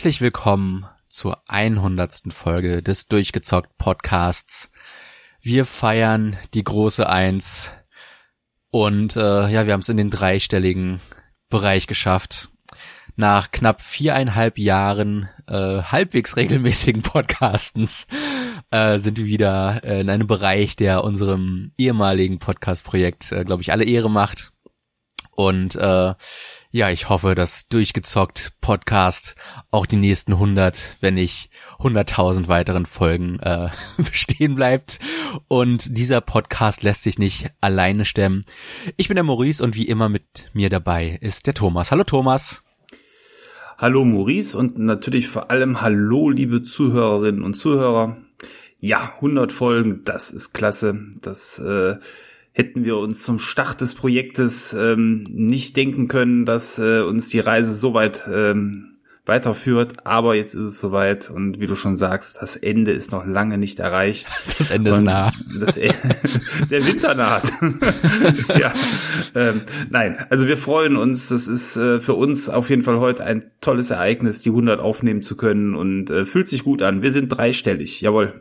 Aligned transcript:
herzlich 0.00 0.22
willkommen 0.22 0.86
zur 1.10 1.42
100. 1.46 2.32
Folge 2.32 2.82
des 2.82 3.04
Durchgezockt 3.04 3.76
Podcasts. 3.76 4.70
Wir 5.42 5.66
feiern 5.66 6.38
die 6.54 6.64
große 6.64 7.06
Eins 7.06 7.70
und 8.70 9.16
äh, 9.16 9.50
ja, 9.50 9.66
wir 9.66 9.74
haben 9.74 9.80
es 9.80 9.90
in 9.90 9.98
den 9.98 10.08
dreistelligen 10.08 11.02
Bereich 11.50 11.86
geschafft. 11.86 12.48
Nach 13.16 13.50
knapp 13.50 13.82
viereinhalb 13.82 14.56
Jahren 14.56 15.28
äh, 15.46 15.82
halbwegs 15.82 16.34
regelmäßigen 16.34 17.02
Podcastens 17.02 18.06
äh, 18.70 18.96
sind 18.98 19.18
wir 19.18 19.26
wieder 19.26 19.84
äh, 19.84 20.00
in 20.00 20.08
einem 20.08 20.26
Bereich, 20.26 20.76
der 20.76 21.04
unserem 21.04 21.72
ehemaligen 21.76 22.38
Podcast-Projekt, 22.38 23.32
äh, 23.32 23.44
glaube 23.44 23.60
ich, 23.60 23.70
alle 23.70 23.84
Ehre 23.84 24.10
macht. 24.10 24.52
Und 25.32 25.76
äh, 25.76 26.14
ja, 26.72 26.88
ich 26.90 27.08
hoffe, 27.08 27.34
dass 27.34 27.66
durchgezockt 27.68 28.52
Podcast 28.60 29.34
auch 29.72 29.86
die 29.86 29.96
nächsten 29.96 30.34
100, 30.34 30.98
wenn 31.00 31.14
nicht 31.14 31.50
100.000 31.80 32.46
weiteren 32.46 32.86
Folgen 32.86 33.40
äh, 33.40 33.70
bestehen 33.96 34.54
bleibt. 34.54 35.00
Und 35.48 35.96
dieser 35.98 36.20
Podcast 36.20 36.84
lässt 36.84 37.02
sich 37.02 37.18
nicht 37.18 37.50
alleine 37.60 38.04
stemmen. 38.04 38.44
Ich 38.96 39.08
bin 39.08 39.16
der 39.16 39.24
Maurice 39.24 39.64
und 39.64 39.74
wie 39.74 39.88
immer 39.88 40.08
mit 40.08 40.48
mir 40.52 40.68
dabei 40.68 41.18
ist 41.20 41.48
der 41.48 41.54
Thomas. 41.54 41.90
Hallo 41.90 42.04
Thomas. 42.04 42.62
Hallo 43.76 44.04
Maurice 44.04 44.56
und 44.56 44.78
natürlich 44.78 45.26
vor 45.26 45.50
allem 45.50 45.80
hallo 45.80 46.30
liebe 46.30 46.62
Zuhörerinnen 46.62 47.42
und 47.42 47.54
Zuhörer. 47.54 48.16
Ja, 48.78 49.14
100 49.16 49.50
Folgen, 49.50 50.04
das 50.04 50.30
ist 50.30 50.52
klasse. 50.52 51.00
Das 51.20 51.58
äh, 51.58 51.96
hätten 52.52 52.84
wir 52.84 52.98
uns 52.98 53.22
zum 53.22 53.38
Start 53.38 53.80
des 53.80 53.94
Projektes 53.94 54.72
ähm, 54.72 55.26
nicht 55.30 55.76
denken 55.76 56.08
können, 56.08 56.46
dass 56.46 56.78
äh, 56.78 57.00
uns 57.00 57.28
die 57.28 57.40
Reise 57.40 57.74
so 57.74 57.94
weit 57.94 58.22
ähm, 58.32 58.90
weiterführt. 59.26 60.04
Aber 60.04 60.34
jetzt 60.34 60.54
ist 60.54 60.60
es 60.60 60.80
soweit 60.80 61.30
und 61.30 61.60
wie 61.60 61.66
du 61.66 61.76
schon 61.76 61.96
sagst, 61.96 62.38
das 62.40 62.56
Ende 62.56 62.90
ist 62.90 63.12
noch 63.12 63.24
lange 63.24 63.58
nicht 63.58 63.78
erreicht. 63.78 64.26
Das 64.58 64.70
Ende 64.70 64.90
ist 64.90 65.00
nah. 65.00 65.32
Das, 65.58 65.76
e- 65.78 65.94
der 66.70 66.86
Winter 66.86 67.14
naht. 67.14 67.50
ja, 68.58 68.72
ähm, 69.34 69.62
nein, 69.88 70.18
also 70.28 70.46
wir 70.46 70.58
freuen 70.58 70.96
uns. 70.96 71.28
Das 71.28 71.48
ist 71.48 71.76
äh, 71.76 72.00
für 72.00 72.14
uns 72.14 72.48
auf 72.48 72.68
jeden 72.68 72.82
Fall 72.82 72.98
heute 72.98 73.24
ein 73.24 73.50
tolles 73.60 73.90
Ereignis, 73.90 74.42
die 74.42 74.50
100 74.50 74.80
aufnehmen 74.80 75.22
zu 75.22 75.36
können 75.36 75.74
und 75.74 76.10
äh, 76.10 76.26
fühlt 76.26 76.48
sich 76.48 76.64
gut 76.64 76.82
an. 76.82 77.00
Wir 77.00 77.12
sind 77.12 77.28
dreistellig, 77.28 78.00
jawohl. 78.02 78.40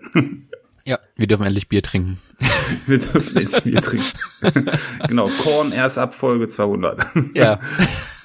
Ja, 0.89 0.97
wir 1.17 1.27
dürfen 1.27 1.45
endlich 1.45 1.69
Bier 1.69 1.83
trinken. 1.83 2.17
wir 2.87 2.97
dürfen 2.97 3.37
endlich 3.37 3.63
Bier 3.63 3.79
trinken. 3.79 4.07
genau, 5.07 5.29
Korn 5.43 5.71
erst 5.71 5.99
ab 5.99 6.15
Folge 6.15 6.47
200. 6.47 6.99
ja, 7.35 7.59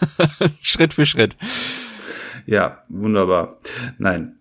Schritt 0.62 0.94
für 0.94 1.04
Schritt. 1.04 1.36
Ja, 2.46 2.82
wunderbar. 2.88 3.58
Nein. 3.98 4.38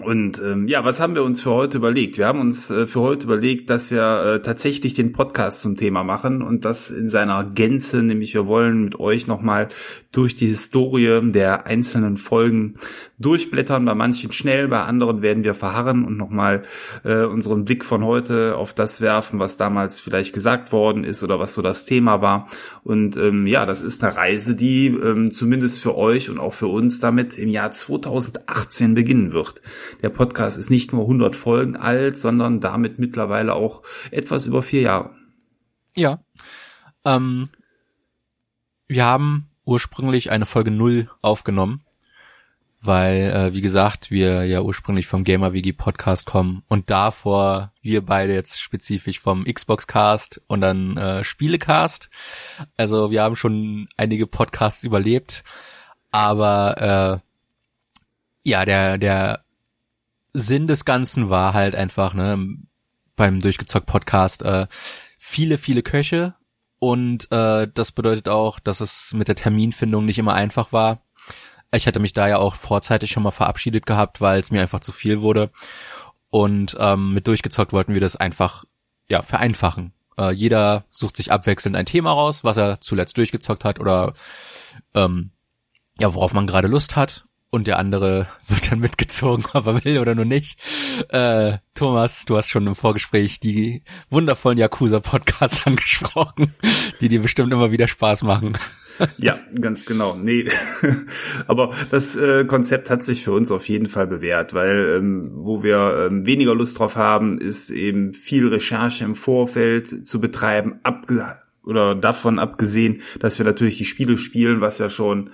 Und 0.00 0.40
ähm, 0.40 0.66
ja, 0.66 0.84
was 0.84 0.98
haben 0.98 1.14
wir 1.14 1.22
uns 1.22 1.42
für 1.42 1.52
heute 1.52 1.76
überlegt? 1.76 2.18
Wir 2.18 2.26
haben 2.26 2.40
uns 2.40 2.68
äh, 2.70 2.88
für 2.88 3.00
heute 3.00 3.26
überlegt, 3.26 3.70
dass 3.70 3.92
wir 3.92 4.24
äh, 4.24 4.42
tatsächlich 4.42 4.94
den 4.94 5.12
Podcast 5.12 5.62
zum 5.62 5.76
Thema 5.76 6.02
machen 6.02 6.42
und 6.42 6.64
das 6.64 6.90
in 6.90 7.10
seiner 7.10 7.44
Gänze, 7.44 8.02
nämlich 8.02 8.34
wir 8.34 8.48
wollen 8.48 8.86
mit 8.86 8.98
euch 8.98 9.28
nochmal 9.28 9.68
durch 10.16 10.36
die 10.36 10.46
Historie 10.46 11.20
der 11.32 11.66
einzelnen 11.66 12.16
Folgen 12.16 12.76
durchblättern, 13.18 13.84
bei 13.84 13.94
manchen 13.94 14.32
schnell, 14.32 14.68
bei 14.68 14.82
anderen 14.82 15.22
werden 15.22 15.44
wir 15.44 15.54
verharren 15.54 16.04
und 16.04 16.16
nochmal 16.16 16.62
äh, 17.04 17.24
unseren 17.24 17.64
Blick 17.64 17.84
von 17.84 18.04
heute 18.04 18.56
auf 18.56 18.74
das 18.74 19.00
werfen, 19.00 19.38
was 19.38 19.56
damals 19.56 20.00
vielleicht 20.00 20.34
gesagt 20.34 20.72
worden 20.72 21.04
ist 21.04 21.22
oder 21.22 21.38
was 21.38 21.54
so 21.54 21.62
das 21.62 21.84
Thema 21.84 22.22
war. 22.22 22.48
Und 22.84 23.16
ähm, 23.16 23.46
ja, 23.46 23.66
das 23.66 23.82
ist 23.82 24.04
eine 24.04 24.16
Reise, 24.16 24.54
die 24.56 24.86
ähm, 24.86 25.32
zumindest 25.32 25.80
für 25.80 25.96
euch 25.96 26.30
und 26.30 26.38
auch 26.38 26.54
für 26.54 26.68
uns 26.68 27.00
damit 27.00 27.36
im 27.36 27.48
Jahr 27.48 27.72
2018 27.72 28.94
beginnen 28.94 29.32
wird. 29.32 29.62
Der 30.02 30.10
Podcast 30.10 30.58
ist 30.58 30.70
nicht 30.70 30.92
nur 30.92 31.02
100 31.02 31.34
Folgen 31.34 31.76
alt, 31.76 32.18
sondern 32.18 32.60
damit 32.60 32.98
mittlerweile 32.98 33.54
auch 33.54 33.82
etwas 34.10 34.46
über 34.46 34.62
vier 34.62 34.82
Jahre. 34.82 35.10
Ja. 35.96 36.20
Ähm, 37.04 37.48
wir 38.86 39.06
haben 39.06 39.48
ursprünglich 39.64 40.30
eine 40.30 40.46
Folge 40.46 40.70
null 40.70 41.10
aufgenommen, 41.22 41.82
weil, 42.82 43.30
äh, 43.30 43.54
wie 43.54 43.60
gesagt, 43.60 44.10
wir 44.10 44.44
ja 44.44 44.60
ursprünglich 44.60 45.06
vom 45.06 45.24
GamerWG 45.24 45.72
Podcast 45.72 46.26
kommen 46.26 46.62
und 46.68 46.90
davor 46.90 47.72
wir 47.82 48.04
beide 48.04 48.34
jetzt 48.34 48.60
spezifisch 48.60 49.20
vom 49.20 49.44
Xbox 49.44 49.86
Cast 49.86 50.40
und 50.46 50.60
dann 50.60 50.96
äh, 50.96 51.24
Spielecast. 51.24 52.10
Also 52.76 53.10
wir 53.10 53.22
haben 53.22 53.36
schon 53.36 53.88
einige 53.96 54.26
Podcasts 54.26 54.84
überlebt, 54.84 55.44
aber 56.10 57.22
äh, 58.44 58.48
ja, 58.48 58.64
der, 58.64 58.98
der 58.98 59.44
Sinn 60.34 60.66
des 60.66 60.84
Ganzen 60.84 61.30
war 61.30 61.54
halt 61.54 61.74
einfach, 61.74 62.12
ne, 62.12 62.58
beim 63.16 63.40
Durchgezockt 63.40 63.86
Podcast, 63.86 64.42
äh, 64.42 64.66
viele, 65.18 65.58
viele 65.58 65.82
Köche 65.82 66.34
und 66.84 67.32
äh, 67.32 67.66
das 67.72 67.92
bedeutet 67.92 68.28
auch, 68.28 68.60
dass 68.60 68.82
es 68.82 69.14
mit 69.14 69.28
der 69.28 69.36
Terminfindung 69.36 70.04
nicht 70.04 70.18
immer 70.18 70.34
einfach 70.34 70.70
war. 70.70 71.00
Ich 71.72 71.86
hatte 71.86 71.98
mich 71.98 72.12
da 72.12 72.28
ja 72.28 72.36
auch 72.36 72.56
vorzeitig 72.56 73.10
schon 73.10 73.22
mal 73.22 73.30
verabschiedet 73.30 73.86
gehabt, 73.86 74.20
weil 74.20 74.38
es 74.38 74.50
mir 74.50 74.60
einfach 74.60 74.80
zu 74.80 74.92
viel 74.92 75.22
wurde. 75.22 75.50
Und 76.28 76.76
ähm, 76.78 77.14
mit 77.14 77.26
durchgezockt 77.26 77.72
wollten 77.72 77.94
wir 77.94 78.02
das 78.02 78.16
einfach 78.16 78.66
ja 79.08 79.22
vereinfachen. 79.22 79.94
Äh, 80.18 80.32
jeder 80.32 80.84
sucht 80.90 81.16
sich 81.16 81.32
abwechselnd 81.32 81.74
ein 81.74 81.86
Thema 81.86 82.12
raus, 82.12 82.44
was 82.44 82.58
er 82.58 82.82
zuletzt 82.82 83.16
durchgezockt 83.16 83.64
hat 83.64 83.80
oder 83.80 84.12
ähm, 84.92 85.30
ja, 85.98 86.12
worauf 86.12 86.34
man 86.34 86.46
gerade 86.46 86.68
Lust 86.68 86.96
hat 86.96 87.24
und 87.54 87.68
der 87.68 87.78
andere 87.78 88.26
wird 88.48 88.70
dann 88.70 88.80
mitgezogen, 88.80 89.44
ob 89.54 89.66
er 89.66 89.84
will 89.84 89.98
oder 89.98 90.14
nur 90.14 90.24
nicht. 90.24 90.58
Äh, 91.08 91.58
Thomas, 91.74 92.24
du 92.24 92.36
hast 92.36 92.50
schon 92.50 92.66
im 92.66 92.74
Vorgespräch 92.74 93.40
die 93.40 93.82
wundervollen 94.10 94.58
Yakuza-Podcasts 94.58 95.66
angesprochen, 95.66 96.54
die 97.00 97.08
dir 97.08 97.22
bestimmt 97.22 97.52
immer 97.52 97.70
wieder 97.70 97.88
Spaß 97.88 98.24
machen. 98.24 98.58
Ja, 99.18 99.38
ganz 99.60 99.86
genau. 99.86 100.14
Nee, 100.14 100.48
aber 101.46 101.74
das 101.90 102.14
äh, 102.14 102.44
Konzept 102.44 102.90
hat 102.90 103.04
sich 103.04 103.24
für 103.24 103.32
uns 103.32 103.50
auf 103.50 103.68
jeden 103.68 103.86
Fall 103.86 104.06
bewährt, 104.06 104.54
weil 104.54 104.96
ähm, 104.98 105.32
wo 105.34 105.62
wir 105.62 106.08
ähm, 106.08 106.26
weniger 106.26 106.54
Lust 106.54 106.78
drauf 106.78 106.94
haben, 106.96 107.38
ist 107.38 107.70
eben 107.70 108.14
viel 108.14 108.46
Recherche 108.48 109.04
im 109.04 109.16
Vorfeld 109.16 110.06
zu 110.06 110.20
betreiben, 110.20 110.78
abge 110.84 111.38
oder 111.64 111.94
davon 111.94 112.38
abgesehen, 112.38 113.02
dass 113.20 113.38
wir 113.38 113.46
natürlich 113.46 113.78
die 113.78 113.84
Spiele 113.84 114.18
spielen, 114.18 114.60
was 114.60 114.78
ja 114.78 114.90
schon 114.90 115.30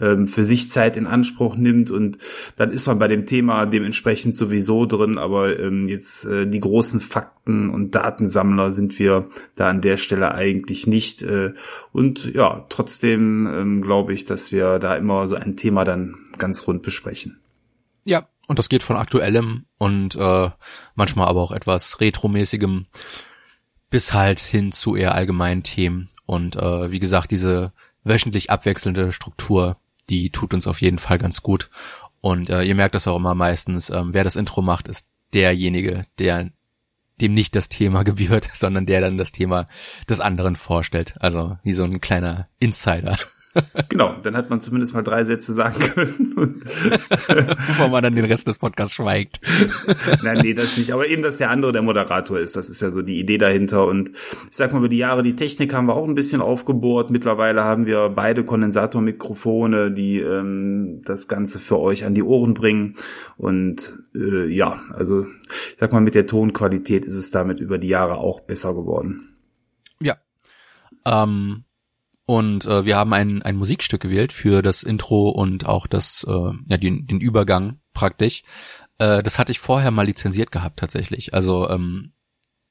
ähm, 0.00 0.26
für 0.26 0.44
sich 0.44 0.70
Zeit 0.70 0.96
in 0.96 1.06
Anspruch 1.06 1.56
nimmt 1.56 1.90
und 1.90 2.18
dann 2.56 2.70
ist 2.70 2.86
man 2.86 2.98
bei 2.98 3.08
dem 3.08 3.26
Thema 3.26 3.66
dementsprechend 3.66 4.34
sowieso 4.34 4.86
drin, 4.86 5.18
aber 5.18 5.58
ähm, 5.58 5.88
jetzt 5.88 6.24
äh, 6.24 6.46
die 6.46 6.60
großen 6.60 7.00
Fakten 7.00 7.70
und 7.70 7.94
Datensammler 7.94 8.72
sind 8.72 8.98
wir 8.98 9.28
da 9.54 9.68
an 9.68 9.80
der 9.80 9.96
Stelle 9.96 10.34
eigentlich 10.34 10.86
nicht 10.86 11.22
äh, 11.22 11.52
und 11.92 12.32
ja, 12.34 12.66
trotzdem 12.68 13.46
ähm, 13.46 13.82
glaube 13.82 14.12
ich, 14.12 14.24
dass 14.24 14.52
wir 14.52 14.78
da 14.78 14.96
immer 14.96 15.28
so 15.28 15.36
ein 15.36 15.56
Thema 15.56 15.84
dann 15.84 16.16
ganz 16.38 16.66
rund 16.66 16.82
besprechen. 16.82 17.40
Ja, 18.04 18.28
und 18.48 18.58
das 18.58 18.68
geht 18.68 18.82
von 18.82 18.96
aktuellem 18.96 19.66
und 19.78 20.16
äh, 20.16 20.50
manchmal 20.94 21.28
aber 21.28 21.40
auch 21.40 21.52
etwas 21.52 22.00
retromäßigem 22.00 22.86
bis 23.90 24.12
halt 24.14 24.38
hin 24.38 24.72
zu 24.72 24.96
eher 24.96 25.14
allgemeinen 25.14 25.62
Themen. 25.62 26.08
Und 26.24 26.56
äh, 26.56 26.90
wie 26.90 27.00
gesagt, 27.00 27.32
diese 27.32 27.72
wöchentlich 28.04 28.50
abwechselnde 28.50 29.12
Struktur, 29.12 29.76
die 30.10 30.30
tut 30.30 30.52
uns 30.52 30.66
auf 30.66 30.80
jeden 30.80 30.98
Fall 30.98 31.18
ganz 31.18 31.42
gut. 31.42 31.70
Und 32.20 32.50
äh, 32.50 32.62
ihr 32.62 32.74
merkt 32.74 32.94
das 32.94 33.06
auch 33.06 33.16
immer 33.16 33.34
meistens, 33.34 33.88
ähm, 33.90 34.12
wer 34.12 34.24
das 34.24 34.36
Intro 34.36 34.60
macht, 34.60 34.88
ist 34.88 35.06
derjenige, 35.32 36.06
der 36.18 36.50
dem 37.20 37.34
nicht 37.34 37.54
das 37.54 37.68
Thema 37.68 38.02
gebührt, 38.04 38.48
sondern 38.52 38.86
der 38.86 39.00
dann 39.00 39.18
das 39.18 39.32
Thema 39.32 39.68
des 40.08 40.20
anderen 40.20 40.56
vorstellt. 40.56 41.14
Also 41.20 41.56
wie 41.62 41.72
so 41.72 41.84
ein 41.84 42.00
kleiner 42.00 42.48
Insider. 42.58 43.18
Genau, 43.88 44.16
dann 44.22 44.36
hat 44.36 44.48
man 44.48 44.60
zumindest 44.60 44.94
mal 44.94 45.02
drei 45.02 45.24
Sätze 45.24 45.52
sagen 45.52 45.80
können. 45.80 46.62
Bevor 47.66 47.88
man 47.88 48.02
dann 48.02 48.14
den 48.14 48.24
Rest 48.24 48.46
des 48.46 48.58
Podcasts 48.58 48.94
schweigt. 48.94 49.40
Nein, 50.22 50.38
nee, 50.42 50.54
das 50.54 50.76
nicht. 50.76 50.92
Aber 50.92 51.08
eben, 51.08 51.22
dass 51.22 51.38
der 51.38 51.50
andere 51.50 51.72
der 51.72 51.82
Moderator 51.82 52.38
ist, 52.38 52.54
das 52.54 52.70
ist 52.70 52.80
ja 52.80 52.90
so 52.90 53.02
die 53.02 53.18
Idee 53.18 53.38
dahinter. 53.38 53.86
Und 53.86 54.10
ich 54.10 54.56
sag 54.56 54.72
mal, 54.72 54.78
über 54.78 54.88
die 54.88 54.98
Jahre, 54.98 55.22
die 55.22 55.34
Technik 55.34 55.74
haben 55.74 55.86
wir 55.86 55.94
auch 55.94 56.06
ein 56.06 56.14
bisschen 56.14 56.40
aufgebohrt. 56.40 57.10
Mittlerweile 57.10 57.64
haben 57.64 57.86
wir 57.86 58.08
beide 58.10 58.44
Kondensatormikrofone, 58.44 59.90
die 59.90 60.20
ähm, 60.20 61.02
das 61.04 61.26
Ganze 61.26 61.58
für 61.58 61.80
euch 61.80 62.04
an 62.04 62.14
die 62.14 62.22
Ohren 62.22 62.54
bringen. 62.54 62.94
Und 63.36 63.98
äh, 64.14 64.46
ja, 64.46 64.80
also 64.92 65.24
ich 65.24 65.76
sag 65.78 65.92
mal, 65.92 66.00
mit 66.00 66.14
der 66.14 66.26
Tonqualität 66.26 67.04
ist 67.04 67.16
es 67.16 67.32
damit 67.32 67.58
über 67.58 67.78
die 67.78 67.88
Jahre 67.88 68.18
auch 68.18 68.40
besser 68.40 68.74
geworden. 68.74 69.36
Ja. 70.00 70.16
Ähm 71.04 71.64
und 72.30 72.64
äh, 72.64 72.84
wir 72.84 72.96
haben 72.96 73.12
ein, 73.12 73.42
ein 73.42 73.56
Musikstück 73.56 74.00
gewählt 74.00 74.32
für 74.32 74.62
das 74.62 74.84
Intro 74.84 75.30
und 75.30 75.66
auch 75.66 75.88
das, 75.88 76.24
äh, 76.28 76.52
ja, 76.68 76.76
den, 76.76 77.04
den 77.08 77.20
Übergang 77.20 77.80
praktisch. 77.92 78.44
Äh, 78.98 79.24
das 79.24 79.36
hatte 79.36 79.50
ich 79.50 79.58
vorher 79.58 79.90
mal 79.90 80.06
lizenziert 80.06 80.52
gehabt 80.52 80.78
tatsächlich. 80.78 81.34
Also 81.34 81.68
ähm, 81.68 82.12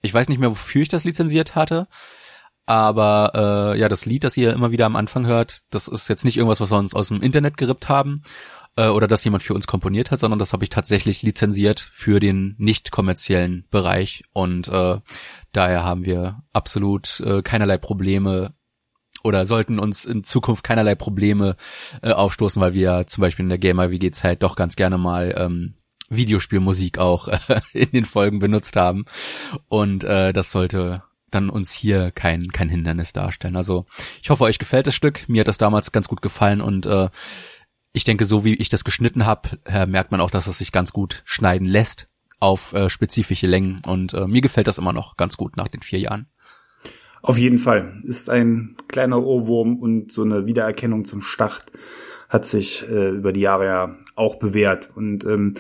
ich 0.01 0.13
weiß 0.13 0.29
nicht 0.29 0.39
mehr, 0.39 0.51
wofür 0.51 0.83
ich 0.83 0.87
das 0.87 1.03
lizenziert 1.03 1.55
hatte, 1.55 1.89
Aber 2.69 3.73
äh, 3.73 3.79
ja, 3.79 3.89
das 3.89 4.05
Lied, 4.05 4.23
das 4.23 4.37
ihr 4.37 4.53
immer 4.53 4.69
wieder 4.69 4.85
am 4.85 4.95
Anfang 4.95 5.25
hört, 5.25 5.61
das 5.71 5.87
ist 5.87 6.07
jetzt 6.07 6.23
nicht 6.23 6.37
irgendwas, 6.37 6.61
was 6.61 6.69
wir 6.69 6.77
uns 6.77 6.93
aus 6.93 7.07
dem 7.07 7.19
Internet 7.23 7.57
gerippt 7.57 7.89
haben 7.89 8.21
äh, 8.75 8.89
oder 8.89 9.07
das 9.07 9.23
jemand 9.23 9.41
für 9.41 9.55
uns 9.55 9.65
komponiert 9.65 10.11
hat, 10.11 10.19
sondern 10.19 10.37
das 10.37 10.53
habe 10.53 10.63
ich 10.63 10.69
tatsächlich 10.69 11.23
lizenziert 11.23 11.79
für 11.79 12.19
den 12.19 12.53
nicht 12.59 12.91
kommerziellen 12.91 13.65
Bereich 13.71 14.23
und 14.33 14.67
äh, 14.67 14.99
daher 15.51 15.83
haben 15.83 16.05
wir 16.05 16.43
absolut 16.53 17.21
äh, 17.21 17.41
keinerlei 17.41 17.79
Probleme 17.79 18.53
oder 19.23 19.45
sollten 19.45 19.79
uns 19.79 20.05
in 20.05 20.23
Zukunft 20.23 20.63
keinerlei 20.63 20.95
Probleme 20.95 21.55
äh, 22.01 22.11
aufstoßen, 22.11 22.61
weil 22.61 22.73
wir 22.73 23.05
zum 23.07 23.21
Beispiel 23.21 23.43
in 23.43 23.49
der 23.49 23.57
Gamer 23.57 23.91
WG 23.91 24.11
Zeit 24.11 24.43
doch 24.43 24.55
ganz 24.55 24.75
gerne 24.75 24.97
mal 24.97 25.33
ähm, 25.37 25.73
Videospielmusik 26.09 26.97
auch 26.97 27.27
äh, 27.27 27.39
in 27.73 27.91
den 27.91 28.05
Folgen 28.05 28.39
benutzt 28.39 28.75
haben 28.75 29.05
und 29.67 30.03
äh, 30.03 30.33
das 30.33 30.51
sollte 30.51 31.03
dann 31.31 31.49
uns 31.49 31.73
hier 31.73 32.11
kein, 32.11 32.51
kein 32.51 32.69
Hindernis 32.69 33.13
darstellen. 33.13 33.55
Also 33.55 33.85
ich 34.21 34.29
hoffe, 34.29 34.45
euch 34.45 34.57
gefällt 34.57 34.87
das 34.87 34.95
Stück. 34.95 35.29
Mir 35.29 35.41
hat 35.41 35.47
das 35.47 35.59
damals 35.59 35.91
ganz 35.91 36.07
gut 36.07 36.21
gefallen 36.21 36.61
und 36.61 36.85
äh, 36.85 37.09
ich 37.91 38.03
denke, 38.03 38.25
so 38.25 38.45
wie 38.45 38.55
ich 38.55 38.69
das 38.69 38.83
geschnitten 38.83 39.25
habe, 39.25 39.59
äh, 39.65 39.85
merkt 39.85 40.11
man 40.11 40.21
auch, 40.21 40.31
dass 40.31 40.47
es 40.47 40.57
sich 40.57 40.71
ganz 40.71 40.91
gut 40.91 41.21
schneiden 41.25 41.67
lässt 41.67 42.07
auf 42.39 42.73
äh, 42.73 42.89
spezifische 42.89 43.47
Längen 43.47 43.81
und 43.85 44.13
äh, 44.13 44.27
mir 44.27 44.41
gefällt 44.41 44.67
das 44.67 44.77
immer 44.77 44.93
noch 44.93 45.17
ganz 45.17 45.37
gut 45.37 45.57
nach 45.57 45.67
den 45.67 45.81
vier 45.81 45.99
Jahren. 45.99 46.27
Auf 47.21 47.37
jeden 47.37 47.57
Fall 47.57 47.99
ist 48.03 48.29
ein 48.29 48.75
kleiner 48.87 49.23
Ohrwurm 49.23 49.77
und 49.77 50.11
so 50.11 50.23
eine 50.23 50.45
Wiedererkennung 50.45 51.05
zum 51.05 51.21
Start 51.21 51.65
hat 52.29 52.45
sich 52.45 52.87
äh, 52.87 53.09
über 53.09 53.33
die 53.33 53.41
Jahre 53.41 53.65
ja 53.65 53.95
auch 54.15 54.35
bewährt. 54.35 54.89
Und 54.95 55.25
ähm, 55.25 55.55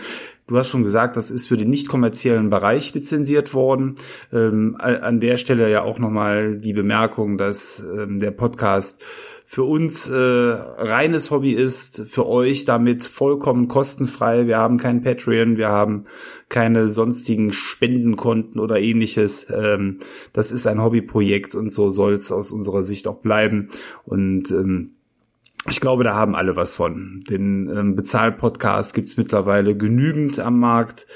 Du 0.49 0.57
hast 0.57 0.69
schon 0.69 0.81
gesagt, 0.81 1.15
das 1.15 1.29
ist 1.29 1.47
für 1.47 1.57
den 1.57 1.69
nicht 1.69 1.87
kommerziellen 1.87 2.49
Bereich 2.49 2.91
lizenziert 2.95 3.53
worden. 3.53 3.97
Ähm, 4.33 4.77
an 4.79 5.19
der 5.19 5.37
Stelle 5.37 5.69
ja 5.69 5.83
auch 5.83 5.99
nochmal 5.99 6.57
die 6.57 6.73
Bemerkung, 6.73 7.37
dass 7.37 7.79
ähm, 7.79 8.17
der 8.17 8.31
Podcast 8.31 8.99
für 9.51 9.63
uns 9.63 10.07
äh, 10.07 10.15
reines 10.15 11.31
Hobby 11.31 11.53
ist, 11.53 12.03
für 12.07 12.27
euch 12.27 12.65
damit 12.65 13.07
vollkommen 13.07 13.67
kostenfrei. 13.67 14.45
Wir 14.45 14.59
haben 14.59 14.77
kein 14.77 15.01
Patreon, 15.01 15.57
wir 15.57 15.69
haben 15.69 16.05
keine 16.49 16.91
sonstigen 16.91 17.51
Spendenkonten 17.51 18.61
oder 18.61 18.79
ähnliches. 18.79 19.47
Ähm, 19.49 19.97
das 20.33 20.51
ist 20.51 20.67
ein 20.67 20.83
Hobbyprojekt 20.83 21.55
und 21.55 21.73
so 21.73 21.89
soll 21.89 22.13
es 22.13 22.31
aus 22.31 22.51
unserer 22.51 22.83
Sicht 22.83 23.07
auch 23.07 23.21
bleiben. 23.21 23.69
Und 24.05 24.51
ähm, 24.51 24.91
ich 25.67 25.81
glaube, 25.81 26.03
da 26.03 26.13
haben 26.13 26.35
alle 26.35 26.55
was 26.55 26.75
von. 26.75 27.23
Den 27.27 27.75
ähm, 27.75 27.95
Bezahl-Podcast 27.95 28.93
gibt's 28.93 29.17
mittlerweile 29.17 29.75
genügend 29.75 30.39
am 30.39 30.59
Markt. 30.59 31.07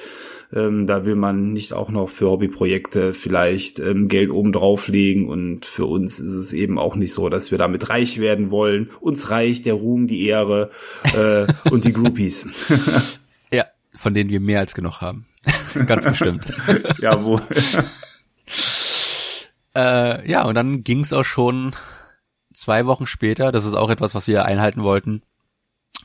Ähm, 0.54 0.86
da 0.86 1.06
will 1.06 1.16
man 1.16 1.52
nicht 1.52 1.74
auch 1.74 1.90
noch 1.90 2.10
für 2.10 2.30
Hobbyprojekte 2.30 3.14
vielleicht 3.14 3.80
ähm, 3.80 4.08
Geld 4.08 4.30
oben 4.30 4.52
drauflegen. 4.52 5.28
Und 5.28 5.66
für 5.66 5.86
uns 5.86 6.20
ist 6.20 6.34
es 6.34 6.54
eben 6.54 6.78
auch 6.78 6.96
nicht 6.96 7.14
so, 7.14 7.30
dass 7.30 7.52
wir 7.52 7.58
damit 7.58 7.90
reich 7.90 8.20
werden 8.20 8.52
wollen. 8.52 8.92
Uns 9.00 9.32
reicht 9.32 9.66
der 9.66 9.74
Ruhm, 9.74 10.08
die 10.08 10.28
Ehre 10.28 10.70
äh, 11.16 11.52
und 11.70 11.86
die 11.86 11.94
Groupies. 11.94 12.48
ja, 13.52 13.66
von 13.96 14.14
denen 14.14 14.30
wir 14.30 14.40
mehr 14.40 14.60
als 14.60 14.76
genug 14.76 15.02
haben. 15.02 15.26
Ganz 15.88 16.04
bestimmt. 16.04 16.46
Jawohl. 17.00 17.42
äh, 19.76 20.30
ja, 20.30 20.44
und 20.44 20.56
dann 20.56 20.84
ging's 20.84 21.14
auch 21.14 21.26
schon 21.26 21.76
zwei 22.54 22.86
Wochen 22.86 23.08
später, 23.08 23.52
das 23.52 23.66
ist 23.66 23.74
auch 23.74 23.90
etwas, 23.90 24.14
was 24.14 24.28
wir 24.28 24.46
einhalten 24.46 24.84
wollten, 24.84 25.24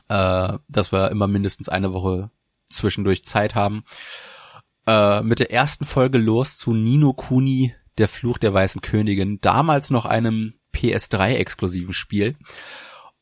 äh, 0.07 0.57
dass 0.67 0.91
wir 0.91 1.11
immer 1.11 1.27
mindestens 1.27 1.69
eine 1.69 1.93
Woche 1.93 2.31
zwischendurch 2.69 3.23
Zeit 3.23 3.55
haben, 3.55 3.83
äh, 4.89 5.21
mit 5.21 5.37
der 5.37 5.51
ersten 5.51 5.85
Folge 5.85 6.17
los 6.17 6.57
zu 6.57 6.73
Nino 6.73 7.13
Kuni, 7.13 7.75
der 7.99 8.07
Fluch 8.07 8.39
der 8.39 8.55
Weißen 8.55 8.81
Königin, 8.81 9.39
damals 9.39 9.91
noch 9.91 10.05
einem 10.05 10.55
PS3-exklusiven 10.73 11.93
Spiel. 11.93 12.35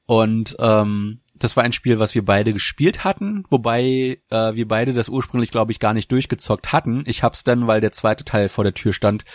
Und 0.05 0.55
ähm, 0.59 1.19
das 1.35 1.57
war 1.57 1.65
ein 1.65 1.73
Spiel, 1.73 1.99
was 1.99 2.15
wir 2.15 2.23
beide 2.23 2.53
gespielt 2.53 3.03
hatten, 3.03 3.43
wobei 3.49 4.21
äh, 4.29 4.53
wir 4.55 4.65
beide 4.65 4.93
das 4.93 5.09
ursprünglich, 5.09 5.51
glaube 5.51 5.73
ich, 5.73 5.79
gar 5.79 5.93
nicht 5.93 6.09
durchgezockt 6.09 6.71
hatten. 6.71 7.03
Ich 7.05 7.21
hab's 7.21 7.43
dann, 7.43 7.67
weil 7.67 7.81
der 7.81 7.91
zweite 7.91 8.23
Teil 8.23 8.47
vor 8.47 8.63
der 8.63 8.73
Tür 8.73 8.93
stand, 8.93 9.25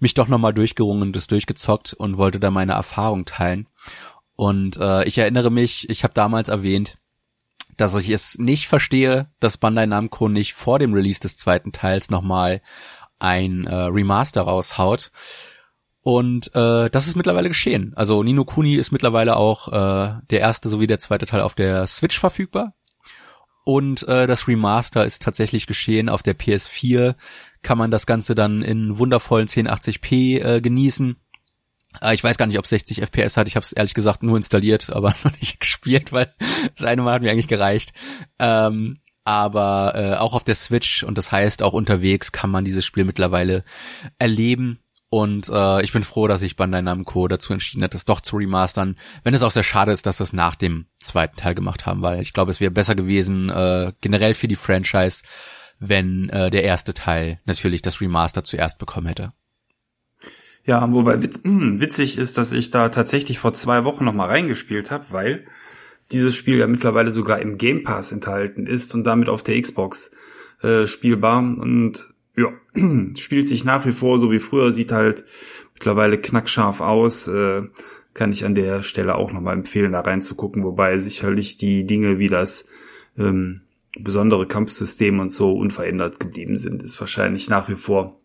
mich 0.00 0.14
doch 0.14 0.26
nochmal 0.26 0.54
durchgerungen 0.54 1.12
das 1.12 1.28
durchgezockt 1.28 1.94
und 1.94 2.16
wollte 2.16 2.40
da 2.40 2.50
meine 2.50 2.72
Erfahrung 2.72 3.26
teilen. 3.26 3.68
Und 4.34 4.76
äh, 4.78 5.04
ich 5.04 5.18
erinnere 5.18 5.50
mich, 5.50 5.88
ich 5.88 6.02
habe 6.02 6.14
damals 6.14 6.48
erwähnt, 6.48 6.98
dass 7.76 7.94
ich 7.94 8.10
es 8.10 8.38
nicht 8.38 8.68
verstehe, 8.68 9.30
dass 9.40 9.56
Bandai 9.56 9.86
Namco 9.86 10.28
nicht 10.28 10.54
vor 10.54 10.78
dem 10.78 10.92
Release 10.92 11.20
des 11.20 11.36
zweiten 11.36 11.72
Teils 11.72 12.10
nochmal 12.10 12.62
ein 13.18 13.66
äh, 13.66 13.74
Remaster 13.74 14.42
raushaut 14.42 15.10
und 16.06 16.54
äh, 16.54 16.88
das 16.88 17.08
ist 17.08 17.16
mittlerweile 17.16 17.48
geschehen. 17.48 17.92
Also 17.96 18.22
Nino 18.22 18.44
Kuni 18.44 18.76
ist 18.76 18.92
mittlerweile 18.92 19.34
auch 19.34 19.66
äh, 19.72 20.20
der 20.30 20.38
erste 20.38 20.68
sowie 20.68 20.86
der 20.86 21.00
zweite 21.00 21.26
Teil 21.26 21.40
auf 21.40 21.56
der 21.56 21.88
Switch 21.88 22.16
verfügbar. 22.16 22.74
Und 23.64 24.06
äh, 24.06 24.28
das 24.28 24.46
Remaster 24.46 25.04
ist 25.04 25.20
tatsächlich 25.20 25.66
geschehen. 25.66 26.08
Auf 26.08 26.22
der 26.22 26.38
PS4 26.38 27.16
kann 27.62 27.76
man 27.76 27.90
das 27.90 28.06
Ganze 28.06 28.36
dann 28.36 28.62
in 28.62 28.98
wundervollen 28.98 29.48
1080p 29.48 30.44
äh, 30.44 30.60
genießen. 30.60 31.16
Äh, 32.00 32.14
ich 32.14 32.24
weiß 32.24 32.38
gar 32.38 32.46
nicht, 32.46 32.58
ob 32.58 32.66
60 32.66 33.02
FPS 33.02 33.36
hat. 33.36 33.48
Ich 33.48 33.56
habe 33.56 33.64
es 33.64 33.72
ehrlich 33.72 33.94
gesagt 33.94 34.22
nur 34.22 34.36
installiert, 34.36 34.90
aber 34.94 35.14
noch 35.24 35.32
nicht 35.40 35.60
gespielt, 35.60 36.12
weil 36.12 36.34
das 36.76 36.86
eine 36.86 37.02
Mal 37.02 37.14
hat 37.14 37.22
mir 37.22 37.30
eigentlich 37.30 37.48
gereicht. 37.48 37.92
Ähm, 38.38 38.98
aber 39.24 39.94
äh, 39.96 40.14
auch 40.16 40.34
auf 40.34 40.44
der 40.44 40.54
Switch 40.54 41.02
und 41.02 41.18
das 41.18 41.32
heißt 41.32 41.62
auch 41.62 41.72
unterwegs 41.72 42.30
kann 42.30 42.48
man 42.48 42.64
dieses 42.64 42.84
Spiel 42.84 43.04
mittlerweile 43.04 43.64
erleben 44.20 44.78
und 45.08 45.48
äh, 45.48 45.82
ich 45.82 45.92
bin 45.92 46.02
froh, 46.02 46.26
dass 46.26 46.40
sich 46.40 46.56
Bandai 46.56 46.82
Namco 46.82 47.28
dazu 47.28 47.52
entschieden 47.52 47.84
hat, 47.84 47.94
das 47.94 48.04
doch 48.04 48.20
zu 48.20 48.36
remastern. 48.36 48.96
Wenn 49.22 49.34
es 49.34 49.42
auch 49.42 49.50
sehr 49.50 49.62
schade 49.62 49.92
ist, 49.92 50.06
dass 50.06 50.18
sie 50.18 50.24
es 50.24 50.32
nach 50.32 50.56
dem 50.56 50.86
zweiten 50.98 51.36
Teil 51.36 51.54
gemacht 51.54 51.86
haben, 51.86 52.02
weil 52.02 52.20
ich 52.20 52.32
glaube, 52.32 52.50
es 52.50 52.60
wäre 52.60 52.72
besser 52.72 52.94
gewesen, 52.94 53.48
äh, 53.48 53.92
generell 54.00 54.34
für 54.34 54.48
die 54.48 54.56
Franchise, 54.56 55.22
wenn 55.78 56.28
äh, 56.30 56.50
der 56.50 56.64
erste 56.64 56.92
Teil 56.92 57.40
natürlich 57.44 57.82
das 57.82 58.00
Remaster 58.00 58.42
zuerst 58.42 58.78
bekommen 58.78 59.06
hätte. 59.06 59.32
Ja, 60.66 60.92
wobei 60.92 61.22
witz, 61.22 61.40
mh, 61.44 61.80
witzig 61.80 62.18
ist, 62.18 62.36
dass 62.38 62.50
ich 62.50 62.72
da 62.72 62.88
tatsächlich 62.88 63.38
vor 63.38 63.54
zwei 63.54 63.84
Wochen 63.84 64.04
noch 64.04 64.12
mal 64.12 64.26
reingespielt 64.26 64.90
habe, 64.90 65.06
weil 65.10 65.46
dieses 66.10 66.34
Spiel 66.36 66.58
ja 66.58 66.66
mittlerweile 66.66 67.12
sogar 67.12 67.40
im 67.40 67.56
Game 67.56 67.84
Pass 67.84 68.10
enthalten 68.10 68.66
ist 68.66 68.92
und 68.94 69.04
damit 69.04 69.28
auf 69.28 69.44
der 69.44 69.60
Xbox 69.60 70.10
äh, 70.62 70.88
spielbar. 70.88 71.38
Und 71.38 72.04
ja, 72.36 72.48
spielt 73.16 73.46
sich 73.46 73.64
nach 73.64 73.86
wie 73.86 73.92
vor 73.92 74.18
so 74.18 74.32
wie 74.32 74.40
früher, 74.40 74.72
sieht 74.72 74.90
halt 74.90 75.24
mittlerweile 75.74 76.18
knackscharf 76.18 76.80
aus. 76.80 77.28
Äh, 77.28 77.62
kann 78.12 78.32
ich 78.32 78.44
an 78.44 78.54
der 78.54 78.82
Stelle 78.82 79.14
auch 79.14 79.30
nochmal 79.30 79.54
empfehlen, 79.54 79.92
da 79.92 80.00
reinzugucken, 80.00 80.64
wobei 80.64 80.98
sicherlich 80.98 81.58
die 81.58 81.86
Dinge 81.86 82.18
wie 82.18 82.28
das 82.28 82.66
ähm, 83.18 83.60
besondere 83.98 84.48
Kampfsystem 84.48 85.20
und 85.20 85.30
so 85.30 85.52
unverändert 85.52 86.18
geblieben 86.18 86.56
sind, 86.56 86.82
ist 86.82 86.98
wahrscheinlich 86.98 87.50
nach 87.50 87.68
wie 87.68 87.74
vor 87.74 88.18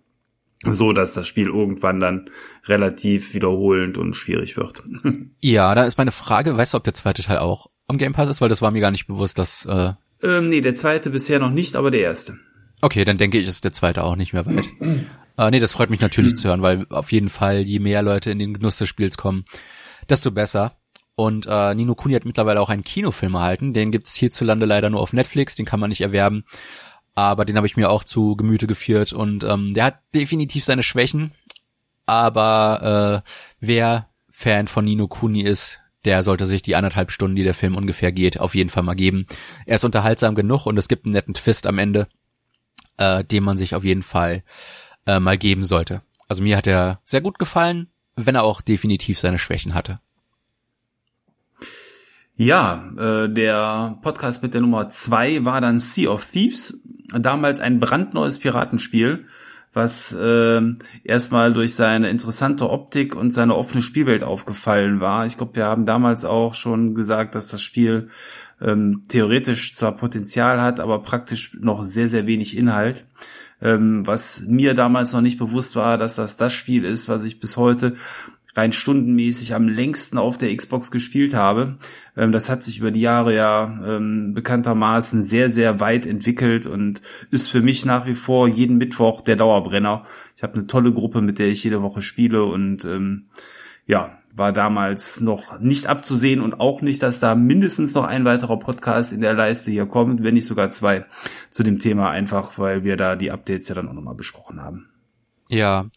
so, 0.64 0.94
dass 0.94 1.14
das 1.14 1.28
Spiel 1.28 1.48
irgendwann 1.48 2.00
dann 2.00 2.30
relativ 2.66 3.34
wiederholend 3.34 3.98
und 3.98 4.16
schwierig 4.16 4.58
wird. 4.58 4.84
ja, 5.42 5.74
da 5.76 5.86
ist 5.86 5.98
meine 5.98 6.12
Frage, 6.12 6.56
weißt 6.56 6.74
du, 6.74 6.78
ob 6.78 6.84
der 6.84 6.94
zweite 6.94 7.24
Teil 7.24 7.40
auch 7.40 7.68
am 7.88 7.98
Game 7.98 8.14
Pass 8.14 8.30
ist, 8.30 8.42
weil 8.42 8.50
das 8.50 8.62
war 8.62 8.72
mir 8.72 8.82
gar 8.82 8.92
nicht 8.92 9.08
bewusst, 9.08 9.38
dass 9.38 9.66
äh 9.66 9.94
ähm, 10.24 10.50
nee, 10.50 10.62
der 10.62 10.76
zweite 10.76 11.10
bisher 11.10 11.40
noch 11.40 11.50
nicht, 11.50 11.76
aber 11.76 11.92
der 11.92 12.02
erste. 12.02 12.38
Okay, 12.82 13.04
dann 13.06 13.18
denke 13.18 13.38
ich, 13.38 13.48
ist 13.48 13.64
der 13.64 13.74
zweite 13.74 14.04
auch 14.04 14.16
nicht 14.16 14.34
mehr 14.34 14.46
weit. 14.46 14.68
äh, 15.38 15.52
nee, 15.52 15.60
das 15.60 15.74
freut 15.74 15.90
mich 15.90 16.02
natürlich 16.02 16.36
zu 16.36 16.48
hören, 16.48 16.62
weil 16.62 16.86
auf 16.90 17.12
jeden 17.12 17.30
Fall, 17.30 17.60
je 17.60 17.80
mehr 17.80 18.02
Leute 18.02 18.32
in 18.32 18.40
den 18.40 18.54
Genuss 18.54 18.78
des 18.78 18.90
Spiels 18.90 19.18
kommen, 19.18 19.46
desto 20.10 20.32
besser. 20.32 20.78
Und 21.16 21.46
äh, 21.48 21.76
Nino 21.76 21.94
Kuni 21.94 22.16
hat 22.16 22.26
mittlerweile 22.26 22.62
auch 22.62 22.70
einen 22.70 22.84
Kinofilm 22.84 23.36
erhalten. 23.36 23.74
Den 23.74 23.92
gibt's 23.92 24.16
hierzulande 24.16 24.66
leider 24.66 24.90
nur 24.90 25.02
auf 25.02 25.14
Netflix, 25.14 25.56
den 25.56 25.66
kann 25.66 25.80
man 25.80 25.90
nicht 25.90 26.02
erwerben. 26.02 26.44
Aber 27.14 27.46
den 27.46 27.58
habe 27.58 27.68
ich 27.68 27.78
mir 27.78 27.90
auch 27.90 28.04
zu 28.04 28.36
Gemüte 28.36 28.68
geführt 28.68 29.14
und 29.14 29.44
ähm, 29.44 29.74
der 29.74 29.86
hat 29.86 30.00
definitiv 30.16 30.64
seine 30.64 30.84
Schwächen. 30.84 31.32
Aber 32.06 33.24
äh, 33.26 33.30
wer 33.60 34.08
Fan 34.30 34.68
von 34.68 34.86
Nino 34.86 35.08
Kuni 35.08 35.42
ist, 35.42 35.80
der 36.06 36.24
sollte 36.24 36.48
sich 36.48 36.62
die 36.62 36.76
anderthalb 36.76 37.12
Stunden, 37.12 37.36
die 37.36 37.44
der 37.44 37.54
Film 37.54 37.76
ungefähr 37.76 38.12
geht, 38.12 38.40
auf 38.40 38.56
jeden 38.56 38.70
Fall 38.70 38.84
mal 38.84 38.96
geben. 38.96 39.26
Er 39.66 39.76
ist 39.76 39.84
unterhaltsam 39.84 40.36
genug 40.36 40.66
und 40.66 40.78
es 40.78 40.88
gibt 40.88 41.06
einen 41.06 41.14
netten 41.14 41.34
Twist 41.34 41.68
am 41.68 41.78
Ende 41.78 42.08
äh, 43.02 43.24
den 43.24 43.44
man 43.44 43.58
sich 43.58 43.76
auf 43.76 43.84
jeden 43.84 44.04
Fall 44.04 44.44
äh, 45.06 45.20
mal 45.20 45.38
geben 45.38 45.64
sollte. 45.64 46.02
Also 46.28 46.44
mir 46.44 46.56
hat 46.56 46.68
er 46.68 47.02
sehr 47.04 47.22
gut 47.22 47.40
gefallen, 47.40 47.88
wenn 48.16 48.36
er 48.36 48.44
auch 48.44 48.62
definitiv 48.62 49.20
seine 49.20 49.40
Schwächen 49.40 49.74
hatte. 49.74 50.00
Ja, 52.44 52.90
äh, 52.98 53.30
der 53.30 54.00
Podcast 54.02 54.42
mit 54.42 54.56
der 54.56 54.62
Nummer 54.62 54.90
zwei 54.90 55.46
war 55.46 55.62
dann 55.62 55.80
Sea 55.80 56.10
of 56.10 56.26
Thieves. 56.26 56.82
Damals 57.14 57.60
ein 57.60 57.80
brandneues 57.80 58.40
Piratenspiel, 58.40 59.26
was 59.76 60.12
äh, 60.12 60.60
erstmal 61.04 61.54
durch 61.54 61.76
seine 61.76 62.10
interessante 62.10 62.68
Optik 62.72 63.16
und 63.16 63.30
seine 63.30 63.56
offene 63.56 63.84
Spielwelt 63.84 64.24
aufgefallen 64.24 65.00
war. 65.00 65.28
Ich 65.28 65.38
glaube, 65.38 65.56
wir 65.56 65.66
haben 65.68 65.86
damals 65.86 66.26
auch 66.26 66.56
schon 66.56 66.96
gesagt, 66.96 67.36
dass 67.36 67.50
das 67.50 67.62
Spiel 67.62 68.10
ähm, 68.60 69.04
theoretisch 69.08 69.76
zwar 69.76 69.96
Potenzial 69.96 70.64
hat, 70.64 70.80
aber 70.80 71.04
praktisch 71.04 71.56
noch 71.62 71.84
sehr, 71.84 72.08
sehr 72.08 72.26
wenig 72.26 72.58
Inhalt. 72.58 73.06
Ähm, 73.62 74.08
was 74.08 74.46
mir 74.48 74.74
damals 74.74 75.14
noch 75.14 75.22
nicht 75.22 75.38
bewusst 75.38 75.76
war, 75.76 76.00
dass 76.00 76.16
das 76.16 76.38
das 76.38 76.54
Spiel 76.54 76.86
ist, 76.86 77.08
was 77.08 77.24
ich 77.24 77.40
bis 77.40 77.56
heute 77.56 77.98
rein 78.56 78.74
stundenmäßig 78.74 79.56
am 79.56 79.68
längsten 79.68 80.18
auf 80.18 80.38
der 80.38 80.56
Xbox 80.56 80.92
gespielt 80.92 81.34
habe. 81.34 81.78
Ähm, 82.16 82.32
das 82.32 82.50
hat 82.50 82.64
sich 82.64 82.80
über 82.80 82.92
die 82.92 83.02
Jahre 83.02 83.36
ja 83.36 83.80
ähm, 83.86 84.34
bekanntermaßen 84.34 85.24
sehr, 85.24 85.52
sehr 85.52 85.80
weit 85.80 86.06
entwickelt 86.06 86.68
und 86.68 87.02
ist 87.32 87.50
für 87.50 87.62
mich 87.62 87.86
nach 87.86 88.06
wie 88.08 88.16
vor 88.16 88.48
jeden 88.48 88.78
Mittwoch 88.78 89.22
der 89.22 89.36
Dauerbrenner. 89.36 90.06
Ich 90.36 90.44
habe 90.44 90.56
eine 90.56 90.68
tolle 90.68 90.94
Gruppe, 90.94 91.22
mit 91.22 91.40
der 91.40 91.48
ich 91.48 91.64
jede 91.64 91.82
Woche 91.82 92.02
spiele 92.02 92.44
und 92.44 92.86
ähm, 92.86 93.28
ja, 93.86 94.18
war 94.34 94.54
damals 94.54 95.20
noch 95.20 95.60
nicht 95.60 95.88
abzusehen 95.88 96.42
und 96.42 96.60
auch 96.60 96.82
nicht, 96.82 97.04
dass 97.04 97.20
da 97.20 97.36
mindestens 97.36 97.94
noch 97.94 98.06
ein 98.06 98.26
weiterer 98.26 98.58
Podcast 98.58 99.14
in 99.14 99.22
der 99.22 99.34
Leiste 99.34 99.72
hier 99.72 99.86
kommt, 99.86 100.24
wenn 100.24 100.34
nicht 100.34 100.48
sogar 100.48 100.72
zwei 100.72 101.06
zu 101.50 101.64
dem 101.64 101.80
Thema 101.80 102.10
einfach, 102.10 102.58
weil 102.58 102.84
wir 102.84 102.98
da 102.98 103.16
die 103.16 103.32
Updates 103.32 103.68
ja 103.68 103.76
dann 103.76 103.90
auch 103.90 103.94
nochmal 103.94 104.16
besprochen 104.16 104.62
haben. 104.62 104.90
Ja, 105.50 105.88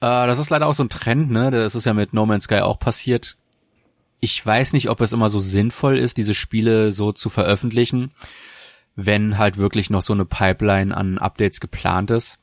äh, 0.00 0.26
das 0.26 0.38
ist 0.38 0.50
leider 0.50 0.66
auch 0.66 0.74
so 0.74 0.84
ein 0.84 0.88
Trend, 0.88 1.30
ne? 1.30 1.50
Das 1.50 1.74
ist 1.74 1.86
ja 1.86 1.94
mit 1.94 2.12
No 2.12 2.26
Man's 2.26 2.44
Sky 2.44 2.60
auch 2.60 2.78
passiert. 2.78 3.36
Ich 4.20 4.44
weiß 4.44 4.72
nicht, 4.72 4.88
ob 4.88 5.00
es 5.00 5.12
immer 5.12 5.28
so 5.28 5.40
sinnvoll 5.40 5.98
ist, 5.98 6.16
diese 6.16 6.34
Spiele 6.34 6.92
so 6.92 7.12
zu 7.12 7.28
veröffentlichen, 7.28 8.12
wenn 8.94 9.38
halt 9.38 9.58
wirklich 9.58 9.90
noch 9.90 10.02
so 10.02 10.12
eine 10.12 10.24
Pipeline 10.24 10.96
an 10.96 11.18
Updates 11.18 11.60
geplant 11.60 12.10
ist. 12.10 12.38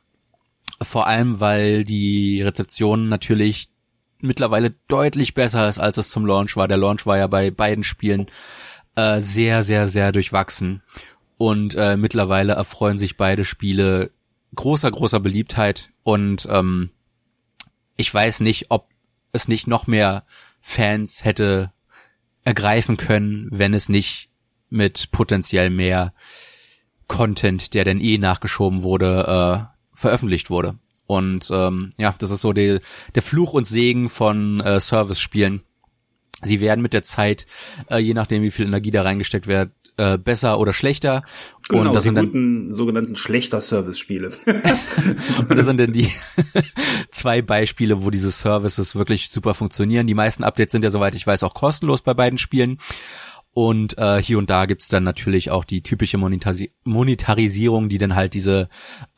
Vor 0.82 1.08
allem, 1.08 1.40
weil 1.40 1.84
die 1.84 2.42
Rezeption 2.42 3.10
natürlich 3.10 3.70
mittlerweile 4.20 4.74
deutlich 4.88 5.34
besser 5.34 5.68
ist, 5.68 5.80
als 5.80 5.98
es 5.98 6.10
zum 6.10 6.26
Launch 6.26 6.56
war. 6.56 6.68
Der 6.68 6.78
Launch 6.78 7.06
war 7.06 7.18
ja 7.18 7.28
bei 7.28 7.52
beiden 7.52 7.84
Spielen 7.84 8.28
äh, 8.96 9.20
sehr, 9.20 9.64
sehr, 9.64 9.88
sehr 9.88 10.12
durchwachsen. 10.12 10.82
Und 11.38 11.76
äh, 11.76 11.98
mittlerweile 11.98 12.54
erfreuen 12.54 12.98
sich 12.98 13.18
beide 13.18 13.44
Spiele 13.44 14.12
großer, 14.56 14.90
großer 14.92 15.20
Beliebtheit 15.20 15.90
und 16.04 16.48
ähm, 16.50 16.92
ich 17.96 18.14
weiß 18.14 18.42
nicht, 18.42 18.66
ob 18.70 18.90
es 19.32 19.48
nicht 19.48 19.68
noch 19.68 19.88
mehr 19.88 20.24
Fans 20.62 21.24
hätte 21.26 21.72
ergreifen 22.44 22.98
können, 22.98 23.48
wenn 23.52 23.74
es 23.74 23.90
nicht 23.90 24.30
mit 24.70 25.12
potenziell 25.12 25.70
mehr 25.70 26.14
Content, 27.08 27.74
der 27.74 27.84
denn 27.84 28.00
eh 28.00 28.18
nachgeschoben 28.18 28.84
wurde, 28.84 29.70
äh, 29.70 29.98
veröffentlicht 29.98 30.50
wurde. 30.50 30.78
Und 31.06 31.50
ähm, 31.52 31.92
ja, 31.98 32.16
das 32.18 32.32
ist 32.32 32.42
so 32.42 32.54
die, 32.54 32.80
der 33.14 33.22
Fluch 33.22 33.54
und 33.54 33.68
Segen 33.68 34.10
von 34.10 34.62
äh, 34.62 34.80
Service-Spielen. 34.80 35.62
Sie 36.42 36.60
werden 36.60 36.82
mit 36.82 36.94
der 36.94 37.04
Zeit, 37.04 37.46
äh, 37.90 37.98
je 37.98 38.14
nachdem 38.14 38.42
wie 38.42 38.52
viel 38.52 38.66
Energie 38.66 38.92
da 38.92 39.04
reingesteckt 39.04 39.48
wird, 39.48 39.72
äh, 39.98 40.18
besser 40.18 40.60
oder 40.60 40.74
schlechter. 40.74 41.24
Genau, 41.70 41.90
und 41.90 41.94
das 41.94 42.04
die 42.04 42.08
sind 42.08 42.16
dann, 42.16 42.26
guten 42.26 42.74
sogenannten 42.74 43.16
schlechter 43.16 43.62
Service-Spiele. 43.62 44.32
und 45.50 45.58
das 45.58 45.66
sind 45.66 45.80
dann 45.80 45.94
die 45.94 46.10
zwei 47.12 47.42
Beispiele, 47.42 48.04
wo 48.04 48.10
diese 48.10 48.32
Services 48.32 48.96
wirklich 48.96 49.30
super 49.30 49.54
funktionieren. 49.54 50.08
Die 50.08 50.14
meisten 50.14 50.44
Updates 50.44 50.72
sind 50.72 50.84
ja, 50.84 50.90
soweit 50.90 51.16
ich 51.16 51.26
weiß, 51.26 51.44
auch 51.44 51.54
kostenlos 51.54 52.02
bei 52.02 52.14
beiden 52.14 52.38
Spielen. 52.38 52.80
Und 53.56 54.00
äh, 54.00 54.22
hier 54.22 54.40
und 54.40 54.50
da 54.50 54.66
gibt's 54.66 54.88
dann 54.88 55.04
natürlich 55.04 55.52
auch 55.52 55.64
die 55.64 55.84
typische 55.84 56.18
Monetari 56.18 56.72
Monetarisierung, 56.86 57.88
die 57.88 58.00
dann 58.00 58.16
halt 58.16 58.34
diese 58.34 58.68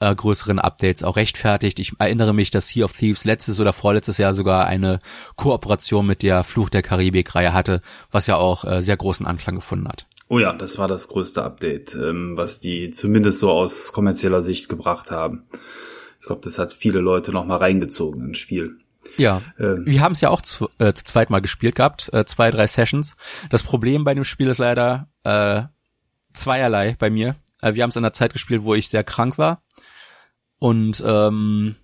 äh, 0.01 0.13
größeren 0.13 0.59
Updates 0.59 1.03
auch 1.03 1.15
rechtfertigt. 1.15 1.79
Ich 1.79 1.93
erinnere 1.99 2.33
mich, 2.33 2.51
dass 2.51 2.67
Sea 2.67 2.83
of 2.83 2.91
Thieves 2.91 3.23
letztes 3.23 3.61
oder 3.61 3.71
vorletztes 3.71 4.17
Jahr 4.17 4.33
sogar 4.33 4.65
eine 4.65 4.99
Kooperation 5.37 6.05
mit 6.05 6.21
der 6.21 6.43
Fluch 6.43 6.69
der 6.69 6.81
Karibik-Reihe 6.81 7.53
hatte, 7.53 7.81
was 8.11 8.27
ja 8.27 8.35
auch 8.35 8.65
äh, 8.65 8.81
sehr 8.81 8.97
großen 8.97 9.25
Anklang 9.25 9.55
gefunden 9.55 9.87
hat. 9.87 10.05
Oh 10.35 10.39
ja, 10.39 10.51
das 10.51 10.77
war 10.77 10.89
das 10.89 11.07
größte 11.07 11.41
Update, 11.43 11.95
ähm, 11.95 12.35
was 12.35 12.59
die 12.59 12.89
zumindest 12.89 13.39
so 13.39 13.49
aus 13.51 13.93
kommerzieller 13.93 14.43
Sicht 14.43 14.67
gebracht 14.67 15.09
haben. 15.09 15.47
Ich 16.19 16.25
glaube, 16.25 16.41
das 16.43 16.59
hat 16.59 16.73
viele 16.73 16.99
Leute 16.99 17.31
noch 17.31 17.45
mal 17.45 17.55
reingezogen 17.55 18.27
ins 18.27 18.39
Spiel. 18.39 18.79
Ja, 19.15 19.41
ähm. 19.57 19.85
wir 19.85 20.01
haben 20.01 20.11
es 20.11 20.19
ja 20.19 20.31
auch 20.31 20.41
zu, 20.41 20.67
äh, 20.77 20.91
zu 20.91 21.05
zweit 21.05 21.29
mal 21.29 21.39
gespielt 21.39 21.75
gehabt, 21.75 22.09
äh, 22.11 22.25
zwei, 22.25 22.51
drei 22.51 22.67
Sessions. 22.67 23.15
Das 23.49 23.63
Problem 23.63 24.03
bei 24.03 24.13
dem 24.13 24.25
Spiel 24.25 24.49
ist 24.49 24.57
leider 24.57 25.07
äh, 25.23 25.61
zweierlei 26.33 26.97
bei 26.99 27.09
mir. 27.09 27.37
Äh, 27.61 27.75
wir 27.75 27.83
haben 27.83 27.91
es 27.91 27.95
in 27.95 28.03
einer 28.03 28.11
Zeit 28.11 28.33
gespielt, 28.33 28.65
wo 28.65 28.75
ich 28.75 28.89
sehr 28.89 29.05
krank 29.05 29.37
war. 29.37 29.63
Und 30.59 31.01
ähm, 31.07 31.77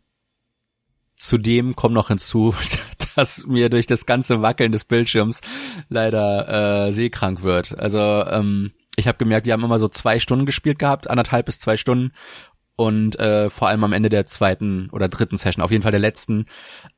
zudem 1.16 1.78
kommt 1.78 1.96
noch 1.96 2.10
hinzu, 2.10 2.54
dass 3.16 3.46
mir 3.46 3.70
durch 3.70 3.88
das 3.88 4.06
ganze 4.06 4.42
Wackeln 4.42 4.72
des 4.72 4.86
Bildschirms 4.86 5.42
leider 5.90 6.88
äh, 6.88 6.94
seekrank 6.94 7.44
wird. 7.44 7.78
Also 7.78 8.00
ähm, 8.00 8.72
ich 8.96 9.08
habe 9.08 9.18
gemerkt, 9.18 9.46
die 9.46 9.54
haben 9.54 9.64
immer 9.64 9.80
so 9.80 9.88
zwei 9.88 10.20
Stunden 10.20 10.46
gespielt 10.46 10.80
gehabt, 10.80 11.10
anderthalb 11.10 11.46
bis 11.46 11.60
zwei 11.60 11.78
Stunden. 11.78 12.12
Und 12.76 13.20
äh, 13.20 13.50
vor 13.50 13.68
allem 13.68 13.84
am 13.84 13.94
Ende 13.94 14.10
der 14.10 14.26
zweiten 14.26 14.90
oder 14.92 15.08
dritten 15.08 15.38
Session, 15.38 15.64
auf 15.64 15.72
jeden 15.72 15.84
Fall 15.84 15.92
der 15.92 16.00
letzten, 16.00 16.46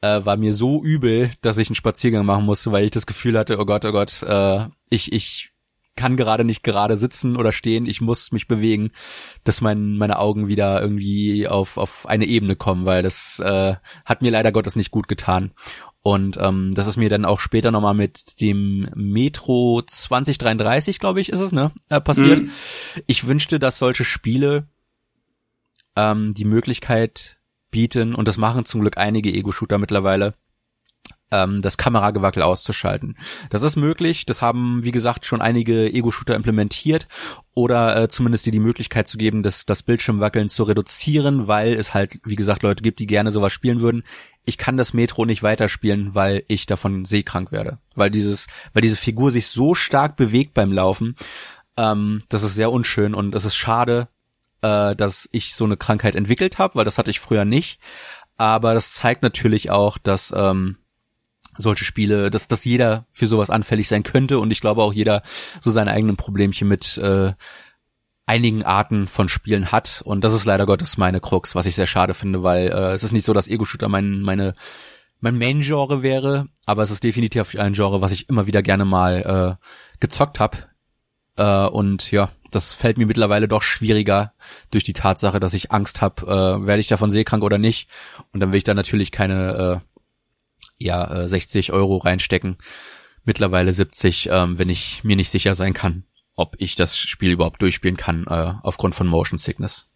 äh, 0.01 0.23
war 0.23 0.37
mir 0.37 0.53
so 0.53 0.81
übel, 0.83 1.31
dass 1.41 1.57
ich 1.57 1.67
einen 1.67 1.75
Spaziergang 1.75 2.25
machen 2.25 2.45
musste, 2.45 2.71
weil 2.71 2.85
ich 2.85 2.91
das 2.91 3.05
Gefühl 3.05 3.37
hatte, 3.37 3.59
oh 3.59 3.65
Gott, 3.65 3.83
oh 3.83 3.91
Gott, 3.91 4.23
äh, 4.23 4.67
ich, 4.89 5.11
ich 5.11 5.52
kann 5.95 6.17
gerade 6.17 6.43
nicht 6.43 6.63
gerade 6.63 6.97
sitzen 6.97 7.35
oder 7.35 7.51
stehen, 7.51 7.85
ich 7.85 8.01
muss 8.01 8.31
mich 8.31 8.47
bewegen, 8.47 8.91
dass 9.43 9.61
mein, 9.61 9.97
meine 9.97 10.19
Augen 10.19 10.47
wieder 10.47 10.81
irgendwie 10.81 11.47
auf, 11.47 11.77
auf 11.77 12.07
eine 12.07 12.25
Ebene 12.25 12.55
kommen, 12.55 12.85
weil 12.85 13.03
das 13.03 13.39
äh, 13.39 13.75
hat 14.05 14.21
mir 14.21 14.31
leider 14.31 14.51
Gottes 14.51 14.75
nicht 14.75 14.91
gut 14.91 15.07
getan. 15.07 15.51
Und 16.01 16.37
ähm, 16.41 16.73
das 16.73 16.87
ist 16.87 16.97
mir 16.97 17.09
dann 17.09 17.23
auch 17.23 17.39
später 17.39 17.71
nochmal 17.71 17.93
mit 17.93 18.41
dem 18.41 18.89
Metro 18.93 19.81
2033, 19.85 20.99
glaube 20.99 21.21
ich, 21.21 21.29
ist 21.29 21.39
es, 21.39 21.51
ne, 21.51 21.71
äh, 21.89 22.01
passiert. 22.01 22.41
Mhm. 22.41 22.51
Ich 23.07 23.25
wünschte, 23.25 23.57
dass 23.57 23.77
solche 23.77 24.03
Spiele 24.03 24.67
ähm, 25.95 26.33
die 26.33 26.45
Möglichkeit 26.45 27.37
bieten, 27.71 28.15
und 28.15 28.27
das 28.27 28.37
machen 28.37 28.65
zum 28.65 28.81
Glück 28.81 28.97
einige 28.97 29.31
Ego-Shooter 29.31 29.77
mittlerweile, 29.77 30.35
das 31.33 31.77
Kameragewackel 31.77 32.43
auszuschalten. 32.43 33.17
Das 33.49 33.63
ist 33.63 33.75
möglich, 33.75 34.27
das 34.27 34.43
haben, 34.43 34.83
wie 34.83 34.91
gesagt, 34.91 35.25
schon 35.25 35.41
einige 35.41 35.91
Ego-Shooter 35.91 36.35
implementiert 36.35 37.07
oder 37.55 37.97
äh, 37.97 38.07
zumindest 38.07 38.45
dir 38.45 38.51
die 38.51 38.59
Möglichkeit 38.59 39.07
zu 39.07 39.17
geben, 39.17 39.41
das, 39.41 39.65
das 39.65 39.81
Bildschirmwackeln 39.81 40.49
zu 40.49 40.61
reduzieren, 40.61 41.47
weil 41.47 41.73
es 41.73 41.95
halt, 41.95 42.19
wie 42.23 42.35
gesagt, 42.35 42.61
Leute 42.61 42.83
gibt, 42.83 42.99
die 42.99 43.07
gerne 43.07 43.31
sowas 43.31 43.51
spielen 43.51 43.81
würden. 43.81 44.03
Ich 44.45 44.59
kann 44.59 44.77
das 44.77 44.93
Metro 44.93 45.25
nicht 45.25 45.41
weiterspielen, 45.41 46.13
weil 46.13 46.43
ich 46.47 46.67
davon 46.67 47.03
seekrank 47.03 47.51
werde. 47.51 47.79
Weil 47.95 48.11
dieses, 48.11 48.45
weil 48.73 48.83
diese 48.83 48.97
Figur 48.97 49.31
sich 49.31 49.47
so 49.47 49.73
stark 49.73 50.15
bewegt 50.15 50.53
beim 50.53 50.71
Laufen, 50.71 51.15
ähm, 51.77 52.21
das 52.29 52.43
ist 52.43 52.53
sehr 52.53 52.71
unschön 52.71 53.15
und 53.15 53.33
es 53.33 53.43
ist 53.43 53.55
schade, 53.55 54.07
äh, 54.61 54.95
dass 54.95 55.27
ich 55.31 55.55
so 55.55 55.65
eine 55.65 55.77
Krankheit 55.77 56.13
entwickelt 56.13 56.59
habe, 56.59 56.75
weil 56.75 56.85
das 56.85 56.99
hatte 56.99 57.09
ich 57.09 57.19
früher 57.19 57.45
nicht. 57.45 57.79
Aber 58.37 58.75
das 58.75 58.93
zeigt 58.93 59.23
natürlich 59.23 59.71
auch, 59.71 59.97
dass 59.97 60.31
ähm, 60.35 60.77
solche 61.57 61.85
Spiele, 61.85 62.29
dass, 62.29 62.47
dass 62.47 62.65
jeder 62.65 63.05
für 63.11 63.27
sowas 63.27 63.49
anfällig 63.49 63.87
sein 63.87 64.03
könnte 64.03 64.39
und 64.39 64.51
ich 64.51 64.61
glaube 64.61 64.83
auch 64.83 64.93
jeder 64.93 65.21
so 65.61 65.71
seine 65.71 65.91
eigenen 65.91 66.17
Problemchen 66.17 66.67
mit 66.67 66.97
äh, 66.97 67.33
einigen 68.25 68.63
Arten 68.63 69.07
von 69.07 69.27
Spielen 69.29 69.71
hat. 69.71 70.01
Und 70.05 70.23
das 70.23 70.33
ist 70.33 70.45
leider 70.45 70.65
Gottes 70.65 70.97
meine 70.97 71.19
Krux, 71.19 71.55
was 71.55 71.65
ich 71.65 71.75
sehr 71.75 71.87
schade 71.87 72.13
finde, 72.13 72.43
weil 72.43 72.67
äh, 72.67 72.93
es 72.93 73.03
ist 73.03 73.11
nicht 73.11 73.25
so, 73.25 73.33
dass 73.33 73.47
Ego-Shooter 73.47 73.89
mein, 73.89 74.21
meine 74.21 74.53
mein 75.19 75.37
Main-Genre 75.37 76.03
wäre, 76.03 76.47
aber 76.65 76.83
es 76.83 76.91
ist 76.91 77.05
definitiv 77.05 77.55
ein 77.55 77.71
Genre, 77.71 78.01
was 78.01 78.11
ich 78.11 78.27
immer 78.27 78.45
wieder 78.45 78.61
gerne 78.61 78.83
mal 78.83 79.57
äh, 79.61 79.65
gezockt 80.01 80.41
habe 80.41 80.57
äh, 81.35 81.65
und 81.65 82.11
ja, 82.11 82.29
das 82.51 82.73
fällt 82.73 82.97
mir 82.97 83.07
mittlerweile 83.07 83.47
doch 83.47 83.63
schwieriger 83.63 84.31
durch 84.71 84.83
die 84.83 84.93
Tatsache, 84.93 85.39
dass 85.39 85.53
ich 85.53 85.71
Angst 85.71 86.01
habe, 86.01 86.25
äh, 86.25 86.65
werde 86.65 86.79
ich 86.79 86.87
davon 86.87 87.11
seekrank 87.11 87.43
oder 87.43 87.57
nicht. 87.57 87.89
Und 88.31 88.39
dann 88.39 88.51
will 88.51 88.57
ich 88.57 88.63
da 88.63 88.73
natürlich 88.73 89.11
keine 89.11 89.81
äh, 89.81 89.92
ja, 90.77 91.27
60 91.27 91.69
äh, 91.69 91.71
Euro 91.71 91.97
reinstecken. 91.97 92.57
Mittlerweile 93.25 93.71
70, 93.71 94.29
ähm, 94.31 94.57
wenn 94.57 94.69
ich 94.69 95.03
mir 95.03 95.15
nicht 95.15 95.29
sicher 95.29 95.55
sein 95.55 95.73
kann, 95.73 96.03
ob 96.35 96.55
ich 96.59 96.75
das 96.75 96.97
Spiel 96.97 97.31
überhaupt 97.31 97.61
durchspielen 97.61 97.97
kann, 97.97 98.25
äh, 98.27 98.53
aufgrund 98.63 98.95
von 98.95 99.07
Motion 99.07 99.37
Sickness. 99.37 99.87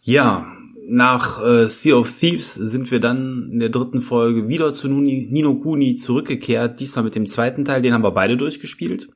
Ja, 0.00 0.46
nach 0.86 1.42
äh, 1.42 1.68
Sea 1.68 1.94
of 1.94 2.12
Thieves 2.18 2.54
sind 2.54 2.90
wir 2.90 3.00
dann 3.00 3.48
in 3.52 3.60
der 3.60 3.70
dritten 3.70 4.02
Folge 4.02 4.48
wieder 4.48 4.74
zu 4.74 4.88
Nino 4.88 5.54
Kuni 5.54 5.94
zurückgekehrt, 5.94 6.80
diesmal 6.80 7.04
mit 7.04 7.14
dem 7.14 7.26
zweiten 7.26 7.64
Teil, 7.64 7.80
den 7.80 7.94
haben 7.94 8.04
wir 8.04 8.10
beide 8.10 8.36
durchgespielt 8.36 9.08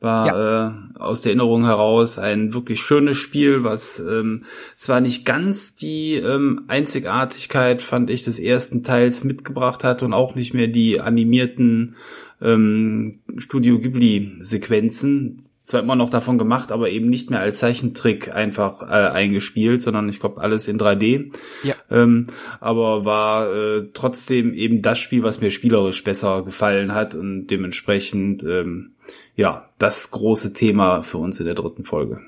war 0.00 0.26
ja. 0.26 0.68
äh, 0.68 0.98
aus 0.98 1.22
der 1.22 1.30
Erinnerung 1.30 1.64
heraus 1.64 2.18
ein 2.18 2.52
wirklich 2.52 2.80
schönes 2.80 3.16
Spiel, 3.16 3.64
was 3.64 3.98
ähm, 3.98 4.44
zwar 4.76 5.00
nicht 5.00 5.24
ganz 5.24 5.74
die 5.74 6.14
ähm, 6.14 6.64
Einzigartigkeit, 6.68 7.80
fand 7.80 8.10
ich, 8.10 8.24
des 8.24 8.38
ersten 8.38 8.82
Teils 8.84 9.24
mitgebracht 9.24 9.84
hat 9.84 10.02
und 10.02 10.12
auch 10.12 10.34
nicht 10.34 10.52
mehr 10.52 10.68
die 10.68 11.00
animierten 11.00 11.96
ähm, 12.42 13.20
Studio 13.38 13.78
Ghibli-Sequenzen, 13.78 15.45
zwar 15.66 15.80
immer 15.80 15.96
noch 15.96 16.10
davon 16.10 16.38
gemacht, 16.38 16.70
aber 16.70 16.90
eben 16.90 17.08
nicht 17.08 17.28
mehr 17.28 17.40
als 17.40 17.58
Zeichentrick 17.58 18.32
einfach 18.32 18.82
äh, 18.82 19.10
eingespielt, 19.10 19.82
sondern 19.82 20.08
ich 20.08 20.20
glaube 20.20 20.40
alles 20.40 20.68
in 20.68 20.78
3D. 20.78 21.32
Ja. 21.64 21.74
Ähm, 21.90 22.28
aber 22.60 23.04
war 23.04 23.52
äh, 23.52 23.88
trotzdem 23.92 24.54
eben 24.54 24.80
das 24.80 25.00
Spiel, 25.00 25.24
was 25.24 25.40
mir 25.40 25.50
spielerisch 25.50 26.04
besser 26.04 26.42
gefallen 26.44 26.94
hat 26.94 27.16
und 27.16 27.48
dementsprechend 27.48 28.44
ähm, 28.44 28.94
ja 29.34 29.68
das 29.78 30.12
große 30.12 30.52
Thema 30.52 31.02
für 31.02 31.18
uns 31.18 31.40
in 31.40 31.46
der 31.46 31.54
dritten 31.54 31.84
Folge. 31.84 32.20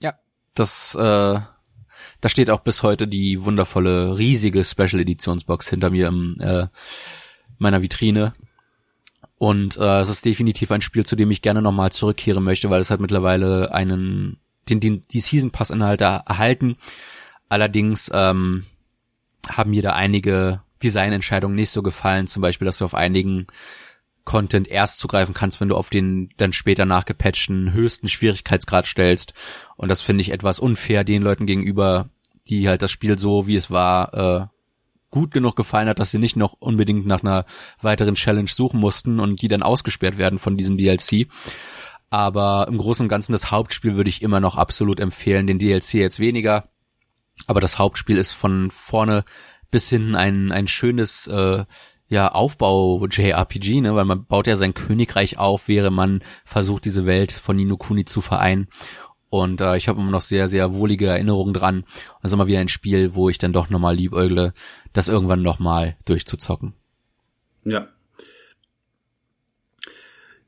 Ja, 0.00 0.14
das 0.54 0.94
äh, 0.94 1.38
Da 2.22 2.28
steht 2.28 2.48
auch 2.48 2.60
bis 2.60 2.82
heute 2.82 3.06
die 3.06 3.44
wundervolle, 3.44 4.16
riesige 4.16 4.64
Special 4.64 5.00
Editionsbox 5.00 5.68
hinter 5.68 5.90
mir 5.90 6.08
im 6.08 6.36
äh, 6.40 6.68
meiner 7.58 7.82
Vitrine. 7.82 8.32
Und 9.42 9.76
äh, 9.76 9.98
es 9.98 10.08
ist 10.08 10.24
definitiv 10.24 10.70
ein 10.70 10.82
Spiel, 10.82 11.04
zu 11.04 11.16
dem 11.16 11.32
ich 11.32 11.42
gerne 11.42 11.62
nochmal 11.62 11.90
zurückkehren 11.90 12.44
möchte, 12.44 12.70
weil 12.70 12.80
es 12.80 12.92
hat 12.92 13.00
mittlerweile 13.00 13.74
einen, 13.74 14.38
den, 14.68 14.78
den 14.78 15.02
die 15.10 15.20
Season 15.20 15.50
Pass 15.50 15.70
Inhalte 15.70 16.04
erhalten. 16.04 16.76
Allerdings 17.48 18.08
ähm, 18.14 18.66
haben 19.48 19.70
mir 19.70 19.82
da 19.82 19.94
einige 19.94 20.62
Designentscheidungen 20.80 21.56
nicht 21.56 21.70
so 21.70 21.82
gefallen. 21.82 22.28
Zum 22.28 22.40
Beispiel, 22.40 22.66
dass 22.66 22.78
du 22.78 22.84
auf 22.84 22.94
einigen 22.94 23.48
Content 24.22 24.68
erst 24.68 25.00
zugreifen 25.00 25.34
kannst, 25.34 25.60
wenn 25.60 25.70
du 25.70 25.76
auf 25.76 25.90
den 25.90 26.30
dann 26.36 26.52
später 26.52 26.84
nachgepatchten 26.84 27.72
höchsten 27.72 28.06
Schwierigkeitsgrad 28.06 28.86
stellst. 28.86 29.34
Und 29.74 29.88
das 29.88 30.02
finde 30.02 30.20
ich 30.20 30.30
etwas 30.30 30.60
unfair 30.60 31.02
den 31.02 31.22
Leuten 31.22 31.46
gegenüber, 31.46 32.10
die 32.46 32.68
halt 32.68 32.80
das 32.80 32.92
Spiel 32.92 33.18
so, 33.18 33.48
wie 33.48 33.56
es 33.56 33.72
war, 33.72 34.14
äh, 34.14 34.51
gut 35.12 35.30
genug 35.30 35.54
gefallen 35.54 35.88
hat, 35.88 36.00
dass 36.00 36.10
sie 36.10 36.18
nicht 36.18 36.36
noch 36.36 36.54
unbedingt 36.58 37.06
nach 37.06 37.22
einer 37.22 37.44
weiteren 37.80 38.16
Challenge 38.16 38.48
suchen 38.48 38.80
mussten 38.80 39.20
und 39.20 39.40
die 39.40 39.48
dann 39.48 39.62
ausgesperrt 39.62 40.18
werden 40.18 40.40
von 40.40 40.56
diesem 40.56 40.76
DLC. 40.76 41.28
Aber 42.10 42.66
im 42.68 42.78
Großen 42.78 43.04
und 43.04 43.08
Ganzen 43.08 43.32
das 43.32 43.52
Hauptspiel 43.52 43.94
würde 43.94 44.10
ich 44.10 44.22
immer 44.22 44.40
noch 44.40 44.56
absolut 44.56 44.98
empfehlen, 44.98 45.46
den 45.46 45.60
DLC 45.60 45.94
jetzt 45.94 46.18
weniger. 46.18 46.68
Aber 47.46 47.60
das 47.60 47.78
Hauptspiel 47.78 48.16
ist 48.16 48.32
von 48.32 48.70
vorne 48.70 49.24
bis 49.70 49.88
hinten 49.88 50.16
ein, 50.16 50.50
ein 50.50 50.66
schönes 50.66 51.26
äh, 51.28 51.64
ja, 52.08 52.30
Aufbau-JRPG, 52.30 53.80
ne, 53.80 53.94
weil 53.94 54.04
man 54.04 54.26
baut 54.26 54.46
ja 54.46 54.56
sein 54.56 54.74
Königreich 54.74 55.38
auf, 55.38 55.68
während 55.68 55.96
man 55.96 56.22
versucht, 56.44 56.84
diese 56.84 57.06
Welt 57.06 57.32
von 57.32 57.56
Nino 57.56 57.78
Kuni 57.78 58.04
zu 58.04 58.20
vereinen. 58.20 58.68
Und 59.32 59.62
äh, 59.62 59.78
ich 59.78 59.88
habe 59.88 59.98
immer 59.98 60.10
noch 60.10 60.20
sehr, 60.20 60.46
sehr 60.46 60.74
wohlige 60.74 61.06
Erinnerungen 61.06 61.54
dran. 61.54 61.76
Und 61.76 61.86
das 62.20 62.32
ist 62.32 62.34
immer 62.34 62.48
wieder 62.48 62.60
ein 62.60 62.68
Spiel, 62.68 63.14
wo 63.14 63.30
ich 63.30 63.38
dann 63.38 63.54
doch 63.54 63.70
nochmal 63.70 63.96
liebäugle, 63.96 64.52
das 64.92 65.08
irgendwann 65.08 65.40
nochmal 65.40 65.96
durchzuzocken. 66.04 66.74
Ja, 67.64 67.88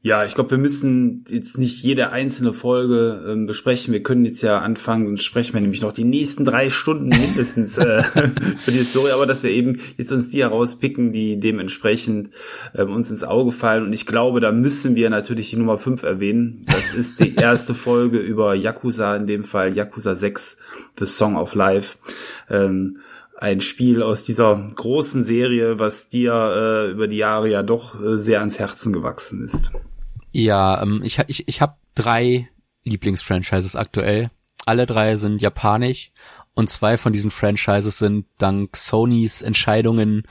ja, 0.06 0.26
ich 0.26 0.34
glaube, 0.34 0.50
wir 0.50 0.58
müssen 0.58 1.24
jetzt 1.30 1.56
nicht 1.56 1.82
jede 1.82 2.10
einzelne 2.10 2.52
Folge 2.52 3.24
ähm, 3.26 3.46
besprechen. 3.46 3.94
Wir 3.94 4.02
können 4.02 4.26
jetzt 4.26 4.42
ja 4.42 4.58
anfangen, 4.58 5.06
sonst 5.06 5.24
sprechen 5.24 5.54
wir 5.54 5.62
nämlich 5.62 5.80
noch 5.80 5.92
die 5.92 6.04
nächsten 6.04 6.44
drei 6.44 6.68
Stunden 6.68 7.08
mindestens 7.08 7.78
äh, 7.78 8.02
für 8.02 8.70
die 8.70 8.84
Story, 8.84 9.12
aber 9.12 9.24
dass 9.24 9.42
wir 9.42 9.48
eben 9.48 9.80
jetzt 9.96 10.12
uns 10.12 10.28
die 10.28 10.42
herauspicken, 10.42 11.10
die 11.10 11.40
dementsprechend 11.40 12.28
ähm, 12.74 12.92
uns 12.92 13.10
ins 13.10 13.24
Auge 13.24 13.50
fallen. 13.50 13.84
Und 13.84 13.94
ich 13.94 14.04
glaube, 14.04 14.40
da 14.40 14.52
müssen 14.52 14.94
wir 14.94 15.08
natürlich 15.08 15.48
die 15.48 15.56
Nummer 15.56 15.78
5 15.78 16.02
erwähnen. 16.02 16.66
Das 16.66 16.92
ist 16.92 17.20
die 17.20 17.34
erste 17.36 17.72
Folge 17.72 18.18
über 18.18 18.54
Yakuza, 18.54 19.16
in 19.16 19.26
dem 19.26 19.42
Fall 19.42 19.74
Yakuza 19.74 20.14
6, 20.14 20.58
The 20.98 21.06
Song 21.06 21.38
of 21.38 21.54
Life. 21.54 21.96
Ähm, 22.50 22.98
ein 23.38 23.62
Spiel 23.62 24.02
aus 24.02 24.22
dieser 24.22 24.70
großen 24.74 25.24
Serie, 25.24 25.78
was 25.78 26.10
dir 26.10 26.34
äh, 26.34 26.90
über 26.90 27.08
die 27.08 27.16
Jahre 27.16 27.48
ja 27.48 27.62
doch 27.62 27.98
äh, 27.98 28.18
sehr 28.18 28.40
ans 28.40 28.58
Herzen 28.58 28.92
gewachsen 28.92 29.42
ist. 29.42 29.72
Ja, 30.34 30.82
ähm, 30.82 31.00
ich, 31.04 31.20
ich, 31.28 31.46
ich 31.46 31.60
habe 31.60 31.76
drei 31.94 32.48
Lieblingsfranchises 32.82 33.76
aktuell. 33.76 34.30
Alle 34.66 34.84
drei 34.84 35.14
sind 35.14 35.40
japanisch 35.40 36.10
und 36.54 36.68
zwei 36.68 36.98
von 36.98 37.12
diesen 37.12 37.30
Franchises 37.30 37.98
sind 37.98 38.26
dank 38.38 38.76
Sonys 38.76 39.42
Entscheidungen 39.42 40.24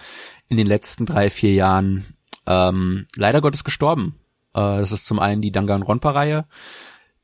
in 0.49 0.57
den 0.57 0.67
letzten 0.67 1.05
drei, 1.05 1.29
vier 1.29 1.53
Jahren 1.53 2.17
ähm, 2.45 3.07
leider 3.15 3.39
Gottes 3.39 3.63
gestorben. 3.63 4.19
Äh, 4.53 4.79
das 4.79 4.91
ist 4.91 5.05
zum 5.05 5.19
einen 5.19 5.41
die 5.41 5.53
Danganronpa-Reihe. 5.53 6.47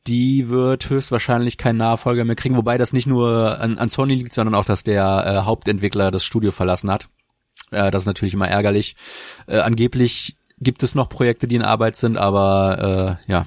Die 0.08 0.48
wird 0.48 0.90
höchstwahrscheinlich 0.90 1.58
keinen 1.58 1.78
Nachfolger 1.78 2.24
mehr 2.24 2.38
kriegen, 2.38 2.56
wobei 2.56 2.78
das 2.78 2.94
nicht 2.94 3.08
nur 3.08 3.60
an, 3.60 3.78
an 3.78 3.90
Sony 3.90 4.16
liegt, 4.16 4.34
sondern 4.34 4.56
auch, 4.56 4.64
dass 4.64 4.86
der 4.86 5.26
äh, 5.26 5.46
Hauptentwickler 5.46 6.12
das 6.12 6.24
Studio 6.24 6.54
verlassen 6.54 6.90
hat. 6.90 7.10
Äh, 7.72 7.92
das 7.92 8.04
ist 8.04 8.08
natürlich 8.08 8.36
immer 8.36 8.48
ärgerlich. 8.48 8.96
Äh, 9.48 9.60
angeblich 9.60 10.38
gibt 10.60 10.84
es 10.84 10.96
noch 10.96 11.10
Projekte, 11.10 11.48
die 11.48 11.56
in 11.56 11.62
Arbeit 11.62 11.96
sind, 11.96 12.18
aber 12.18 13.20
äh, 13.28 13.32
ja, 13.32 13.46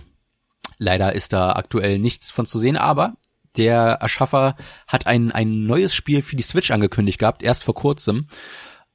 leider 0.78 1.14
ist 1.14 1.32
da 1.32 1.52
aktuell 1.52 1.98
nichts 1.98 2.30
von 2.30 2.46
zu 2.46 2.58
sehen. 2.58 2.76
Aber 2.76 3.14
der 3.56 3.98
Erschaffer 4.00 4.56
hat 4.86 5.06
ein, 5.06 5.32
ein 5.32 5.64
neues 5.64 5.94
Spiel 5.94 6.22
für 6.22 6.36
die 6.36 6.42
Switch 6.42 6.70
angekündigt 6.70 7.18
gehabt, 7.18 7.42
erst 7.42 7.64
vor 7.64 7.74
kurzem. 7.74 8.26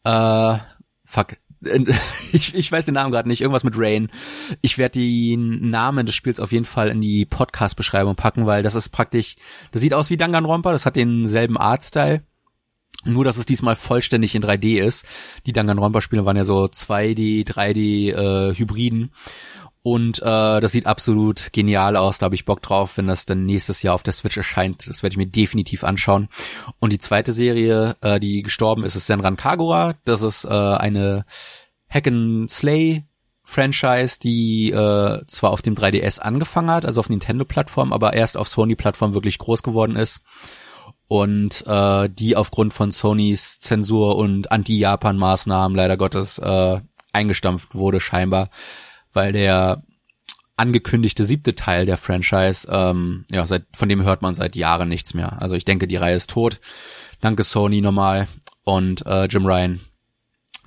Äh, 0.03 0.57
fuck. 1.05 1.37
Ich, 2.33 2.53
ich 2.53 2.71
weiß 2.71 2.85
den 2.85 2.93
Namen 2.93 3.11
gerade 3.11 3.27
nicht, 3.27 3.41
irgendwas 3.41 3.63
mit 3.63 3.75
Rain. 3.77 4.09
Ich 4.61 4.77
werde 4.77 4.99
den 4.99 5.69
Namen 5.69 6.05
des 6.05 6.13
Spiels 6.13 6.41
auf 6.41 6.51
jeden 6.51 6.65
Fall 6.65 6.89
in 6.89 7.01
die 7.01 7.25
Podcast-Beschreibung 7.25 8.15
packen, 8.15 8.45
weil 8.45 8.63
das 8.63 8.75
ist 8.75 8.89
praktisch, 8.89 9.35
das 9.71 9.81
sieht 9.81 9.93
aus 9.93 10.09
wie 10.09 10.17
Danganronpa, 10.17 10.71
das 10.71 10.85
hat 10.85 10.97
denselben 10.97 11.57
Artstyle. 11.57 12.21
Nur, 13.03 13.23
dass 13.23 13.37
es 13.37 13.45
diesmal 13.45 13.75
vollständig 13.75 14.35
in 14.35 14.43
3D 14.43 14.81
ist. 14.81 15.05
Die 15.45 15.53
Danganronpa-Spiele 15.53 16.25
waren 16.25 16.37
ja 16.37 16.43
so 16.43 16.65
2D, 16.65 17.47
3D 17.47 18.11
äh, 18.11 18.55
Hybriden. 18.55 19.11
Und 19.83 20.19
äh, 20.21 20.59
das 20.59 20.73
sieht 20.73 20.85
absolut 20.85 21.53
genial 21.53 21.95
aus. 21.95 22.17
Da 22.17 22.25
habe 22.25 22.35
ich 22.35 22.43
Bock 22.43 22.61
drauf, 22.61 22.97
wenn 22.97 23.07
das 23.07 23.25
dann 23.25 23.45
nächstes 23.45 23.83
Jahr 23.83 23.95
auf 23.95 24.03
der 24.03 24.11
Switch 24.11 24.35
erscheint. 24.35 24.89
Das 24.89 25.01
werde 25.01 25.13
ich 25.13 25.17
mir 25.17 25.27
definitiv 25.27 25.85
anschauen. 25.85 26.27
Und 26.79 26.91
die 26.91 26.99
zweite 26.99 27.31
Serie, 27.31 27.95
äh, 28.01 28.19
die 28.19 28.41
gestorben 28.41 28.83
ist, 28.83 28.95
ist 28.95 29.07
Senran 29.07 29.37
Kagura. 29.37 29.95
Das 30.03 30.23
ist 30.23 30.43
äh, 30.43 30.49
eine 30.49 31.25
Hack 31.87 32.07
and 32.07 32.51
Slay 32.51 33.03
Franchise, 33.43 34.19
die 34.19 34.71
äh, 34.71 35.25
zwar 35.27 35.51
auf 35.51 35.61
dem 35.61 35.75
3DS 35.75 36.19
angefangen 36.19 36.69
hat, 36.69 36.83
also 36.83 36.99
auf 36.99 37.07
Nintendo-Plattform, 37.07 37.93
aber 37.93 38.11
erst 38.11 38.35
auf 38.35 38.49
Sony-Plattform 38.49 39.13
wirklich 39.13 39.37
groß 39.37 39.63
geworden 39.63 39.95
ist 39.95 40.21
und 41.07 41.65
äh, 41.67 42.09
die 42.09 42.35
aufgrund 42.35 42.73
von 42.73 42.91
Sonys 42.91 43.59
Zensur 43.59 44.17
und 44.17 44.51
Anti-Japan-Maßnahmen 44.51 45.75
leider 45.75 45.97
Gottes 45.97 46.37
äh, 46.37 46.81
eingestampft 47.13 47.75
wurde 47.75 47.99
scheinbar, 47.99 48.49
weil 49.13 49.31
der 49.31 49.83
angekündigte 50.57 51.23
siebte 51.23 51.55
Teil 51.55 51.85
der 51.85 51.97
Franchise, 51.97 52.67
ähm, 52.69 53.25
ja, 53.31 53.45
seit, 53.45 53.65
von 53.73 53.87
dem 53.87 54.03
hört 54.03 54.21
man 54.21 54.35
seit 54.35 54.55
Jahren 54.55 54.89
nichts 54.89 55.13
mehr. 55.13 55.41
Also 55.41 55.55
ich 55.55 55.65
denke, 55.65 55.87
die 55.87 55.95
Reihe 55.95 56.15
ist 56.15 56.31
tot. 56.31 56.59
Danke 57.21 57.43
Sony 57.43 57.81
nochmal 57.81 58.27
und 58.63 59.05
äh, 59.05 59.25
Jim 59.25 59.45
Ryan. 59.45 59.79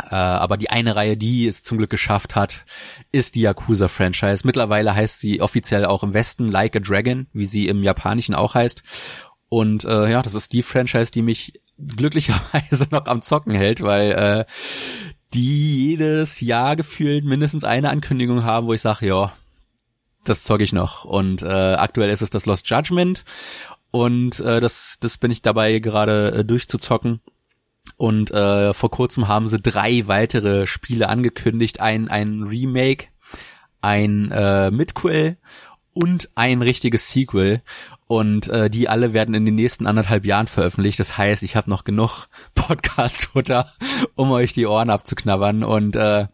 Äh, 0.08 0.14
aber 0.14 0.56
die 0.56 0.70
eine 0.70 0.96
Reihe, 0.96 1.16
die 1.16 1.46
es 1.46 1.62
zum 1.62 1.78
Glück 1.78 1.90
geschafft 1.90 2.34
hat, 2.36 2.64
ist 3.12 3.34
die 3.34 3.42
Yakuza-Franchise. 3.42 4.46
Mittlerweile 4.46 4.94
heißt 4.94 5.20
sie 5.20 5.42
offiziell 5.42 5.84
auch 5.84 6.02
im 6.02 6.14
Westen 6.14 6.50
Like 6.50 6.76
a 6.76 6.80
Dragon, 6.80 7.26
wie 7.32 7.44
sie 7.44 7.66
im 7.66 7.82
Japanischen 7.82 8.34
auch 8.34 8.54
heißt. 8.54 8.82
Und 9.50 9.84
äh, 9.84 10.08
ja, 10.08 10.22
das 10.22 10.34
ist 10.34 10.52
die 10.52 10.62
Franchise, 10.62 11.10
die 11.10 11.22
mich 11.22 11.60
glücklicherweise 11.76 12.86
noch 12.90 13.06
am 13.06 13.20
Zocken 13.20 13.52
hält, 13.52 13.82
weil 13.82 14.12
äh, 14.12 14.44
die 15.34 15.88
jedes 15.88 16.40
Jahr 16.40 16.76
gefühlt 16.76 17.24
mindestens 17.24 17.64
eine 17.64 17.90
Ankündigung 17.90 18.44
haben, 18.44 18.68
wo 18.68 18.72
ich 18.72 18.80
sage, 18.80 19.06
ja, 19.06 19.32
das 20.24 20.44
zocke 20.44 20.62
ich 20.62 20.72
noch. 20.72 21.04
Und 21.04 21.42
äh, 21.42 21.74
aktuell 21.74 22.10
ist 22.10 22.22
es 22.22 22.30
das 22.30 22.46
Lost 22.46 22.70
Judgment 22.70 23.24
und 23.90 24.38
äh, 24.38 24.60
das, 24.60 24.98
das 25.00 25.18
bin 25.18 25.32
ich 25.32 25.42
dabei 25.42 25.80
gerade 25.80 26.32
äh, 26.32 26.44
durchzuzocken. 26.44 27.20
Und 27.96 28.30
äh, 28.30 28.72
vor 28.72 28.90
kurzem 28.90 29.26
haben 29.26 29.48
sie 29.48 29.60
drei 29.60 30.06
weitere 30.06 30.68
Spiele 30.68 31.08
angekündigt. 31.08 31.80
Ein, 31.80 32.08
ein 32.08 32.44
Remake, 32.44 33.08
ein 33.80 34.30
äh, 34.30 34.70
Midquel 34.70 35.38
und 35.92 36.30
ein 36.36 36.62
richtiges 36.62 37.10
Sequel 37.10 37.62
und 38.10 38.48
äh, 38.48 38.68
die 38.68 38.88
alle 38.88 39.12
werden 39.12 39.36
in 39.36 39.44
den 39.44 39.54
nächsten 39.54 39.86
anderthalb 39.86 40.26
Jahren 40.26 40.48
veröffentlicht. 40.48 40.98
Das 40.98 41.16
heißt, 41.16 41.44
ich 41.44 41.54
habe 41.54 41.70
noch 41.70 41.84
genug 41.84 42.26
Podcast-Futter, 42.56 43.72
um 44.16 44.32
euch 44.32 44.52
die 44.52 44.66
Ohren 44.66 44.90
abzuknabbern 44.90 45.62
und 45.62 45.94
äh, 45.94 46.26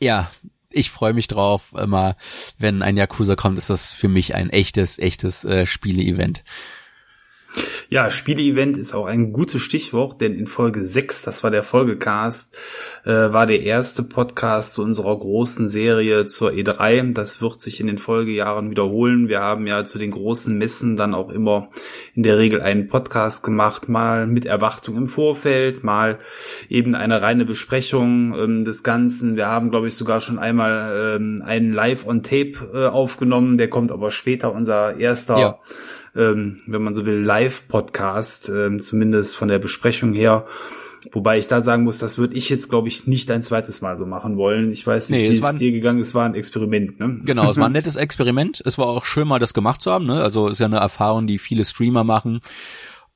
ja, 0.00 0.30
ich 0.70 0.90
freue 0.90 1.12
mich 1.12 1.28
drauf. 1.28 1.74
Immer 1.76 2.16
wenn 2.56 2.80
ein 2.80 2.96
Yakuza 2.96 3.36
kommt, 3.36 3.58
ist 3.58 3.68
das 3.68 3.92
für 3.92 4.08
mich 4.08 4.34
ein 4.34 4.48
echtes, 4.48 4.98
echtes 4.98 5.44
äh, 5.44 5.66
Spiele-Event. 5.66 6.44
Ja, 7.88 8.10
Spiele-Event 8.12 8.76
ist 8.76 8.94
auch 8.94 9.06
ein 9.06 9.32
gutes 9.32 9.62
Stichwort, 9.62 10.20
denn 10.20 10.34
in 10.34 10.46
Folge 10.46 10.84
6, 10.84 11.22
das 11.22 11.42
war 11.42 11.50
der 11.50 11.64
Folgecast, 11.64 12.56
äh, 13.04 13.10
war 13.10 13.46
der 13.46 13.62
erste 13.62 14.04
Podcast 14.04 14.74
zu 14.74 14.82
unserer 14.84 15.18
großen 15.18 15.68
Serie 15.68 16.26
zur 16.26 16.50
E3. 16.52 17.12
Das 17.14 17.42
wird 17.42 17.60
sich 17.60 17.80
in 17.80 17.88
den 17.88 17.98
Folgejahren 17.98 18.70
wiederholen. 18.70 19.28
Wir 19.28 19.40
haben 19.40 19.66
ja 19.66 19.84
zu 19.84 19.98
den 19.98 20.12
großen 20.12 20.56
Messen 20.56 20.96
dann 20.96 21.14
auch 21.14 21.30
immer 21.30 21.70
in 22.14 22.22
der 22.22 22.38
Regel 22.38 22.60
einen 22.60 22.86
Podcast 22.86 23.42
gemacht, 23.42 23.88
mal 23.88 24.28
mit 24.28 24.46
Erwartung 24.46 24.96
im 24.96 25.08
Vorfeld, 25.08 25.82
mal 25.82 26.20
eben 26.68 26.94
eine 26.94 27.22
reine 27.22 27.44
Besprechung 27.44 28.34
ähm, 28.38 28.64
des 28.64 28.84
Ganzen. 28.84 29.36
Wir 29.36 29.48
haben, 29.48 29.70
glaube 29.70 29.88
ich, 29.88 29.96
sogar 29.96 30.20
schon 30.20 30.38
einmal 30.38 31.16
ähm, 31.16 31.42
einen 31.44 31.72
Live-on-Tape 31.72 32.70
äh, 32.72 32.86
aufgenommen, 32.86 33.58
der 33.58 33.68
kommt 33.68 33.90
aber 33.90 34.12
später, 34.12 34.52
unser 34.52 34.96
erster 34.96 35.38
ja 35.38 35.58
ähm, 36.14 36.60
wenn 36.66 36.82
man 36.82 36.94
so 36.94 37.06
will, 37.06 37.22
Live-Podcast, 37.22 38.48
ähm, 38.48 38.80
zumindest 38.80 39.36
von 39.36 39.48
der 39.48 39.58
Besprechung 39.58 40.12
her. 40.12 40.46
Wobei 41.12 41.38
ich 41.38 41.48
da 41.48 41.62
sagen 41.62 41.84
muss, 41.84 41.98
das 41.98 42.18
würde 42.18 42.36
ich 42.36 42.50
jetzt, 42.50 42.68
glaube 42.68 42.88
ich, 42.88 43.06
nicht 43.06 43.30
ein 43.30 43.42
zweites 43.42 43.80
Mal 43.80 43.96
so 43.96 44.04
machen 44.04 44.36
wollen. 44.36 44.70
Ich 44.70 44.86
weiß 44.86 45.08
nicht, 45.08 45.20
nee, 45.20 45.30
wie 45.30 45.38
es, 45.38 45.42
es 45.42 45.58
dir 45.58 45.72
gegangen 45.72 45.98
ist. 45.98 46.08
Es 46.08 46.14
war 46.14 46.26
ein 46.26 46.34
Experiment, 46.34 47.00
ne? 47.00 47.20
Genau, 47.24 47.50
es 47.50 47.56
war 47.56 47.66
ein 47.66 47.72
nettes 47.72 47.96
Experiment. 47.96 48.62
Es 48.66 48.76
war 48.76 48.86
auch 48.86 49.06
schön, 49.06 49.26
mal 49.26 49.38
das 49.38 49.54
gemacht 49.54 49.80
zu 49.80 49.90
haben. 49.90 50.06
Ne? 50.06 50.22
Also 50.22 50.48
ist 50.48 50.60
ja 50.60 50.66
eine 50.66 50.76
Erfahrung, 50.76 51.26
die 51.26 51.38
viele 51.38 51.64
Streamer 51.64 52.04
machen. 52.04 52.40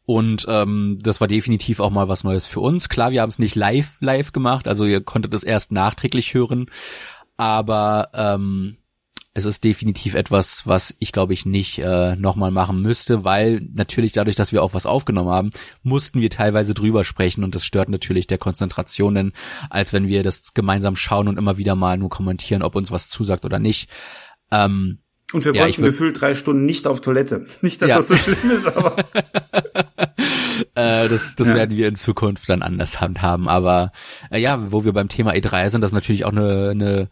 Und 0.07 0.47
ähm, 0.49 0.99
das 1.03 1.21
war 1.21 1.29
definitiv 1.29 1.81
auch 1.81 1.91
mal 1.91 2.09
was 2.09 2.25
Neues 2.25 2.47
für 2.47 2.61
uns. 2.61 2.89
Klar, 2.89 3.11
wir 3.11 3.23
haben 3.23 3.31
es 3.31 3.39
nicht 3.39 3.55
live 3.55 3.97
live 4.01 4.33
gemacht, 4.33 4.69
also 4.69 4.85
ihr 4.85 5.01
konntet 5.01 5.33
es 5.33 5.45
erst 5.45 5.73
nachträglich 5.73 6.35
hören, 6.35 6.67
aber 7.39 8.11
ähm, 8.13 8.77
es 9.35 9.47
ist 9.47 9.65
definitiv 9.65 10.15
etwas, 10.15 10.65
was 10.65 10.95
ich 11.01 11.11
glaube 11.11 11.33
ich 11.33 11.45
nicht 11.45 11.79
äh, 11.81 12.15
nochmal 12.15 12.53
machen 12.53 12.81
müsste, 12.81 13.25
weil 13.25 13.69
natürlich 13.75 14.13
dadurch, 14.13 14.37
dass 14.37 14.53
wir 14.53 14.63
auch 14.63 14.75
was 14.75 14.87
aufgenommen 14.87 15.31
haben, 15.31 15.51
mussten 15.83 16.21
wir 16.21 16.31
teilweise 16.31 16.73
drüber 16.73 17.05
sprechen 17.05 17.43
und 17.43 17.55
das 17.55 17.67
stört 17.67 17.89
natürlich 17.89 18.29
der 18.29 18.39
Konzentration, 18.39 19.15
denn 19.17 19.33
als 19.71 19.93
wenn 19.93 20.07
wir 20.07 20.23
das 20.23 20.55
gemeinsam 20.55 20.95
schauen 20.95 21.27
und 21.27 21.37
immer 21.37 21.59
wieder 21.59 21.75
mal 21.75 21.99
nur 21.99 22.11
kommentieren, 22.11 22.63
ob 22.63 22.77
uns 22.77 22.93
was 22.93 23.09
zusagt 23.09 23.45
oder 23.45 23.59
nicht. 23.59 23.91
Ähm, 24.53 24.99
und 25.33 25.45
wir 25.45 25.53
ja, 25.53 25.67
gefühlt 25.67 26.21
drei 26.21 26.37
Stunden 26.37 26.65
nicht 26.65 26.87
auf 26.87 27.01
Toilette. 27.01 27.47
Nicht, 27.61 27.83
dass 27.83 27.89
ja. 27.89 27.97
das 27.97 28.07
so 28.07 28.17
schlimm 28.17 28.51
ist, 28.53 28.69
aber. 28.69 28.95
äh, 30.77 31.09
das 31.09 31.35
das 31.35 31.49
ja. 31.49 31.55
werden 31.57 31.77
wir 31.77 31.89
in 31.89 31.97
Zukunft 31.97 32.49
dann 32.49 32.63
anders 32.63 33.01
handhaben. 33.01 33.49
Aber 33.49 33.91
äh, 34.31 34.39
ja, 34.39 34.71
wo 34.71 34.85
wir 34.85 34.93
beim 34.93 35.09
Thema 35.09 35.33
E3 35.33 35.71
sind, 35.71 35.81
das 35.81 35.91
ist 35.91 35.95
natürlich 35.95 36.25
auch 36.25 36.31
eine, 36.31 36.71
eine 36.71 37.09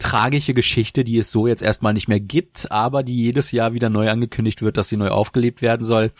tragische 0.00 0.54
Geschichte, 0.54 1.04
die 1.04 1.18
es 1.18 1.30
so 1.30 1.46
jetzt 1.46 1.62
erstmal 1.62 1.92
nicht 1.92 2.08
mehr 2.08 2.18
gibt, 2.18 2.72
aber 2.72 3.02
die 3.02 3.16
jedes 3.16 3.52
Jahr 3.52 3.72
wieder 3.72 3.90
neu 3.90 4.10
angekündigt 4.10 4.62
wird, 4.62 4.76
dass 4.76 4.88
sie 4.88 4.96
neu 4.96 5.08
aufgelebt 5.08 5.62
werden 5.62 5.84
soll. 5.84 6.12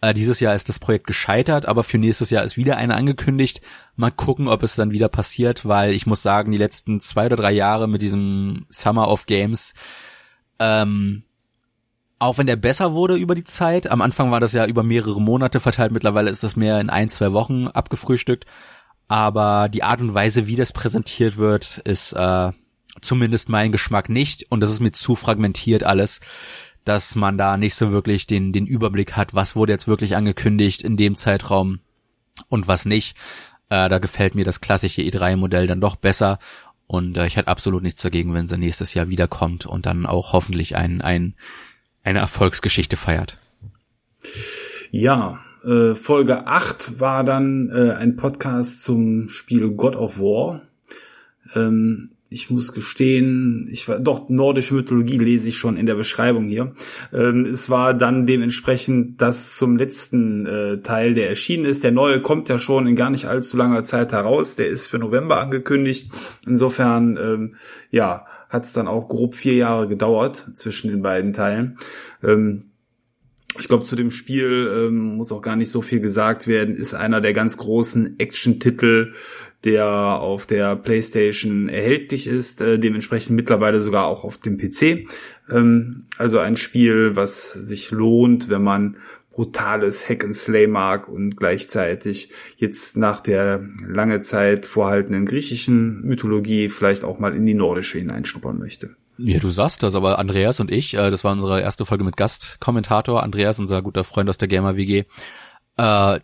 Äh, 0.00 0.14
dieses 0.14 0.40
Jahr 0.40 0.54
ist 0.54 0.68
das 0.68 0.78
Projekt 0.78 1.06
gescheitert, 1.06 1.66
aber 1.66 1.84
für 1.84 1.98
nächstes 1.98 2.30
Jahr 2.30 2.44
ist 2.44 2.56
wieder 2.56 2.76
eine 2.76 2.94
angekündigt. 2.94 3.60
Mal 3.96 4.10
gucken, 4.10 4.48
ob 4.48 4.62
es 4.62 4.76
dann 4.76 4.92
wieder 4.92 5.08
passiert, 5.08 5.66
weil 5.66 5.92
ich 5.92 6.06
muss 6.06 6.22
sagen, 6.22 6.52
die 6.52 6.58
letzten 6.58 7.00
zwei 7.00 7.26
oder 7.26 7.36
drei 7.36 7.52
Jahre 7.52 7.88
mit 7.88 8.00
diesem 8.00 8.64
Summer 8.70 9.08
of 9.08 9.26
Games, 9.26 9.74
ähm, 10.58 11.24
auch 12.18 12.38
wenn 12.38 12.46
der 12.46 12.56
besser 12.56 12.94
wurde 12.94 13.16
über 13.16 13.34
die 13.34 13.44
Zeit, 13.44 13.88
am 13.88 14.00
Anfang 14.00 14.30
war 14.30 14.40
das 14.40 14.52
ja 14.52 14.66
über 14.66 14.82
mehrere 14.82 15.20
Monate 15.20 15.60
verteilt, 15.60 15.92
mittlerweile 15.92 16.30
ist 16.30 16.42
das 16.42 16.56
mehr 16.56 16.80
in 16.80 16.88
ein, 16.88 17.08
zwei 17.10 17.32
Wochen 17.32 17.66
abgefrühstückt, 17.66 18.46
aber 19.08 19.68
die 19.68 19.82
Art 19.82 20.00
und 20.00 20.14
Weise, 20.14 20.46
wie 20.46 20.56
das 20.56 20.72
präsentiert 20.72 21.36
wird, 21.36 21.78
ist 21.78 22.12
äh, 22.12 22.52
zumindest 23.00 23.48
mein 23.48 23.72
Geschmack 23.72 24.08
nicht 24.08 24.46
und 24.50 24.60
das 24.60 24.70
ist 24.70 24.80
mir 24.80 24.92
zu 24.92 25.14
fragmentiert 25.14 25.82
alles, 25.82 26.20
dass 26.84 27.14
man 27.14 27.38
da 27.38 27.56
nicht 27.56 27.74
so 27.74 27.92
wirklich 27.92 28.26
den, 28.26 28.52
den 28.52 28.66
Überblick 28.66 29.16
hat, 29.16 29.34
was 29.34 29.56
wurde 29.56 29.72
jetzt 29.72 29.88
wirklich 29.88 30.16
angekündigt 30.16 30.82
in 30.82 30.96
dem 30.96 31.16
Zeitraum 31.16 31.80
und 32.48 32.68
was 32.68 32.84
nicht. 32.84 33.16
Äh, 33.70 33.88
da 33.88 33.98
gefällt 33.98 34.34
mir 34.34 34.44
das 34.44 34.60
klassische 34.60 35.02
E3-Modell 35.02 35.66
dann 35.66 35.80
doch 35.80 35.96
besser 35.96 36.38
und 36.86 37.16
äh, 37.16 37.26
ich 37.26 37.36
hätte 37.36 37.48
absolut 37.48 37.82
nichts 37.82 38.02
dagegen, 38.02 38.34
wenn 38.34 38.46
sie 38.46 38.58
nächstes 38.58 38.94
Jahr 38.94 39.08
wiederkommt 39.08 39.66
und 39.66 39.86
dann 39.86 40.06
auch 40.06 40.32
hoffentlich 40.32 40.76
ein, 40.76 41.00
ein, 41.00 41.34
eine 42.02 42.18
Erfolgsgeschichte 42.18 42.96
feiert. 42.96 43.38
Ja, 44.90 45.40
äh, 45.64 45.94
Folge 45.94 46.46
8 46.46 47.00
war 47.00 47.24
dann 47.24 47.70
äh, 47.74 47.92
ein 47.92 48.16
Podcast 48.16 48.82
zum 48.82 49.28
Spiel 49.28 49.70
God 49.70 49.96
of 49.96 50.18
War. 50.18 50.62
Ähm, 51.54 52.10
ich 52.34 52.50
muss 52.50 52.72
gestehen, 52.72 53.68
ich 53.70 53.88
war 53.88 54.00
doch 54.00 54.28
nordische 54.28 54.74
Mythologie 54.74 55.18
lese 55.18 55.48
ich 55.48 55.56
schon 55.56 55.76
in 55.76 55.86
der 55.86 55.94
Beschreibung 55.94 56.46
hier. 56.46 56.74
Ähm, 57.12 57.44
es 57.46 57.70
war 57.70 57.94
dann 57.94 58.26
dementsprechend 58.26 59.22
das 59.22 59.56
zum 59.56 59.76
letzten 59.76 60.44
äh, 60.44 60.78
Teil, 60.78 61.14
der 61.14 61.28
erschienen 61.28 61.64
ist. 61.64 61.84
Der 61.84 61.92
neue 61.92 62.20
kommt 62.20 62.48
ja 62.48 62.58
schon 62.58 62.88
in 62.88 62.96
gar 62.96 63.10
nicht 63.10 63.26
allzu 63.26 63.56
langer 63.56 63.84
Zeit 63.84 64.12
heraus. 64.12 64.56
Der 64.56 64.66
ist 64.66 64.88
für 64.88 64.98
November 64.98 65.38
angekündigt. 65.38 66.10
Insofern, 66.44 67.16
ähm, 67.16 67.54
ja, 67.90 68.26
hat 68.48 68.64
es 68.64 68.72
dann 68.72 68.88
auch 68.88 69.08
grob 69.08 69.36
vier 69.36 69.54
Jahre 69.54 69.86
gedauert 69.86 70.48
zwischen 70.54 70.90
den 70.90 71.02
beiden 71.02 71.32
Teilen. 71.32 71.78
Ähm, 72.22 72.70
ich 73.58 73.68
glaube, 73.68 73.84
zu 73.84 73.94
dem 73.94 74.10
Spiel 74.10 74.68
ähm, 74.72 75.16
muss 75.16 75.30
auch 75.30 75.42
gar 75.42 75.54
nicht 75.54 75.70
so 75.70 75.80
viel 75.80 76.00
gesagt 76.00 76.48
werden. 76.48 76.74
Ist 76.74 76.94
einer 76.94 77.20
der 77.20 77.32
ganz 77.32 77.56
großen 77.56 78.18
Action-Titel 78.18 79.14
der 79.64 79.86
auf 79.86 80.46
der 80.46 80.76
PlayStation 80.76 81.68
erhältlich 81.68 82.26
ist, 82.26 82.60
äh, 82.60 82.78
dementsprechend 82.78 83.36
mittlerweile 83.36 83.80
sogar 83.82 84.06
auch 84.06 84.24
auf 84.24 84.38
dem 84.38 84.58
PC. 84.58 85.06
Ähm, 85.50 86.04
also 86.18 86.38
ein 86.38 86.56
Spiel, 86.56 87.16
was 87.16 87.52
sich 87.52 87.90
lohnt, 87.90 88.48
wenn 88.48 88.62
man 88.62 88.96
brutales 89.34 90.08
Hack 90.08 90.24
and 90.24 90.34
Slay 90.34 90.66
mag 90.66 91.08
und 91.08 91.36
gleichzeitig 91.36 92.30
jetzt 92.56 92.96
nach 92.96 93.20
der 93.20 93.62
lange 93.86 94.20
Zeit 94.20 94.64
vorhaltenen 94.64 95.26
griechischen 95.26 96.02
Mythologie 96.02 96.68
vielleicht 96.68 97.02
auch 97.02 97.18
mal 97.18 97.34
in 97.34 97.44
die 97.44 97.54
nordische 97.54 97.98
hineinschnuppern 97.98 98.58
möchte. 98.58 98.96
Ja, 99.16 99.38
du 99.38 99.48
sagst 99.48 99.82
das, 99.82 99.94
aber 99.94 100.18
Andreas 100.18 100.58
und 100.58 100.72
ich, 100.72 100.94
äh, 100.94 101.10
das 101.10 101.22
war 101.22 101.32
unsere 101.32 101.60
erste 101.60 101.86
Folge 101.86 102.04
mit 102.04 102.16
Gastkommentator, 102.16 103.22
Andreas, 103.22 103.60
unser 103.60 103.80
guter 103.80 104.02
Freund 104.02 104.28
aus 104.28 104.38
der 104.38 104.48
Gamer 104.48 104.76
WG, 104.76 105.04
äh, 105.76 106.20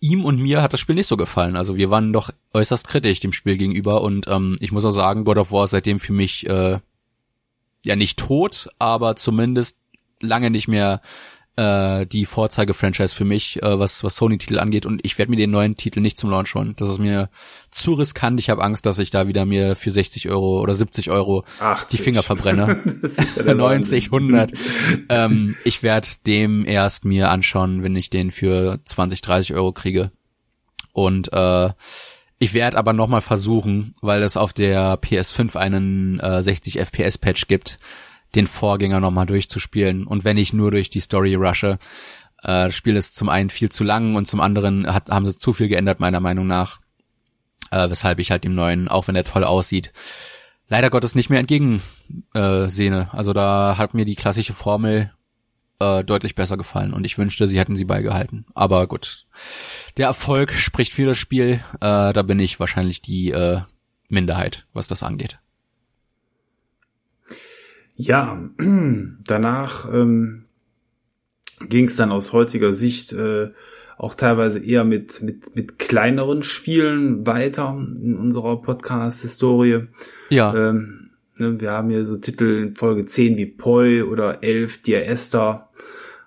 ihm 0.00 0.24
und 0.24 0.40
mir 0.40 0.62
hat 0.62 0.72
das 0.72 0.80
Spiel 0.80 0.94
nicht 0.94 1.06
so 1.06 1.16
gefallen. 1.16 1.56
Also 1.56 1.76
wir 1.76 1.90
waren 1.90 2.12
doch 2.12 2.30
äußerst 2.52 2.88
kritisch 2.88 3.20
dem 3.20 3.32
Spiel 3.32 3.56
gegenüber 3.56 4.02
und 4.02 4.26
ähm, 4.28 4.56
ich 4.60 4.72
muss 4.72 4.84
auch 4.84 4.90
sagen, 4.90 5.24
God 5.24 5.38
of 5.38 5.52
War 5.52 5.64
ist 5.64 5.70
seitdem 5.70 6.00
für 6.00 6.12
mich 6.12 6.46
äh, 6.46 6.80
ja 7.84 7.96
nicht 7.96 8.18
tot, 8.18 8.68
aber 8.78 9.16
zumindest 9.16 9.76
lange 10.20 10.50
nicht 10.50 10.68
mehr 10.68 11.00
äh, 11.56 12.06
die 12.06 12.26
Vorzeige-Franchise 12.26 13.14
für 13.14 13.24
mich, 13.24 13.62
äh, 13.62 13.78
was, 13.78 14.04
was 14.04 14.16
Sony-Titel 14.16 14.58
angeht. 14.58 14.86
Und 14.86 15.00
ich 15.04 15.18
werde 15.18 15.30
mir 15.30 15.36
den 15.36 15.50
neuen 15.50 15.76
Titel 15.76 16.00
nicht 16.00 16.18
zum 16.18 16.30
Launch 16.30 16.54
holen. 16.54 16.74
Das 16.76 16.90
ist 16.90 16.98
mir 16.98 17.30
zu 17.70 17.94
riskant. 17.94 18.38
Ich 18.40 18.50
habe 18.50 18.62
Angst, 18.62 18.86
dass 18.86 18.98
ich 18.98 19.10
da 19.10 19.26
wieder 19.26 19.46
mir 19.46 19.74
für 19.76 19.90
60 19.90 20.28
Euro 20.28 20.60
oder 20.60 20.74
70 20.74 21.10
Euro 21.10 21.44
80. 21.60 21.98
die 21.98 22.04
Finger 22.04 22.22
verbrenne. 22.22 22.82
ja 23.46 23.54
90, 23.54 24.06
100. 24.06 24.52
ähm, 25.08 25.56
ich 25.64 25.82
werde 25.82 26.08
dem 26.26 26.66
erst 26.66 27.04
mir 27.04 27.30
anschauen, 27.30 27.82
wenn 27.82 27.96
ich 27.96 28.10
den 28.10 28.30
für 28.30 28.80
20, 28.84 29.22
30 29.22 29.54
Euro 29.54 29.72
kriege. 29.72 30.12
Und 30.92 31.32
äh, 31.32 31.70
ich 32.38 32.52
werde 32.52 32.76
aber 32.76 32.92
nochmal 32.92 33.22
versuchen, 33.22 33.94
weil 34.02 34.22
es 34.22 34.36
auf 34.36 34.52
der 34.52 35.00
PS5 35.00 35.56
einen 35.56 36.20
äh, 36.20 36.42
60 36.42 36.78
FPS 36.78 37.16
Patch 37.16 37.48
gibt, 37.48 37.78
den 38.36 38.46
Vorgänger 38.46 39.00
nochmal 39.00 39.26
durchzuspielen. 39.26 40.06
Und 40.06 40.24
wenn 40.24 40.36
ich 40.36 40.52
nur 40.52 40.70
durch 40.70 40.90
die 40.90 41.00
Story 41.00 41.34
rushe, 41.34 41.78
äh, 42.42 42.66
das 42.66 42.74
Spiel 42.74 42.96
ist 42.96 43.16
zum 43.16 43.28
einen 43.28 43.50
viel 43.50 43.70
zu 43.70 43.84
lang 43.84 44.14
und 44.14 44.28
zum 44.28 44.40
anderen 44.40 44.92
hat, 44.92 45.10
haben 45.10 45.26
sie 45.26 45.38
zu 45.38 45.52
viel 45.52 45.68
geändert, 45.68 46.00
meiner 46.00 46.20
Meinung 46.20 46.46
nach. 46.46 46.80
Äh, 47.70 47.90
weshalb 47.90 48.20
ich 48.20 48.30
halt 48.30 48.44
dem 48.44 48.54
neuen, 48.54 48.86
auch 48.86 49.08
wenn 49.08 49.16
er 49.16 49.24
toll 49.24 49.42
aussieht, 49.42 49.92
leider 50.68 50.90
Gottes 50.90 51.16
nicht 51.16 51.30
mehr 51.30 51.40
entgegen 51.40 51.82
äh, 52.32 52.68
sehne. 52.68 53.08
Also 53.12 53.32
da 53.32 53.76
hat 53.76 53.94
mir 53.94 54.04
die 54.04 54.14
klassische 54.14 54.54
Formel 54.54 55.12
äh, 55.80 56.04
deutlich 56.04 56.34
besser 56.34 56.56
gefallen 56.56 56.92
und 56.92 57.04
ich 57.04 57.18
wünschte, 57.18 57.48
sie 57.48 57.58
hätten 57.58 57.76
sie 57.76 57.84
beigehalten. 57.84 58.46
Aber 58.54 58.86
gut, 58.86 59.26
der 59.96 60.06
Erfolg 60.06 60.52
spricht 60.52 60.92
für 60.92 61.06
das 61.06 61.18
Spiel. 61.18 61.60
Äh, 61.80 62.12
da 62.12 62.22
bin 62.22 62.38
ich 62.38 62.60
wahrscheinlich 62.60 63.02
die 63.02 63.30
äh, 63.30 63.62
Minderheit, 64.08 64.64
was 64.72 64.86
das 64.86 65.02
angeht. 65.02 65.38
Ja, 67.96 68.38
danach 69.24 69.92
ähm, 69.92 70.44
ging 71.68 71.86
es 71.86 71.96
dann 71.96 72.12
aus 72.12 72.32
heutiger 72.32 72.72
Sicht 72.72 73.12
äh, 73.12 73.50
auch 73.96 74.14
teilweise 74.14 74.62
eher 74.62 74.84
mit, 74.84 75.22
mit, 75.22 75.56
mit 75.56 75.78
kleineren 75.78 76.42
Spielen 76.42 77.26
weiter 77.26 77.74
in 78.02 78.16
unserer 78.16 78.60
Podcast-Historie. 78.60 79.88
Ja. 80.28 80.54
Ähm, 80.54 81.10
ne, 81.38 81.58
wir 81.58 81.72
haben 81.72 81.88
hier 81.88 82.04
so 82.04 82.18
Titel 82.18 82.62
in 82.62 82.76
Folge 82.76 83.06
10 83.06 83.38
wie 83.38 83.46
Poi 83.46 84.02
oder 84.04 84.42
11 84.42 84.82
Dear 84.82 85.06
Esther 85.06 85.70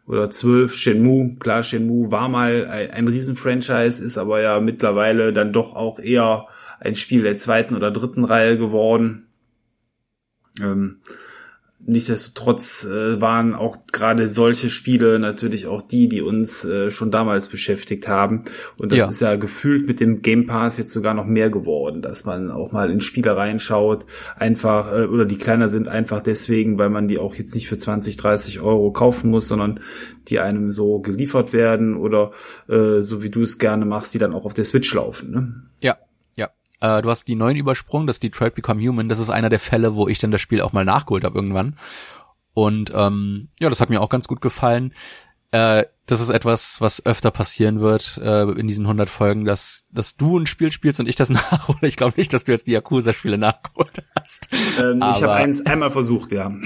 oder 0.08 0.32
12 0.32 0.74
Shenmue. 0.74 1.36
Klar, 1.40 1.62
Shenmue 1.62 2.10
war 2.10 2.28
mal 2.28 2.66
ein, 2.66 2.90
ein 2.90 3.08
Riesen-Franchise, 3.08 4.04
ist 4.04 4.18
aber 4.18 4.42
ja 4.42 4.60
mittlerweile 4.60 5.32
dann 5.32 5.54
doch 5.54 5.76
auch 5.76 6.00
eher 6.00 6.48
ein 6.80 6.96
Spiel 6.96 7.22
der 7.22 7.38
zweiten 7.38 7.76
oder 7.76 7.92
dritten 7.92 8.24
Reihe 8.24 8.58
geworden. 8.58 9.28
Ähm, 10.60 11.02
Nichtsdestotrotz 11.90 12.86
äh, 12.86 13.20
waren 13.20 13.56
auch 13.56 13.78
gerade 13.92 14.28
solche 14.28 14.70
Spiele 14.70 15.18
natürlich 15.18 15.66
auch 15.66 15.82
die, 15.82 16.08
die 16.08 16.22
uns 16.22 16.64
äh, 16.64 16.92
schon 16.92 17.10
damals 17.10 17.48
beschäftigt 17.48 18.08
haben. 18.08 18.46
Und 18.80 18.92
das 18.92 19.00
ja. 19.00 19.10
ist 19.10 19.22
ja 19.22 19.36
gefühlt 19.38 19.88
mit 19.88 20.00
dem 20.00 20.22
Game 20.22 20.46
Pass 20.46 20.78
jetzt 20.78 20.94
sogar 20.94 21.16
noch 21.16 21.26
mehr 21.26 21.50
geworden, 21.50 22.04
dass 22.04 22.26
man 22.26 22.52
auch 22.52 22.72
mal 22.72 22.92
in 22.92 23.02
Spiele 23.02 23.36
reinschaut, 23.36 24.06
einfach, 24.36 24.94
äh, 24.94 25.06
oder 25.06 25.26
die 25.26 25.40
kleiner 25.40 25.70
sind 25.70 25.88
einfach 25.88 26.22
deswegen, 26.22 26.78
weil 26.78 26.90
man 26.90 27.08
die 27.08 27.18
auch 27.18 27.34
jetzt 27.34 27.56
nicht 27.56 27.68
für 27.68 27.80
20, 27.80 28.18
30 28.18 28.60
Euro 28.60 28.92
kaufen 28.92 29.32
muss, 29.32 29.48
sondern 29.48 29.80
die 30.28 30.40
einem 30.40 30.72
so 30.72 31.00
geliefert 31.00 31.54
werden 31.54 31.98
oder 31.98 32.32
äh, 32.68 33.02
so 33.02 33.24
wie 33.24 33.32
du 33.32 33.42
es 33.42 33.58
gerne 33.58 33.86
machst, 33.86 34.14
die 34.14 34.20
dann 34.20 34.34
auch 34.34 34.46
auf 34.46 34.54
der 34.54 34.66
Switch 34.66 34.94
laufen. 34.94 35.32
Ne? 35.32 35.64
Ja, 35.82 35.98
äh, 36.82 37.02
du 37.02 37.10
hast 37.10 37.28
die 37.28 37.36
neuen 37.36 37.58
übersprungen, 37.58 38.08
das 38.08 38.20
Detroit 38.20 38.56
Become 38.56 38.82
Human. 38.82 39.10
Das 39.10 39.20
ist 39.20 39.30
einer 39.30 39.50
der 39.50 39.60
Fälle, 39.60 39.96
wo 39.96 40.08
ich 40.08 40.20
dann 40.20 40.32
das 40.32 40.42
Spiel 40.42 40.62
auch 40.62 40.74
mal 40.74 40.86
nachgeholt 40.86 41.24
habe 41.24 41.38
irgendwann. 41.38 41.76
Und 42.54 42.92
ähm, 42.96 43.50
ja, 43.60 43.70
das 43.70 43.80
hat 43.80 43.90
mir 43.90 44.02
auch 44.02 44.10
ganz 44.10 44.28
gut 44.28 44.42
gefallen. 44.42 44.94
Äh, 45.52 45.86
das 46.06 46.22
ist 46.22 46.30
etwas, 46.30 46.82
was 46.82 47.06
öfter 47.06 47.32
passieren 47.32 47.82
wird 47.82 48.20
äh, 48.22 48.44
in 48.44 48.68
diesen 48.68 48.86
100 48.86 49.10
Folgen, 49.10 49.46
dass, 49.46 49.86
dass 49.92 50.16
du 50.16 50.38
ein 50.38 50.46
Spiel 50.46 50.72
spielst 50.72 51.00
und 51.00 51.08
ich 51.08 51.16
das 51.16 51.30
nachhole. 51.30 51.88
Ich 51.88 51.98
glaube 51.98 52.16
nicht, 52.18 52.34
dass 52.34 52.44
du 52.44 52.52
jetzt 52.52 52.68
die 52.68 52.72
Yakuza-Spiele 52.72 53.38
nachgeholt 53.38 54.04
hast. 54.20 54.48
Ähm, 54.80 54.98
ich 54.98 55.24
habe 55.24 55.34
eins 55.34 55.66
einmal 55.66 55.92
versucht, 55.92 56.32
ja. 56.32 56.52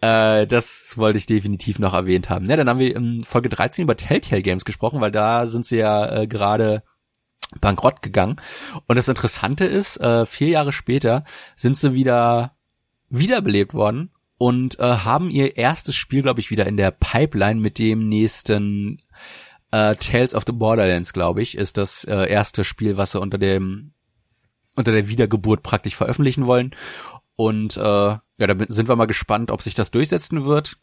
Äh, 0.00 0.46
das 0.46 0.96
wollte 0.96 1.18
ich 1.18 1.26
definitiv 1.26 1.80
noch 1.80 1.92
erwähnt 1.92 2.30
haben. 2.30 2.46
Ja, 2.46 2.56
dann 2.56 2.68
haben 2.68 2.78
wir 2.78 2.94
in 2.94 3.24
Folge 3.24 3.48
13 3.48 3.82
über 3.82 3.96
Telltale 3.96 4.42
Games 4.42 4.64
gesprochen, 4.64 5.00
weil 5.00 5.10
da 5.10 5.48
sind 5.48 5.66
sie 5.66 5.78
ja 5.78 6.20
äh, 6.20 6.28
gerade 6.28 6.84
bankrott 7.60 8.02
gegangen. 8.02 8.36
Und 8.86 8.96
das 8.96 9.08
Interessante 9.08 9.64
ist, 9.64 9.96
äh, 9.98 10.26
vier 10.26 10.48
Jahre 10.48 10.72
später 10.72 11.24
sind 11.56 11.76
sie 11.76 11.94
wieder 11.94 12.52
wiederbelebt 13.08 13.74
worden 13.74 14.10
und 14.36 14.78
äh, 14.78 14.82
haben 14.82 15.30
ihr 15.30 15.56
erstes 15.56 15.94
Spiel, 15.94 16.22
glaube 16.22 16.40
ich, 16.40 16.50
wieder 16.50 16.66
in 16.66 16.76
der 16.76 16.90
Pipeline 16.90 17.60
mit 17.60 17.78
dem 17.78 18.08
nächsten 18.08 19.02
äh, 19.70 19.96
Tales 19.96 20.34
of 20.34 20.44
the 20.46 20.52
Borderlands, 20.52 21.12
glaube 21.12 21.42
ich, 21.42 21.56
ist 21.56 21.76
das 21.76 22.04
äh, 22.04 22.30
erste 22.30 22.64
Spiel, 22.64 22.96
was 22.96 23.12
sie 23.12 23.20
unter 23.20 23.38
dem 23.38 23.92
unter 24.76 24.92
der 24.92 25.08
Wiedergeburt 25.08 25.64
praktisch 25.64 25.96
veröffentlichen 25.96 26.46
wollen. 26.46 26.70
Und 27.34 27.76
äh, 27.76 27.80
ja, 27.80 28.20
da 28.38 28.54
sind 28.68 28.88
wir 28.88 28.94
mal 28.94 29.06
gespannt, 29.06 29.50
ob 29.50 29.60
sich 29.60 29.74
das 29.74 29.90
durchsetzen 29.90 30.44
wird. 30.44 30.78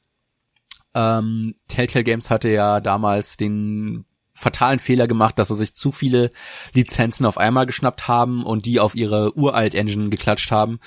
Ähm, 0.93 1.55
Telltale 1.69 2.03
Games 2.03 2.29
hatte 2.29 2.49
ja 2.49 2.81
damals 2.81 3.37
den 3.37 4.05
fatalen 4.35 4.79
Fehler 4.79 5.07
gemacht, 5.07 5.39
dass 5.39 5.47
sie 5.47 5.55
sich 5.55 5.73
zu 5.73 5.91
viele 5.91 6.31
Lizenzen 6.73 7.25
auf 7.25 7.37
einmal 7.37 7.65
geschnappt 7.65 8.07
haben 8.07 8.43
und 8.43 8.65
die 8.65 8.79
auf 8.79 8.93
ihre 8.93 9.35
uralt 9.35 9.73
Engine 9.73 10.09
geklatscht 10.09 10.51
haben, 10.51 10.79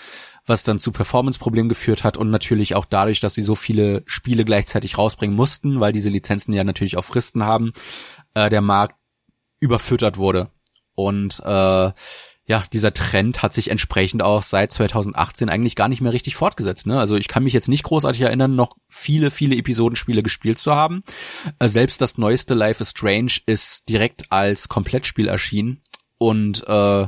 was 0.47 0.63
dann 0.63 0.79
zu 0.79 0.93
Performance-Problemen 0.93 1.69
geführt 1.69 2.05
hat 2.05 2.17
und 2.17 2.31
natürlich 2.31 2.75
auch 2.77 2.85
dadurch, 2.85 3.21
dass 3.21 3.35
sie 3.35 3.43
so 3.43 3.55
viele 3.55 4.03
Spiele 4.07 4.45
gleichzeitig 4.45 4.99
rausbringen 4.99 5.35
mussten, 5.35 5.81
weil 5.81 5.93
diese 5.93 6.11
Lizenzen 6.11 6.53
ja 6.53 6.63
natürlich 6.63 6.97
auch 6.99 7.05
Fristen 7.05 7.43
haben, 7.43 7.73
äh, 8.35 8.51
der 8.51 8.61
Markt 8.61 9.01
überfüttert 9.61 10.19
wurde. 10.19 10.51
Und 10.95 11.41
äh, 11.45 11.93
ja, 12.49 12.65
dieser 12.73 12.95
Trend 12.95 13.43
hat 13.43 13.53
sich 13.53 13.71
entsprechend 13.71 14.23
auch 14.23 14.41
seit 14.43 14.73
2018 14.73 15.51
eigentlich 15.51 15.77
gar 15.77 15.89
nicht 15.89 16.01
mehr 16.01 16.15
richtig 16.15 16.35
fortgesetzt. 16.35 16.87
Ne? 16.87 16.99
Also 16.99 17.15
ich 17.17 17.29
kann 17.29 17.45
mich 17.45 17.53
jetzt 17.53 17.69
nicht 17.69 17.83
großartig 17.83 18.23
erinnern, 18.23 18.57
noch 18.57 18.75
viele, 18.89 19.31
viele 19.31 19.55
Episodenspiele 19.55 20.23
gespielt 20.23 20.59
zu 20.59 20.75
haben. 20.75 21.03
Äh, 21.59 21.69
selbst 21.69 22.01
das 22.01 22.17
neueste 22.17 22.55
Life 22.55 22.83
is 22.83 22.91
Strange 22.91 23.33
ist 23.45 23.91
direkt 23.91 24.33
als 24.33 24.71
Komplettspiel 24.71 25.29
erschienen. 25.29 25.83
Und 26.17 26.67
äh, 26.67 27.07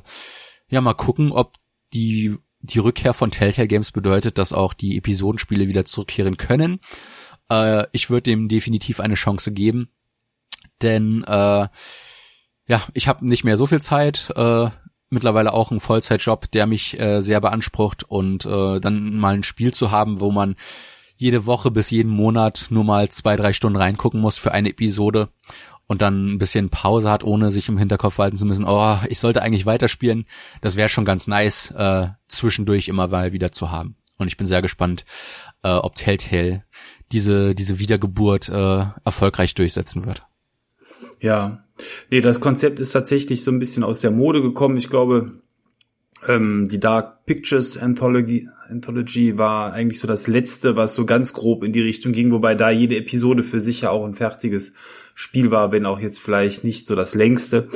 ja, 0.68 0.81
mal 0.83 0.92
gucken, 0.92 1.33
ob 1.33 1.57
die, 1.94 2.37
die 2.61 2.79
Rückkehr 2.79 3.14
von 3.14 3.31
Telltale 3.31 3.66
Games 3.66 3.92
bedeutet, 3.92 4.37
dass 4.37 4.53
auch 4.53 4.74
die 4.74 4.98
Episodenspiele 4.98 5.68
wieder 5.68 5.87
zurückkehren 5.87 6.37
können. 6.37 6.81
Äh, 7.50 7.87
ich 7.92 8.11
würde 8.11 8.24
dem 8.24 8.50
definitiv 8.50 9.00
eine 9.00 9.14
Chance 9.14 9.53
geben. 9.53 9.88
Denn 10.83 11.24
äh, 11.24 11.66
ja, 12.66 12.83
ich 12.92 13.09
habe 13.09 13.26
nicht 13.26 13.44
mehr 13.44 13.57
so 13.57 13.64
viel 13.64 13.81
Zeit. 13.81 14.31
Äh, 14.37 14.68
mittlerweile 15.11 15.53
auch 15.53 15.70
ein 15.70 15.81
Vollzeitjob, 15.81 16.51
der 16.51 16.66
mich 16.66 16.99
äh, 16.99 17.20
sehr 17.20 17.40
beansprucht 17.40 18.05
und 18.05 18.46
äh, 18.46 18.81
dann 18.81 19.16
mal 19.16 19.35
ein 19.35 19.42
Spiel 19.42 19.75
zu 19.75 19.90
haben, 19.90 20.20
wo 20.20 20.31
man 20.31 20.57
jede 21.16 21.44
Woche 21.44 21.70
bis 21.70 21.90
jeden 21.90 22.11
Monat 22.11 22.68
nur 22.70 22.85
mal 22.85 23.09
zwei, 23.11 23.37
drei 23.37 23.53
Stunden 23.53 23.77
reingucken 23.77 24.20
muss 24.20 24.38
für 24.38 24.53
eine 24.53 24.70
Episode 24.70 25.29
und 25.87 26.01
dann 26.03 26.35
ein 26.35 26.38
bisschen 26.38 26.70
Pause 26.70 27.11
hat, 27.11 27.25
ohne 27.25 27.51
sich 27.51 27.68
im 27.68 27.77
Hinterkopf 27.77 28.16
halten 28.18 28.38
zu 28.38 28.46
müssen, 28.46 28.64
oh, 28.64 28.99
ich 29.09 29.18
sollte 29.18 29.42
eigentlich 29.42 29.66
weiterspielen. 29.66 30.25
Das 30.61 30.77
wäre 30.77 30.88
schon 30.88 31.05
ganz 31.05 31.27
nice, 31.27 31.73
äh, 31.73 32.09
zwischendurch 32.29 32.88
immer 32.88 33.09
mal 33.09 33.33
wieder 33.33 33.53
zu 33.53 33.70
haben. 33.70 33.96
Und 34.16 34.29
ich 34.29 34.37
bin 34.37 34.46
sehr 34.46 34.62
gespannt, 34.62 35.05
äh, 35.62 35.70
ob 35.70 35.96
Telltale 35.96 36.64
diese, 37.11 37.55
diese 37.55 37.79
Wiedergeburt 37.79 38.49
äh, 38.49 38.87
erfolgreich 39.05 39.55
durchsetzen 39.55 40.07
wird. 40.07 40.23
Ja, 41.20 41.64
nee, 42.11 42.21
das 42.21 42.40
Konzept 42.40 42.81
ist 42.81 42.93
tatsächlich 42.93 43.45
so 43.45 43.51
ein 43.51 43.59
bisschen 43.59 43.85
aus 43.85 44.01
der 44.01 44.11
Mode 44.11 44.43
gekommen. 44.43 44.77
Ich 44.77 44.88
glaube, 44.88 45.40
ähm, 46.27 46.69
die 46.69 46.81
Dark 46.81 47.25
Pictures 47.27 47.79
Anthology, 47.79 48.49
Anthology 48.69 49.38
war 49.38 49.73
eigentlich 49.73 50.01
so 50.01 50.07
das 50.07 50.27
letzte, 50.27 50.77
was 50.77 50.95
so 50.95 51.07
ganz 51.07 51.33
grob 51.33 51.64
in 51.64 51.73
die 51.73 51.81
Richtung 51.81 52.12
ging, 52.12 52.31
wobei 52.33 52.55
da 52.55 52.71
jede 52.71 52.97
Episode 52.97 53.43
für 53.43 53.61
sich 53.61 53.83
ja 53.83 53.90
auch 53.90 54.05
ein 54.05 54.14
fertiges 54.14 54.75
Spiel 55.14 55.51
war, 55.51 55.73
wenn 55.73 55.87
auch 55.87 56.01
jetzt 56.01 56.21
vielleicht 56.21 56.64
nicht 56.64 56.87
so 56.87 56.95
das 56.95 57.14
längste. 57.14 57.69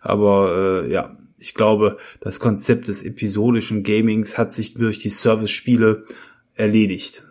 Aber 0.00 0.84
äh, 0.84 0.92
ja, 0.92 1.16
ich 1.38 1.54
glaube, 1.54 1.98
das 2.20 2.40
Konzept 2.40 2.88
des 2.88 3.02
episodischen 3.02 3.82
Gamings 3.82 4.38
hat 4.38 4.52
sich 4.52 4.74
durch 4.74 5.00
die 5.00 5.10
Service-Spiele 5.10 6.04
erledigt. 6.54 7.24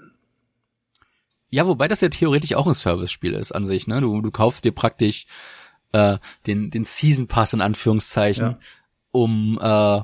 Ja, 1.50 1.68
wobei 1.68 1.88
das 1.88 2.02
ja 2.02 2.10
theoretisch 2.10 2.56
auch 2.56 2.68
ein 2.68 2.74
Service-Spiel 2.74 3.34
ist 3.34 3.52
an 3.52 3.66
sich, 3.66 3.88
ne? 3.88 4.00
Du, 4.02 4.22
du 4.22 4.32
kaufst 4.32 4.64
dir 4.64 4.72
praktisch 4.72 5.26
äh, 5.92 6.18
den, 6.48 6.72
den 6.72 6.84
Season 6.84 7.28
Pass 7.28 7.54
in 7.54 7.62
Anführungszeichen, 7.62 8.46
ja. 8.46 8.60
um 9.12 9.60
äh, 9.62 10.02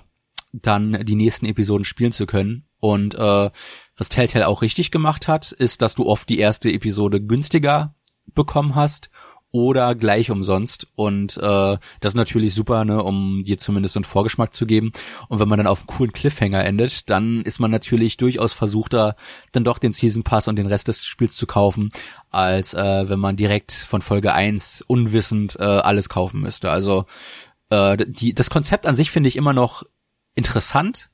dann 0.53 1.05
die 1.05 1.15
nächsten 1.15 1.45
Episoden 1.45 1.85
spielen 1.85 2.11
zu 2.11 2.25
können. 2.25 2.63
Und 2.79 3.15
äh, 3.15 3.49
was 3.97 4.09
Telltale 4.09 4.47
auch 4.47 4.61
richtig 4.61 4.91
gemacht 4.91 5.27
hat, 5.27 5.51
ist, 5.51 5.81
dass 5.81 5.95
du 5.95 6.05
oft 6.05 6.29
die 6.29 6.39
erste 6.39 6.71
Episode 6.71 7.21
günstiger 7.21 7.95
bekommen 8.33 8.75
hast 8.75 9.09
oder 9.51 9.95
gleich 9.95 10.29
umsonst. 10.29 10.87
Und 10.95 11.37
äh, 11.37 11.77
das 11.99 12.11
ist 12.11 12.15
natürlich 12.15 12.53
super, 12.53 12.85
ne, 12.85 13.01
um 13.01 13.43
dir 13.43 13.57
zumindest 13.57 13.95
einen 13.95 14.03
Vorgeschmack 14.03 14.53
zu 14.53 14.65
geben. 14.65 14.91
Und 15.29 15.39
wenn 15.39 15.47
man 15.47 15.57
dann 15.57 15.67
auf 15.67 15.79
einen 15.79 15.87
coolen 15.87 16.11
Cliffhanger 16.11 16.63
endet, 16.63 17.09
dann 17.09 17.41
ist 17.41 17.59
man 17.59 17.71
natürlich 17.71 18.17
durchaus 18.17 18.53
versuchter, 18.53 19.15
dann 19.51 19.63
doch 19.63 19.79
den 19.79 19.93
Season 19.93 20.23
Pass 20.23 20.47
und 20.47 20.57
den 20.57 20.67
Rest 20.67 20.87
des 20.87 21.05
Spiels 21.05 21.35
zu 21.35 21.47
kaufen, 21.47 21.89
als 22.29 22.73
äh, 22.73 23.09
wenn 23.09 23.19
man 23.19 23.35
direkt 23.35 23.71
von 23.71 24.01
Folge 24.01 24.33
1 24.33 24.83
unwissend 24.87 25.57
äh, 25.59 25.63
alles 25.63 26.09
kaufen 26.09 26.41
müsste. 26.41 26.69
Also 26.69 27.05
äh, 27.69 27.97
die, 27.97 28.33
das 28.33 28.49
Konzept 28.49 28.85
an 28.85 28.95
sich 28.95 29.11
finde 29.11 29.29
ich 29.29 29.35
immer 29.35 29.53
noch 29.53 29.83
interessant, 30.35 31.09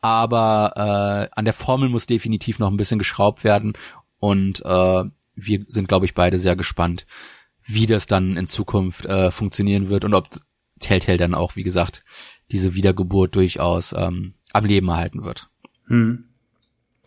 aber 0.00 0.72
äh, 0.76 1.38
an 1.38 1.44
der 1.44 1.54
Formel 1.54 1.88
muss 1.88 2.06
definitiv 2.06 2.58
noch 2.58 2.70
ein 2.70 2.76
bisschen 2.76 2.98
geschraubt 2.98 3.44
werden 3.44 3.72
und 4.18 4.64
äh, 4.64 5.04
wir 5.34 5.64
sind, 5.66 5.88
glaube 5.88 6.04
ich, 6.06 6.14
beide 6.14 6.38
sehr 6.38 6.56
gespannt, 6.56 7.06
wie 7.64 7.86
das 7.86 8.06
dann 8.06 8.36
in 8.36 8.46
Zukunft 8.46 9.06
äh, 9.06 9.30
funktionieren 9.30 9.88
wird 9.88 10.04
und 10.04 10.14
ob 10.14 10.28
Telltale 10.80 11.18
dann 11.18 11.34
auch, 11.34 11.56
wie 11.56 11.62
gesagt, 11.62 12.04
diese 12.50 12.74
Wiedergeburt 12.74 13.34
durchaus 13.36 13.94
ähm, 13.96 14.34
am 14.52 14.64
Leben 14.64 14.88
erhalten 14.88 15.24
wird. 15.24 15.48
Hm. 15.86 16.31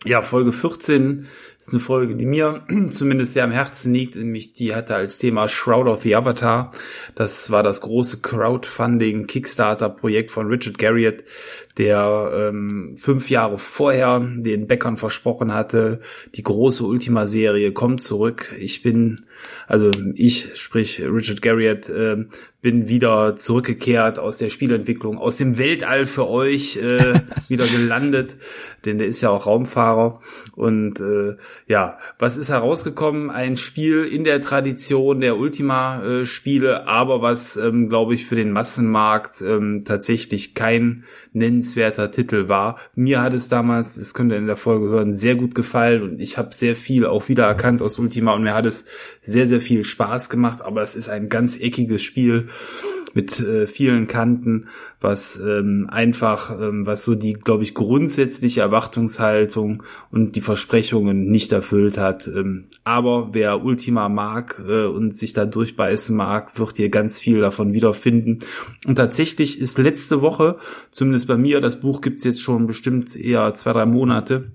Ja, 0.04 0.20
Folge 0.22 0.52
14 0.52 1.26
ist 1.58 1.72
eine 1.72 1.80
Folge, 1.80 2.16
die 2.16 2.26
mir 2.26 2.62
zumindest 2.90 3.32
sehr 3.32 3.44
am 3.44 3.50
Herzen 3.50 3.94
liegt. 3.94 4.14
Nämlich 4.14 4.52
die 4.52 4.74
hatte 4.74 4.94
als 4.94 5.18
Thema 5.18 5.48
Shroud 5.48 5.86
of 5.86 6.02
the 6.02 6.14
Avatar. 6.14 6.72
Das 7.14 7.50
war 7.50 7.62
das 7.62 7.80
große 7.80 8.20
Crowdfunding 8.20 9.26
Kickstarter-Projekt 9.26 10.30
von 10.30 10.48
Richard 10.48 10.78
Garriott, 10.78 11.24
der 11.78 12.30
ähm, 12.34 12.96
fünf 12.98 13.30
Jahre 13.30 13.58
vorher 13.58 14.20
den 14.20 14.66
Bäckern 14.66 14.96
versprochen 14.96 15.52
hatte, 15.52 16.00
die 16.34 16.42
große 16.42 16.84
Ultima-Serie 16.84 17.72
kommt 17.72 18.02
zurück. 18.02 18.54
Ich 18.58 18.82
bin, 18.82 19.24
also 19.66 19.90
ich, 20.14 20.56
sprich 20.60 21.02
Richard 21.02 21.42
Garriott, 21.42 21.88
äh, 21.88 22.26
bin 22.62 22.88
wieder 22.88 23.36
zurückgekehrt 23.36 24.18
aus 24.18 24.38
der 24.38 24.50
Spielentwicklung, 24.50 25.18
aus 25.18 25.36
dem 25.36 25.56
Weltall 25.58 26.06
für 26.06 26.28
euch 26.28 26.76
äh, 26.76 27.20
wieder 27.48 27.66
gelandet, 27.66 28.36
denn 28.86 28.98
der 28.98 29.06
ist 29.06 29.20
ja 29.20 29.30
auch 29.30 29.46
Raumfahrer. 29.46 30.20
Und 30.54 31.00
äh, 31.00 31.36
ja, 31.66 31.98
was 32.18 32.36
ist 32.36 32.48
herausgekommen? 32.48 33.30
Ein 33.30 33.56
Spiel 33.56 34.04
in 34.04 34.24
der 34.24 34.40
Tradition 34.40 35.20
der 35.20 35.36
Ultima-Spiele, 35.36 36.86
aber 36.86 37.22
was, 37.22 37.56
ähm, 37.56 37.88
glaube 37.88 38.14
ich, 38.14 38.26
für 38.26 38.36
den 38.36 38.52
Massenmarkt 38.52 39.42
ähm, 39.42 39.84
tatsächlich 39.84 40.54
kein 40.54 41.04
nennenswerter 41.32 42.10
Titel 42.10 42.48
war. 42.48 42.78
Mir 42.94 43.22
hat 43.22 43.34
es 43.34 43.48
damals, 43.48 43.96
das 43.96 44.14
könnt 44.14 44.32
ihr 44.32 44.38
in 44.38 44.46
der 44.46 44.56
Folge 44.56 44.88
hören, 44.88 45.12
sehr 45.12 45.36
gut 45.36 45.54
gefallen 45.54 46.02
und 46.02 46.20
ich 46.20 46.38
habe 46.38 46.54
sehr 46.54 46.76
viel 46.76 47.04
auch 47.04 47.28
wieder 47.28 47.44
erkannt 47.44 47.82
aus 47.82 47.98
Ultima 47.98 48.32
und 48.32 48.42
mir 48.42 48.54
hat 48.54 48.66
es 48.66 48.86
sehr, 49.20 49.46
sehr 49.46 49.60
viel 49.60 49.84
Spaß 49.84 50.30
gemacht, 50.30 50.62
aber 50.62 50.80
es 50.80 50.96
ist 50.96 51.08
ein 51.08 51.28
ganz 51.28 51.60
eckiges 51.60 52.02
Spiel 52.02 52.48
mit 53.16 53.40
äh, 53.40 53.66
vielen 53.66 54.06
Kanten, 54.06 54.68
was 55.00 55.40
ähm, 55.40 55.88
einfach, 55.90 56.50
ähm, 56.60 56.84
was 56.84 57.02
so 57.02 57.14
die, 57.14 57.32
glaube 57.32 57.64
ich, 57.64 57.72
grundsätzliche 57.72 58.60
Erwartungshaltung 58.60 59.82
und 60.10 60.36
die 60.36 60.42
Versprechungen 60.42 61.24
nicht 61.24 61.50
erfüllt 61.50 61.96
hat. 61.96 62.26
Ähm, 62.28 62.66
aber 62.84 63.30
wer 63.32 63.64
Ultima 63.64 64.10
mag 64.10 64.62
äh, 64.68 64.84
und 64.84 65.16
sich 65.16 65.32
da 65.32 65.46
durchbeißen 65.46 66.14
mag, 66.14 66.58
wird 66.58 66.76
hier 66.76 66.90
ganz 66.90 67.18
viel 67.18 67.40
davon 67.40 67.72
wiederfinden. 67.72 68.40
Und 68.86 68.96
tatsächlich 68.96 69.58
ist 69.60 69.78
letzte 69.78 70.20
Woche, 70.20 70.58
zumindest 70.90 71.26
bei 71.26 71.38
mir, 71.38 71.62
das 71.62 71.80
Buch 71.80 72.02
gibt's 72.02 72.24
jetzt 72.24 72.42
schon 72.42 72.66
bestimmt 72.66 73.16
eher 73.16 73.54
zwei, 73.54 73.72
drei 73.72 73.86
Monate, 73.86 74.52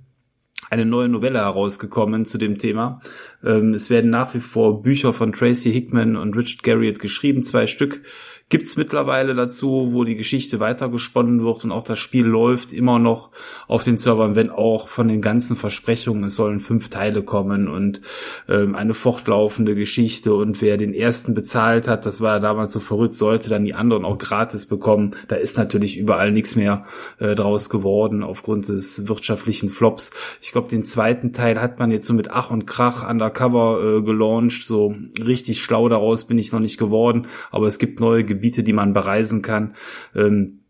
eine 0.69 0.85
neue 0.85 1.09
Novelle 1.09 1.39
herausgekommen 1.39 2.25
zu 2.25 2.37
dem 2.37 2.57
Thema. 2.57 3.01
Ähm, 3.43 3.73
es 3.73 3.89
werden 3.89 4.09
nach 4.09 4.33
wie 4.33 4.39
vor 4.39 4.81
Bücher 4.81 5.13
von 5.13 5.33
Tracy 5.33 5.71
Hickman 5.71 6.15
und 6.15 6.35
Richard 6.37 6.63
Garriott 6.63 6.99
geschrieben, 6.99 7.43
zwei 7.43 7.67
Stück 7.67 8.03
gibt's 8.51 8.75
mittlerweile 8.75 9.33
dazu, 9.33 9.89
wo 9.93 10.03
die 10.03 10.15
Geschichte 10.15 10.59
weitergesponnen 10.59 11.43
wird 11.43 11.63
und 11.63 11.71
auch 11.71 11.85
das 11.85 11.97
Spiel 11.99 12.25
läuft 12.25 12.73
immer 12.73 12.99
noch 12.99 13.31
auf 13.67 13.85
den 13.85 13.97
Servern, 13.97 14.35
wenn 14.35 14.49
auch 14.49 14.89
von 14.89 15.07
den 15.07 15.21
ganzen 15.21 15.55
Versprechungen, 15.55 16.25
es 16.25 16.35
sollen 16.35 16.59
fünf 16.59 16.89
Teile 16.89 17.23
kommen 17.23 17.69
und 17.69 18.01
ähm, 18.49 18.75
eine 18.75 18.93
fortlaufende 18.93 19.73
Geschichte 19.73 20.35
und 20.35 20.61
wer 20.61 20.75
den 20.75 20.93
ersten 20.93 21.33
bezahlt 21.33 21.87
hat, 21.87 22.05
das 22.05 22.19
war 22.19 22.35
ja 22.35 22.39
damals 22.39 22.73
so 22.73 22.81
verrückt, 22.81 23.15
sollte 23.15 23.49
dann 23.49 23.63
die 23.63 23.73
anderen 23.73 24.03
auch 24.03 24.17
gratis 24.17 24.65
bekommen. 24.65 25.15
Da 25.29 25.37
ist 25.37 25.57
natürlich 25.57 25.97
überall 25.97 26.31
nichts 26.31 26.57
mehr 26.57 26.85
äh, 27.19 27.35
draus 27.35 27.69
geworden 27.69 28.21
aufgrund 28.21 28.67
des 28.67 29.07
wirtschaftlichen 29.07 29.69
Flops. 29.69 30.11
Ich 30.41 30.51
glaube, 30.51 30.67
den 30.67 30.83
zweiten 30.83 31.31
Teil 31.31 31.61
hat 31.61 31.79
man 31.79 31.89
jetzt 31.89 32.05
so 32.05 32.13
mit 32.13 32.31
Ach 32.31 32.51
und 32.51 32.67
Krach 32.67 33.09
undercover 33.09 33.99
äh, 33.99 34.01
gelauncht. 34.01 34.67
So 34.67 34.93
richtig 35.25 35.61
schlau 35.61 35.87
daraus 35.87 36.25
bin 36.25 36.37
ich 36.37 36.51
noch 36.51 36.59
nicht 36.59 36.77
geworden, 36.77 37.27
aber 37.49 37.67
es 37.67 37.79
gibt 37.79 38.01
neue 38.01 38.25
Gebiete, 38.25 38.40
die 38.63 38.73
man 38.73 38.93
bereisen 38.93 39.41
kann. 39.41 39.75
Ähm, 40.15 40.60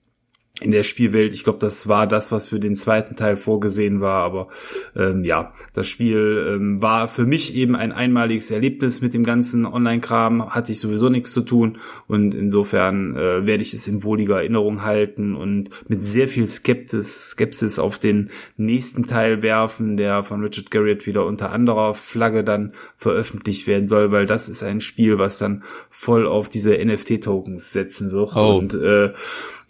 in 0.60 0.72
der 0.72 0.84
Spielwelt. 0.84 1.34
Ich 1.34 1.44
glaube, 1.44 1.60
das 1.60 1.88
war 1.88 2.08
das, 2.08 2.32
was 2.32 2.48
für 2.48 2.60
den 2.60 2.76
zweiten 2.76 3.16
Teil 3.16 3.38
vorgesehen 3.38 4.02
war. 4.02 4.24
Aber 4.24 4.50
ähm, 4.96 5.24
ja, 5.24 5.54
das 5.74 5.88
Spiel 5.88 6.46
ähm, 6.48 6.82
war 6.82 7.08
für 7.08 7.26
mich 7.26 7.56
eben 7.56 7.76
ein 7.76 7.92
einmaliges 7.92 8.52
Erlebnis 8.52 9.02
mit 9.02 9.14
dem 9.14 9.24
ganzen 9.24 9.66
Online-Kram. 9.66 10.54
Hatte 10.54 10.72
ich 10.72 10.80
sowieso 10.80 11.10
nichts 11.10 11.32
zu 11.32 11.42
tun 11.42 11.80
und 12.08 12.36
insofern 12.36 13.16
äh, 13.16 13.46
werde 13.48 13.64
ich 13.64 13.74
es 13.74 13.88
in 13.88 14.04
wohliger 14.04 14.38
Erinnerung 14.38 14.84
halten 14.84 15.36
und 15.36 15.70
mit 15.88 16.04
sehr 16.04 16.28
viel 16.28 16.48
Skeptis, 16.48 17.32
Skepsis 17.32 17.80
auf 17.80 17.98
den 17.98 18.30
nächsten 18.58 19.08
Teil 19.08 19.42
werfen, 19.42 19.98
der 19.98 20.24
von 20.24 20.44
Richard 20.44 20.70
Garriott 20.70 21.08
wieder 21.08 21.26
unter 21.26 21.52
anderer 21.52 21.94
Flagge 21.94 22.44
dann 22.44 22.74
veröffentlicht 22.98 23.68
werden 23.68 23.88
soll, 23.88 24.12
weil 24.12 24.26
das 24.26 24.50
ist 24.50 24.64
ein 24.64 24.82
Spiel, 24.82 25.18
was 25.18 25.40
dann 25.40 25.64
voll 25.90 26.28
auf 26.28 26.50
diese 26.50 26.78
NFT-Tokens 26.78 27.72
setzen 27.72 28.12
wird 28.12 28.36
oh. 28.36 28.58
und 28.58 28.74
äh, 28.74 29.14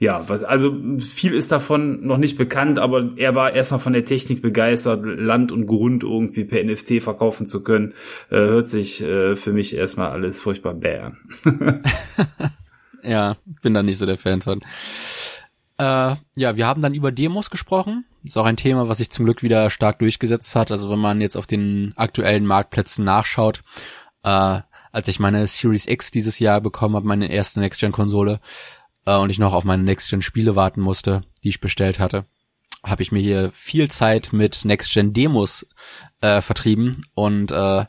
ja, 0.02 0.28
was, 0.28 0.44
also 0.44 0.76
viel 0.98 1.32
ist 1.32 1.52
davon 1.52 2.04
noch 2.08 2.18
nicht 2.18 2.36
bekannt, 2.36 2.80
aber 2.80 3.12
er 3.18 3.36
war 3.36 3.54
erstmal 3.54 3.80
von 3.80 3.94
der 3.94 4.04
Technik 4.04 4.42
begeistert, 4.42 5.06
Land 5.06 5.52
und 5.52 5.68
Grund 5.68 6.02
irgendwie 6.02 6.44
per 6.44 6.64
NFT 6.64 7.04
verkaufen 7.04 7.46
zu 7.46 7.64
können, 7.64 7.94
äh, 8.32 8.38
hört 8.38 8.68
sich 8.68 9.04
äh, 9.04 9.36
für 9.36 9.54
mich 9.54 9.76
erstmal 9.76 10.10
alles 10.10 10.42
furchtbar 10.42 10.74
bäh 10.74 11.12
ja, 13.04 13.38
bin 13.62 13.76
da 13.76 13.84
nicht 13.84 14.00
so 14.00 14.08
der 14.08 14.18
Fan 14.18 14.42
von. 14.42 14.62
Äh, 15.78 16.16
ja, 16.36 16.58
wir 16.58 16.66
haben 16.66 16.82
dann 16.82 16.96
über 16.96 17.12
Demos 17.12 17.52
gesprochen. 17.52 18.06
Ist 18.24 18.40
auch 18.40 18.46
ein 18.46 18.58
Thema, 18.58 18.90
was 18.90 18.98
sich 18.98 19.12
zum 19.12 19.26
Glück 19.26 19.44
wieder 19.44 19.70
stark 19.70 20.00
durchgesetzt 20.00 20.56
hat. 20.56 20.72
Also 20.72 20.90
wenn 20.90 20.98
man 20.98 21.22
jetzt 21.22 21.38
auf 21.38 21.46
den 21.46 21.94
aktuellen 21.96 22.48
Marktplätzen 22.48 23.06
nachschaut, 23.06 23.62
äh, 24.24 24.62
als 24.92 25.08
ich 25.08 25.20
meine 25.20 25.46
Series 25.46 25.86
X 25.88 26.10
dieses 26.10 26.40
Jahr 26.40 26.60
bekommen 26.60 26.96
habe, 26.96 27.08
meine 27.08 27.32
erste 27.32 27.60
Next-Gen-Konsole, 27.60 28.40
äh, 29.06 29.16
und 29.18 29.30
ich 29.30 29.40
noch 29.40 29.54
auf 29.54 29.64
meine 29.64 29.84
Next-Gen-Spiele 29.84 30.56
warten 30.56 30.82
musste, 30.82 31.22
die 31.44 31.50
ich 31.50 31.62
bestellt 31.62 32.00
hatte, 32.00 32.26
habe 32.84 33.04
ich 33.04 33.12
mir 33.12 33.22
hier 33.22 33.52
viel 33.52 33.90
Zeit 33.90 34.34
mit 34.34 34.66
Next-Gen-Demos 34.66 35.68
äh, 36.22 36.42
vertrieben 36.42 37.06
und 37.14 37.52
äh, 37.52 37.86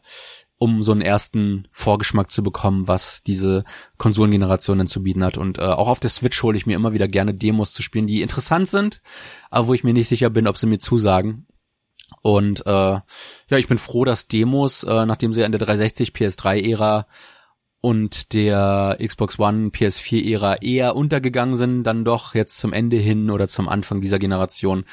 um 0.58 0.84
so 0.84 0.92
einen 0.92 1.00
ersten 1.00 1.66
Vorgeschmack 1.72 2.30
zu 2.30 2.44
bekommen, 2.44 2.86
was 2.86 3.24
diese 3.24 3.64
Konsolengeneration 3.98 4.78
denn 4.78 4.86
zu 4.86 5.02
bieten 5.02 5.24
hat. 5.24 5.36
Und 5.36 5.58
äh, 5.58 5.62
auch 5.62 5.88
auf 5.88 5.98
der 5.98 6.10
Switch 6.10 6.40
hole 6.40 6.56
ich 6.56 6.66
mir 6.66 6.76
immer 6.76 6.92
wieder 6.92 7.08
gerne 7.08 7.34
Demos 7.34 7.72
zu 7.72 7.82
spielen, 7.82 8.06
die 8.06 8.22
interessant 8.22 8.70
sind, 8.70 9.02
aber 9.50 9.66
wo 9.66 9.74
ich 9.74 9.82
mir 9.82 9.92
nicht 9.92 10.08
sicher 10.08 10.30
bin, 10.30 10.46
ob 10.46 10.56
sie 10.56 10.66
mir 10.66 10.78
zusagen. 10.78 11.48
Und 12.20 12.64
äh, 12.64 12.70
ja, 12.70 13.02
ich 13.50 13.66
bin 13.66 13.78
froh, 13.78 14.04
dass 14.04 14.28
Demos, 14.28 14.84
äh, 14.84 15.04
nachdem 15.04 15.32
sie 15.32 15.42
in 15.42 15.50
der 15.50 15.58
360 15.58 16.10
PS3-Ära 16.10 17.06
und 17.82 18.32
der 18.32 18.96
Xbox 19.04 19.40
One 19.40 19.70
PS4-Ära 19.70 20.62
eher 20.62 20.94
untergegangen 20.94 21.56
sind, 21.56 21.82
dann 21.82 22.04
doch 22.04 22.34
jetzt 22.34 22.58
zum 22.58 22.72
Ende 22.72 22.96
hin 22.96 23.28
oder 23.28 23.48
zum 23.48 23.68
Anfang 23.68 24.00
dieser 24.00 24.20
Generation 24.20 24.84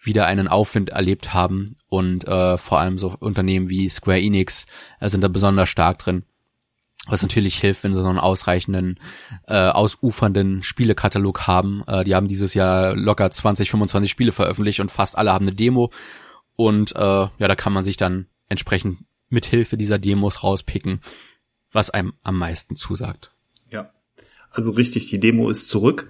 wieder 0.00 0.26
einen 0.26 0.48
Aufwind 0.48 0.90
erlebt 0.90 1.32
haben 1.32 1.76
und 1.86 2.26
äh, 2.26 2.58
vor 2.58 2.80
allem 2.80 2.98
so 2.98 3.14
Unternehmen 3.20 3.68
wie 3.68 3.88
Square 3.88 4.20
Enix 4.20 4.66
äh, 4.98 5.08
sind 5.08 5.22
da 5.22 5.28
besonders 5.28 5.68
stark 5.68 6.00
drin. 6.00 6.24
Was 7.06 7.22
natürlich 7.22 7.58
hilft, 7.58 7.84
wenn 7.84 7.94
sie 7.94 8.02
so 8.02 8.08
einen 8.08 8.18
ausreichenden, 8.18 8.98
äh, 9.46 9.68
ausufernden 9.68 10.64
Spielekatalog 10.64 11.46
haben. 11.46 11.82
Äh, 11.86 12.02
die 12.02 12.16
haben 12.16 12.26
dieses 12.26 12.54
Jahr 12.54 12.96
locker 12.96 13.30
20, 13.30 13.70
25 13.70 14.10
Spiele 14.10 14.32
veröffentlicht 14.32 14.80
und 14.80 14.90
fast 14.90 15.16
alle 15.16 15.32
haben 15.32 15.46
eine 15.46 15.54
Demo. 15.54 15.92
Und 16.56 16.96
äh, 16.96 16.98
ja, 16.98 17.30
da 17.38 17.54
kann 17.54 17.72
man 17.72 17.84
sich 17.84 17.96
dann 17.96 18.26
entsprechend 18.48 18.98
mit 19.28 19.46
Hilfe 19.46 19.76
dieser 19.76 20.00
Demos 20.00 20.42
rauspicken, 20.42 21.00
was 21.72 21.90
einem 21.90 22.12
am 22.22 22.38
meisten 22.38 22.76
zusagt. 22.76 23.34
Ja, 23.70 23.90
also 24.50 24.72
richtig, 24.72 25.08
die 25.08 25.20
Demo 25.20 25.50
ist 25.50 25.68
zurück. 25.68 26.08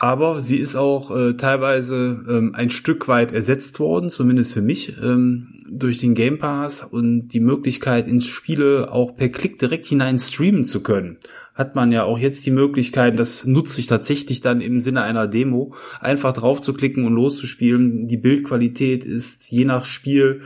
Aber 0.00 0.40
sie 0.40 0.56
ist 0.56 0.76
auch 0.76 1.14
äh, 1.14 1.34
teilweise 1.34 2.24
ähm, 2.26 2.54
ein 2.54 2.70
Stück 2.70 3.06
weit 3.06 3.32
ersetzt 3.32 3.78
worden, 3.80 4.08
zumindest 4.08 4.50
für 4.50 4.62
mich, 4.62 4.96
ähm, 4.96 5.48
durch 5.70 5.98
den 5.98 6.14
Game 6.14 6.38
Pass 6.38 6.82
und 6.82 7.28
die 7.28 7.40
Möglichkeit, 7.40 8.08
ins 8.08 8.26
Spiele 8.26 8.90
auch 8.92 9.14
per 9.14 9.28
Klick 9.28 9.58
direkt 9.58 9.84
hinein 9.84 10.18
streamen 10.18 10.64
zu 10.64 10.82
können. 10.82 11.18
Hat 11.54 11.74
man 11.74 11.92
ja 11.92 12.04
auch 12.04 12.18
jetzt 12.18 12.46
die 12.46 12.50
Möglichkeit, 12.50 13.18
das 13.18 13.44
nutze 13.44 13.78
ich 13.78 13.88
tatsächlich 13.88 14.40
dann 14.40 14.62
im 14.62 14.80
Sinne 14.80 15.02
einer 15.02 15.28
Demo, 15.28 15.74
einfach 16.00 16.32
drauf 16.32 16.62
zu 16.62 16.72
klicken 16.72 17.04
und 17.04 17.12
loszuspielen. 17.12 18.08
Die 18.08 18.16
Bildqualität 18.16 19.04
ist 19.04 19.50
je 19.50 19.66
nach 19.66 19.84
Spiel 19.84 20.40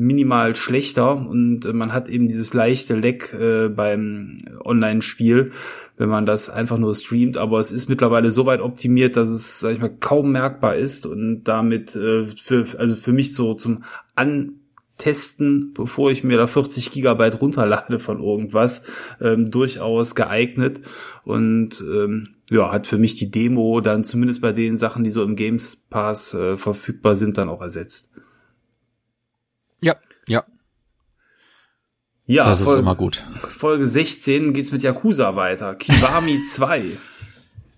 minimal 0.00 0.56
schlechter 0.56 1.14
und 1.14 1.66
äh, 1.66 1.74
man 1.74 1.92
hat 1.92 2.08
eben 2.08 2.26
dieses 2.26 2.54
leichte 2.54 2.94
Leck 2.94 3.34
äh, 3.34 3.68
beim 3.68 4.38
Online-Spiel, 4.64 5.52
wenn 5.98 6.08
man 6.08 6.24
das 6.24 6.48
einfach 6.48 6.78
nur 6.78 6.94
streamt, 6.94 7.36
aber 7.36 7.60
es 7.60 7.70
ist 7.70 7.90
mittlerweile 7.90 8.32
so 8.32 8.46
weit 8.46 8.62
optimiert, 8.62 9.16
dass 9.16 9.28
es, 9.28 9.60
sag 9.60 9.74
ich 9.74 9.80
mal, 9.80 9.94
kaum 10.00 10.32
merkbar 10.32 10.76
ist 10.76 11.04
und 11.04 11.44
damit 11.44 11.94
äh, 11.96 12.28
für, 12.28 12.66
also 12.78 12.96
für 12.96 13.12
mich 13.12 13.34
so 13.34 13.52
zum 13.52 13.84
Antesten, 14.14 15.74
bevor 15.74 16.10
ich 16.10 16.24
mir 16.24 16.38
da 16.38 16.46
40 16.46 16.92
Gigabyte 16.92 17.42
runterlade 17.42 17.98
von 17.98 18.22
irgendwas, 18.22 18.84
ähm, 19.20 19.50
durchaus 19.50 20.14
geeignet 20.14 20.80
und 21.24 21.78
ähm, 21.82 22.28
ja, 22.48 22.72
hat 22.72 22.86
für 22.86 22.98
mich 22.98 23.16
die 23.16 23.30
Demo 23.30 23.82
dann 23.82 24.04
zumindest 24.04 24.40
bei 24.40 24.52
den 24.52 24.78
Sachen, 24.78 25.04
die 25.04 25.10
so 25.10 25.22
im 25.22 25.36
Games 25.36 25.76
Pass 25.76 26.32
äh, 26.32 26.56
verfügbar 26.56 27.16
sind, 27.16 27.36
dann 27.36 27.50
auch 27.50 27.60
ersetzt. 27.60 28.14
Ja, 29.80 29.96
ja. 30.28 30.44
Ja, 32.26 32.44
das 32.44 32.60
ist 32.60 32.66
Folge, 32.66 32.80
immer 32.80 32.94
gut. 32.94 33.26
Folge 33.40 33.88
16 33.88 34.52
geht's 34.54 34.70
mit 34.70 34.82
Yakuza 34.82 35.34
weiter. 35.34 35.74
Kiwami 35.74 36.44
2. 36.50 36.96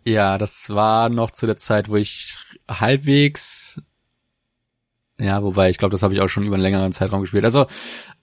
Ja, 0.05 0.37
das 0.37 0.69
war 0.69 1.09
noch 1.09 1.31
zu 1.31 1.47
der 1.47 1.57
Zeit, 1.57 1.89
wo 1.89 1.97
ich 1.97 2.37
halbwegs 2.69 3.81
ja, 5.23 5.43
wobei 5.43 5.71
ich 5.71 5.79
glaube, 5.79 5.93
das 5.93 6.03
habe 6.03 6.15
ich 6.15 6.21
auch 6.21 6.29
schon 6.29 6.45
über 6.45 6.55
einen 6.55 6.65
längeren 6.65 6.93
Zeitraum 6.93 7.21
gespielt. 7.21 7.45
Also 7.45 7.67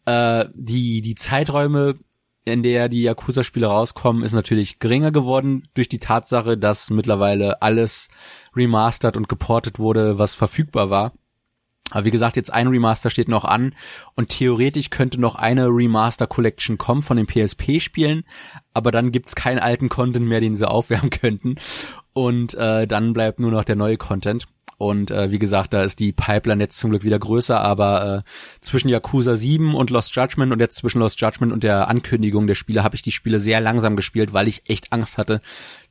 äh, 0.06 0.46
die 0.54 1.02
die 1.02 1.16
Zeiträume, 1.16 1.96
in 2.44 2.62
der 2.62 2.90
die 2.90 3.04
Yakuza-Spiele 3.04 3.68
rauskommen, 3.68 4.24
ist 4.24 4.34
natürlich 4.34 4.80
geringer 4.80 5.12
geworden 5.12 5.70
durch 5.76 5.88
die 5.88 6.00
Tatsache, 6.00 6.58
dass 6.58 6.90
mittlerweile 6.90 7.62
alles 7.62 8.10
remastered 8.56 9.16
und 9.16 9.30
geportet 9.30 9.80
wurde, 9.80 10.18
was 10.18 10.36
verfügbar 10.36 10.90
war. 10.90 11.14
Aber 11.92 12.06
wie 12.06 12.12
gesagt, 12.12 12.36
jetzt 12.36 12.54
ein 12.54 12.68
Remaster 12.68 13.10
steht 13.10 13.28
noch 13.28 13.46
an. 13.46 13.74
Und 14.16 14.30
theoretisch 14.30 14.90
könnte 14.90 15.20
noch 15.20 15.36
eine 15.36 15.68
Remaster 15.68 16.28
Collection 16.28 16.78
kommen 16.78 17.02
von 17.02 17.18
den 17.18 17.28
PSP-Spielen, 17.28 18.24
aber 18.74 18.92
dann 18.92 19.12
gibt's 19.12 19.36
keinen 19.36 19.60
alten 19.60 19.90
Content 19.90 20.28
mehr, 20.28 20.40
den 20.40 20.56
sie 20.56 20.70
aufwärmen 20.70 21.10
könnten. 21.10 21.56
Und 22.14 22.54
äh, 22.56 22.88
dann 22.88 23.14
bleibt 23.14 23.40
nur 23.40 23.52
noch 23.52 23.64
der 23.64 23.76
neue 23.76 23.98
Content. 23.98 24.46
Und 24.80 25.12
äh, 25.12 25.30
wie 25.30 25.40
gesagt, 25.40 25.74
da 25.74 25.82
ist 25.82 26.00
die 26.00 26.14
Pipeline 26.14 26.64
jetzt 26.64 26.80
zum 26.80 26.92
Glück 26.92 27.04
wieder 27.04 27.20
größer, 27.20 27.60
aber 27.60 28.24
äh, 28.24 28.30
zwischen 28.62 28.88
Yakuza 28.88 29.36
7 29.36 29.76
und 29.76 29.90
Lost 29.90 30.16
Judgment 30.16 30.54
und 30.54 30.62
jetzt 30.62 30.78
zwischen 30.78 31.00
Lost 31.00 31.20
Judgment 31.20 31.52
und 31.52 31.64
der 31.64 31.90
Ankündigung 31.90 32.48
der 32.48 32.56
Spiele 32.56 32.82
habe 32.82 32.96
ich 32.96 33.02
die 33.02 33.12
Spiele 33.12 33.40
sehr 33.40 33.60
langsam 33.60 33.98
gespielt, 33.98 34.32
weil 34.32 34.48
ich 34.48 34.70
echt 34.70 34.94
Angst 34.94 35.18
hatte, 35.18 35.42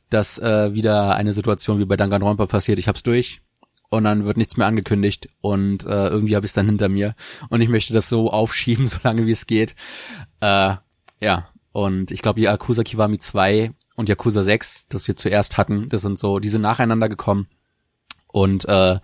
dass 0.09 0.39
äh, 0.39 0.73
wieder 0.73 1.15
eine 1.17 1.35
Situation 1.35 1.79
wie 1.79 1.85
bei 1.85 1.99
Danganronpa 1.99 2.47
passiert. 2.47 2.79
Ich 2.79 2.89
hab's 2.89 3.03
durch, 3.03 3.43
und 3.91 4.05
dann 4.05 4.25
wird 4.25 4.37
nichts 4.37 4.57
mehr 4.57 4.67
angekündigt. 4.67 5.29
Und 5.41 5.85
äh, 5.85 6.09
irgendwie 6.09 6.37
habe 6.37 6.45
ich 6.45 6.51
es 6.51 6.55
dann 6.55 6.67
hinter 6.67 6.89
mir. 6.89 7.15
Und 7.49 7.61
ich 7.61 7.69
möchte 7.69 7.93
das 7.93 8.09
so 8.09 8.31
aufschieben, 8.31 8.89
solange 8.89 9.27
wie 9.27 9.33
es 9.33 9.47
geht. 9.47 9.75
Äh, 10.41 10.77
ja, 11.21 11.49
und 11.73 12.11
ich 12.11 12.23
glaube, 12.23 12.41
Yakuza 12.41 12.83
Kiwami 12.83 13.19
2 13.19 13.73
und 13.97 14.09
Yakuza 14.09 14.43
6, 14.43 14.89
das 14.89 15.09
wir 15.09 15.17
zuerst 15.17 15.59
hatten, 15.59 15.89
das 15.89 16.03
sind 16.03 16.19
so, 16.19 16.39
die 16.39 16.49
sind 16.49 16.63
nacheinander 16.63 17.09
gekommen. 17.09 17.49
Und 18.27 18.67
äh, 18.67 18.99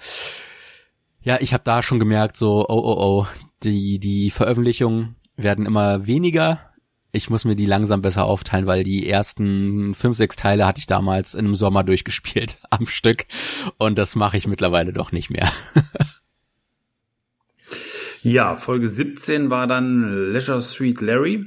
ja, 1.22 1.40
ich 1.40 1.54
habe 1.54 1.64
da 1.64 1.82
schon 1.82 1.98
gemerkt, 1.98 2.36
so, 2.36 2.66
oh, 2.68 2.74
oh, 2.74 2.96
oh, 2.98 3.26
die, 3.62 3.98
die 3.98 4.30
Veröffentlichungen 4.30 5.16
werden 5.36 5.66
immer 5.66 6.06
weniger 6.06 6.73
ich 7.14 7.30
muss 7.30 7.44
mir 7.44 7.54
die 7.54 7.66
langsam 7.66 8.02
besser 8.02 8.24
aufteilen, 8.24 8.66
weil 8.66 8.82
die 8.82 9.08
ersten 9.08 9.94
fünf, 9.94 10.16
sechs 10.16 10.36
Teile 10.36 10.66
hatte 10.66 10.80
ich 10.80 10.86
damals 10.86 11.34
in 11.34 11.46
einem 11.46 11.54
Sommer 11.54 11.84
durchgespielt 11.84 12.58
am 12.70 12.86
Stück 12.86 13.26
und 13.78 13.96
das 13.96 14.16
mache 14.16 14.36
ich 14.36 14.46
mittlerweile 14.46 14.92
doch 14.92 15.12
nicht 15.12 15.30
mehr. 15.30 15.50
ja, 18.22 18.56
Folge 18.56 18.88
17 18.88 19.50
war 19.50 19.66
dann 19.66 20.32
Leisure 20.32 20.62
Street 20.62 21.00
Larry. 21.00 21.46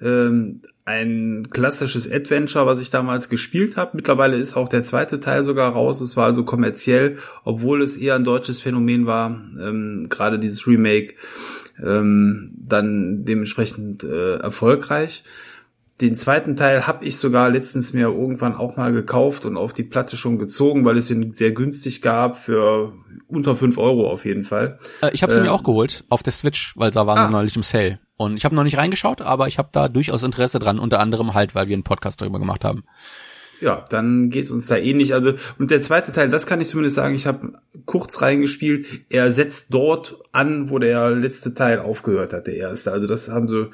ähm, 0.00 0.62
ein 0.86 1.48
klassisches 1.50 2.10
Adventure, 2.10 2.64
was 2.64 2.80
ich 2.80 2.90
damals 2.90 3.28
gespielt 3.28 3.76
habe. 3.76 3.96
Mittlerweile 3.96 4.36
ist 4.36 4.56
auch 4.56 4.68
der 4.68 4.84
zweite 4.84 5.18
Teil 5.18 5.44
sogar 5.44 5.72
raus. 5.72 6.00
Es 6.00 6.16
war 6.16 6.26
also 6.26 6.44
kommerziell, 6.44 7.18
obwohl 7.42 7.82
es 7.82 7.96
eher 7.96 8.14
ein 8.14 8.22
deutsches 8.22 8.60
Phänomen 8.60 9.04
war. 9.04 9.30
Ähm, 9.30 10.06
Gerade 10.08 10.38
dieses 10.38 10.68
Remake 10.68 11.14
ähm, 11.84 12.52
dann 12.56 13.24
dementsprechend 13.24 14.04
äh, 14.04 14.36
erfolgreich. 14.36 15.24
Den 16.00 16.16
zweiten 16.16 16.56
Teil 16.56 16.86
habe 16.86 17.06
ich 17.06 17.16
sogar 17.16 17.48
letztens 17.48 17.94
mir 17.94 18.08
irgendwann 18.08 18.54
auch 18.54 18.76
mal 18.76 18.92
gekauft 18.92 19.46
und 19.46 19.56
auf 19.56 19.72
die 19.72 19.82
Platte 19.82 20.18
schon 20.18 20.38
gezogen, 20.38 20.84
weil 20.84 20.98
es 20.98 21.10
ihn 21.10 21.32
sehr 21.32 21.52
günstig 21.52 22.02
gab 22.02 22.36
für 22.36 22.92
unter 23.28 23.56
fünf 23.56 23.78
Euro 23.78 24.10
auf 24.10 24.26
jeden 24.26 24.44
Fall. 24.44 24.78
Äh, 25.00 25.10
ich 25.14 25.22
habe 25.22 25.32
sie 25.32 25.40
äh, 25.40 25.44
mir 25.44 25.52
auch 25.52 25.62
geholt 25.62 26.04
auf 26.10 26.22
der 26.22 26.34
Switch, 26.34 26.76
weil 26.76 26.90
da 26.90 27.06
waren 27.06 27.18
ah. 27.18 27.26
sie 27.26 27.32
neulich 27.32 27.56
im 27.56 27.62
Sale. 27.62 27.98
Und 28.18 28.36
ich 28.36 28.44
habe 28.44 28.54
noch 28.54 28.64
nicht 28.64 28.76
reingeschaut, 28.76 29.22
aber 29.22 29.48
ich 29.48 29.58
habe 29.58 29.70
da 29.72 29.88
durchaus 29.88 30.22
Interesse 30.22 30.58
dran, 30.58 30.78
unter 30.78 31.00
anderem 31.00 31.32
halt, 31.32 31.54
weil 31.54 31.68
wir 31.68 31.74
einen 31.74 31.82
Podcast 31.82 32.20
darüber 32.20 32.38
gemacht 32.38 32.64
haben. 32.64 32.84
Ja, 33.60 33.84
dann 33.88 34.30
geht's 34.30 34.50
uns 34.50 34.66
da 34.66 34.76
ähnlich. 34.76 35.14
Also 35.14 35.34
und 35.58 35.70
der 35.70 35.82
zweite 35.82 36.12
Teil, 36.12 36.28
das 36.28 36.46
kann 36.46 36.60
ich 36.60 36.68
zumindest 36.68 36.96
sagen. 36.96 37.14
Ich 37.14 37.26
habe 37.26 37.54
kurz 37.84 38.20
reingespielt. 38.20 38.86
Er 39.08 39.32
setzt 39.32 39.72
dort 39.72 40.18
an, 40.32 40.70
wo 40.70 40.78
der 40.78 41.10
letzte 41.10 41.54
Teil 41.54 41.78
aufgehört 41.78 42.32
hat, 42.32 42.46
der 42.46 42.56
erste. 42.56 42.92
Also 42.92 43.06
das 43.06 43.28
haben 43.28 43.48
sie 43.48 43.70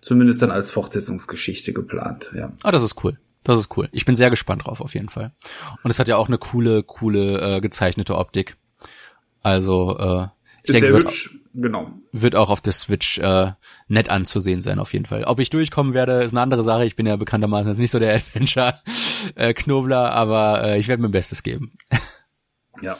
zumindest 0.00 0.42
dann 0.42 0.50
als 0.50 0.70
Fortsetzungsgeschichte 0.70 1.72
geplant. 1.72 2.32
Ja. 2.34 2.52
Ah, 2.62 2.70
das 2.70 2.82
ist 2.82 3.02
cool. 3.04 3.18
Das 3.42 3.58
ist 3.58 3.76
cool. 3.76 3.88
Ich 3.92 4.04
bin 4.04 4.16
sehr 4.16 4.30
gespannt 4.30 4.66
drauf 4.66 4.80
auf 4.80 4.94
jeden 4.94 5.08
Fall. 5.08 5.32
Und 5.82 5.90
es 5.90 5.98
hat 5.98 6.08
ja 6.08 6.16
auch 6.16 6.28
eine 6.28 6.38
coole, 6.38 6.82
coole 6.82 7.56
äh, 7.56 7.60
gezeichnete 7.60 8.16
Optik. 8.16 8.56
Also 9.42 9.96
äh, 9.98 10.26
ich 10.70 10.76
ist 10.76 10.82
denke, 10.82 10.94
wird, 10.94 11.06
hübsch, 11.06 11.30
genau. 11.54 11.90
wird 12.12 12.36
auch 12.36 12.50
auf 12.50 12.60
der 12.60 12.72
Switch 12.72 13.18
äh, 13.18 13.52
nett 13.88 14.10
anzusehen 14.10 14.60
sein 14.60 14.78
auf 14.78 14.92
jeden 14.92 15.06
Fall. 15.06 15.24
Ob 15.24 15.40
ich 15.40 15.50
durchkommen 15.50 15.94
werde, 15.94 16.22
ist 16.22 16.32
eine 16.32 16.40
andere 16.40 16.62
Sache. 16.62 16.84
Ich 16.84 16.96
bin 16.96 17.06
ja 17.06 17.16
bekanntermaßen 17.16 17.68
jetzt 17.68 17.78
nicht 17.78 17.90
so 17.90 17.98
der 17.98 18.14
Adventure-Knobler, 18.16 20.04
äh, 20.04 20.10
aber 20.10 20.62
äh, 20.64 20.78
ich 20.78 20.88
werde 20.88 21.02
mein 21.02 21.10
Bestes 21.12 21.42
geben. 21.42 21.72
ja. 22.80 22.96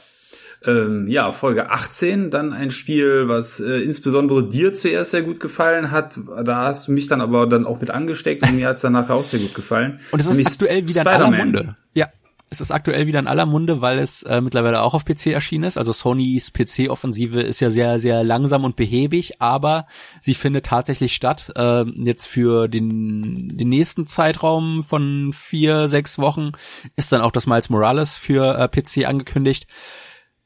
Ähm, 0.64 1.06
ja, 1.06 1.32
Folge 1.32 1.70
18, 1.70 2.30
dann 2.30 2.52
ein 2.52 2.70
Spiel, 2.70 3.28
was 3.28 3.60
äh, 3.60 3.82
insbesondere 3.82 4.48
dir 4.48 4.74
zuerst 4.74 5.10
sehr 5.12 5.22
gut 5.22 5.38
gefallen 5.38 5.90
hat. 5.90 6.18
Da 6.44 6.64
hast 6.64 6.88
du 6.88 6.92
mich 6.92 7.06
dann 7.08 7.20
aber 7.20 7.46
dann 7.46 7.66
auch 7.66 7.80
mit 7.80 7.90
angesteckt 7.90 8.42
und 8.42 8.56
mir 8.56 8.68
hat's 8.68 8.80
danach 8.80 9.08
auch 9.10 9.22
sehr 9.22 9.38
gut 9.38 9.54
gefallen. 9.54 10.00
Und 10.12 10.20
es 10.20 10.26
ist 10.26 10.46
aktuell 10.46 10.88
wieder 10.88 11.02
in 11.02 11.08
aller 11.08 11.30
Munde. 11.30 11.76
Ja, 11.94 12.08
es 12.48 12.60
ist 12.60 12.70
aktuell 12.70 13.06
wieder 13.06 13.18
in 13.18 13.26
aller 13.26 13.46
Munde, 13.46 13.80
weil 13.80 13.98
es 13.98 14.22
äh, 14.22 14.40
mittlerweile 14.40 14.82
auch 14.82 14.94
auf 14.94 15.04
PC 15.04 15.28
erschienen 15.28 15.64
ist. 15.64 15.78
Also 15.78 15.92
Sonys 15.92 16.52
PC-Offensive 16.52 17.40
ist 17.40 17.60
ja 17.60 17.70
sehr, 17.70 17.98
sehr 17.98 18.22
langsam 18.22 18.64
und 18.64 18.76
behäbig, 18.76 19.40
aber 19.40 19.86
sie 20.20 20.34
findet 20.34 20.66
tatsächlich 20.66 21.14
statt. 21.14 21.52
Äh, 21.56 21.84
jetzt 22.04 22.26
für 22.26 22.68
den, 22.68 23.48
den 23.56 23.68
nächsten 23.68 24.06
Zeitraum 24.06 24.84
von 24.84 25.32
vier, 25.32 25.88
sechs 25.88 26.18
Wochen 26.18 26.52
ist 26.94 27.10
dann 27.12 27.20
auch 27.20 27.32
das 27.32 27.46
Miles 27.46 27.68
Morales 27.68 28.16
für 28.16 28.56
äh, 28.58 28.68
PC 28.68 29.08
angekündigt. 29.08 29.66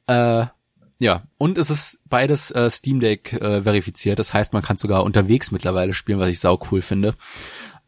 Äh, 0.07 0.47
ja, 0.99 1.23
und 1.39 1.59
es 1.59 1.71
ist 1.71 1.99
beides 2.09 2.51
äh, 2.51 2.71
Steam 2.71 3.01
Deck 3.01 3.35
äh, 3.35 3.63
verifiziert. 3.63 4.19
Das 4.19 4.33
heißt, 4.33 4.53
man 4.53 4.63
kann 4.63 4.77
sogar 4.79 5.05
unterwegs 5.05 5.51
mittlerweile 5.51 5.93
spielen, 5.93 6.19
was 6.19 6.29
ich 6.29 6.41
sau 6.41 6.59
cool 6.71 6.81
finde. 6.83 7.15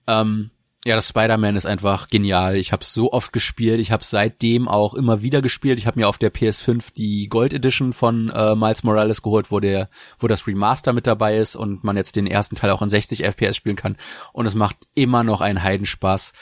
Ähm, 0.06 0.50
ja, 0.84 0.96
das 0.96 1.08
Spider-Man 1.08 1.54
ist 1.54 1.66
einfach 1.66 2.08
genial. 2.08 2.56
Ich 2.56 2.72
habe 2.72 2.84
so 2.84 3.12
oft 3.12 3.32
gespielt. 3.32 3.78
Ich 3.78 3.92
habe 3.92 4.02
seitdem 4.02 4.66
auch 4.66 4.94
immer 4.94 5.22
wieder 5.22 5.40
gespielt. 5.40 5.78
Ich 5.78 5.86
habe 5.86 6.00
mir 6.00 6.08
auf 6.08 6.18
der 6.18 6.32
PS5 6.32 6.92
die 6.96 7.28
Gold 7.28 7.52
Edition 7.52 7.92
von 7.92 8.30
äh, 8.30 8.56
Miles 8.56 8.82
Morales 8.82 9.22
geholt, 9.22 9.52
wo 9.52 9.60
der, 9.60 9.88
wo 10.18 10.26
das 10.26 10.44
Remaster 10.48 10.92
mit 10.92 11.06
dabei 11.06 11.36
ist 11.36 11.54
und 11.54 11.84
man 11.84 11.96
jetzt 11.96 12.16
den 12.16 12.26
ersten 12.26 12.56
Teil 12.56 12.70
auch 12.70 12.82
in 12.82 12.88
60 12.88 13.22
FPS 13.22 13.54
spielen 13.54 13.76
kann. 13.76 13.96
Und 14.32 14.46
es 14.46 14.56
macht 14.56 14.76
immer 14.94 15.22
noch 15.22 15.40
einen 15.40 15.62
Heidenspaß. 15.62 16.32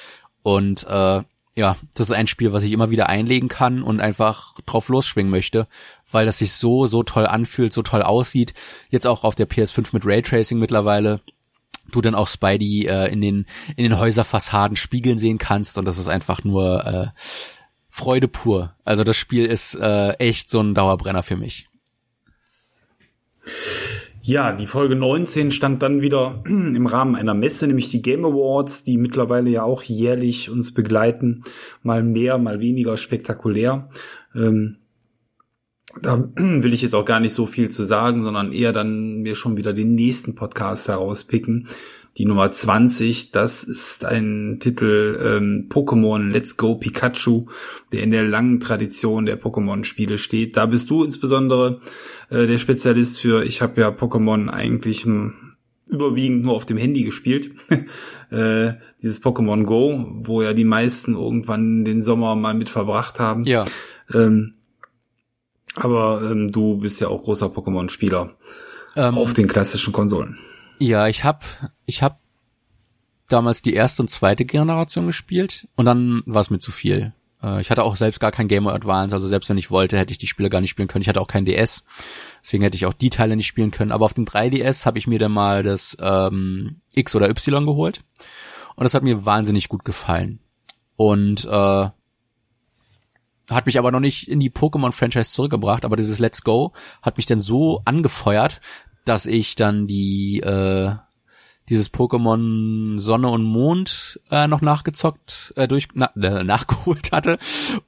Und 0.43 0.85
äh, 0.85 1.23
ja, 1.55 1.77
das 1.93 2.09
ist 2.09 2.17
ein 2.17 2.27
Spiel, 2.27 2.55
was 2.55 2.63
ich 2.63 2.73
immer 2.73 2.89
wieder 2.89 3.11
einlegen 3.11 3.51
kann 3.51 3.83
und 3.83 4.01
einfach 4.01 4.55
drauf 4.65 4.89
losschwingen 4.89 5.31
möchte, 5.31 5.69
weil 6.11 6.25
das 6.25 6.39
sich 6.39 6.55
so, 6.55 6.87
so 6.87 7.03
toll 7.03 7.27
anfühlt, 7.27 7.75
so 7.75 7.83
toll 7.83 8.03
aussieht. 8.03 8.55
Jetzt 8.89 9.07
auch 9.07 9.23
auf 9.23 9.35
der 9.35 9.51
PS5 9.51 9.89
mit 9.93 10.07
Raytracing 10.07 10.59
mittlerweile 10.59 11.21
du 11.93 12.01
dann 12.01 12.15
auch 12.15 12.29
Spidey 12.29 12.87
äh, 12.87 13.13
in 13.13 13.21
den 13.21 13.47
in 13.77 13.85
den 13.85 13.99
Häuserfassaden 13.99 14.77
spiegeln 14.77 15.19
sehen 15.19 15.39
kannst 15.39 15.79
und 15.79 15.87
das 15.87 15.99
ist 15.99 16.09
einfach 16.09 16.45
nur 16.45 16.87
äh, 16.87 17.07
Freude 17.89 18.29
pur. 18.29 18.75
Also 18.85 19.05
das 19.05 19.17
Spiel 19.17 19.47
ist 19.47 19.75
äh, 19.75 20.13
echt 20.15 20.51
so 20.51 20.61
ein 20.61 20.75
Dauerbrenner 20.75 21.23
für 21.23 21.37
mich. 21.37 21.69
Ja, 24.23 24.53
die 24.53 24.67
Folge 24.67 24.97
19 24.97 25.51
stand 25.51 25.83
dann 25.83 26.03
wieder 26.03 26.43
im 26.47 26.87
Rahmen 26.87 27.17
einer 27.17 27.35
Messe, 27.35 27.67
nämlich 27.67 27.91
die 27.91 28.03
Game 28.03 28.25
Awards, 28.25 28.85
die 28.85 28.99
mittlerweile 28.99 29.51
ja 29.51 29.63
auch 29.63 29.83
jährlich 29.83 30.51
uns 30.51 30.75
begleiten. 30.75 31.43
Mal 31.83 32.03
mehr, 32.03 32.39
mal 32.39 32.61
weniger 32.61 32.97
spektakulär. 32.97 33.89
Ähm, 34.35 34.77
da 36.01 36.29
will 36.37 36.73
ich 36.73 36.83
jetzt 36.83 36.95
auch 36.95 37.05
gar 37.05 37.21
nicht 37.21 37.35
so 37.35 37.47
viel 37.47 37.71
zu 37.71 37.83
sagen, 37.85 38.23
sondern 38.23 38.53
eher 38.53 38.73
dann 38.73 39.23
mir 39.23 39.35
schon 39.35 39.57
wieder 39.57 39.73
den 39.73 39.95
nächsten 39.95 40.35
Podcast 40.35 40.89
herauspicken. 40.89 41.69
Die 42.19 42.25
Nummer 42.25 42.51
20, 42.51 43.31
das 43.31 43.63
ist 43.63 44.05
ein 44.05 44.59
Titel 44.61 45.19
ähm, 45.23 45.69
Pokémon 45.71 46.31
Let's 46.31 46.57
Go 46.57 46.75
Pikachu, 46.75 47.47
der 47.93 48.03
in 48.03 48.11
der 48.11 48.25
langen 48.25 48.59
Tradition 48.59 49.27
der 49.27 49.41
Pokémon-Spiele 49.41 50.19
steht. 50.19 50.57
Da 50.57 50.67
bist 50.67 50.91
du 50.91 51.05
insbesondere 51.05 51.81
äh, 52.29 52.47
der 52.47 52.59
Spezialist 52.59 53.21
für. 53.21 53.45
Ich 53.45 53.63
habe 53.63 53.81
ja 53.81 53.91
Pokémon 53.91 54.49
eigentlich 54.49 55.05
hm, 55.05 55.35
überwiegend 55.87 56.43
nur 56.43 56.55
auf 56.55 56.67
dem 56.67 56.79
Handy 56.79 57.05
gespielt. 57.05 57.53
äh, 58.31 58.73
dieses 59.03 59.23
Pokémon 59.23 59.63
Go, 59.63 60.05
wo 60.25 60.43
ja 60.43 60.53
die 60.53 60.65
meisten 60.65 61.15
irgendwann 61.15 61.85
den 61.85 62.03
Sommer 62.03 62.35
mal 62.35 62.55
mit 62.55 62.69
verbracht 62.69 63.21
haben. 63.21 63.45
Ja. 63.45 63.67
Ähm, 64.13 64.55
aber 65.77 66.23
ähm, 66.31 66.53
du 66.53 66.79
bist 66.79 67.01
ja 67.01 67.09
auch 67.09 67.23
großer 67.23 67.47
Pokémon-Spieler 67.47 68.37
ähm, 68.97 69.17
auf 69.17 69.35
den 69.35 69.47
klassischen 69.47 69.93
Konsolen. 69.93 70.39
Ja, 70.79 71.09
ich 71.09 71.25
hab, 71.25 71.45
ich 71.87 72.03
hab 72.03 72.21
damals 73.29 73.63
die 73.63 73.75
erste 73.75 74.03
und 74.03 74.09
zweite 74.09 74.45
Generation 74.45 75.07
gespielt 75.07 75.69
und 75.77 75.85
dann 75.85 76.23
war 76.27 76.41
es 76.41 76.51
mir 76.51 76.59
zu 76.59 76.73
viel. 76.73 77.13
Äh, 77.43 77.61
ich 77.61 77.71
hatte 77.71 77.85
auch 77.85 77.97
selbst 77.97 78.21
gar 78.21 78.33
kein 78.33 78.49
Game 78.49 78.67
Advance, 78.67 79.15
also 79.15 79.29
selbst 79.29 79.49
wenn 79.49 79.59
ich 79.59 79.71
wollte, 79.71 79.99
hätte 79.99 80.13
ich 80.13 80.19
die 80.19 80.27
Spiele 80.27 80.51
gar 80.51 80.61
nicht 80.61 80.71
spielen 80.71 80.89
können. 80.89 81.03
Ich 81.03 81.09
hatte 81.09 81.21
auch 81.21 81.27
kein 81.27 81.45
DS, 81.45 81.85
deswegen 82.43 82.63
hätte 82.63 82.77
ich 82.77 82.87
auch 82.87 82.95
die 82.95 83.11
Teile 83.11 83.37
nicht 83.37 83.47
spielen 83.47 83.71
können. 83.71 83.93
Aber 83.93 84.05
auf 84.05 84.15
dem 84.15 84.25
3DS 84.25 84.87
habe 84.87 84.99
ich 84.99 85.07
mir 85.07 85.19
dann 85.19 85.33
mal 85.33 85.63
das 85.63 85.97
ähm, 86.01 86.81
X 86.95 87.15
oder 87.15 87.29
Y 87.29 87.67
geholt 87.67 88.03
und 88.77 88.85
das 88.85 88.95
hat 88.95 89.03
mir 89.03 89.25
wahnsinnig 89.25 89.69
gut 89.69 89.85
gefallen. 89.85 90.41
Und 90.97 91.45
äh, 91.45 91.89
hat 93.51 93.67
mich 93.67 93.79
aber 93.79 93.91
noch 93.91 94.01
nicht 94.01 94.29
in 94.29 94.41
die 94.41 94.51
Pokémon-Franchise 94.51 95.33
zurückgebracht, 95.33 95.85
aber 95.85 95.97
dieses 95.97 96.19
Let's 96.19 96.43
Go 96.43 96.73
hat 97.03 97.17
mich 97.17 97.27
dann 97.27 97.41
so 97.41 97.83
angefeuert, 97.85 98.61
dass 99.05 99.27
ich 99.27 99.55
dann 99.55 99.87
die 99.87 100.41
äh, 100.41 100.93
dieses 101.69 101.93
Pokémon 101.93 102.99
Sonne 102.99 103.29
und 103.29 103.45
Mond 103.45 104.21
äh, 104.31 104.47
noch 104.49 104.61
nachgezockt, 104.61 105.53
äh, 105.57 105.69
durch 105.69 105.89
na, 105.95 106.11
äh, 106.21 106.45
nachgeholt 106.45 107.13
hatte 107.13 107.39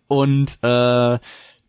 und 0.09 0.59
äh, 0.63 1.19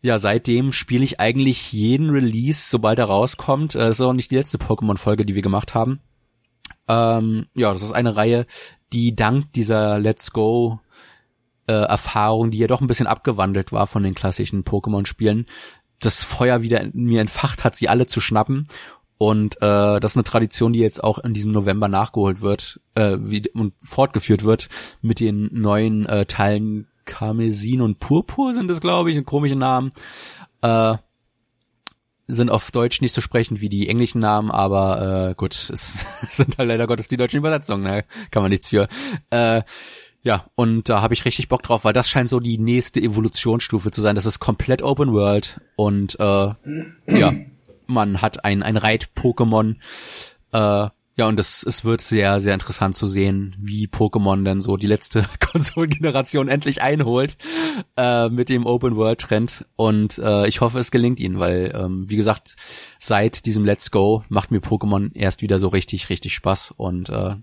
ja, 0.04 0.18
seitdem 0.18 0.72
spiele 0.72 1.02
ich 1.02 1.18
eigentlich 1.18 1.72
jeden 1.72 2.10
Release, 2.10 2.68
sobald 2.68 2.98
er 2.98 3.06
rauskommt. 3.06 3.74
Äh, 3.74 3.78
das 3.78 4.00
ist 4.00 4.00
auch 4.02 4.12
nicht 4.12 4.30
die 4.30 4.36
letzte 4.36 4.58
Pokémon-Folge, 4.58 5.24
die 5.24 5.34
wir 5.34 5.40
gemacht 5.40 5.74
haben. 5.74 6.00
Ähm, 6.88 7.46
ja, 7.54 7.72
das 7.72 7.82
ist 7.82 7.92
eine 7.92 8.14
Reihe, 8.14 8.44
die 8.92 9.16
dank 9.16 9.52
dieser 9.54 9.98
Let's 9.98 10.32
Go 10.32 10.80
äh, 11.66 11.72
Erfahrung, 11.72 12.50
die 12.50 12.58
ja 12.58 12.66
doch 12.66 12.80
ein 12.80 12.86
bisschen 12.86 13.06
abgewandelt 13.06 13.72
war 13.72 13.86
von 13.86 14.02
den 14.02 14.14
klassischen 14.14 14.64
Pokémon-Spielen, 14.64 15.46
das 16.00 16.22
Feuer 16.22 16.62
wieder 16.62 16.80
in 16.80 16.92
mir 17.04 17.20
entfacht 17.20 17.64
hat, 17.64 17.76
sie 17.76 17.88
alle 17.88 18.06
zu 18.06 18.20
schnappen. 18.20 18.68
Und 19.16 19.56
äh, 19.56 20.00
das 20.00 20.12
ist 20.12 20.16
eine 20.16 20.24
Tradition, 20.24 20.72
die 20.72 20.80
jetzt 20.80 21.02
auch 21.02 21.18
in 21.18 21.34
diesem 21.34 21.52
November 21.52 21.88
nachgeholt 21.88 22.40
wird 22.40 22.80
äh, 22.94 23.16
wie, 23.20 23.48
und 23.50 23.72
fortgeführt 23.82 24.44
wird 24.44 24.68
mit 25.02 25.20
den 25.20 25.48
neuen 25.52 26.04
äh, 26.06 26.26
Teilen 26.26 26.88
Karmesin 27.04 27.80
und 27.80 28.00
Purpur 28.00 28.54
sind 28.54 28.70
es, 28.70 28.80
glaube 28.80 29.10
ich, 29.10 29.24
komische 29.24 29.56
Namen. 29.56 29.92
Äh, 30.62 30.96
sind 32.26 32.50
auf 32.50 32.70
Deutsch 32.70 33.02
nicht 33.02 33.12
so 33.12 33.20
sprechend 33.20 33.60
wie 33.60 33.68
die 33.68 33.88
englischen 33.88 34.20
Namen, 34.20 34.50
aber 34.50 35.30
äh, 35.30 35.34
gut, 35.34 35.52
es 35.70 35.96
sind 36.30 36.58
halt 36.58 36.68
leider 36.68 36.86
Gottes 36.86 37.08
die 37.08 37.16
deutschen 37.16 37.38
Übersetzungen, 37.38 37.84
ne? 37.84 38.04
kann 38.30 38.42
man 38.42 38.50
nichts 38.50 38.70
für. 38.70 38.88
Äh, 39.30 39.62
ja, 40.24 40.46
und 40.54 40.88
da 40.88 41.02
habe 41.02 41.12
ich 41.12 41.26
richtig 41.26 41.48
Bock 41.48 41.62
drauf, 41.62 41.84
weil 41.84 41.92
das 41.92 42.08
scheint 42.08 42.30
so 42.30 42.40
die 42.40 42.56
nächste 42.56 42.98
Evolutionsstufe 42.98 43.90
zu 43.90 44.00
sein. 44.00 44.14
Das 44.14 44.24
ist 44.24 44.40
komplett 44.40 44.80
Open 44.80 45.12
World 45.12 45.60
und 45.76 46.18
äh, 46.18 46.54
ja, 47.06 47.34
man 47.86 48.22
hat 48.22 48.42
ein, 48.42 48.62
ein 48.62 48.78
Reit-Pokémon. 48.78 49.76
Äh, 50.52 50.88
ja, 51.16 51.28
und 51.28 51.38
es, 51.38 51.62
es 51.62 51.84
wird 51.84 52.00
sehr, 52.00 52.40
sehr 52.40 52.54
interessant 52.54 52.96
zu 52.96 53.06
sehen, 53.06 53.54
wie 53.60 53.86
Pokémon 53.86 54.44
dann 54.44 54.62
so 54.62 54.78
die 54.78 54.86
letzte 54.86 55.28
Konsolengeneration 55.40 56.48
endlich 56.48 56.80
einholt 56.80 57.36
äh, 57.98 58.30
mit 58.30 58.48
dem 58.48 58.64
Open 58.64 58.96
World 58.96 59.20
Trend. 59.20 59.66
Und 59.76 60.18
äh, 60.18 60.48
ich 60.48 60.62
hoffe, 60.62 60.78
es 60.78 60.90
gelingt 60.90 61.20
ihnen, 61.20 61.38
weil, 61.38 61.70
ähm, 61.76 62.08
wie 62.08 62.16
gesagt, 62.16 62.56
seit 62.98 63.44
diesem 63.44 63.66
Let's 63.66 63.90
Go 63.90 64.24
macht 64.30 64.50
mir 64.50 64.60
Pokémon 64.60 65.10
erst 65.14 65.42
wieder 65.42 65.58
so 65.58 65.68
richtig, 65.68 66.08
richtig 66.08 66.34
Spaß. 66.34 66.72
Und 66.76 67.10
äh, 67.10 67.36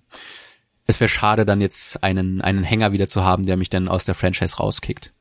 es 0.91 0.99
wäre 0.99 1.09
schade, 1.09 1.45
dann 1.45 1.61
jetzt 1.61 2.03
einen, 2.03 2.41
einen 2.41 2.63
Hänger 2.63 2.91
wieder 2.91 3.07
zu 3.07 3.23
haben, 3.23 3.45
der 3.45 3.57
mich 3.57 3.69
dann 3.69 3.87
aus 3.87 4.05
der 4.05 4.15
Franchise 4.15 4.57
rauskickt. 4.57 5.11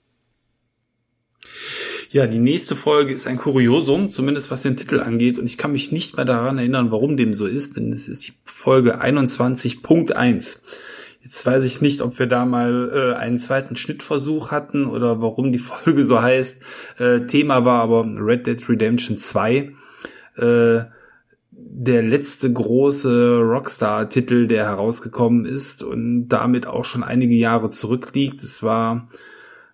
Ja, 2.10 2.26
die 2.26 2.38
nächste 2.38 2.76
Folge 2.76 3.12
ist 3.12 3.26
ein 3.26 3.38
Kuriosum, 3.38 4.10
zumindest 4.10 4.50
was 4.50 4.62
den 4.62 4.76
Titel 4.76 5.00
angeht. 5.00 5.38
Und 5.38 5.46
ich 5.46 5.58
kann 5.58 5.72
mich 5.72 5.92
nicht 5.92 6.16
mehr 6.16 6.24
daran 6.24 6.58
erinnern, 6.58 6.90
warum 6.90 7.16
dem 7.16 7.34
so 7.34 7.46
ist, 7.46 7.76
denn 7.76 7.92
es 7.92 8.08
ist 8.08 8.26
die 8.26 8.32
Folge 8.44 9.00
21.1. 9.00 10.58
Jetzt 11.22 11.46
weiß 11.46 11.64
ich 11.64 11.80
nicht, 11.80 12.00
ob 12.00 12.18
wir 12.18 12.26
da 12.26 12.44
mal 12.44 12.90
äh, 12.92 13.16
einen 13.16 13.38
zweiten 13.38 13.76
Schnittversuch 13.76 14.50
hatten 14.50 14.86
oder 14.86 15.20
warum 15.20 15.52
die 15.52 15.58
Folge 15.60 16.04
so 16.04 16.20
heißt. 16.20 16.56
Äh, 16.98 17.20
Thema 17.26 17.64
war 17.64 17.82
aber 17.82 18.04
Red 18.04 18.46
Dead 18.46 18.68
Redemption 18.68 19.16
2. 19.16 19.72
Äh, 20.36 20.80
der 21.72 22.02
letzte 22.02 22.52
große 22.52 23.38
Rockstar-Titel, 23.38 24.48
der 24.48 24.64
herausgekommen 24.64 25.44
ist 25.44 25.82
und 25.82 26.28
damit 26.28 26.66
auch 26.66 26.84
schon 26.84 27.04
einige 27.04 27.34
Jahre 27.34 27.70
zurückliegt. 27.70 28.42
Es 28.42 28.62
war 28.62 29.08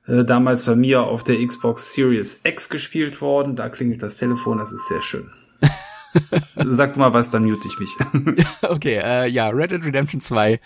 äh, 0.06 0.22
damals 0.22 0.66
bei 0.66 0.76
mir 0.76 1.04
auf 1.04 1.24
der 1.24 1.44
Xbox 1.44 1.94
Series 1.94 2.40
X 2.44 2.68
gespielt 2.68 3.22
worden. 3.22 3.56
Da 3.56 3.70
klingelt 3.70 4.02
das 4.02 4.16
Telefon, 4.18 4.58
das 4.58 4.72
ist 4.72 4.86
sehr 4.88 5.00
schön. 5.00 5.30
Sag 6.56 6.96
mal 6.98 7.14
was, 7.14 7.30
dann 7.30 7.44
mute 7.44 7.66
ich 7.66 7.78
mich. 7.78 8.46
okay, 8.62 9.00
äh, 9.02 9.28
ja, 9.28 9.48
Red 9.48 9.70
Dead 9.70 9.84
Redemption 9.84 10.20
2. 10.20 10.60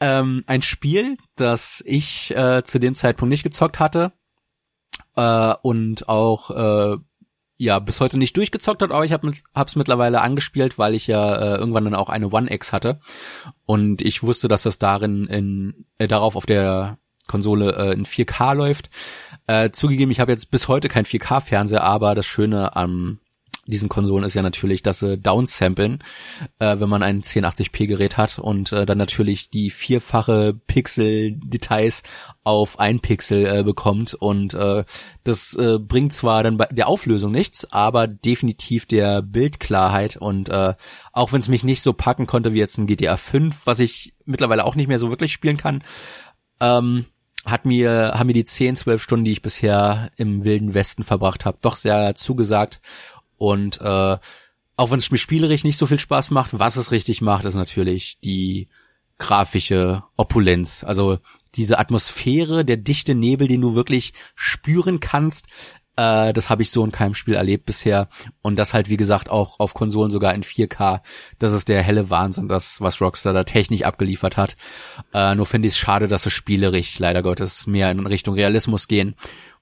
Ähm, 0.00 0.40
ein 0.46 0.62
Spiel, 0.62 1.16
das 1.34 1.82
ich 1.84 2.34
äh, 2.36 2.62
zu 2.64 2.78
dem 2.78 2.94
Zeitpunkt 2.94 3.30
nicht 3.30 3.42
gezockt 3.42 3.80
hatte 3.80 4.12
äh, 5.16 5.54
und 5.62 6.08
auch 6.08 6.50
äh, 6.50 6.96
ja 7.56 7.78
bis 7.78 8.00
heute 8.00 8.18
nicht 8.18 8.36
durchgezockt 8.36 8.82
hat, 8.82 8.90
aber 8.90 9.04
ich 9.04 9.12
habe 9.12 9.32
es 9.54 9.76
mittlerweile 9.76 10.20
angespielt, 10.20 10.78
weil 10.78 10.94
ich 10.94 11.06
ja 11.06 11.34
äh, 11.36 11.56
irgendwann 11.56 11.84
dann 11.84 11.94
auch 11.94 12.08
eine 12.08 12.30
One 12.30 12.52
X 12.52 12.72
hatte 12.72 13.00
und 13.66 14.02
ich 14.02 14.22
wusste, 14.22 14.48
dass 14.48 14.64
das 14.64 14.78
darin 14.78 15.26
in 15.26 15.86
äh, 15.98 16.08
darauf 16.08 16.36
auf 16.36 16.46
der 16.46 16.98
Konsole 17.26 17.74
äh, 17.76 17.92
in 17.92 18.04
4K 18.04 18.54
läuft. 18.54 18.90
Äh, 19.46 19.70
zugegeben, 19.70 20.10
ich 20.10 20.20
habe 20.20 20.32
jetzt 20.32 20.50
bis 20.50 20.68
heute 20.68 20.88
kein 20.88 21.04
4K-Fernseher, 21.04 21.82
aber 21.82 22.14
das 22.14 22.26
Schöne 22.26 22.76
am 22.76 23.20
diesen 23.66 23.88
Konsolen 23.88 24.24
ist 24.24 24.34
ja 24.34 24.42
natürlich, 24.42 24.82
dass 24.82 24.98
sie 24.98 25.18
downsamplen, 25.18 26.02
äh, 26.58 26.78
wenn 26.78 26.88
man 26.88 27.02
ein 27.02 27.22
1080p 27.22 27.86
Gerät 27.86 28.16
hat 28.16 28.38
und 28.38 28.72
äh, 28.72 28.86
dann 28.86 28.98
natürlich 28.98 29.50
die 29.50 29.70
vierfache 29.70 30.54
Pixel-Details 30.66 32.02
auf 32.42 32.78
ein 32.78 33.00
Pixel 33.00 33.46
äh, 33.46 33.62
bekommt 33.62 34.14
und 34.14 34.54
äh, 34.54 34.84
das 35.24 35.54
äh, 35.54 35.78
bringt 35.78 36.12
zwar 36.12 36.42
dann 36.42 36.56
bei 36.56 36.66
der 36.66 36.88
Auflösung 36.88 37.32
nichts, 37.32 37.70
aber 37.72 38.06
definitiv 38.06 38.86
der 38.86 39.22
Bildklarheit 39.22 40.16
und 40.16 40.48
äh, 40.48 40.74
auch 41.12 41.32
wenn 41.32 41.40
es 41.40 41.48
mich 41.48 41.64
nicht 41.64 41.82
so 41.82 41.92
packen 41.92 42.26
konnte 42.26 42.52
wie 42.52 42.58
jetzt 42.58 42.78
ein 42.78 42.86
GTA 42.86 43.16
5, 43.16 43.66
was 43.66 43.78
ich 43.78 44.14
mittlerweile 44.24 44.64
auch 44.64 44.74
nicht 44.74 44.88
mehr 44.88 44.98
so 44.98 45.10
wirklich 45.10 45.32
spielen 45.32 45.56
kann, 45.56 45.82
ähm, 46.60 47.06
hat 47.44 47.66
mir, 47.66 48.12
haben 48.14 48.26
mir 48.26 48.32
die 48.32 48.44
10, 48.44 48.76
12 48.76 49.02
Stunden, 49.02 49.24
die 49.24 49.32
ich 49.32 49.42
bisher 49.42 50.10
im 50.16 50.44
Wilden 50.44 50.74
Westen 50.74 51.04
verbracht 51.04 51.44
habe, 51.44 51.58
doch 51.60 51.76
sehr 51.76 52.14
zugesagt 52.14 52.80
und 53.38 53.80
äh, 53.80 54.18
auch 54.76 54.90
wenn 54.90 54.98
es 54.98 55.10
mir 55.10 55.18
spielerisch 55.18 55.64
nicht 55.64 55.78
so 55.78 55.86
viel 55.86 55.98
Spaß 55.98 56.30
macht, 56.30 56.58
was 56.58 56.76
es 56.76 56.90
richtig 56.90 57.20
macht, 57.20 57.44
ist 57.44 57.54
natürlich 57.54 58.18
die 58.24 58.68
grafische 59.18 60.02
Opulenz. 60.16 60.84
Also 60.84 61.18
diese 61.54 61.78
Atmosphäre, 61.78 62.64
der 62.64 62.76
dichte 62.76 63.14
Nebel, 63.14 63.46
den 63.46 63.60
du 63.60 63.74
wirklich 63.74 64.12
spüren 64.34 64.98
kannst, 64.98 65.46
äh, 65.96 66.32
das 66.32 66.50
habe 66.50 66.62
ich 66.62 66.70
so 66.70 66.84
in 66.84 66.90
keinem 66.90 67.14
Spiel 67.14 67.34
erlebt 67.34 67.66
bisher. 67.66 68.08
Und 68.42 68.56
das 68.56 68.74
halt, 68.74 68.88
wie 68.88 68.96
gesagt, 68.96 69.30
auch 69.30 69.60
auf 69.60 69.74
Konsolen 69.74 70.10
sogar 70.10 70.34
in 70.34 70.42
4K. 70.42 71.00
Das 71.38 71.52
ist 71.52 71.68
der 71.68 71.82
helle 71.82 72.10
Wahnsinn, 72.10 72.48
das, 72.48 72.80
was 72.80 73.00
Rockstar 73.00 73.32
da 73.32 73.44
technisch 73.44 73.82
abgeliefert 73.82 74.36
hat. 74.36 74.56
Äh, 75.12 75.34
nur 75.36 75.46
finde 75.46 75.68
ich 75.68 75.74
es 75.74 75.78
schade, 75.78 76.08
dass 76.08 76.26
es 76.26 76.32
spielerisch 76.32 76.98
leider 76.98 77.22
Gottes 77.22 77.66
mehr 77.66 77.90
in 77.90 78.06
Richtung 78.06 78.34
Realismus 78.34 78.88
gehen, 78.88 79.14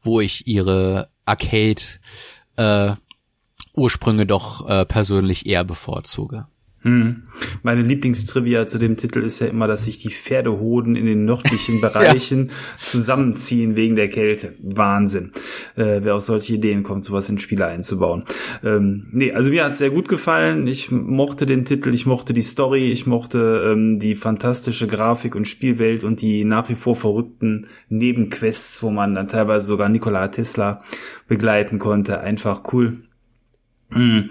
wo 0.03 0.21
ich 0.21 0.47
ihre 0.47 1.11
Arcade 1.27 1.83
äh, 2.57 2.97
Ursprünge 3.75 4.27
doch 4.27 4.69
äh, 4.69 4.85
persönlich 4.85 5.47
eher 5.47 5.65
bevorzuge. 5.65 6.47
Hm. 6.83 7.29
Meine 7.63 7.83
Lieblingstrivia 7.83 8.67
zu 8.67 8.79
dem 8.79 8.97
Titel 8.97 9.21
ist 9.21 9.39
ja 9.39 9.47
immer, 9.47 9.69
dass 9.69 9.85
sich 9.85 10.01
die 10.01 10.11
Pferdehoden 10.11 10.97
in 10.97 11.07
den 11.07 11.25
nördlichen 11.25 11.81
Bereichen 11.81 12.49
ja. 12.49 12.55
zusammenziehen 12.79 13.77
wegen 13.77 13.95
der 13.95 14.09
Kälte. 14.09 14.55
Wahnsinn. 14.61 15.31
Äh, 15.77 16.01
wer 16.03 16.17
auf 16.17 16.25
solche 16.25 16.55
Ideen 16.55 16.83
kommt, 16.83 17.05
sowas 17.05 17.31
in 17.31 17.39
Spiele 17.39 17.67
einzubauen. 17.67 18.25
Ähm, 18.65 19.07
nee, 19.13 19.31
also 19.31 19.51
mir 19.51 19.65
hat's 19.65 19.79
sehr 19.79 19.91
gut 19.91 20.09
gefallen. 20.09 20.67
Ich 20.67 20.91
mochte 20.91 21.47
den 21.47 21.65
Titel, 21.65 21.95
ich 21.95 22.05
mochte 22.05 22.35
die 22.35 22.43
Story, 22.43 22.91
ich 22.91 23.07
mochte 23.07 23.73
ähm, 23.73 24.01
die 24.01 24.17
fantastische 24.17 24.89
Grafik 24.89 25.37
und 25.37 25.47
Spielwelt 25.47 26.03
und 26.03 26.21
die 26.21 26.43
nach 26.43 26.69
wie 26.69 26.75
vor 26.75 26.97
verrückten 26.97 27.69
Nebenquests, 27.91 28.83
wo 28.83 28.91
man 28.91 29.15
dann 29.15 29.29
teilweise 29.29 29.67
sogar 29.67 29.89
Nikola 29.89 30.27
Tesla 30.29 30.83
begleiten 31.29 31.79
konnte. 31.79 32.21
Einfach 32.21 32.63
cool. 32.73 33.05
Hm. 33.95 34.29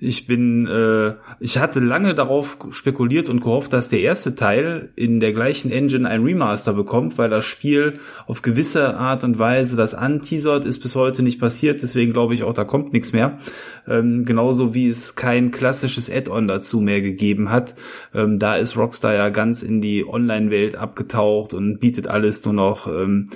Ich 0.00 0.28
bin, 0.28 0.68
äh, 0.68 1.14
ich 1.40 1.58
hatte 1.58 1.80
lange 1.80 2.14
darauf 2.14 2.56
spekuliert 2.70 3.28
und 3.28 3.40
gehofft, 3.40 3.72
dass 3.72 3.88
der 3.88 3.98
erste 3.98 4.36
Teil 4.36 4.90
in 4.94 5.18
der 5.18 5.32
gleichen 5.32 5.72
Engine 5.72 6.08
ein 6.08 6.22
Remaster 6.22 6.72
bekommt, 6.72 7.18
weil 7.18 7.28
das 7.28 7.44
Spiel 7.44 7.98
auf 8.28 8.42
gewisse 8.42 8.96
Art 8.96 9.24
und 9.24 9.40
Weise 9.40 9.74
das 9.74 9.94
anteasert, 9.94 10.64
ist 10.64 10.78
bis 10.78 10.94
heute 10.94 11.24
nicht 11.24 11.40
passiert. 11.40 11.82
Deswegen 11.82 12.12
glaube 12.12 12.34
ich 12.34 12.44
auch, 12.44 12.54
da 12.54 12.62
kommt 12.62 12.92
nichts 12.92 13.12
mehr. 13.12 13.40
Ähm, 13.88 14.24
genauso 14.24 14.72
wie 14.72 14.88
es 14.88 15.16
kein 15.16 15.50
klassisches 15.50 16.08
Add-on 16.08 16.46
dazu 16.46 16.78
mehr 16.80 17.02
gegeben 17.02 17.50
hat. 17.50 17.74
Ähm, 18.14 18.38
da 18.38 18.54
ist 18.54 18.76
Rockstar 18.76 19.14
ja 19.14 19.30
ganz 19.30 19.64
in 19.64 19.80
die 19.80 20.06
Online-Welt 20.06 20.76
abgetaucht 20.76 21.54
und 21.54 21.80
bietet 21.80 22.06
alles 22.06 22.44
nur 22.44 22.54
noch. 22.54 22.86
Ähm, 22.86 23.30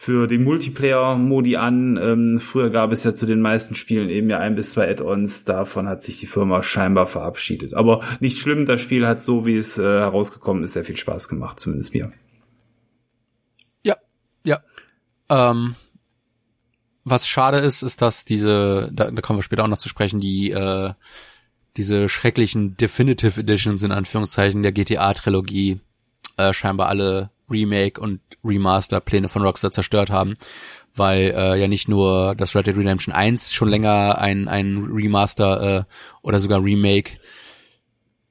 für 0.00 0.28
den 0.28 0.44
Multiplayer-Modi 0.44 1.56
an. 1.56 1.98
Ähm, 2.00 2.40
früher 2.40 2.70
gab 2.70 2.92
es 2.92 3.02
ja 3.02 3.14
zu 3.14 3.26
den 3.26 3.40
meisten 3.40 3.74
Spielen 3.74 4.08
eben 4.10 4.30
ja 4.30 4.38
ein 4.38 4.54
bis 4.54 4.70
zwei 4.70 4.88
Add-ons. 4.88 5.44
Davon 5.44 5.88
hat 5.88 6.04
sich 6.04 6.20
die 6.20 6.26
Firma 6.26 6.62
scheinbar 6.62 7.06
verabschiedet. 7.06 7.74
Aber 7.74 8.04
nicht 8.20 8.38
schlimm, 8.38 8.64
das 8.64 8.80
Spiel 8.80 9.08
hat 9.08 9.24
so, 9.24 9.44
wie 9.44 9.56
es 9.56 9.76
äh, 9.76 9.82
herausgekommen 9.82 10.62
ist, 10.62 10.74
sehr 10.74 10.84
viel 10.84 10.96
Spaß 10.96 11.28
gemacht, 11.28 11.58
zumindest 11.58 11.94
mir. 11.94 12.12
Ja, 13.82 13.96
ja. 14.44 14.60
Ähm, 15.28 15.74
was 17.02 17.26
schade 17.26 17.58
ist, 17.58 17.82
ist, 17.82 18.00
dass 18.00 18.24
diese, 18.24 18.90
da, 18.92 19.10
da 19.10 19.20
kommen 19.20 19.40
wir 19.40 19.42
später 19.42 19.64
auch 19.64 19.68
noch 19.68 19.78
zu 19.78 19.88
sprechen, 19.88 20.20
die 20.20 20.52
äh, 20.52 20.92
diese 21.76 22.08
schrecklichen 22.08 22.76
Definitive 22.76 23.40
Editions 23.40 23.82
in 23.82 23.90
Anführungszeichen 23.90 24.62
der 24.62 24.70
GTA-Trilogie 24.70 25.80
äh, 26.36 26.52
scheinbar 26.52 26.88
alle 26.88 27.30
Remake 27.50 28.00
und 28.00 28.20
Remaster-Pläne 28.44 29.28
von 29.28 29.42
Rockstar 29.42 29.70
zerstört 29.70 30.10
haben, 30.10 30.34
weil 30.94 31.32
äh, 31.36 31.60
ja 31.60 31.68
nicht 31.68 31.88
nur 31.88 32.34
das 32.34 32.54
Red 32.54 32.66
Dead 32.66 32.76
Redemption 32.76 33.14
1 33.14 33.52
schon 33.52 33.68
länger 33.68 34.18
ein, 34.18 34.48
ein 34.48 34.88
Remaster 34.90 35.78
äh, 35.78 35.84
oder 36.22 36.40
sogar 36.40 36.62
Remake 36.62 37.12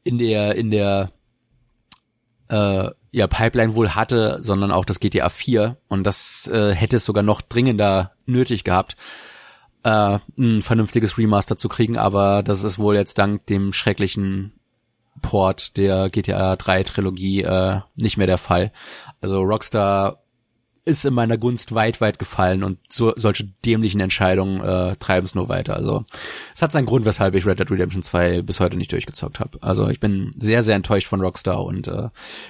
in 0.03 0.18
der 0.18 0.55
in 0.55 0.72
der 0.72 1.11
äh, 2.49 2.89
ja 3.11 3.28
Pipeline 3.28 3.76
wohl 3.76 3.89
hatte, 3.89 4.39
sondern 4.41 4.72
auch 4.72 4.86
das 4.86 4.99
GTA 4.99 5.30
4 5.30 5.78
und 5.88 6.03
das 6.05 6.47
äh, 6.47 6.74
hätte 6.74 6.97
es 6.97 7.05
sogar 7.05 7.24
noch 7.24 7.41
dringender 7.41 8.13
nötig 8.26 8.63
gehabt, 8.63 8.95
äh, 9.84 10.20
ein 10.38 10.61
vernünftiges 10.61 11.18
Remaster 11.18 11.57
zu 11.57 11.70
kriegen, 11.70 11.97
aber 11.97 12.43
das 12.43 12.63
ist 12.63 12.80
wohl 12.80 12.95
jetzt 12.95 13.18
dank 13.18 13.45
dem 13.47 13.74
schrecklichen 13.74 14.53
Port 15.22 15.78
der 15.78 16.09
GTA 16.09 16.55
3 16.55 16.84
Trilogie 16.84 17.43
äh, 17.43 17.82
nicht 17.95 18.18
mehr 18.18 18.28
der 18.28 18.38
Fall. 18.38 18.72
Also 19.22 19.41
Rockstar 19.41 20.24
ist 20.88 21.03
in 21.03 21.13
meiner 21.13 21.38
Gunst 21.38 21.76
weit, 21.76 21.99
weit 21.99 22.18
gefallen 22.18 22.63
und 22.63 22.80
so, 22.88 23.13
solche 23.18 23.43
dämlichen 23.65 23.99
Entscheidungen 23.99 24.61
äh, 24.61 24.95
treiben 24.95 25.26
es 25.26 25.36
nur 25.36 25.49
weiter. 25.49 25.76
Also 25.76 26.05
es 26.55 26.61
hat 26.61 26.72
seinen 26.72 26.86
Grund, 26.86 27.03
weshalb 27.03 27.36
ich 27.36 27.45
Red 27.45 27.59
Dead 27.59 27.70
Redemption 27.70 28.03
2 28.03 28.41
bis 28.41 28.61
heute 28.61 28.78
nicht 28.78 28.93
durchgezockt 28.93 29.41
habe. 29.41 29.61
Also 29.61 29.89
ich 29.89 29.99
bin 29.99 30.32
sehr, 30.38 30.63
sehr 30.63 30.78
enttäuscht 30.78 31.07
von 31.07 31.20
Rockstar 31.20 31.61
und 31.63 31.89
äh, 31.89 32.07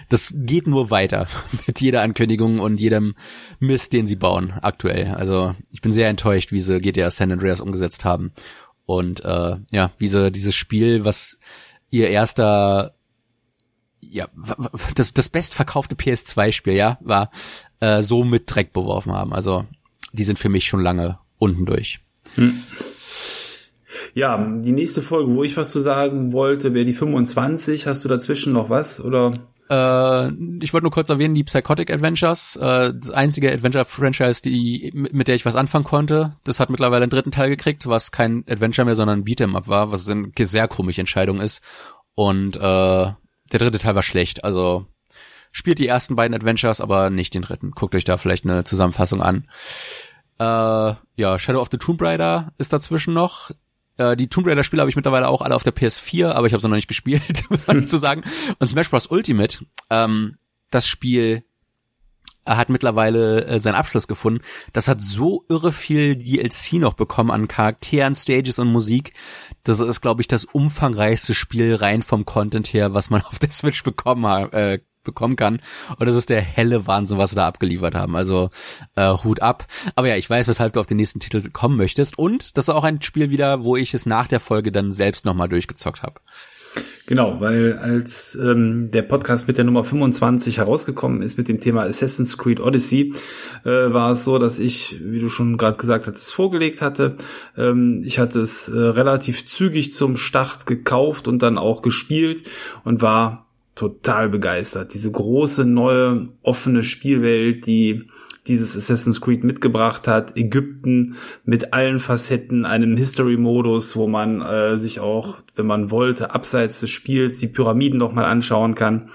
das 0.09 0.33
geht 0.35 0.67
nur 0.67 0.91
weiter 0.91 1.25
mit 1.67 1.81
jeder 1.81 2.03
Ankündigung 2.03 2.59
und 2.59 2.79
jedem 2.79 3.15
Mist, 3.59 3.91
den 3.91 4.05
sie 4.05 4.15
bauen 4.15 4.53
aktuell. 4.61 5.15
Also 5.15 5.55
ich 5.71 5.81
bin 5.81 5.91
sehr 5.91 6.07
enttäuscht, 6.07 6.51
wie 6.51 6.61
sie 6.61 6.79
GTA 6.79 7.09
San 7.09 7.31
Andreas 7.31 7.59
umgesetzt 7.59 8.05
haben 8.05 8.33
und 8.85 9.25
äh, 9.25 9.55
ja, 9.71 9.91
wie 9.97 10.07
sie 10.07 10.31
dieses 10.31 10.53
Spiel, 10.53 11.03
was 11.05 11.39
ihr 11.89 12.09
erster 12.09 12.93
ja, 13.99 14.27
das, 14.95 15.13
das 15.13 15.29
bestverkaufte 15.29 15.95
PS2-Spiel, 15.95 16.73
ja, 16.73 16.97
war 17.01 17.31
äh, 17.79 18.01
so 18.01 18.23
mit 18.23 18.43
Dreck 18.45 18.73
beworfen 18.73 19.11
haben. 19.11 19.33
Also 19.33 19.65
die 20.13 20.23
sind 20.23 20.39
für 20.39 20.49
mich 20.49 20.65
schon 20.65 20.81
lange 20.81 21.19
unten 21.37 21.65
durch. 21.65 21.99
Hm. 22.35 22.61
Ja, 24.13 24.37
die 24.37 24.71
nächste 24.71 25.01
Folge, 25.01 25.33
wo 25.33 25.43
ich 25.43 25.57
was 25.57 25.71
zu 25.71 25.79
sagen 25.79 26.33
wollte, 26.33 26.73
wäre 26.73 26.85
die 26.85 26.93
25. 26.93 27.87
Hast 27.87 28.03
du 28.03 28.09
dazwischen 28.09 28.53
noch 28.53 28.69
was 28.69 29.01
oder? 29.01 29.31
Äh, 29.69 30.27
ich 30.61 30.73
wollte 30.73 30.83
nur 30.83 30.91
kurz 30.91 31.09
erwähnen, 31.09 31.35
die 31.35 31.43
Psychotic 31.43 31.91
Adventures, 31.91 32.55
äh, 32.55 32.93
das 32.95 33.11
einzige 33.11 33.51
Adventure-Franchise, 33.51 34.41
die 34.41 34.91
mit 34.93 35.27
der 35.27 35.35
ich 35.35 35.45
was 35.45 35.55
anfangen 35.55 35.85
konnte. 35.85 36.37
Das 36.43 36.59
hat 36.59 36.69
mittlerweile 36.69 37.03
einen 37.03 37.09
dritten 37.11 37.31
Teil 37.31 37.49
gekriegt, 37.49 37.87
was 37.87 38.11
kein 38.11 38.43
Adventure 38.49 38.85
mehr, 38.85 38.95
sondern 38.95 39.19
ein 39.19 39.25
Beat'em 39.25 39.55
Up 39.55 39.67
war, 39.67 39.91
was 39.91 40.09
eine 40.09 40.31
sehr 40.39 40.67
komische 40.67 41.01
Entscheidung 41.01 41.39
ist. 41.39 41.61
Und 42.15 42.55
äh, 42.55 42.59
der 42.59 43.15
dritte 43.59 43.79
Teil 43.79 43.95
war 43.95 44.03
schlecht. 44.03 44.43
Also 44.43 44.87
Spielt 45.57 45.79
die 45.79 45.87
ersten 45.87 46.15
beiden 46.15 46.35
Adventures, 46.35 46.81
aber 46.81 47.09
nicht 47.09 47.33
den 47.33 47.41
dritten. 47.41 47.71
Guckt 47.71 47.95
euch 47.95 48.03
da 48.03 48.17
vielleicht 48.17 48.45
eine 48.45 48.63
Zusammenfassung 48.63 49.23
an. 49.23 49.47
Äh, 50.39 50.93
ja, 51.15 51.39
Shadow 51.39 51.61
of 51.61 51.69
the 51.71 51.79
Tomb 51.79 51.99
Raider 51.99 52.53
ist 52.59 52.73
dazwischen 52.73 53.15
noch. 53.15 53.49
Äh, 53.97 54.15
die 54.15 54.27
Tomb 54.27 54.47
Raider 54.47 54.63
Spiele 54.63 54.81
habe 54.81 54.89
ich 54.89 54.95
mittlerweile 54.95 55.27
auch 55.27 55.41
alle 55.41 55.55
auf 55.55 55.63
der 55.63 55.75
PS4, 55.75 56.29
aber 56.29 56.47
ich 56.47 56.53
habe 56.53 56.61
sie 56.61 56.69
noch 56.69 56.75
nicht 56.75 56.87
gespielt, 56.87 57.43
muss 57.49 57.67
man 57.67 57.87
zu 57.87 57.97
sagen. 57.97 58.23
Und 58.59 58.67
Smash 58.67 58.89
Bros. 58.89 59.07
Ultimate, 59.07 59.65
ähm, 59.89 60.37
das 60.69 60.87
Spiel 60.87 61.43
hat 62.55 62.69
mittlerweile 62.69 63.45
äh, 63.45 63.59
seinen 63.59 63.75
Abschluss 63.75 64.07
gefunden. 64.07 64.41
Das 64.73 64.87
hat 64.87 65.01
so 65.01 65.43
irre 65.49 65.71
viel 65.71 66.15
DLC 66.15 66.73
noch 66.73 66.93
bekommen 66.93 67.31
an 67.31 67.47
Charakteren, 67.47 68.15
Stages 68.15 68.59
und 68.59 68.71
Musik. 68.71 69.13
Das 69.63 69.79
ist, 69.79 70.01
glaube 70.01 70.21
ich, 70.21 70.27
das 70.27 70.45
umfangreichste 70.45 71.33
Spiel 71.33 71.75
rein 71.75 72.03
vom 72.03 72.25
Content 72.25 72.67
her, 72.67 72.93
was 72.93 73.09
man 73.09 73.21
auf 73.25 73.39
der 73.39 73.51
Switch 73.51 73.83
bekommen, 73.83 74.51
äh, 74.53 74.79
bekommen 75.07 75.35
kann. 75.35 75.59
Und 75.97 76.05
das 76.05 76.15
ist 76.15 76.29
der 76.29 76.41
helle 76.41 76.85
Wahnsinn, 76.85 77.17
was 77.17 77.31
sie 77.31 77.35
da 77.35 77.47
abgeliefert 77.47 77.95
haben. 77.95 78.15
Also 78.15 78.51
äh, 78.95 79.11
Hut 79.23 79.41
ab. 79.41 79.65
Aber 79.95 80.07
ja, 80.07 80.15
ich 80.15 80.29
weiß, 80.29 80.47
weshalb 80.47 80.73
du 80.73 80.79
auf 80.79 80.87
den 80.87 80.97
nächsten 80.97 81.19
Titel 81.19 81.49
kommen 81.51 81.77
möchtest. 81.77 82.19
Und 82.19 82.57
das 82.57 82.65
ist 82.65 82.69
auch 82.69 82.83
ein 82.83 83.01
Spiel 83.01 83.31
wieder, 83.31 83.63
wo 83.63 83.75
ich 83.75 83.93
es 83.93 84.05
nach 84.05 84.27
der 84.27 84.39
Folge 84.39 84.71
dann 84.71 84.91
selbst 84.91 85.25
nochmal 85.25 85.49
durchgezockt 85.49 86.03
habe. 86.03 86.19
Genau, 87.07 87.39
weil 87.39 87.77
als 87.77 88.35
ähm, 88.35 88.91
der 88.91 89.01
Podcast 89.01 89.47
mit 89.47 89.57
der 89.57 89.63
Nummer 89.63 89.85
25 89.85 90.57
herausgekommen 90.57 91.21
ist 91.21 91.37
mit 91.37 91.47
dem 91.47 91.61
Thema 91.61 91.83
Assassin's 91.83 92.37
Creed 92.37 92.59
Odyssey, 92.59 93.13
äh, 93.63 93.69
war 93.69 94.11
es 94.11 94.25
so, 94.25 94.37
dass 94.37 94.59
ich, 94.59 94.97
wie 95.01 95.21
du 95.21 95.29
schon 95.29 95.55
gerade 95.55 95.77
gesagt 95.77 96.07
hast, 96.07 96.31
vorgelegt 96.31 96.81
hatte. 96.81 97.15
Ähm, 97.55 98.01
ich 98.03 98.19
hatte 98.19 98.41
es 98.41 98.67
äh, 98.67 98.77
relativ 98.77 99.45
zügig 99.45 99.95
zum 99.95 100.17
Start 100.17 100.65
gekauft 100.65 101.29
und 101.29 101.41
dann 101.41 101.57
auch 101.57 101.81
gespielt 101.81 102.45
und 102.83 103.01
war 103.01 103.46
total 103.77 104.27
begeistert. 104.27 104.93
Diese 104.93 105.11
große, 105.11 105.63
neue, 105.63 106.29
offene 106.41 106.83
Spielwelt, 106.83 107.67
die 107.67 108.09
dieses 108.47 108.77
Assassin's 108.77 109.21
Creed 109.21 109.43
mitgebracht 109.43 110.07
hat. 110.07 110.37
Ägypten 110.37 111.17
mit 111.43 111.73
allen 111.73 111.99
Facetten, 111.99 112.65
einem 112.65 112.95
History-Modus, 112.97 113.95
wo 113.95 114.07
man 114.07 114.41
äh, 114.41 114.77
sich 114.77 114.99
auch, 114.99 115.35
wenn 115.55 115.67
man 115.67 115.91
wollte, 115.91 116.33
abseits 116.33 116.79
des 116.79 116.89
Spiels 116.89 117.39
die 117.39 117.47
Pyramiden 117.47 117.99
noch 117.99 118.13
mal 118.13 118.25
anschauen 118.25 118.73
kann. 118.73 119.09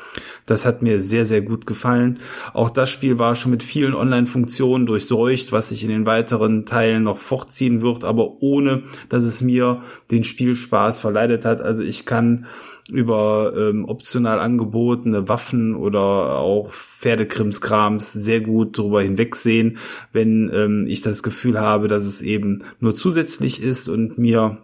Das 0.46 0.66
hat 0.66 0.82
mir 0.82 1.00
sehr, 1.00 1.24
sehr 1.24 1.42
gut 1.42 1.66
gefallen. 1.66 2.20
Auch 2.52 2.70
das 2.70 2.90
Spiel 2.90 3.18
war 3.18 3.34
schon 3.34 3.52
mit 3.52 3.62
vielen 3.62 3.94
Online-Funktionen 3.94 4.86
durchseucht, 4.86 5.50
was 5.52 5.70
sich 5.70 5.82
in 5.82 5.90
den 5.90 6.06
weiteren 6.06 6.66
Teilen 6.66 7.04
noch 7.04 7.18
fortziehen 7.18 7.80
wird, 7.80 8.04
aber 8.04 8.42
ohne, 8.42 8.82
dass 9.08 9.24
es 9.24 9.40
mir 9.40 9.82
den 10.10 10.24
Spielspaß 10.24 11.00
verleidet 11.00 11.44
hat. 11.44 11.60
Also 11.60 11.82
ich 11.82 12.04
kann 12.06 12.46
über 12.88 13.52
ähm, 13.56 13.84
optional 13.84 14.40
angebotene 14.40 15.28
Waffen 15.28 15.74
oder 15.76 16.38
auch 16.38 16.70
Pferdekrimskrams 16.72 18.12
sehr 18.12 18.40
gut 18.40 18.76
drüber 18.76 19.02
hinwegsehen, 19.02 19.78
wenn 20.12 20.50
ähm, 20.52 20.86
ich 20.88 21.00
das 21.00 21.22
Gefühl 21.22 21.60
habe, 21.60 21.88
dass 21.88 22.06
es 22.06 22.20
eben 22.20 22.64
nur 22.80 22.94
zusätzlich 22.94 23.62
ist 23.62 23.88
und 23.88 24.18
mir 24.18 24.58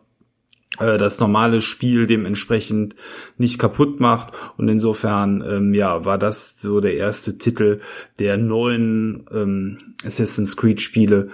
äh, 0.78 0.98
das 0.98 1.18
normale 1.20 1.60
Spiel 1.60 2.06
dementsprechend 2.06 2.94
nicht 3.36 3.58
kaputt 3.58 4.00
macht. 4.00 4.32
Und 4.56 4.68
insofern 4.68 5.42
ähm, 5.46 5.74
ja 5.74 6.04
war 6.04 6.18
das 6.18 6.60
so 6.60 6.80
der 6.80 6.94
erste 6.94 7.38
Titel 7.38 7.80
der 8.18 8.36
neuen 8.36 9.24
ähm, 9.32 9.78
Assassin's 10.04 10.56
Creed 10.56 10.80
Spiele 10.80 11.30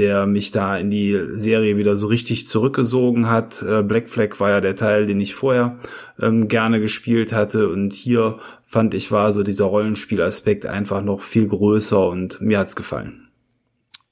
der 0.00 0.24
mich 0.24 0.50
da 0.50 0.78
in 0.78 0.90
die 0.90 1.20
Serie 1.26 1.76
wieder 1.76 1.96
so 1.96 2.06
richtig 2.06 2.48
zurückgesogen 2.48 3.28
hat. 3.28 3.62
Äh, 3.62 3.82
Black 3.82 4.08
Flag 4.08 4.40
war 4.40 4.48
ja 4.48 4.60
der 4.62 4.74
Teil, 4.74 5.04
den 5.04 5.20
ich 5.20 5.34
vorher 5.34 5.78
ähm, 6.18 6.48
gerne 6.48 6.80
gespielt 6.80 7.32
hatte 7.32 7.68
und 7.68 7.92
hier 7.92 8.38
fand 8.66 8.94
ich 8.94 9.12
war 9.12 9.34
so 9.34 9.42
dieser 9.42 9.66
Rollenspielaspekt 9.66 10.64
einfach 10.64 11.02
noch 11.02 11.20
viel 11.20 11.46
größer 11.46 12.08
und 12.08 12.40
mir 12.40 12.58
hat's 12.58 12.76
gefallen. 12.76 13.28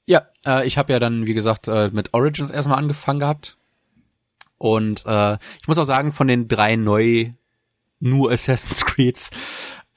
Ja, 0.05 0.27
äh, 0.45 0.67
ich 0.67 0.77
habe 0.77 0.93
ja 0.93 0.99
dann 0.99 1.25
wie 1.25 1.33
gesagt 1.33 1.67
äh, 1.67 1.89
mit 1.91 2.13
Origins 2.13 2.51
erstmal 2.51 2.77
angefangen 2.77 3.19
gehabt 3.19 3.57
und 4.59 5.03
äh, 5.07 5.37
ich 5.59 5.67
muss 5.67 5.79
auch 5.79 5.85
sagen 5.85 6.11
von 6.11 6.27
den 6.27 6.47
drei 6.47 6.75
neu 6.75 7.31
nur 7.99 8.31
Assassin's 8.31 8.85
Creeds 8.85 9.31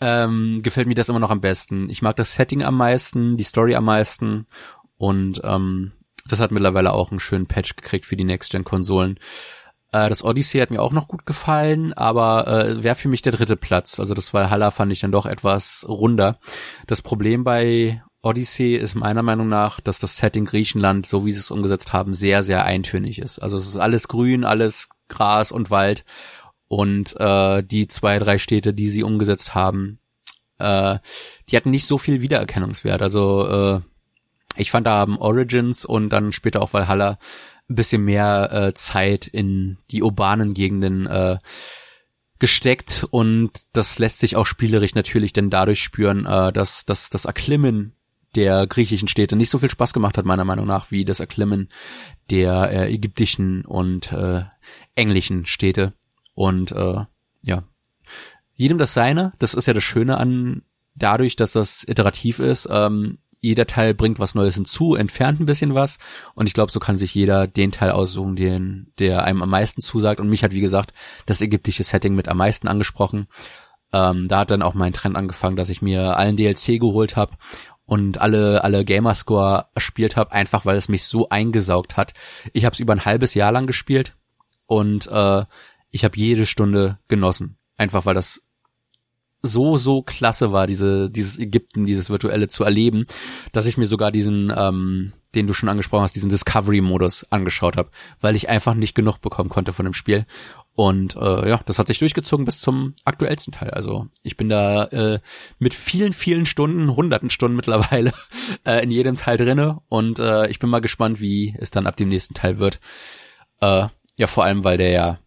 ähm, 0.01 0.63
gefällt 0.63 0.89
mir 0.89 0.95
das 0.95 1.09
immer 1.09 1.21
noch 1.21 1.31
am 1.31 1.41
besten. 1.41 1.89
Ich 1.91 2.03
mag 2.03 2.17
das 2.17 2.35
Setting 2.35 2.63
am 2.65 2.77
meisten, 2.77 3.37
die 3.37 3.45
Story 3.45 3.77
am 3.77 3.85
meisten 3.85 4.47
und 5.03 5.41
ähm, 5.43 5.91
das 6.29 6.39
hat 6.39 6.53
mittlerweile 6.53 6.93
auch 6.93 7.11
einen 7.11 7.19
schönen 7.19 7.49
Patch 7.49 7.75
gekriegt 7.75 8.07
für 8.07 8.15
die 8.15 8.23
Next-Gen-Konsolen. 8.23 9.19
Äh, 9.91 10.09
das 10.09 10.23
Odyssey 10.23 10.61
hat 10.61 10.71
mir 10.71 10.81
auch 10.81 10.93
noch 10.93 11.09
gut 11.09 11.27
gefallen, 11.27 11.93
aber 11.93 12.47
äh, 12.47 12.85
wäre 12.85 12.95
für 12.95 13.09
mich 13.09 13.21
der 13.21 13.33
dritte 13.33 13.57
Platz. 13.57 13.99
Also 13.99 14.15
das 14.15 14.33
Valhalla 14.33 14.71
fand 14.71 14.93
ich 14.93 15.01
dann 15.01 15.11
doch 15.11 15.27
etwas 15.27 15.85
runder. 15.89 16.39
Das 16.87 17.03
Problem 17.03 17.43
bei 17.43 18.01
Odyssey 18.23 18.77
ist 18.77 18.95
meiner 18.95 19.25
Meinung 19.25 19.49
nach, 19.49 19.81
dass 19.81 19.99
das 19.99 20.19
Setting 20.19 20.45
Griechenland, 20.45 21.05
so 21.07 21.27
wie 21.27 21.33
sie 21.33 21.41
es 21.41 21.51
umgesetzt 21.51 21.93
haben, 21.93 22.15
sehr, 22.15 22.45
sehr 22.45 22.65
eintönig 22.65 23.19
ist. 23.19 23.41
Also 23.41 23.57
es 23.57 23.67
ist 23.67 23.79
alles 23.79 24.07
grün, 24.07 24.45
alles 24.45 24.89
Gras 25.09 25.51
und 25.51 25.73
Wald. 25.73 26.05
Und 26.69 27.17
äh, 27.19 27.65
die 27.65 27.89
zwei, 27.89 28.21
drei 28.21 28.39
Städte, 28.39 28.73
die 28.73 28.87
sie 28.87 29.03
umgesetzt 29.03 29.53
haben, 29.57 29.99
äh, 30.59 31.01
die 31.49 31.57
hatten 31.57 31.71
nicht 31.73 31.89
so 31.89 31.99
viel 31.99 32.21
Wiedererkennungswert. 32.21 33.03
Also 33.03 33.49
äh, 33.49 33.81
ich 34.57 34.71
fand, 34.71 34.87
da 34.87 34.97
haben 34.97 35.19
Origins 35.19 35.85
und 35.85 36.11
dann 36.11 36.33
später 36.33 36.63
auch 36.63 36.73
Valhalla 36.73 37.19
ein 37.69 37.75
bisschen 37.75 38.05
mehr 38.05 38.51
äh, 38.53 38.75
Zeit 38.75 39.27
in 39.27 39.79
die 39.91 40.03
urbanen 40.03 40.55
Gegenden 40.55 41.07
äh, 41.07 41.39
gesteckt 42.39 43.07
und 43.11 43.51
das 43.73 43.99
lässt 43.99 44.19
sich 44.19 44.37
auch 44.37 44.47
spielerisch 44.47 44.95
natürlich 44.95 45.33
denn 45.33 45.49
dadurch 45.49 45.83
spüren, 45.83 46.27
äh, 46.27 46.53
dass, 46.53 46.85
dass 46.85 47.09
das 47.09 47.25
Erklimmen 47.25 47.95
der 48.35 48.67
griechischen 48.67 49.09
Städte 49.09 49.37
nicht 49.37 49.51
so 49.51 49.59
viel 49.59 49.71
Spaß 49.71 49.93
gemacht 49.93 50.19
hat, 50.19 50.25
meiner 50.25 50.45
Meinung 50.45 50.67
nach, 50.67 50.91
wie 50.91 51.05
das 51.05 51.21
Erklimmen 51.21 51.69
der 52.31 52.71
äh, 52.71 52.93
ägyptischen 52.93 53.65
und 53.65 54.13
äh, 54.13 54.45
englischen 54.95 55.47
Städte. 55.47 55.93
Und 56.35 56.73
äh, 56.73 57.05
ja, 57.43 57.63
jedem 58.55 58.79
das 58.79 58.95
seine. 58.95 59.33
Das 59.39 59.55
ist 59.55 59.67
ja 59.67 59.75
das 59.75 59.85
Schöne 59.85 60.17
an 60.17 60.63
dadurch, 60.95 61.37
dass 61.37 61.53
das 61.53 61.85
iterativ 61.87 62.39
ist. 62.39 62.67
Ähm, 62.71 63.19
jeder 63.43 63.67
Teil 63.67 63.93
bringt 63.93 64.21
was 64.21 64.35
Neues 64.35 64.55
hinzu, 64.55 64.95
entfernt 64.95 65.41
ein 65.41 65.47
bisschen 65.47 65.75
was 65.75 65.99
und 66.35 66.47
ich 66.47 66.55
glaube, 66.55 66.73
so 66.73 66.81
kann 66.81 66.97
sich 66.97 67.13
jeder 67.15 67.49
den 67.49 67.73
Teil 67.73 67.91
aussuchen, 67.91 68.37
den, 68.37 68.93
der 68.99 69.25
einem 69.25 69.43
am 69.43 69.51
meisten 69.51 69.83
zusagt 69.83 70.21
und 70.21 70.29
mich 70.29 70.45
hat, 70.45 70.53
wie 70.53 70.61
gesagt, 70.61 70.93
das 71.27 71.43
ägyptische 71.43 71.83
Setting 71.83 72.15
mit 72.15 72.29
am 72.29 72.39
meisten 72.39 72.69
angesprochen. 72.69 73.27
Ähm, 73.93 74.29
da 74.29 74.39
hat 74.39 74.53
dann 74.53 74.63
auch 74.63 74.75
mein 74.75 74.93
Trend 74.93 75.17
angefangen, 75.17 75.57
dass 75.57 75.69
ich 75.69 75.83
mir 75.83 76.17
allen 76.17 76.37
DLC 76.37 76.81
geholt 76.81 77.17
habe 77.17 77.33
und 77.85 78.19
alle 78.19 78.63
alle 78.63 78.85
Gamerscore 78.85 79.67
erspielt 79.75 80.17
habe, 80.17 80.33
einfach 80.33 80.65
weil 80.65 80.77
es 80.77 80.89
mich 80.89 81.05
so 81.05 81.29
eingesaugt 81.29 81.97
hat. 81.97 82.15
Ich 82.53 82.65
habe 82.65 82.75
es 82.75 82.81
über 82.81 82.93
ein 82.95 83.05
halbes 83.05 83.35
Jahr 83.35 83.51
lang 83.51 83.67
gespielt 83.67 84.17
und 84.67 85.09
äh, 85.09 85.45
ich 85.91 86.05
habe 86.05 86.17
jede 86.17 86.47
Stunde 86.47 87.01
genossen, 87.09 87.59
einfach 87.77 88.07
weil 88.07 88.15
das 88.15 88.41
so, 89.43 89.77
so 89.77 90.03
klasse 90.03 90.53
war, 90.53 90.67
diese, 90.67 91.11
dieses 91.11 91.39
Ägypten, 91.39 91.85
dieses 91.85 92.11
Virtuelle 92.11 92.49
zu 92.49 92.63
erleben, 92.63 93.05
dass 93.51 93.67
ich 93.67 93.77
mir 93.77 93.87
sogar 93.87 94.13
diesen, 94.13 94.53
ähm, 94.57 95.13
den 95.35 95.47
du 95.47 95.55
schon 95.55 95.69
angesprochen 95.69 96.03
hast, 96.03 96.15
diesen 96.15 96.31
Discovery-Modus 96.31 97.27
angeschaut 97.31 97.77
habe, 97.77 97.91
weil 98.21 98.37
ich 98.37 98.49
einfach 98.49 98.75
nicht 98.75 98.95
genug 98.95 99.19
bekommen 99.19 99.49
konnte 99.49 99.73
von 99.73 99.85
dem 99.85 99.95
Spiel. 99.95 100.27
Und 100.75 101.17
äh, 101.17 101.49
ja, 101.49 101.61
das 101.67 101.79
hat 101.79 101.89
sich 101.89 101.99
durchgezogen 101.99 102.45
bis 102.45 102.61
zum 102.61 102.95
aktuellsten 103.05 103.53
Teil. 103.53 103.71
Also 103.71 104.07
ich 104.23 104.37
bin 104.37 104.49
da 104.49 104.85
äh, 104.85 105.21
mit 105.59 105.75
vielen, 105.75 106.13
vielen 106.13 106.47
Stunden, 106.47 106.95
hunderten 106.95 107.29
Stunden 107.29 107.57
mittlerweile 107.57 108.13
äh, 108.65 108.83
in 108.83 108.91
jedem 108.91 109.17
Teil 109.17 109.37
drinne 109.37 109.81
und 109.89 110.19
äh, 110.19 110.49
ich 110.49 110.61
bin 110.61 110.71
mal 110.71 110.81
gespannt, 110.81 111.21
wie 111.21 111.55
es 111.59 111.71
dann 111.71 111.87
ab 111.87 111.97
dem 111.97 112.09
nächsten 112.09 112.35
Teil 112.35 112.59
wird. 112.59 112.81
Äh, 113.61 113.89
ja, 114.17 114.27
vor 114.27 114.45
allem, 114.45 114.63
weil 114.65 114.79
der 114.79 114.91
ja 114.91 115.19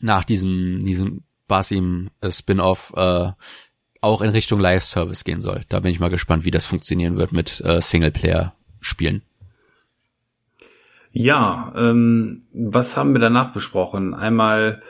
nach 0.00 0.24
diesem, 0.24 0.84
diesem 0.84 1.24
Basim 1.50 2.10
äh, 2.20 2.30
Spin-off 2.30 2.92
äh, 2.96 3.32
auch 4.00 4.22
in 4.22 4.30
Richtung 4.30 4.60
Live-Service 4.60 5.24
gehen 5.24 5.42
soll. 5.42 5.62
Da 5.68 5.80
bin 5.80 5.90
ich 5.90 6.00
mal 6.00 6.08
gespannt, 6.08 6.44
wie 6.44 6.52
das 6.52 6.64
funktionieren 6.64 7.16
wird 7.16 7.32
mit 7.32 7.60
äh, 7.64 7.82
Singleplayer-Spielen. 7.82 9.22
Ja, 11.12 11.74
ähm, 11.76 12.44
was 12.52 12.96
haben 12.96 13.12
wir 13.12 13.20
danach 13.20 13.52
besprochen? 13.52 14.14
Einmal 14.14 14.80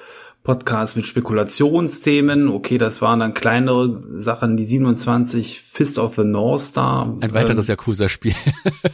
Podcast 0.43 0.97
mit 0.97 1.07
Spekulationsthemen. 1.07 2.49
Okay, 2.49 2.77
das 2.77 3.01
waren 3.01 3.21
dann 3.21 3.33
kleinere 3.33 3.97
Sachen. 4.23 4.59
Die 4.59 4.65
27 4.65 5.63
Fist 5.63 5.99
of 5.99 6.17
the 6.17 6.25
North 6.25 6.61
Star. 6.61 7.17
Ein 7.21 7.33
weiteres 7.33 7.69
ähm, 7.69 7.73
Yakuza-Spiel. 7.73 8.35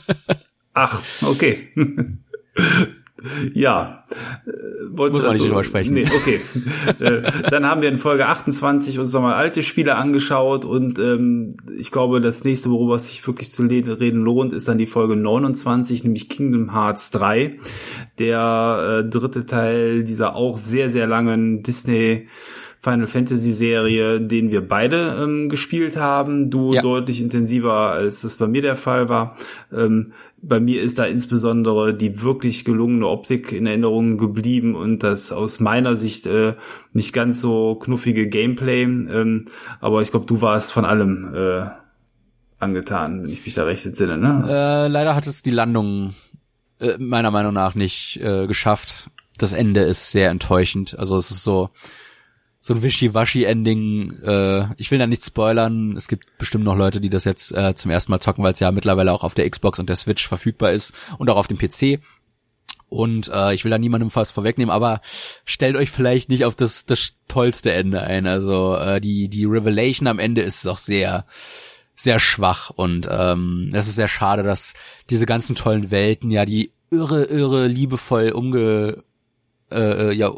Ach, 0.72 1.02
okay. 1.22 1.68
Ja. 3.54 4.04
Äh, 4.46 4.50
wolltest 4.90 5.22
Muss 5.22 5.28
man 5.28 5.36
nicht 5.36 5.48
drüber 5.48 5.64
sprechen. 5.64 5.94
Nee, 5.94 6.04
okay. 6.04 6.40
Äh, 7.00 7.22
dann 7.50 7.66
haben 7.66 7.82
wir 7.82 7.88
in 7.88 7.98
Folge 7.98 8.26
28 8.26 8.98
uns 8.98 9.12
nochmal 9.12 9.34
alte 9.34 9.62
Spiele 9.62 9.96
angeschaut 9.96 10.64
und 10.64 10.98
ähm, 10.98 11.56
ich 11.78 11.90
glaube, 11.90 12.20
das 12.20 12.44
nächste, 12.44 12.70
worüber 12.70 12.94
es 12.94 13.08
sich 13.08 13.26
wirklich 13.26 13.50
zu 13.50 13.64
reden 13.64 14.22
lohnt, 14.22 14.52
ist 14.52 14.68
dann 14.68 14.78
die 14.78 14.86
Folge 14.86 15.16
29, 15.16 16.04
nämlich 16.04 16.28
Kingdom 16.28 16.72
Hearts 16.72 17.10
3. 17.10 17.58
Der 18.18 19.02
äh, 19.04 19.08
dritte 19.08 19.46
Teil 19.46 20.04
dieser 20.04 20.36
auch 20.36 20.58
sehr, 20.58 20.90
sehr 20.90 21.06
langen 21.06 21.62
Disney 21.62 22.28
Final 22.86 23.08
Fantasy 23.08 23.52
Serie, 23.52 24.20
den 24.20 24.52
wir 24.52 24.60
beide 24.66 25.18
ähm, 25.20 25.48
gespielt 25.48 25.96
haben. 25.96 26.50
Du 26.50 26.72
ja. 26.72 26.82
deutlich 26.82 27.20
intensiver, 27.20 27.72
als 27.90 28.22
das 28.22 28.36
bei 28.36 28.46
mir 28.46 28.62
der 28.62 28.76
Fall 28.76 29.08
war. 29.08 29.36
Ähm, 29.72 30.12
bei 30.48 30.60
mir 30.60 30.82
ist 30.82 30.98
da 30.98 31.04
insbesondere 31.04 31.94
die 31.94 32.22
wirklich 32.22 32.64
gelungene 32.64 33.08
Optik 33.08 33.52
in 33.52 33.66
Erinnerung 33.66 34.18
geblieben 34.18 34.74
und 34.74 35.02
das 35.02 35.32
aus 35.32 35.60
meiner 35.60 35.96
Sicht 35.96 36.26
äh, 36.26 36.54
nicht 36.92 37.12
ganz 37.12 37.40
so 37.40 37.74
knuffige 37.74 38.28
Gameplay. 38.28 38.84
Ähm, 38.84 39.46
aber 39.80 40.02
ich 40.02 40.10
glaube, 40.10 40.26
du 40.26 40.40
warst 40.40 40.72
von 40.72 40.84
allem 40.84 41.34
äh, 41.34 41.66
angetan, 42.58 43.22
wenn 43.22 43.30
ich 43.30 43.44
mich 43.44 43.54
da 43.54 43.64
recht 43.64 43.84
entsinne. 43.84 44.18
Ne? 44.18 44.44
Äh, 44.48 44.88
leider 44.88 45.14
hat 45.14 45.26
es 45.26 45.42
die 45.42 45.50
Landung 45.50 46.14
äh, 46.78 46.96
meiner 46.98 47.30
Meinung 47.30 47.52
nach 47.52 47.74
nicht 47.74 48.20
äh, 48.22 48.46
geschafft. 48.46 49.10
Das 49.38 49.52
Ende 49.52 49.82
ist 49.82 50.10
sehr 50.10 50.30
enttäuschend. 50.30 50.98
Also 50.98 51.16
es 51.16 51.30
ist 51.30 51.42
so 51.42 51.70
so 52.66 52.74
ein 52.74 52.82
Wischiwaschi-Ending. 52.82 54.22
Äh, 54.24 54.66
ich 54.76 54.90
will 54.90 54.98
da 54.98 55.06
nicht 55.06 55.24
spoilern. 55.24 55.96
Es 55.96 56.08
gibt 56.08 56.36
bestimmt 56.36 56.64
noch 56.64 56.74
Leute, 56.74 57.00
die 57.00 57.10
das 57.10 57.24
jetzt 57.24 57.52
äh, 57.52 57.76
zum 57.76 57.92
ersten 57.92 58.10
Mal 58.10 58.18
zocken, 58.18 58.42
weil 58.42 58.54
es 58.54 58.58
ja 58.58 58.72
mittlerweile 58.72 59.12
auch 59.12 59.22
auf 59.22 59.34
der 59.34 59.48
Xbox 59.48 59.78
und 59.78 59.88
der 59.88 59.94
Switch 59.94 60.26
verfügbar 60.26 60.72
ist 60.72 60.92
und 61.18 61.30
auch 61.30 61.36
auf 61.36 61.46
dem 61.46 61.58
PC. 61.58 62.00
Und 62.88 63.28
äh, 63.32 63.54
ich 63.54 63.62
will 63.62 63.70
da 63.70 63.78
niemandem 63.78 64.10
fast 64.10 64.32
vorwegnehmen, 64.32 64.74
aber 64.74 65.00
stellt 65.44 65.76
euch 65.76 65.92
vielleicht 65.92 66.28
nicht 66.28 66.44
auf 66.44 66.56
das, 66.56 66.86
das 66.86 67.12
tollste 67.28 67.72
Ende 67.72 68.00
ein. 68.00 68.26
Also 68.26 68.74
äh, 68.74 69.00
die, 69.00 69.28
die 69.28 69.44
Revelation 69.44 70.08
am 70.08 70.18
Ende 70.18 70.42
ist 70.42 70.66
auch 70.66 70.78
sehr, 70.78 71.24
sehr 71.94 72.18
schwach 72.18 72.70
und 72.70 73.08
ähm, 73.08 73.70
es 73.74 73.86
ist 73.86 73.94
sehr 73.94 74.08
schade, 74.08 74.42
dass 74.42 74.74
diese 75.08 75.26
ganzen 75.26 75.54
tollen 75.54 75.92
Welten, 75.92 76.32
ja, 76.32 76.44
die 76.44 76.72
irre, 76.90 77.26
irre 77.26 77.68
liebevoll 77.68 78.30
umge 78.30 79.04
äh, 79.70 80.10
äh, 80.10 80.12
ja 80.12 80.32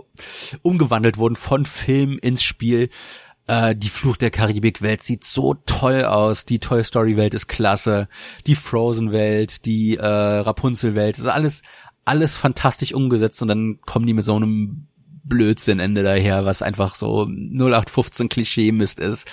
umgewandelt 0.63 1.19
wurden 1.19 1.37
von 1.37 1.67
Film 1.67 2.19
ins 2.21 2.43
Spiel. 2.43 2.91
Äh, 3.47 3.75
die 3.77 3.89
Fluch 3.89 4.17
der 4.17 4.31
Karibik-Welt 4.31 5.03
sieht 5.03 5.25
so 5.25 5.55
toll 5.67 6.05
aus. 6.05 6.45
Die 6.45 6.59
Toy 6.59 6.85
Story-Welt 6.85 7.35
ist 7.35 7.49
klasse. 7.49 8.09
Die 8.47 8.55
Frozen-Welt, 8.55 9.65
die 9.65 9.97
äh, 9.97 10.05
Rapunzel-Welt, 10.05 11.19
ist 11.19 11.27
alles 11.27 11.63
alles 12.09 12.37
fantastisch 12.37 12.95
umgesetzt 12.95 13.43
und 13.43 13.49
dann 13.49 13.81
kommen 13.83 14.07
die 14.07 14.15
mit 14.15 14.25
so 14.25 14.35
einem 14.35 14.88
Blödsinn 15.29 15.81
Ende 15.81 16.03
daher, 16.03 16.45
was 16.45 16.63
einfach 16.63 16.95
so 16.95 17.27
0815 17.27 18.29
Klischee-Mist 18.29 19.01
ist. 19.01 19.27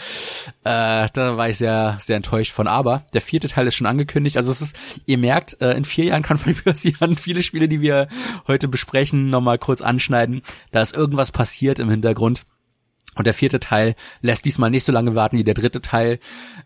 Äh, 0.63 1.07
da 1.13 1.37
war 1.37 1.49
ich 1.49 1.57
sehr, 1.57 1.97
sehr 1.99 2.17
enttäuscht 2.17 2.51
von. 2.51 2.67
Aber 2.67 3.05
der 3.13 3.21
vierte 3.21 3.47
Teil 3.47 3.67
ist 3.67 3.75
schon 3.75 3.87
angekündigt. 3.87 4.37
Also 4.37 4.51
es 4.51 4.61
ist, 4.61 4.75
ihr 5.05 5.17
merkt, 5.17 5.61
äh, 5.61 5.73
in 5.73 5.85
vier 5.85 6.05
Jahren 6.05 6.23
kann 6.23 6.37
von 6.37 6.55
passieren. 6.63 7.17
Viele 7.17 7.43
Spiele, 7.43 7.67
die 7.67 7.81
wir 7.81 8.07
heute 8.47 8.67
besprechen, 8.67 9.29
nochmal 9.29 9.57
kurz 9.57 9.81
anschneiden. 9.81 10.41
Da 10.71 10.81
ist 10.81 10.93
irgendwas 10.93 11.31
passiert 11.31 11.79
im 11.79 11.89
Hintergrund. 11.89 12.45
Und 13.15 13.25
der 13.25 13.33
vierte 13.33 13.59
Teil 13.59 13.95
lässt 14.21 14.45
diesmal 14.45 14.69
nicht 14.69 14.83
so 14.83 14.91
lange 14.91 15.15
warten 15.15 15.37
wie 15.37 15.43
der 15.43 15.53
dritte 15.53 15.81
Teil, 15.81 16.19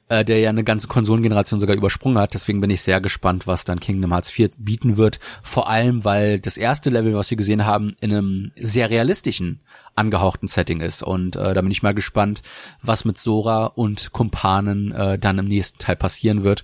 äh, 0.10 0.26
der 0.26 0.40
ja 0.40 0.50
eine 0.50 0.64
ganze 0.64 0.88
Konsolengeneration 0.88 1.60
sogar 1.60 1.76
übersprungen 1.76 2.18
hat. 2.18 2.34
Deswegen 2.34 2.62
bin 2.62 2.70
ich 2.70 2.82
sehr 2.82 3.02
gespannt, 3.02 3.48
was 3.48 3.66
dann 3.66 3.80
Kingdom 3.80 4.12
Hearts 4.12 4.32
4 4.32 4.50
bieten 4.58 4.98
wird. 4.98 5.20
Vor 5.44 5.70
allem, 5.70 6.04
weil 6.04 6.40
das 6.40 6.58
erste 6.58 6.90
Level, 6.90 7.14
was 7.14 7.30
wir 7.30 7.38
gesehen 7.38 7.66
haben, 7.66 7.94
in 8.02 8.12
einem 8.12 8.52
sehr 8.56 8.90
realistischen, 8.90 9.62
angehauchten 10.00 10.48
Setting 10.48 10.80
ist. 10.80 11.04
Und 11.04 11.36
äh, 11.36 11.54
da 11.54 11.62
bin 11.62 11.72
ich 11.72 11.84
mal 11.84 11.94
gespannt, 11.94 12.42
was 12.82 13.06
mit 13.06 13.18
Sora 13.18 13.66
und 13.66 14.12
Kumpanen 14.12 14.92
äh, 14.92 15.20
dann 15.20 15.38
im 15.38 15.46
nächsten 15.46 15.78
Teil 15.78 15.98
passieren 15.98 16.44
wird. 16.44 16.64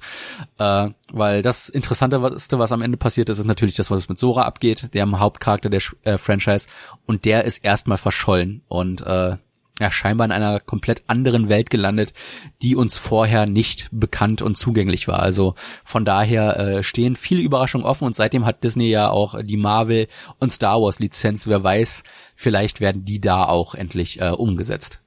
Äh, 0.58 0.90
weil 1.12 1.42
das 1.42 1.70
Interessante, 1.70 2.22
was 2.22 2.72
am 2.72 2.82
Ende 2.82 2.98
passiert 2.98 3.30
ist, 3.30 3.40
ist 3.40 3.46
natürlich 3.46 3.76
das, 3.76 3.92
was 3.92 4.10
mit 4.10 4.18
Sora 4.18 4.44
abgeht, 4.44 4.94
der 4.94 5.06
Hauptcharakter 5.20 5.70
der 5.70 5.82
äh, 6.04 6.18
Franchise. 6.18 6.68
Und 7.06 7.26
der 7.26 7.44
ist 7.44 7.64
erstmal 7.64 7.98
verschollen. 7.98 8.64
Und 8.68 9.02
äh, 9.02 9.38
ja, 9.80 9.92
scheinbar 9.92 10.26
in 10.26 10.32
einer 10.32 10.60
komplett 10.60 11.04
anderen 11.08 11.50
Welt 11.50 11.70
gelandet, 11.70 12.14
die 12.62 12.76
uns 12.76 12.98
vorher 12.98 13.46
nicht 13.46 13.90
bekannt 13.92 14.42
und 14.42 14.56
zugänglich 14.56 15.08
war. 15.08 15.20
Also 15.20 15.56
von 15.84 16.06
daher 16.06 16.58
äh, 16.58 16.84
stehen 16.84 17.16
viele 17.16 17.42
Überraschungen 17.42 17.86
offen 17.86 18.06
und 18.06 18.16
seitdem 18.16 18.46
hat 18.46 18.64
Disney 18.64 18.90
ja 18.90 19.10
auch 19.10 19.42
die 19.44 19.58
Marvel 19.58 20.08
und 20.40 20.52
Star 20.52 20.82
Wars 20.82 21.00
Lizenz. 21.00 21.46
Wer 21.48 21.64
weiß, 21.64 22.04
vielleicht 22.36 22.80
werden 22.80 23.04
die 23.04 23.20
da 23.20 23.46
auch 23.46 23.76
endlich 23.76 24.22
äh, 24.22 24.30
umgesetzt. 24.30 25.02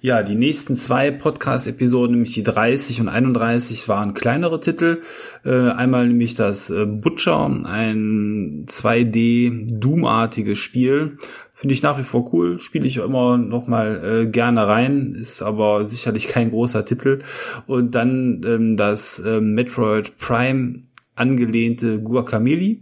Ja, 0.00 0.22
die 0.24 0.34
nächsten 0.34 0.74
zwei 0.74 1.12
Podcast-Episoden, 1.12 2.16
nämlich 2.16 2.32
die 2.34 2.42
30 2.42 3.00
und 3.00 3.08
31, 3.08 3.88
waren 3.88 4.14
kleinere 4.14 4.58
Titel. 4.58 5.02
Äh, 5.44 5.70
einmal 5.70 6.08
nämlich 6.08 6.34
das 6.34 6.70
äh, 6.70 6.86
Butcher, 6.86 7.46
ein 7.46 8.66
2D-Doom-artiges 8.68 10.58
Spiel, 10.58 11.18
Finde 11.62 11.74
ich 11.74 11.82
nach 11.84 11.96
wie 11.96 12.02
vor 12.02 12.34
cool, 12.34 12.58
spiele 12.58 12.88
ich 12.88 12.96
immer 12.96 13.38
noch 13.38 13.68
mal 13.68 14.24
äh, 14.24 14.26
gerne 14.26 14.66
rein, 14.66 15.12
ist 15.14 15.42
aber 15.42 15.86
sicherlich 15.86 16.26
kein 16.26 16.50
großer 16.50 16.84
Titel. 16.84 17.22
Und 17.68 17.94
dann 17.94 18.42
ähm, 18.44 18.76
das 18.76 19.22
ähm, 19.24 19.54
Metroid 19.54 20.18
Prime 20.18 20.82
angelehnte 21.14 22.02
Guacamole, 22.02 22.78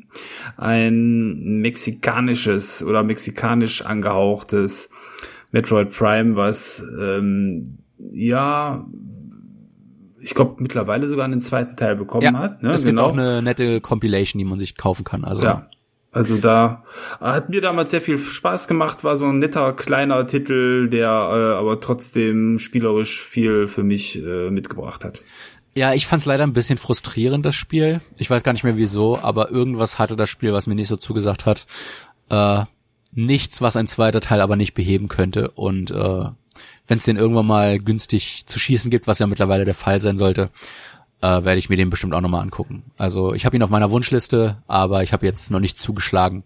ein 0.57 1.61
mexikanisches 1.61 2.83
oder 2.83 3.03
mexikanisch 3.03 3.85
angehauchtes 3.85 4.89
Metroid 5.53 5.91
Prime, 5.91 6.37
was 6.37 6.83
ähm, 6.99 7.81
ja 8.15 8.87
ich 10.23 10.35
glaube 10.35 10.55
mittlerweile 10.63 11.07
sogar 11.07 11.27
einen 11.27 11.43
zweiten 11.43 11.77
Teil 11.77 11.97
bekommen 11.97 12.23
ja, 12.23 12.33
hat. 12.33 12.63
Ne? 12.63 12.73
Es 12.73 12.83
genau. 12.83 13.09
gibt 13.09 13.13
auch 13.13 13.23
eine 13.23 13.43
nette 13.43 13.83
Compilation, 13.83 14.39
die 14.39 14.47
man 14.47 14.59
sich 14.59 14.75
kaufen 14.75 15.05
kann. 15.05 15.23
Also 15.23 15.43
ja, 15.43 15.69
also 16.13 16.39
da 16.39 16.85
hat 17.21 17.51
mir 17.51 17.61
damals 17.61 17.93
sehr 17.93 18.01
viel 18.01 18.19
Spaß 18.19 18.67
gemacht, 18.67 19.05
war 19.05 19.17
so 19.17 19.27
ein 19.27 19.39
netter 19.39 19.73
kleiner 19.73 20.27
Titel, 20.27 20.89
der 20.89 21.09
äh, 21.09 21.59
aber 21.59 21.81
trotzdem 21.81 22.59
spielerisch 22.59 23.23
viel 23.23 23.69
für 23.69 23.85
mich 23.85 24.17
äh, 24.17 24.51
mitgebracht 24.51 25.05
hat. 25.05 25.23
Ja, 25.73 25.95
ich 25.95 26.07
fand 26.07 26.23
es 26.23 26.27
leider 26.27 26.43
ein 26.43 26.53
bisschen 26.53 26.79
frustrierend, 26.79 27.47
das 27.47 27.55
Spiel. 27.55 28.01
Ich 28.17 28.29
weiß 28.29 28.43
gar 28.43 28.53
nicht 28.53 28.65
mehr 28.65 28.77
wieso, 28.77 29.19
aber 29.19 29.51
irgendwas 29.51 30.01
hatte 30.01 30.17
das 30.17 30.29
Spiel, 30.29 30.53
was 30.53 30.67
mir 30.67 30.75
nicht 30.75 30.89
so 30.89 30.97
zugesagt 30.97 31.47
hat. 31.47 31.67
Äh, 32.29 32.65
nichts, 33.13 33.61
was 33.61 33.77
ein 33.77 33.87
zweiter 33.87 34.21
Teil 34.21 34.41
aber 34.41 34.57
nicht 34.57 34.75
beheben 34.75 35.07
könnte. 35.07 35.53
Und 35.53 35.93
äh, 35.93 36.25
wenn 36.89 36.99
es 36.99 37.05
den 37.05 37.17
irgendwann 37.17 37.47
mal 37.47 37.79
günstig 37.79 38.47
zu 38.47 38.59
schießen 38.59 38.91
gibt, 38.91 39.07
was 39.07 39.21
ja 39.21 39.29
mittlerweile 39.29 39.65
der 39.65 39.75
Fall 39.75 40.01
sein 40.01 40.19
sollte, 40.19 40.51
äh, 41.21 41.45
werde 41.45 41.59
ich 41.59 41.69
mir 41.69 41.77
den 41.77 41.91
bestimmt 41.91 42.15
auch 42.15 42.21
nochmal 42.21 42.43
angucken. 42.43 42.85
Also 42.97 43.35
ich 43.35 43.45
habe 43.45 43.57
ihn 43.57 43.63
auf 43.63 43.71
meiner 43.71 43.91
Wunschliste, 43.91 44.59
aber 44.67 45.03
ich 45.03 45.13
habe 45.13 45.27
jetzt 45.27 45.51
noch 45.51 45.61
nicht 45.61 45.79
zugeschlagen. 45.79 46.45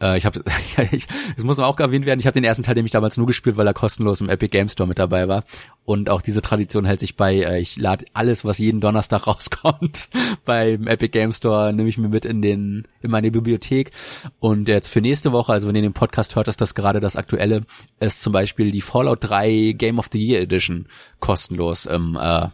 Äh, 0.00 0.18
ich 0.18 0.26
habe, 0.26 0.42
es 1.36 1.44
muss 1.44 1.58
auch 1.58 1.78
erwähnt 1.78 2.04
werden, 2.04 2.20
ich 2.20 2.26
habe 2.26 2.34
den 2.34 2.44
ersten 2.44 2.62
Teil 2.62 2.74
nämlich 2.74 2.92
damals 2.92 3.16
nur 3.16 3.26
gespielt, 3.26 3.56
weil 3.56 3.66
er 3.66 3.74
kostenlos 3.74 4.20
im 4.20 4.28
Epic 4.28 4.48
Game 4.48 4.68
Store 4.68 4.88
mit 4.88 4.98
dabei 4.98 5.28
war. 5.28 5.44
Und 5.84 6.10
auch 6.10 6.20
diese 6.20 6.42
Tradition 6.42 6.84
hält 6.84 7.00
sich 7.00 7.16
bei, 7.16 7.36
äh, 7.36 7.60
ich 7.60 7.76
lade 7.76 8.04
alles, 8.12 8.44
was 8.44 8.58
jeden 8.58 8.80
Donnerstag 8.80 9.26
rauskommt, 9.26 10.10
beim 10.44 10.86
Epic 10.86 11.08
Game 11.08 11.32
Store, 11.32 11.72
nehme 11.72 11.88
ich 11.88 11.98
mir 11.98 12.08
mit 12.08 12.24
in 12.24 12.42
den, 12.42 12.86
in 13.00 13.10
meine 13.10 13.30
Bibliothek. 13.30 13.92
Und 14.40 14.68
jetzt 14.68 14.88
für 14.88 15.00
nächste 15.00 15.32
Woche, 15.32 15.52
also 15.52 15.68
wenn 15.68 15.76
ihr 15.76 15.82
den 15.82 15.92
Podcast 15.92 16.36
hört, 16.36 16.48
ist 16.48 16.60
das 16.60 16.74
gerade 16.74 17.00
das 17.00 17.16
aktuelle, 17.16 17.62
ist 18.00 18.20
zum 18.20 18.32
Beispiel 18.32 18.70
die 18.70 18.82
Fallout 18.82 19.18
3 19.22 19.74
Game 19.76 19.98
of 19.98 20.08
the 20.12 20.24
Year 20.24 20.42
Edition 20.42 20.86
kostenlos 21.20 21.86
im 21.86 22.18
äh, 22.20 22.48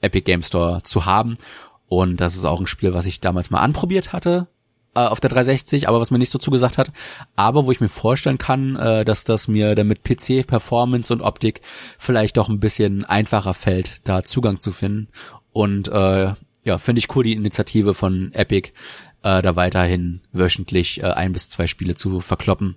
Epic 0.00 0.22
Game 0.24 0.42
Store 0.42 0.82
zu 0.82 1.06
haben. 1.06 1.34
Und 1.88 2.20
das 2.20 2.36
ist 2.36 2.44
auch 2.44 2.60
ein 2.60 2.66
Spiel, 2.66 2.94
was 2.94 3.06
ich 3.06 3.20
damals 3.20 3.50
mal 3.50 3.60
anprobiert 3.60 4.12
hatte 4.12 4.48
äh, 4.94 5.00
auf 5.00 5.20
der 5.20 5.30
360, 5.30 5.88
aber 5.88 6.00
was 6.00 6.10
mir 6.10 6.18
nicht 6.18 6.30
so 6.30 6.38
zugesagt 6.38 6.78
hat. 6.78 6.92
Aber 7.36 7.66
wo 7.66 7.72
ich 7.72 7.80
mir 7.80 7.88
vorstellen 7.88 8.38
kann, 8.38 8.76
äh, 8.76 9.04
dass 9.04 9.24
das 9.24 9.48
mir 9.48 9.74
dann 9.74 9.86
mit 9.86 10.02
PC, 10.02 10.46
Performance 10.46 11.12
und 11.12 11.20
Optik 11.20 11.60
vielleicht 11.98 12.36
doch 12.36 12.48
ein 12.48 12.60
bisschen 12.60 13.04
einfacher 13.04 13.54
fällt, 13.54 14.06
da 14.08 14.22
Zugang 14.22 14.58
zu 14.58 14.72
finden. 14.72 15.08
Und 15.52 15.88
äh, 15.88 16.34
ja, 16.64 16.78
finde 16.78 16.98
ich 16.98 17.14
cool 17.14 17.24
die 17.24 17.32
Initiative 17.32 17.94
von 17.94 18.32
Epic, 18.32 18.72
äh, 19.22 19.42
da 19.42 19.56
weiterhin 19.56 20.20
wöchentlich 20.32 21.02
äh, 21.02 21.06
ein 21.06 21.32
bis 21.32 21.48
zwei 21.48 21.66
Spiele 21.66 21.94
zu 21.94 22.20
verkloppen 22.20 22.76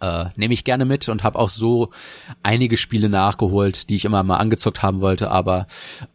äh, 0.00 0.26
nehme 0.36 0.54
ich 0.54 0.64
gerne 0.64 0.84
mit 0.84 1.08
und 1.08 1.22
habe 1.22 1.38
auch 1.38 1.50
so 1.50 1.90
einige 2.42 2.76
Spiele 2.76 3.08
nachgeholt, 3.08 3.88
die 3.88 3.96
ich 3.96 4.04
immer 4.04 4.22
mal 4.22 4.36
angezockt 4.36 4.82
haben 4.82 5.00
wollte, 5.00 5.30
aber 5.30 5.66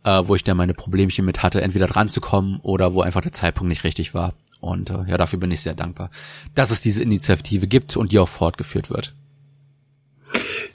äh, 0.03 0.21
wo 0.25 0.36
ich 0.36 0.43
dann 0.43 0.57
meine 0.57 0.73
Problemchen 0.73 1.25
mit 1.25 1.43
hatte, 1.43 1.61
entweder 1.61 1.88
dran 1.88 2.09
zu 2.09 2.21
kommen 2.21 2.59
oder 2.61 2.93
wo 2.93 3.01
einfach 3.01 3.21
der 3.21 3.34
Zeitpunkt 3.34 3.69
nicht 3.69 3.84
richtig 3.84 4.13
war. 4.13 4.34
Und 4.61 4.89
äh, 4.89 5.03
ja, 5.07 5.17
dafür 5.17 5.39
bin 5.39 5.51
ich 5.51 5.61
sehr 5.61 5.75
dankbar, 5.75 6.09
dass 6.55 6.71
es 6.71 6.81
diese 6.81 7.03
Initiative 7.03 7.67
gibt 7.67 7.97
und 7.97 8.11
die 8.11 8.19
auch 8.19 8.29
fortgeführt 8.29 8.89
wird. 8.89 9.13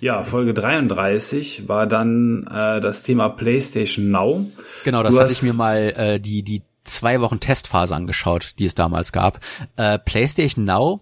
Ja, 0.00 0.22
Folge 0.22 0.54
33 0.54 1.68
war 1.68 1.86
dann 1.86 2.46
äh, 2.46 2.80
das 2.80 3.02
Thema 3.02 3.28
PlayStation 3.30 4.10
Now. 4.10 4.46
Genau, 4.84 5.02
das 5.02 5.14
du 5.14 5.20
hatte 5.20 5.32
ich 5.32 5.42
mir 5.42 5.54
mal 5.54 5.92
äh, 5.96 6.20
die 6.20 6.42
die 6.42 6.62
zwei 6.84 7.20
Wochen 7.20 7.40
Testphase 7.40 7.94
angeschaut, 7.94 8.54
die 8.58 8.64
es 8.64 8.74
damals 8.74 9.12
gab. 9.12 9.40
Äh, 9.76 9.98
PlayStation 9.98 10.64
Now 10.64 11.00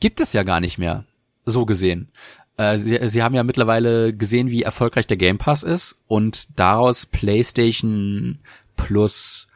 gibt 0.00 0.20
es 0.20 0.32
ja 0.32 0.42
gar 0.42 0.60
nicht 0.60 0.78
mehr 0.78 1.04
so 1.44 1.66
gesehen. 1.66 2.10
Äh, 2.56 2.76
sie, 2.76 2.98
sie 3.08 3.22
haben 3.22 3.34
ja 3.34 3.42
mittlerweile 3.42 4.14
gesehen, 4.14 4.50
wie 4.50 4.62
erfolgreich 4.62 5.06
der 5.06 5.16
Game 5.16 5.38
Pass 5.38 5.62
ist 5.62 5.96
und 6.06 6.58
daraus 6.58 7.06
PlayStation 7.06 8.38
Plus 8.76 9.48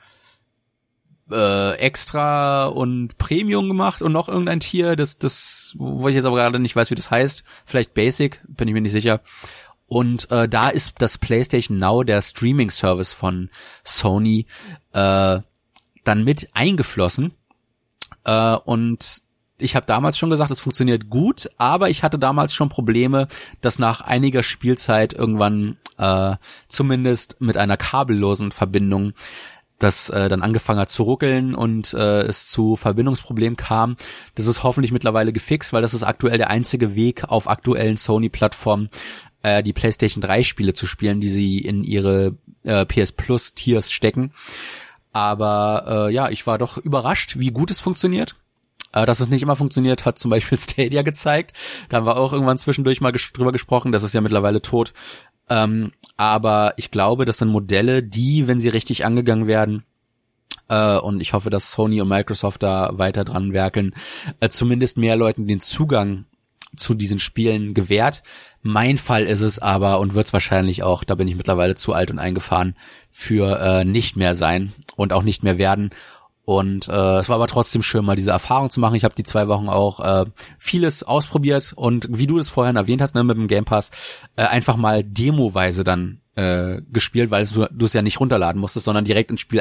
äh, 1.30 1.72
extra 1.78 2.66
und 2.66 3.18
Premium 3.18 3.68
gemacht 3.68 4.02
und 4.02 4.12
noch 4.12 4.28
irgendein 4.28 4.60
Tier, 4.60 4.96
das, 4.96 5.18
das, 5.18 5.74
wo 5.76 6.08
ich 6.08 6.14
jetzt 6.14 6.24
aber 6.24 6.36
gerade 6.36 6.58
nicht 6.58 6.76
weiß, 6.76 6.90
wie 6.90 6.94
das 6.94 7.10
heißt. 7.10 7.44
Vielleicht 7.64 7.94
Basic, 7.94 8.40
bin 8.48 8.68
ich 8.68 8.74
mir 8.74 8.80
nicht 8.80 8.92
sicher. 8.92 9.20
Und 9.88 10.30
äh, 10.30 10.48
da 10.48 10.68
ist 10.68 10.94
das 10.98 11.18
PlayStation 11.18 11.78
Now, 11.78 12.02
der 12.02 12.22
Streaming-Service 12.22 13.12
von 13.12 13.50
Sony, 13.84 14.46
äh, 14.92 15.40
dann 16.04 16.24
mit 16.24 16.48
eingeflossen. 16.54 17.34
Äh, 18.24 18.56
und 18.56 19.22
ich 19.58 19.76
habe 19.76 19.86
damals 19.86 20.18
schon 20.18 20.30
gesagt, 20.30 20.50
es 20.50 20.60
funktioniert 20.60 21.08
gut, 21.08 21.48
aber 21.56 21.88
ich 21.88 22.02
hatte 22.02 22.18
damals 22.18 22.52
schon 22.52 22.68
Probleme, 22.68 23.28
dass 23.60 23.78
nach 23.78 24.00
einiger 24.00 24.42
Spielzeit 24.42 25.14
irgendwann 25.14 25.76
äh, 25.98 26.36
zumindest 26.68 27.40
mit 27.40 27.56
einer 27.56 27.76
kabellosen 27.76 28.52
Verbindung 28.52 29.14
das 29.78 30.08
äh, 30.08 30.28
dann 30.28 30.42
angefangen 30.42 30.80
hat 30.80 30.90
zu 30.90 31.02
ruckeln 31.02 31.54
und 31.54 31.92
äh, 31.92 32.22
es 32.22 32.48
zu 32.48 32.76
Verbindungsproblemen 32.76 33.56
kam. 33.56 33.96
Das 34.34 34.46
ist 34.46 34.62
hoffentlich 34.62 34.92
mittlerweile 34.92 35.32
gefixt, 35.32 35.72
weil 35.72 35.82
das 35.82 35.94
ist 35.94 36.02
aktuell 36.02 36.38
der 36.38 36.48
einzige 36.48 36.94
Weg 36.94 37.24
auf 37.24 37.48
aktuellen 37.48 37.98
Sony-Plattformen, 37.98 38.88
äh, 39.42 39.62
die 39.62 39.74
PlayStation 39.74 40.22
3 40.22 40.44
Spiele 40.44 40.72
zu 40.72 40.86
spielen, 40.86 41.20
die 41.20 41.28
sie 41.28 41.58
in 41.58 41.84
ihre 41.84 42.36
äh, 42.62 42.86
PS 42.86 43.12
Plus 43.12 43.54
Tiers 43.54 43.90
stecken. 43.90 44.32
Aber 45.12 46.08
äh, 46.08 46.12
ja, 46.12 46.30
ich 46.30 46.46
war 46.46 46.58
doch 46.58 46.78
überrascht, 46.78 47.38
wie 47.38 47.50
gut 47.50 47.70
es 47.70 47.80
funktioniert. 47.80 48.36
Äh, 48.96 49.04
dass 49.04 49.20
es 49.20 49.28
nicht 49.28 49.42
immer 49.42 49.56
funktioniert, 49.56 50.06
hat 50.06 50.18
zum 50.18 50.30
Beispiel 50.30 50.58
Stadia 50.58 51.02
gezeigt. 51.02 51.52
Da 51.90 51.98
haben 51.98 52.06
wir 52.06 52.16
auch 52.16 52.32
irgendwann 52.32 52.56
zwischendurch 52.56 53.02
mal 53.02 53.12
ges 53.12 53.30
drüber 53.32 53.52
gesprochen. 53.52 53.92
Das 53.92 54.02
ist 54.02 54.14
ja 54.14 54.22
mittlerweile 54.22 54.62
tot. 54.62 54.94
Ähm, 55.50 55.92
aber 56.16 56.72
ich 56.78 56.90
glaube, 56.90 57.26
das 57.26 57.38
sind 57.38 57.48
Modelle, 57.48 58.02
die, 58.02 58.48
wenn 58.48 58.58
sie 58.58 58.70
richtig 58.70 59.04
angegangen 59.04 59.46
werden, 59.46 59.84
äh, 60.68 60.96
und 60.96 61.20
ich 61.20 61.34
hoffe, 61.34 61.50
dass 61.50 61.70
Sony 61.70 62.00
und 62.00 62.08
Microsoft 62.08 62.62
da 62.62 62.90
weiter 62.94 63.24
dran 63.24 63.52
werkeln, 63.52 63.94
äh, 64.40 64.48
zumindest 64.48 64.96
mehr 64.96 65.14
Leuten 65.14 65.46
den 65.46 65.60
Zugang 65.60 66.24
zu 66.74 66.94
diesen 66.94 67.18
Spielen 67.18 67.74
gewährt. 67.74 68.22
Mein 68.62 68.96
Fall 68.96 69.24
ist 69.24 69.42
es 69.42 69.58
aber 69.58 70.00
und 70.00 70.14
wird 70.14 70.26
es 70.26 70.32
wahrscheinlich 70.32 70.82
auch, 70.82 71.04
da 71.04 71.14
bin 71.14 71.28
ich 71.28 71.36
mittlerweile 71.36 71.76
zu 71.76 71.92
alt 71.92 72.10
und 72.10 72.18
eingefahren, 72.18 72.74
für 73.10 73.60
äh, 73.60 73.84
nicht 73.84 74.16
mehr 74.16 74.34
sein 74.34 74.72
und 74.96 75.12
auch 75.12 75.22
nicht 75.22 75.42
mehr 75.42 75.58
werden. 75.58 75.90
Und 76.46 76.86
äh, 76.86 77.18
es 77.18 77.28
war 77.28 77.34
aber 77.34 77.48
trotzdem 77.48 77.82
schön, 77.82 78.04
mal 78.04 78.14
diese 78.14 78.30
Erfahrung 78.30 78.70
zu 78.70 78.78
machen. 78.78 78.94
Ich 78.94 79.02
habe 79.02 79.16
die 79.16 79.24
zwei 79.24 79.48
Wochen 79.48 79.68
auch 79.68 79.98
äh, 79.98 80.26
vieles 80.58 81.02
ausprobiert 81.02 81.72
und 81.74 82.06
wie 82.08 82.28
du 82.28 82.38
es 82.38 82.48
vorhin 82.48 82.76
erwähnt 82.76 83.02
hast, 83.02 83.16
ne, 83.16 83.24
mit 83.24 83.36
dem 83.36 83.48
Game 83.48 83.64
Pass, 83.64 83.90
äh, 84.36 84.44
einfach 84.44 84.76
mal 84.76 85.02
demoweise 85.02 85.82
dann 85.82 86.20
äh, 86.36 86.82
gespielt, 86.92 87.32
weil 87.32 87.44
du, 87.46 87.84
es 87.84 87.94
ja 87.94 88.02
nicht 88.02 88.20
runterladen 88.20 88.60
musstest, 88.60 88.84
sondern 88.84 89.04
direkt 89.04 89.32
ins 89.32 89.40
Spiel 89.40 89.60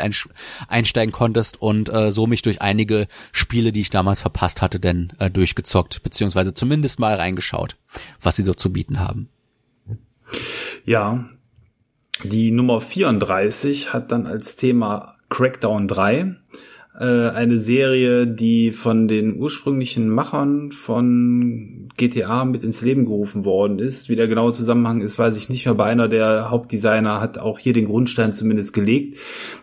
einsteigen 0.67 1.11
konntest 1.11 1.59
und 1.59 1.91
äh, 1.91 2.11
so 2.11 2.27
mich 2.27 2.43
durch 2.43 2.61
einige 2.61 3.07
Spiele, 3.31 3.71
die 3.71 3.81
ich 3.81 3.89
damals 3.89 4.21
verpasst 4.21 4.61
hatte, 4.61 4.79
denn 4.79 5.11
äh, 5.17 5.31
durchgezockt, 5.31 6.03
beziehungsweise 6.03 6.53
zumindest 6.53 6.99
mal 6.99 7.15
reingeschaut, 7.15 7.77
was 8.21 8.35
sie 8.35 8.43
so 8.43 8.53
zu 8.53 8.71
bieten 8.71 8.99
haben. 8.99 9.29
Ja, 10.85 11.29
die 12.23 12.51
Nummer 12.51 12.79
34 12.79 13.91
hat 13.91 14.11
dann 14.11 14.27
als 14.27 14.55
Thema 14.55 15.15
Crackdown 15.29 15.87
3 15.87 16.35
äh, 16.99 17.29
eine 17.29 17.59
Serie, 17.59 18.25
die 18.25 18.71
von 18.71 19.07
den 19.07 19.37
ursprünglichen 19.37 20.09
Machern 20.09 20.71
von 20.71 21.89
GTA 21.97 22.45
mit 22.45 22.63
ins 22.63 22.81
Leben 22.81 23.05
gerufen 23.05 23.43
worden 23.43 23.79
ist. 23.79 24.09
Wie 24.09 24.15
der 24.15 24.27
genaue 24.27 24.53
Zusammenhang 24.53 25.01
ist, 25.01 25.19
weiß 25.19 25.35
ich 25.37 25.49
nicht 25.49 25.65
mehr. 25.65 25.75
Bei 25.75 25.85
einer 25.85 26.07
der 26.07 26.49
Hauptdesigner 26.49 27.19
hat 27.19 27.37
auch 27.37 27.59
hier 27.59 27.73
den 27.73 27.85
Grundstein 27.85 28.33
zumindest 28.33 28.73
gelegt. 28.73 29.17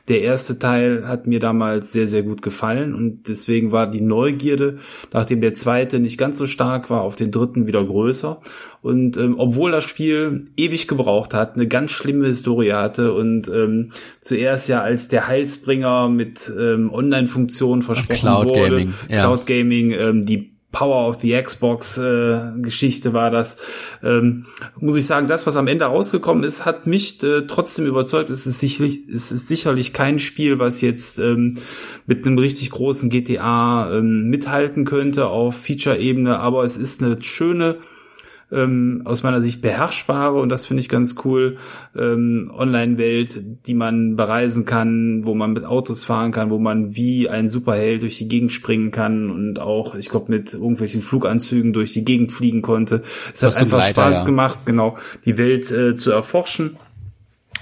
Der 0.08 0.20
erste 0.20 0.58
Teil 0.58 1.08
hat 1.08 1.26
mir 1.26 1.40
damals 1.40 1.92
sehr, 1.92 2.06
sehr 2.06 2.22
gut 2.22 2.42
gefallen 2.42 2.94
und 2.94 3.28
deswegen 3.28 3.72
war 3.72 3.86
die 3.88 4.00
Neugierde, 4.00 4.78
nachdem 5.12 5.40
der 5.40 5.54
zweite 5.54 6.00
nicht 6.00 6.18
ganz 6.18 6.36
so 6.36 6.46
stark 6.46 6.90
war, 6.90 7.02
auf 7.02 7.16
den 7.16 7.30
dritten 7.30 7.66
wieder 7.66 7.84
größer. 7.84 8.40
Und 8.82 9.16
ähm, 9.16 9.36
obwohl 9.38 9.70
das 9.70 9.84
Spiel 9.84 10.46
ewig 10.56 10.88
gebraucht 10.88 11.34
hat, 11.34 11.54
eine 11.54 11.68
ganz 11.68 11.92
schlimme 11.92 12.26
Historie 12.26 12.72
hatte 12.72 13.14
und 13.14 13.46
ähm, 13.46 13.92
zuerst 14.20 14.68
ja 14.68 14.82
als 14.82 15.06
der 15.06 15.28
Heilsbringer 15.28 16.08
mit 16.08 16.50
ähm, 16.58 16.92
Online-Funktionen 16.92 17.82
versprochen 17.82 18.18
Cloud 18.18 18.48
wurde, 18.48 18.60
Gaming, 18.60 18.94
ja. 19.08 19.20
Cloud 19.20 19.46
Gaming, 19.46 19.92
ähm, 19.92 20.22
die 20.22 20.52
Power 20.72 21.08
of 21.08 21.20
the 21.20 21.40
Xbox 21.40 21.98
äh, 21.98 22.40
Geschichte 22.60 23.12
war 23.12 23.30
das. 23.30 23.56
Ähm, 24.02 24.46
muss 24.80 24.96
ich 24.96 25.06
sagen, 25.06 25.28
das, 25.28 25.46
was 25.46 25.56
am 25.56 25.68
Ende 25.68 25.84
rausgekommen 25.84 26.42
ist, 26.42 26.64
hat 26.64 26.86
mich 26.86 27.22
äh, 27.22 27.42
trotzdem 27.46 27.86
überzeugt. 27.86 28.30
Es 28.30 28.46
ist 28.46 28.58
sicherlich, 28.58 29.06
es 29.06 29.30
ist 29.30 29.46
sicherlich 29.46 29.92
kein 29.92 30.18
Spiel, 30.18 30.58
was 30.58 30.80
jetzt 30.80 31.18
ähm, 31.18 31.58
mit 32.06 32.26
einem 32.26 32.38
richtig 32.38 32.70
großen 32.70 33.10
GTA 33.10 33.98
ähm, 33.98 34.28
mithalten 34.28 34.86
könnte 34.86 35.28
auf 35.28 35.54
Feature-Ebene, 35.54 36.38
aber 36.38 36.64
es 36.64 36.78
ist 36.78 37.02
eine 37.02 37.22
schöne 37.22 37.76
ähm, 38.52 39.02
aus 39.04 39.22
meiner 39.22 39.40
Sicht 39.40 39.62
beherrschbare 39.62 40.38
und 40.40 40.48
das 40.48 40.66
finde 40.66 40.82
ich 40.82 40.88
ganz 40.88 41.16
cool 41.24 41.56
ähm, 41.96 42.52
Online-Welt, 42.54 43.66
die 43.66 43.74
man 43.74 44.16
bereisen 44.16 44.64
kann, 44.64 45.24
wo 45.24 45.34
man 45.34 45.52
mit 45.52 45.64
Autos 45.64 46.04
fahren 46.04 46.32
kann, 46.32 46.50
wo 46.50 46.58
man 46.58 46.94
wie 46.94 47.28
ein 47.28 47.48
Superheld 47.48 48.02
durch 48.02 48.18
die 48.18 48.28
Gegend 48.28 48.52
springen 48.52 48.90
kann 48.90 49.30
und 49.30 49.58
auch, 49.58 49.94
ich 49.94 50.08
glaube, 50.08 50.30
mit 50.30 50.52
irgendwelchen 50.52 51.02
Fluganzügen 51.02 51.72
durch 51.72 51.92
die 51.92 52.04
Gegend 52.04 52.32
fliegen 52.32 52.62
konnte. 52.62 53.02
Es 53.32 53.42
hat 53.42 53.56
einfach 53.56 53.78
Leiter, 53.78 54.02
Spaß 54.02 54.20
ja. 54.20 54.24
gemacht, 54.26 54.60
genau 54.66 54.96
die 55.24 55.38
Welt 55.38 55.70
äh, 55.70 55.96
zu 55.96 56.10
erforschen. 56.10 56.76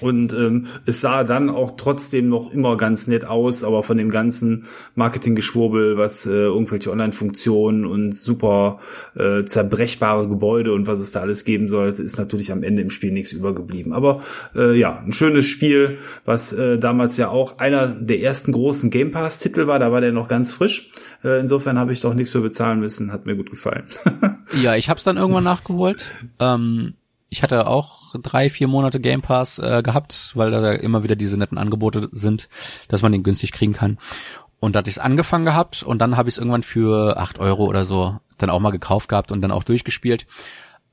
Und 0.01 0.33
ähm, 0.33 0.67
es 0.87 1.01
sah 1.01 1.25
dann 1.25 1.51
auch 1.51 1.73
trotzdem 1.77 2.29
noch 2.29 2.53
immer 2.53 2.77
ganz 2.77 3.07
nett 3.07 3.25
aus, 3.25 3.65
aber 3.65 3.83
von 3.83 3.99
dem 3.99 4.11
ganzen 4.11 4.67
Marketinggeschwurbel, 4.95 5.97
was 5.97 6.27
äh, 6.27 6.31
irgendwelche 6.31 6.91
Online-Funktionen 6.91 7.85
und 7.85 8.15
super 8.15 8.81
äh, 9.15 9.45
zerbrechbare 9.45 10.29
Gebäude 10.29 10.73
und 10.73 10.87
was 10.87 11.01
es 11.01 11.13
da 11.13 11.21
alles 11.21 11.45
geben 11.45 11.69
sollte, 11.69 12.03
ist 12.03 12.19
natürlich 12.19 12.53
am 12.53 12.63
Ende 12.63 12.83
im 12.83 12.91
Spiel 12.91 13.13
nichts 13.13 13.33
übergeblieben. 13.33 13.93
Aber 13.93 14.23
äh, 14.55 14.79
ja, 14.79 14.99
ein 14.99 15.13
schönes 15.13 15.47
Spiel, 15.47 15.99
was 16.25 16.53
äh, 16.53 16.79
damals 16.79 17.17
ja 17.17 17.29
auch 17.29 17.59
einer 17.59 17.89
der 17.89 18.21
ersten 18.21 18.53
großen 18.53 18.91
Game 18.91 19.11
Pass-Titel 19.11 19.67
war, 19.67 19.79
da 19.79 19.93
war 19.93 20.01
der 20.01 20.13
noch 20.13 20.29
ganz 20.29 20.53
frisch. 20.53 20.91
Äh, 21.23 21.41
insofern 21.41 21.79
habe 21.79 21.93
ich 21.93 22.01
doch 22.01 22.15
nichts 22.15 22.31
für 22.31 22.41
bezahlen 22.41 22.81
müssen, 22.81 23.13
hat 23.13 23.27
mir 23.27 23.37
gut 23.37 23.51
gefallen. 23.51 23.85
ja, 24.63 24.75
ich 24.77 24.89
habe 24.89 24.99
es 24.99 25.05
dann 25.05 25.17
irgendwann 25.17 25.45
nachgeholt. 25.45 26.11
Ähm 26.39 26.95
ich 27.31 27.43
hatte 27.43 27.67
auch 27.69 28.15
drei, 28.21 28.51
vier 28.51 28.67
Monate 28.67 28.99
Game 28.99 29.23
Pass 29.23 29.59
äh, 29.59 29.83
gehabt, 29.83 30.33
weil 30.35 30.51
da 30.51 30.73
immer 30.73 31.05
wieder 31.05 31.17
diese 31.17 31.37
netten 31.37 31.59
Angebote 31.59 32.09
sind, 32.13 32.49
dass 32.89 33.03
man 33.03 33.13
den 33.13 33.23
günstig 33.23 33.53
kriegen 33.53 33.73
kann. 33.73 33.99
Und 34.59 34.75
da 34.75 34.81
hatte 34.81 34.91
ich 34.91 34.97
es 34.97 35.03
angefangen 35.03 35.45
gehabt 35.45 35.83
und 35.83 36.01
dann 36.01 36.17
habe 36.17 36.29
ich 36.29 36.35
es 36.35 36.39
irgendwann 36.39 36.65
für 36.65 37.17
acht 37.17 37.39
Euro 37.39 37.65
oder 37.65 37.85
so 37.85 38.19
dann 38.37 38.51
auch 38.51 38.61
mal 38.61 38.71
gekauft 38.71 39.09
gehabt 39.09 39.33
und 39.33 39.41
dann 39.41 39.53
auch 39.53 39.63
durchgespielt. 39.63 40.27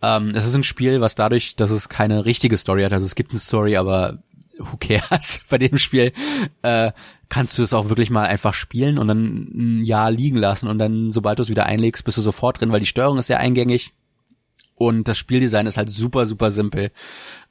Ähm, 0.02 0.30
es 0.30 0.46
ist 0.46 0.54
ein 0.54 0.64
Spiel, 0.64 1.02
was 1.02 1.16
dadurch, 1.16 1.56
dass 1.56 1.72
es 1.72 1.90
keine 1.90 2.24
richtige 2.24 2.56
Story 2.56 2.84
hat, 2.84 2.94
also 2.94 3.06
es 3.06 3.16
gibt 3.16 3.32
eine 3.32 3.40
Story, 3.40 3.76
aber 3.76 4.20
who 4.60 4.78
cares 4.78 5.42
bei 5.50 5.58
dem 5.58 5.78
Spiel, 5.80 6.14
äh, 6.62 6.92
kannst 7.30 7.58
du 7.58 7.64
es 7.64 7.74
auch 7.74 7.90
wirklich 7.90 8.12
mal 8.12 8.28
einfach 8.28 8.54
spielen 8.54 9.00
und 9.00 9.08
dann 9.08 9.80
ein 9.80 9.84
Jahr 9.84 10.12
liegen 10.12 10.38
lassen 10.38 10.68
und 10.68 10.78
dann, 10.78 11.12
sobald 11.12 11.40
du 11.40 11.44
es 11.44 11.50
wieder 11.50 11.66
einlegst, 11.66 12.06
bist 12.06 12.18
du 12.18 12.22
sofort 12.22 12.62
drin, 12.62 12.72
weil 12.72 12.80
die 12.80 12.86
Steuerung 12.86 13.18
ist 13.18 13.28
sehr 13.28 13.40
eingängig 13.40 13.94
und 14.78 15.08
das 15.08 15.18
Spieldesign 15.18 15.66
ist 15.66 15.78
halt 15.78 15.90
super, 15.90 16.28
super 16.28 16.52
simpel. 16.52 16.92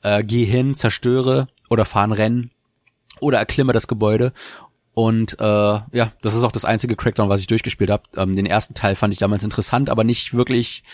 Äh, 0.02 0.22
geh 0.22 0.44
hin, 0.44 0.74
zerstöre 0.74 1.48
oder 1.68 1.84
fahren 1.84 2.12
Rennen 2.12 2.52
oder 3.20 3.38
erklimme 3.38 3.72
das 3.72 3.88
Gebäude. 3.88 4.32
Und 4.94 5.38
äh, 5.40 5.44
ja, 5.44 6.12
das 6.22 6.34
ist 6.34 6.44
auch 6.44 6.52
das 6.52 6.64
einzige 6.64 6.94
Crackdown, 6.94 7.28
was 7.28 7.40
ich 7.40 7.48
durchgespielt 7.48 7.90
habe. 7.90 8.04
Ähm, 8.16 8.36
den 8.36 8.46
ersten 8.46 8.74
Teil 8.74 8.94
fand 8.94 9.12
ich 9.12 9.18
damals 9.18 9.42
interessant, 9.42 9.90
aber 9.90 10.04
nicht 10.04 10.34
wirklich 10.34 10.84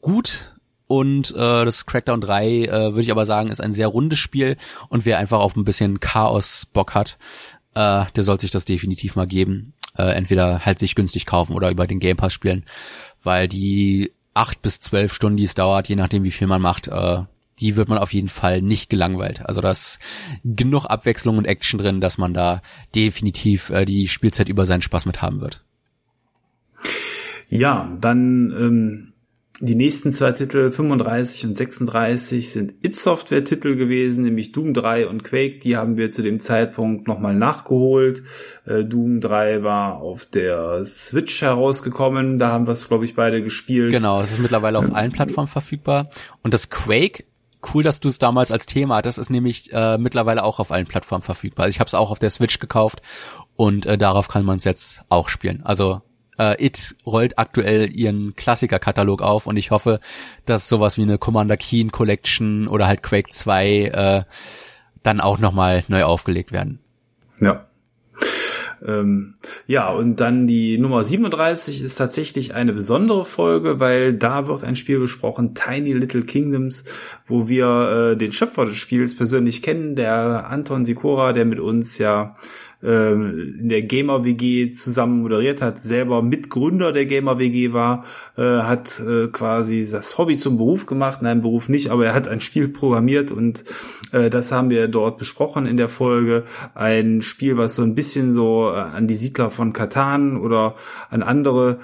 gut. 0.00 0.52
Und 0.88 1.30
äh, 1.30 1.64
das 1.64 1.86
Crackdown 1.86 2.20
3, 2.20 2.46
äh, 2.46 2.70
würde 2.70 3.02
ich 3.02 3.10
aber 3.12 3.24
sagen, 3.24 3.48
ist 3.48 3.60
ein 3.60 3.72
sehr 3.72 3.88
rundes 3.88 4.18
Spiel. 4.18 4.56
Und 4.88 5.06
wer 5.06 5.18
einfach 5.18 5.38
auf 5.38 5.54
ein 5.54 5.64
bisschen 5.64 6.00
Chaos 6.00 6.66
Bock 6.72 6.94
hat, 6.94 7.16
äh, 7.74 8.04
der 8.14 8.24
sollte 8.24 8.42
sich 8.42 8.50
das 8.50 8.64
definitiv 8.64 9.14
mal 9.14 9.26
geben. 9.26 9.72
Äh, 9.96 10.14
entweder 10.14 10.66
halt 10.66 10.80
sich 10.80 10.96
günstig 10.96 11.26
kaufen 11.26 11.54
oder 11.54 11.70
über 11.70 11.86
den 11.86 12.00
Game 12.00 12.16
Pass 12.16 12.32
spielen. 12.32 12.64
Weil 13.22 13.48
die 13.48 14.12
acht 14.36 14.62
bis 14.62 14.80
zwölf 14.80 15.12
Stunden, 15.12 15.36
die 15.36 15.44
es 15.44 15.54
dauert, 15.54 15.88
je 15.88 15.96
nachdem 15.96 16.22
wie 16.22 16.30
viel 16.30 16.46
man 16.46 16.62
macht, 16.62 16.88
äh, 16.88 17.22
die 17.58 17.76
wird 17.76 17.88
man 17.88 17.98
auf 17.98 18.12
jeden 18.12 18.28
Fall 18.28 18.60
nicht 18.60 18.90
gelangweilt. 18.90 19.44
Also 19.46 19.60
da 19.60 19.70
ist 19.70 19.98
genug 20.44 20.84
Abwechslung 20.84 21.38
und 21.38 21.46
Action 21.46 21.78
drin, 21.78 22.00
dass 22.00 22.18
man 22.18 22.34
da 22.34 22.60
definitiv 22.94 23.70
äh, 23.70 23.84
die 23.84 24.08
Spielzeit 24.08 24.48
über 24.48 24.66
seinen 24.66 24.82
Spaß 24.82 25.06
mit 25.06 25.22
haben 25.22 25.40
wird. 25.40 25.64
Ja, 27.48 27.96
dann 28.00 28.52
ähm, 28.58 29.12
die 29.60 29.74
nächsten 29.74 30.12
zwei 30.12 30.32
Titel, 30.32 30.70
35 30.70 31.46
und 31.46 31.56
36, 31.56 32.52
sind 32.52 32.74
It-Software-Titel 32.82 33.76
gewesen, 33.76 34.24
nämlich 34.24 34.52
Doom 34.52 34.74
3 34.74 35.08
und 35.08 35.24
Quake. 35.24 35.60
Die 35.60 35.78
haben 35.78 35.96
wir 35.96 36.12
zu 36.12 36.22
dem 36.22 36.40
Zeitpunkt 36.40 37.08
nochmal 37.08 37.34
nachgeholt. 37.34 38.22
Äh, 38.66 38.84
Doom 38.84 39.22
3 39.22 39.62
war 39.62 39.96
auf 39.96 40.26
der 40.26 40.84
Switch 40.84 41.40
herausgekommen. 41.40 42.38
Da 42.38 42.50
haben 42.50 42.66
wir 42.66 42.72
es, 42.72 42.86
glaube 42.86 43.06
ich, 43.06 43.14
beide 43.14 43.42
gespielt. 43.42 43.92
Genau, 43.92 44.20
es 44.20 44.32
ist 44.32 44.40
mittlerweile 44.40 44.78
auf 44.78 44.94
allen 44.94 45.12
Plattformen 45.12 45.48
verfügbar. 45.48 46.10
Und 46.42 46.52
das 46.52 46.68
Quake 46.68 47.24
cool, 47.74 47.82
dass 47.82 48.00
du 48.00 48.08
es 48.08 48.18
damals 48.18 48.52
als 48.52 48.66
Thema 48.66 48.96
hattest. 48.96 49.18
Ist 49.18 49.30
nämlich 49.30 49.72
äh, 49.72 49.98
mittlerweile 49.98 50.44
auch 50.44 50.60
auf 50.60 50.70
allen 50.70 50.86
Plattformen 50.86 51.22
verfügbar. 51.22 51.64
Also 51.64 51.74
ich 51.74 51.80
habe 51.80 51.88
es 51.88 51.94
auch 51.94 52.10
auf 52.10 52.18
der 52.18 52.30
Switch 52.30 52.58
gekauft 52.58 53.00
und 53.56 53.86
äh, 53.86 53.98
darauf 53.98 54.28
kann 54.28 54.44
man 54.44 54.58
es 54.58 54.64
jetzt 54.64 55.02
auch 55.08 55.28
spielen. 55.28 55.62
Also 55.64 56.02
äh, 56.38 56.64
It 56.64 56.96
rollt 57.04 57.38
aktuell 57.38 57.90
ihren 57.92 58.34
Klassiker-Katalog 58.34 59.22
auf 59.22 59.46
und 59.46 59.56
ich 59.56 59.70
hoffe, 59.70 60.00
dass 60.44 60.68
sowas 60.68 60.96
wie 60.96 61.02
eine 61.02 61.18
Commander 61.18 61.56
Keen 61.56 61.92
Collection 61.92 62.68
oder 62.68 62.86
halt 62.86 63.02
Quake 63.02 63.30
2 63.30 63.66
äh, 63.66 64.22
dann 65.02 65.20
auch 65.20 65.38
nochmal 65.38 65.84
neu 65.88 66.04
aufgelegt 66.04 66.52
werden. 66.52 66.80
Ja. 67.40 67.66
Ähm, 68.84 69.34
ja, 69.66 69.90
und 69.90 70.20
dann 70.20 70.46
die 70.46 70.78
Nummer 70.78 71.02
37 71.02 71.82
ist 71.82 71.94
tatsächlich 71.94 72.54
eine 72.54 72.72
besondere 72.72 73.24
Folge, 73.24 73.80
weil 73.80 74.12
da 74.12 74.48
wird 74.48 74.64
ein 74.64 74.76
Spiel 74.76 74.98
besprochen, 74.98 75.54
Tiny 75.54 75.92
Little 75.92 76.22
Kingdoms, 76.22 76.84
wo 77.26 77.48
wir 77.48 78.12
äh, 78.12 78.16
den 78.16 78.32
Schöpfer 78.32 78.66
des 78.66 78.76
Spiels 78.76 79.16
persönlich 79.16 79.62
kennen, 79.62 79.96
der 79.96 80.48
Anton 80.50 80.84
Sikora, 80.84 81.32
der 81.32 81.46
mit 81.46 81.58
uns 81.58 81.98
ja 81.98 82.36
äh, 82.82 83.12
in 83.12 83.68
der 83.68 83.82
Gamer 83.82 84.24
WG 84.24 84.72
zusammen 84.72 85.22
moderiert 85.22 85.62
hat, 85.62 85.82
selber 85.82 86.22
Mitgründer 86.22 86.92
der 86.92 87.06
Gamer 87.06 87.38
WG 87.38 87.72
war, 87.72 88.04
äh, 88.36 88.42
hat 88.42 89.00
äh, 89.00 89.28
quasi 89.28 89.88
das 89.90 90.18
Hobby 90.18 90.36
zum 90.38 90.56
Beruf 90.56 90.86
gemacht, 90.86 91.22
nein, 91.22 91.42
Beruf 91.42 91.68
nicht, 91.68 91.90
aber 91.90 92.06
er 92.06 92.14
hat 92.14 92.28
ein 92.28 92.40
Spiel 92.40 92.68
programmiert 92.68 93.30
und 93.30 93.64
äh, 94.12 94.30
das 94.30 94.52
haben 94.52 94.70
wir 94.70 94.88
dort 94.88 95.18
besprochen 95.18 95.66
in 95.66 95.76
der 95.76 95.88
Folge. 95.88 96.44
Ein 96.74 97.22
Spiel, 97.22 97.56
was 97.56 97.76
so 97.76 97.82
ein 97.82 97.94
bisschen 97.94 98.34
so 98.34 98.70
äh, 98.70 98.76
an 98.76 99.08
die 99.08 99.16
Siedler 99.16 99.50
von 99.50 99.72
Katan 99.72 100.36
oder 100.36 100.76
an 101.10 101.22
andere 101.22 101.78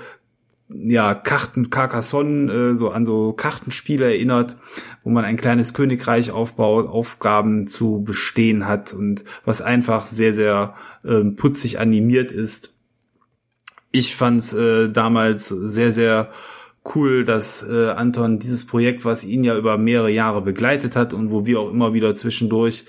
ja, 0.74 1.14
Karten, 1.14 1.70
Carcassonne, 1.70 2.52
äh, 2.52 2.74
so 2.74 2.90
an 2.90 3.06
so 3.06 3.32
Kartenspiele 3.32 4.06
erinnert, 4.06 4.56
wo 5.04 5.10
man 5.10 5.24
ein 5.24 5.36
kleines 5.36 5.74
Königreich 5.74 6.30
aufbaut, 6.30 6.88
Aufgaben 6.88 7.66
zu 7.66 8.02
bestehen 8.02 8.66
hat 8.66 8.92
und 8.92 9.24
was 9.44 9.60
einfach 9.62 10.06
sehr, 10.06 10.34
sehr 10.34 10.74
äh, 11.04 11.24
putzig 11.24 11.78
animiert 11.78 12.32
ist. 12.32 12.72
Ich 13.90 14.16
fand's 14.16 14.52
äh, 14.52 14.90
damals 14.90 15.48
sehr, 15.48 15.92
sehr 15.92 16.30
cool, 16.94 17.24
dass 17.24 17.62
äh, 17.62 17.90
Anton 17.90 18.38
dieses 18.38 18.66
Projekt, 18.66 19.04
was 19.04 19.24
ihn 19.24 19.44
ja 19.44 19.56
über 19.56 19.78
mehrere 19.78 20.10
Jahre 20.10 20.42
begleitet 20.42 20.96
hat 20.96 21.14
und 21.14 21.30
wo 21.30 21.46
wir 21.46 21.60
auch 21.60 21.70
immer 21.70 21.94
wieder 21.94 22.16
zwischendurch 22.16 22.84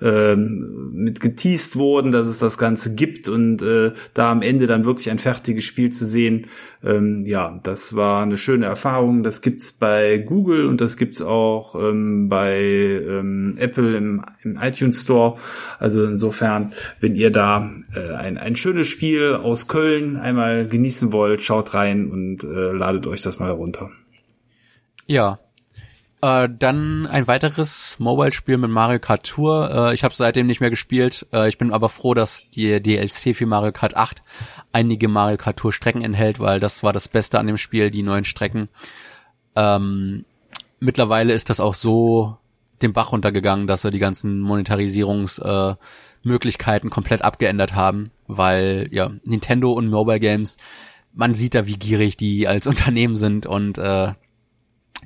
ähm, 0.00 0.90
mit 0.92 1.20
geteased 1.20 1.76
wurden, 1.76 2.12
dass 2.12 2.28
es 2.28 2.38
das 2.38 2.58
Ganze 2.58 2.94
gibt 2.94 3.28
und 3.28 3.62
äh, 3.62 3.92
da 4.14 4.30
am 4.30 4.42
Ende 4.42 4.66
dann 4.66 4.84
wirklich 4.84 5.10
ein 5.10 5.18
fertiges 5.18 5.64
Spiel 5.64 5.90
zu 5.90 6.04
sehen, 6.04 6.46
ähm, 6.84 7.22
ja, 7.26 7.58
das 7.64 7.96
war 7.96 8.22
eine 8.22 8.38
schöne 8.38 8.66
Erfahrung. 8.66 9.22
Das 9.22 9.42
gibt's 9.42 9.72
bei 9.72 10.18
Google 10.18 10.66
und 10.66 10.80
das 10.80 10.96
gibt's 10.96 11.20
auch 11.20 11.74
ähm, 11.74 12.28
bei 12.28 12.60
ähm, 12.60 13.56
Apple 13.58 13.96
im, 13.96 14.24
im 14.44 14.58
iTunes 14.60 15.02
Store. 15.02 15.38
Also 15.78 16.04
insofern, 16.04 16.72
wenn 17.00 17.16
ihr 17.16 17.30
da 17.30 17.68
äh, 17.94 18.14
ein, 18.14 18.38
ein 18.38 18.54
schönes 18.54 18.86
Spiel 18.86 19.34
aus 19.34 19.66
Köln 19.66 20.16
einmal 20.16 20.68
genießen 20.68 21.12
wollt, 21.12 21.42
schaut 21.42 21.74
rein 21.74 22.10
und 22.10 22.44
äh, 22.44 22.72
ladet 22.72 23.06
euch 23.08 23.22
das 23.22 23.37
mal 23.38 23.48
herunter. 23.48 23.90
Ja, 25.06 25.38
äh, 26.20 26.48
dann 26.50 27.06
ein 27.06 27.28
weiteres 27.28 27.96
Mobile-Spiel 28.00 28.58
mit 28.58 28.70
Mario 28.70 28.98
Kart 28.98 29.24
Tour. 29.24 29.70
Äh, 29.70 29.94
ich 29.94 30.02
habe 30.02 30.14
seitdem 30.14 30.48
nicht 30.48 30.60
mehr 30.60 30.70
gespielt. 30.70 31.26
Äh, 31.32 31.48
ich 31.48 31.58
bin 31.58 31.72
aber 31.72 31.88
froh, 31.88 32.14
dass 32.14 32.50
die 32.50 32.82
DLC 32.82 33.36
für 33.36 33.46
Mario 33.46 33.70
Kart 33.70 33.96
8 33.96 34.24
einige 34.72 35.06
Mario 35.06 35.36
Kart 35.36 35.58
Tour 35.58 35.72
Strecken 35.72 36.02
enthält, 36.02 36.40
weil 36.40 36.58
das 36.58 36.82
war 36.82 36.92
das 36.92 37.06
Beste 37.06 37.38
an 37.38 37.46
dem 37.46 37.56
Spiel, 37.56 37.92
die 37.92 38.02
neuen 38.02 38.24
Strecken. 38.24 38.68
Ähm, 39.54 40.24
mittlerweile 40.80 41.34
ist 41.34 41.50
das 41.50 41.60
auch 41.60 41.74
so 41.74 42.36
den 42.82 42.92
Bach 42.92 43.12
runtergegangen, 43.12 43.68
dass 43.68 43.82
sie 43.82 43.90
die 43.90 44.00
ganzen 44.00 44.40
Monetarisierungsmöglichkeiten 44.40 46.88
äh, 46.88 46.92
komplett 46.92 47.22
abgeändert 47.22 47.76
haben, 47.76 48.10
weil 48.26 48.88
ja 48.90 49.12
Nintendo 49.24 49.70
und 49.72 49.88
Mobile 49.88 50.20
Games, 50.20 50.56
man 51.18 51.34
sieht 51.34 51.56
da, 51.56 51.66
wie 51.66 51.76
gierig 51.76 52.16
die 52.16 52.46
als 52.46 52.66
Unternehmen 52.68 53.16
sind 53.16 53.44
und 53.44 53.76
äh, 53.76 54.12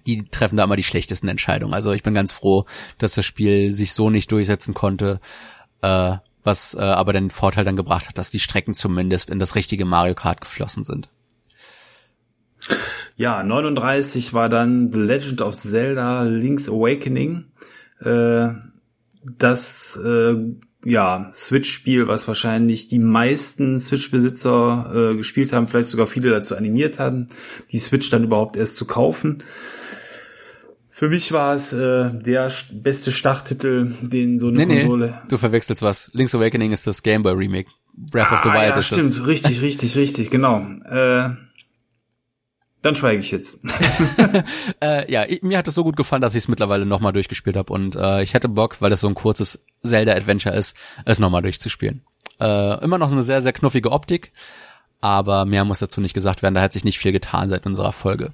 die 0.07 0.25
treffen 0.25 0.57
da 0.57 0.65
immer 0.65 0.77
die 0.77 0.83
schlechtesten 0.83 1.27
Entscheidungen. 1.27 1.75
Also 1.75 1.93
ich 1.93 2.03
bin 2.03 2.15
ganz 2.15 2.33
froh, 2.33 2.67
dass 2.99 3.15
das 3.15 3.25
Spiel 3.25 3.73
sich 3.73 3.95
so 3.95 4.11
nicht 4.11 4.31
durchsetzen 4.31 4.75
konnte, 4.75 5.21
äh, 5.81 6.17
was 6.45 6.75
äh, 6.75 6.81
aber 6.81 7.13
den 7.13 7.31
Vorteil 7.31 7.65
dann 7.65 7.77
gebracht 7.77 8.09
hat, 8.09 8.19
dass 8.19 8.31
die 8.31 8.41
Strecken 8.41 8.75
zumindest 8.75 9.31
in 9.31 9.39
das 9.39 9.55
richtige 9.55 9.87
Mario 9.87 10.15
Kart 10.15 10.41
geflossen 10.41 10.85
sind. 10.85 11.09
Ja, 13.17 13.43
39 13.43 14.35
war 14.35 14.49
dann 14.49 14.93
The 14.93 14.99
Legend 14.99 15.41
of 15.41 15.55
Zelda 15.55 16.25
Link's 16.25 16.69
Awakening. 16.69 17.47
Äh, 18.01 18.49
das 19.39 19.97
äh, 19.97 20.37
ja, 20.85 21.31
Switch-Spiel, 21.33 22.09
was 22.09 22.27
wahrscheinlich 22.27 22.89
die 22.89 22.99
meisten 22.99 23.79
Switch-Besitzer 23.79 25.13
äh, 25.13 25.17
gespielt 25.17 25.53
haben, 25.53 25.69
vielleicht 25.69 25.89
sogar 25.89 26.07
viele 26.07 26.31
dazu 26.31 26.57
animiert 26.57 26.99
haben, 26.99 27.29
die 27.71 27.79
Switch 27.79 28.11
dann 28.11 28.25
überhaupt 28.25 28.57
erst 28.57 28.77
zu 28.77 28.85
kaufen. 28.87 29.45
Für 30.91 31.09
mich 31.09 31.33
war 31.33 31.55
es 31.55 31.73
äh, 31.73 32.11
der 32.13 32.53
beste 32.71 33.13
Starttitel, 33.13 33.93
den 34.03 34.39
so 34.39 34.49
eine 34.49 34.67
nee, 34.67 34.81
Konsole. 34.83 35.07
Nee, 35.07 35.29
du 35.29 35.39
verwechselst 35.39 35.83
was. 35.83 36.11
Link's 36.13 36.35
Awakening 36.35 36.73
ist 36.73 36.87
das 36.87 37.03
Game 37.03 37.23
Boy 37.23 37.33
Remake. 37.33 37.71
Breath 37.95 38.31
ah, 38.31 38.35
of 38.35 38.41
the 38.43 38.51
Wild 38.51 38.75
ja, 38.75 38.79
ist 38.79 38.87
stimmt, 38.87 39.19
das. 39.19 39.27
richtig, 39.27 39.63
richtig, 39.63 39.97
richtig, 39.97 40.31
genau. 40.31 40.67
Äh, 40.85 41.31
dann 42.83 42.97
schweige 42.97 43.21
ich 43.21 43.31
jetzt. 43.31 43.61
äh, 44.81 45.11
ja, 45.11 45.25
ich, 45.27 45.43
mir 45.43 45.59
hat 45.59 45.69
es 45.69 45.75
so 45.75 45.85
gut 45.85 45.97
gefallen, 45.97 46.23
dass 46.23 46.35
ich 46.35 46.45
es 46.45 46.49
mittlerweile 46.49 46.85
nochmal 46.85 47.13
durchgespielt 47.13 47.57
habe 47.57 47.73
und 47.73 47.97
äh, 47.97 48.23
ich 48.23 48.35
hätte 48.35 48.49
Bock, 48.49 48.81
weil 48.81 48.91
das 48.91 49.01
so 49.01 49.09
ein 49.09 49.15
kurzes 49.15 49.61
Zelda-Adventure 49.85 50.55
ist, 50.55 50.77
es 51.05 51.19
nochmal 51.19 51.43
durchzuspielen. 51.43 52.03
Äh, 52.41 52.83
immer 52.85 52.99
noch 52.99 53.11
eine 53.13 53.23
sehr, 53.23 53.41
sehr 53.41 53.53
knuffige 53.53 53.93
Optik, 53.93 54.33
aber 55.01 55.45
mehr 55.45 55.65
muss 55.65 55.79
dazu 55.79 56.01
nicht 56.01 56.15
gesagt 56.15 56.43
werden. 56.43 56.55
Da 56.55 56.61
hat 56.61 56.73
sich 56.73 56.85
nicht 56.85 56.99
viel 56.99 57.13
getan 57.13 57.49
seit 57.49 57.67
unserer 57.67 57.93
Folge. 57.93 58.33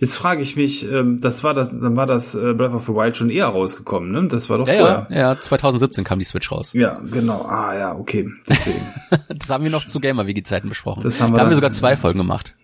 Jetzt 0.00 0.16
frage 0.16 0.42
ich 0.42 0.56
mich, 0.56 0.90
ähm, 0.90 1.18
das 1.20 1.44
war 1.44 1.54
das, 1.54 1.70
dann 1.70 1.96
war 1.96 2.06
das 2.06 2.34
äh, 2.34 2.54
Breath 2.54 2.72
of 2.72 2.86
the 2.86 2.92
Wild 2.92 3.16
schon 3.16 3.30
eher 3.30 3.46
rausgekommen, 3.46 4.10
ne? 4.10 4.28
Das 4.28 4.50
war 4.50 4.58
doch 4.58 4.66
ja, 4.66 4.74
vorher. 4.74 5.06
Ja, 5.10 5.16
ja, 5.16 5.40
2017 5.40 6.04
kam 6.04 6.18
die 6.18 6.24
Switch 6.24 6.50
raus. 6.50 6.72
Ja, 6.72 7.00
genau. 7.10 7.42
Ah 7.42 7.74
ja, 7.74 7.94
okay. 7.94 8.28
Deswegen. 8.48 8.80
das 9.28 9.48
haben 9.50 9.64
wir 9.64 9.70
noch 9.70 9.86
zu 9.86 10.00
Gamer-Wiki-Zeiten 10.00 10.68
besprochen. 10.68 11.02
Das 11.04 11.20
haben 11.20 11.32
wir 11.32 11.36
da 11.36 11.42
haben 11.42 11.50
wir 11.50 11.56
sogar 11.56 11.70
zwei 11.70 11.96
Folgen 11.96 12.18
gemacht. 12.18 12.56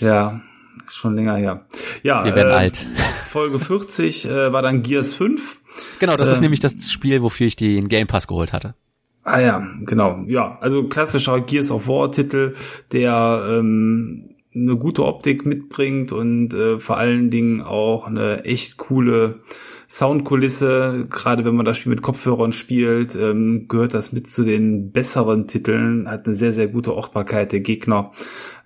Ja, 0.00 0.40
ist 0.86 0.96
schon 0.96 1.14
länger 1.14 1.36
her. 1.36 1.66
Ja, 2.02 2.24
wir 2.24 2.34
werden 2.34 2.52
äh, 2.52 2.56
alt. 2.56 2.86
Folge 3.30 3.58
40 3.58 4.26
äh, 4.26 4.52
war 4.52 4.62
dann 4.62 4.82
Gears 4.82 5.14
5. 5.14 5.60
Genau, 5.98 6.16
das 6.16 6.28
äh, 6.28 6.32
ist 6.32 6.40
nämlich 6.40 6.60
das 6.60 6.90
Spiel, 6.90 7.22
wofür 7.22 7.46
ich 7.46 7.56
den 7.56 7.88
Game 7.88 8.06
Pass 8.06 8.26
geholt 8.26 8.52
hatte. 8.52 8.74
Ah 9.22 9.40
ja, 9.40 9.66
genau. 9.84 10.22
Ja, 10.28 10.58
also 10.60 10.84
klassischer 10.84 11.40
Gears 11.40 11.72
of 11.72 11.88
War 11.88 12.12
Titel, 12.12 12.54
der 12.92 13.44
ähm, 13.48 14.36
eine 14.54 14.76
gute 14.76 15.04
Optik 15.04 15.44
mitbringt 15.44 16.12
und 16.12 16.54
äh, 16.54 16.78
vor 16.78 16.96
allen 16.96 17.30
Dingen 17.30 17.60
auch 17.60 18.06
eine 18.06 18.44
echt 18.44 18.76
coole 18.76 19.40
Soundkulisse. 19.88 21.06
Gerade 21.10 21.44
wenn 21.44 21.56
man 21.56 21.66
das 21.66 21.78
Spiel 21.78 21.90
mit 21.90 22.02
Kopfhörern 22.02 22.52
spielt, 22.52 23.14
ähm, 23.14 23.66
gehört 23.68 23.94
das 23.94 24.12
mit 24.12 24.30
zu 24.30 24.44
den 24.44 24.92
besseren 24.92 25.48
Titeln. 25.48 26.08
Hat 26.08 26.26
eine 26.26 26.36
sehr, 26.36 26.52
sehr 26.52 26.68
gute 26.68 26.94
Ortbarkeit 26.94 27.52
der 27.52 27.60
Gegner. 27.60 28.12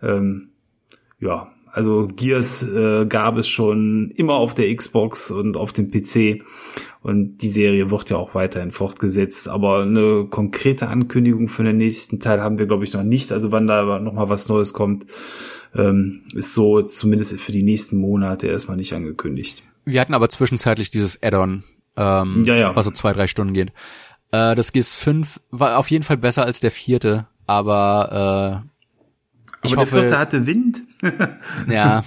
Ähm, 0.03 0.50
ja, 1.21 1.53
also 1.73 2.09
Gears 2.09 2.63
äh, 2.69 3.07
gab 3.07 3.37
es 3.37 3.49
schon 3.49 4.11
immer 4.17 4.35
auf 4.35 4.55
der 4.55 4.75
Xbox 4.75 5.31
und 5.31 5.57
auf 5.57 5.73
dem 5.73 5.91
PC. 5.91 6.45
Und 7.03 7.39
die 7.39 7.49
Serie 7.49 7.91
wird 7.91 8.11
ja 8.11 8.17
auch 8.17 8.35
weiterhin 8.35 8.73
fortgesetzt. 8.73 9.49
Aber 9.49 9.83
eine 9.83 10.27
konkrete 10.29 10.89
Ankündigung 10.89 11.49
für 11.49 11.65
den 11.65 11.77
nächsten 11.77 12.21
Teil 12.21 12.43
haben 12.43 12.59
wir, 12.59 12.67
glaube 12.67 12.85
ich, 12.85 12.93
noch 12.93 13.05
nicht. 13.05 13.33
Also 13.33 13.53
wann 13.53 13.67
da 13.67 14.01
noch 14.01 14.13
mal 14.13 14.29
was 14.29 14.49
Neues 14.49 14.73
kommt, 14.73 15.07
ähm, 15.75 16.23
ist 16.35 16.55
so 16.55 16.83
zumindest 16.83 17.41
für 17.41 17.53
die 17.53 17.63
nächsten 17.63 17.99
Monate 17.99 18.49
erstmal 18.49 18.77
nicht 18.77 18.93
angekündigt. 18.93 19.63
Wir 19.85 20.01
hatten 20.01 20.15
aber 20.15 20.29
zwischenzeitlich 20.29 20.91
dieses 20.91 21.23
Add-on, 21.23 21.63
ähm, 21.97 22.45
ja, 22.45 22.57
ja. 22.57 22.77
was 22.77 22.85
so 22.85 22.91
zwei, 22.91 23.13
drei 23.13 23.29
Stunden 23.29 23.55
geht. 23.55 23.73
Äh, 24.33 24.55
das 24.55 24.73
GIS 24.73 24.95
5 24.95 25.41
war 25.51 25.79
auf 25.79 25.91
jeden 25.91 26.05
Fall 26.05 26.17
besser 26.17 26.45
als 26.45 26.61
der 26.61 26.71
vierte, 26.71 27.29
aber 27.47 28.65
äh, 28.65 28.71
ich 29.63 29.73
aber 29.73 29.83
hoffe, 29.83 29.95
der 29.97 30.03
vierte 30.03 30.19
hatte 30.19 30.47
Wind. 30.47 30.83
ja, 31.69 32.05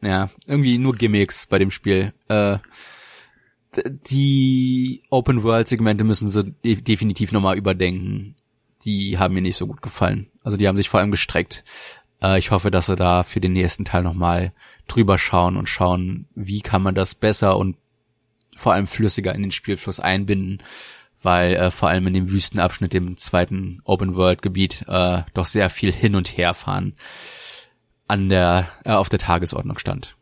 ja, 0.00 0.30
irgendwie 0.46 0.78
nur 0.78 0.94
Gimmicks 0.94 1.46
bei 1.46 1.58
dem 1.58 1.70
Spiel. 1.70 2.12
Äh, 2.28 2.58
die 4.10 5.02
Open-World-Segmente 5.10 6.04
müssen 6.04 6.28
sie 6.28 6.52
definitiv 6.62 7.32
nochmal 7.32 7.56
überdenken. 7.56 8.34
Die 8.84 9.18
haben 9.18 9.34
mir 9.34 9.42
nicht 9.42 9.56
so 9.56 9.66
gut 9.66 9.80
gefallen. 9.80 10.28
Also 10.42 10.56
die 10.56 10.68
haben 10.68 10.76
sich 10.76 10.88
vor 10.88 11.00
allem 11.00 11.10
gestreckt. 11.10 11.64
Äh, 12.22 12.38
ich 12.38 12.50
hoffe, 12.50 12.70
dass 12.70 12.86
sie 12.86 12.96
da 12.96 13.22
für 13.22 13.40
den 13.40 13.52
nächsten 13.52 13.84
Teil 13.84 14.02
nochmal 14.02 14.52
drüber 14.88 15.18
schauen 15.18 15.56
und 15.56 15.68
schauen, 15.68 16.26
wie 16.34 16.60
kann 16.60 16.82
man 16.82 16.94
das 16.94 17.14
besser 17.14 17.56
und 17.56 17.76
vor 18.54 18.74
allem 18.74 18.86
flüssiger 18.86 19.34
in 19.34 19.42
den 19.42 19.50
Spielfluss 19.50 20.00
einbinden, 20.00 20.62
weil 21.22 21.54
äh, 21.54 21.70
vor 21.70 21.88
allem 21.88 22.06
in 22.06 22.14
dem 22.14 22.30
Wüstenabschnitt, 22.30 22.92
dem 22.92 23.16
zweiten 23.16 23.80
Open 23.84 24.14
World 24.14 24.42
Gebiet, 24.42 24.84
äh, 24.88 25.22
doch 25.34 25.46
sehr 25.46 25.70
viel 25.70 25.92
hin 25.92 26.14
und 26.14 26.36
her 26.36 26.54
fahren 26.54 26.94
an 28.08 28.28
der 28.28 28.68
äh, 28.84 28.92
auf 28.92 29.08
der 29.08 29.18
Tagesordnung 29.18 29.78
stand. 29.78 30.16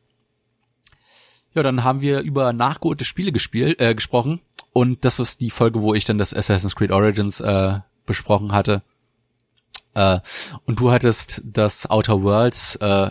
Ja, 1.55 1.62
dann 1.64 1.82
haben 1.82 2.01
wir 2.01 2.20
über 2.20 2.53
nachgeholte 2.53 3.05
Spiele 3.05 3.32
gespielt, 3.32 3.80
äh, 3.80 3.94
gesprochen. 3.94 4.40
Und 4.72 5.05
das 5.05 5.18
ist 5.18 5.40
die 5.40 5.51
Folge, 5.51 5.82
wo 5.82 5.94
ich 5.94 6.05
dann 6.05 6.18
das 6.18 6.32
Assassin's 6.32 6.76
Creed 6.76 6.92
Origins 6.92 7.40
äh, 7.40 7.80
besprochen 8.07 8.53
hatte. 8.53 8.82
Äh, 9.94 10.20
und 10.66 10.78
du 10.78 10.92
hattest 10.92 11.42
das 11.44 11.90
Outer 11.90 12.22
Worlds 12.22 12.76
äh, 12.76 13.11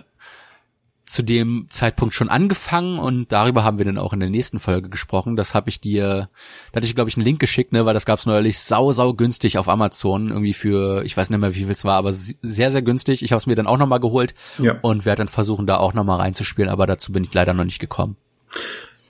zu 1.09 1.23
dem 1.23 1.65
Zeitpunkt 1.69 2.13
schon 2.13 2.29
angefangen 2.29 2.99
und 2.99 3.31
darüber 3.31 3.63
haben 3.63 3.79
wir 3.79 3.85
dann 3.85 3.97
auch 3.97 4.13
in 4.13 4.19
der 4.19 4.29
nächsten 4.29 4.59
Folge 4.59 4.89
gesprochen. 4.89 5.35
Das 5.35 5.55
habe 5.55 5.67
ich 5.67 5.81
dir, 5.81 6.29
da 6.71 6.75
hatte 6.75 6.85
ich 6.85 6.93
glaube 6.93 7.09
ich 7.09 7.17
einen 7.17 7.25
Link 7.25 7.39
geschickt, 7.39 7.71
ne, 7.71 7.83
weil 7.87 7.95
das 7.95 8.05
gab's 8.05 8.27
neulich 8.27 8.59
sau 8.59 8.91
sau 8.91 9.15
günstig 9.15 9.57
auf 9.57 9.69
Amazon 9.69 10.29
irgendwie 10.29 10.53
für, 10.53 11.03
ich 11.03 11.17
weiß 11.17 11.31
nicht 11.31 11.39
mehr 11.39 11.55
wie 11.55 11.63
viel 11.63 11.71
es 11.71 11.83
war, 11.83 11.95
aber 11.95 12.13
sehr 12.13 12.69
sehr 12.69 12.83
günstig. 12.83 13.23
Ich 13.23 13.31
habe 13.31 13.39
es 13.39 13.47
mir 13.47 13.55
dann 13.55 13.65
auch 13.65 13.79
nochmal 13.79 13.99
geholt 13.99 14.35
ja. 14.59 14.77
und 14.83 15.05
werde 15.05 15.21
dann 15.21 15.29
versuchen 15.29 15.65
da 15.65 15.77
auch 15.77 15.95
nochmal 15.95 16.19
reinzuspielen, 16.19 16.69
aber 16.69 16.85
dazu 16.85 17.11
bin 17.11 17.23
ich 17.23 17.33
leider 17.33 17.55
noch 17.55 17.65
nicht 17.65 17.79
gekommen. 17.79 18.15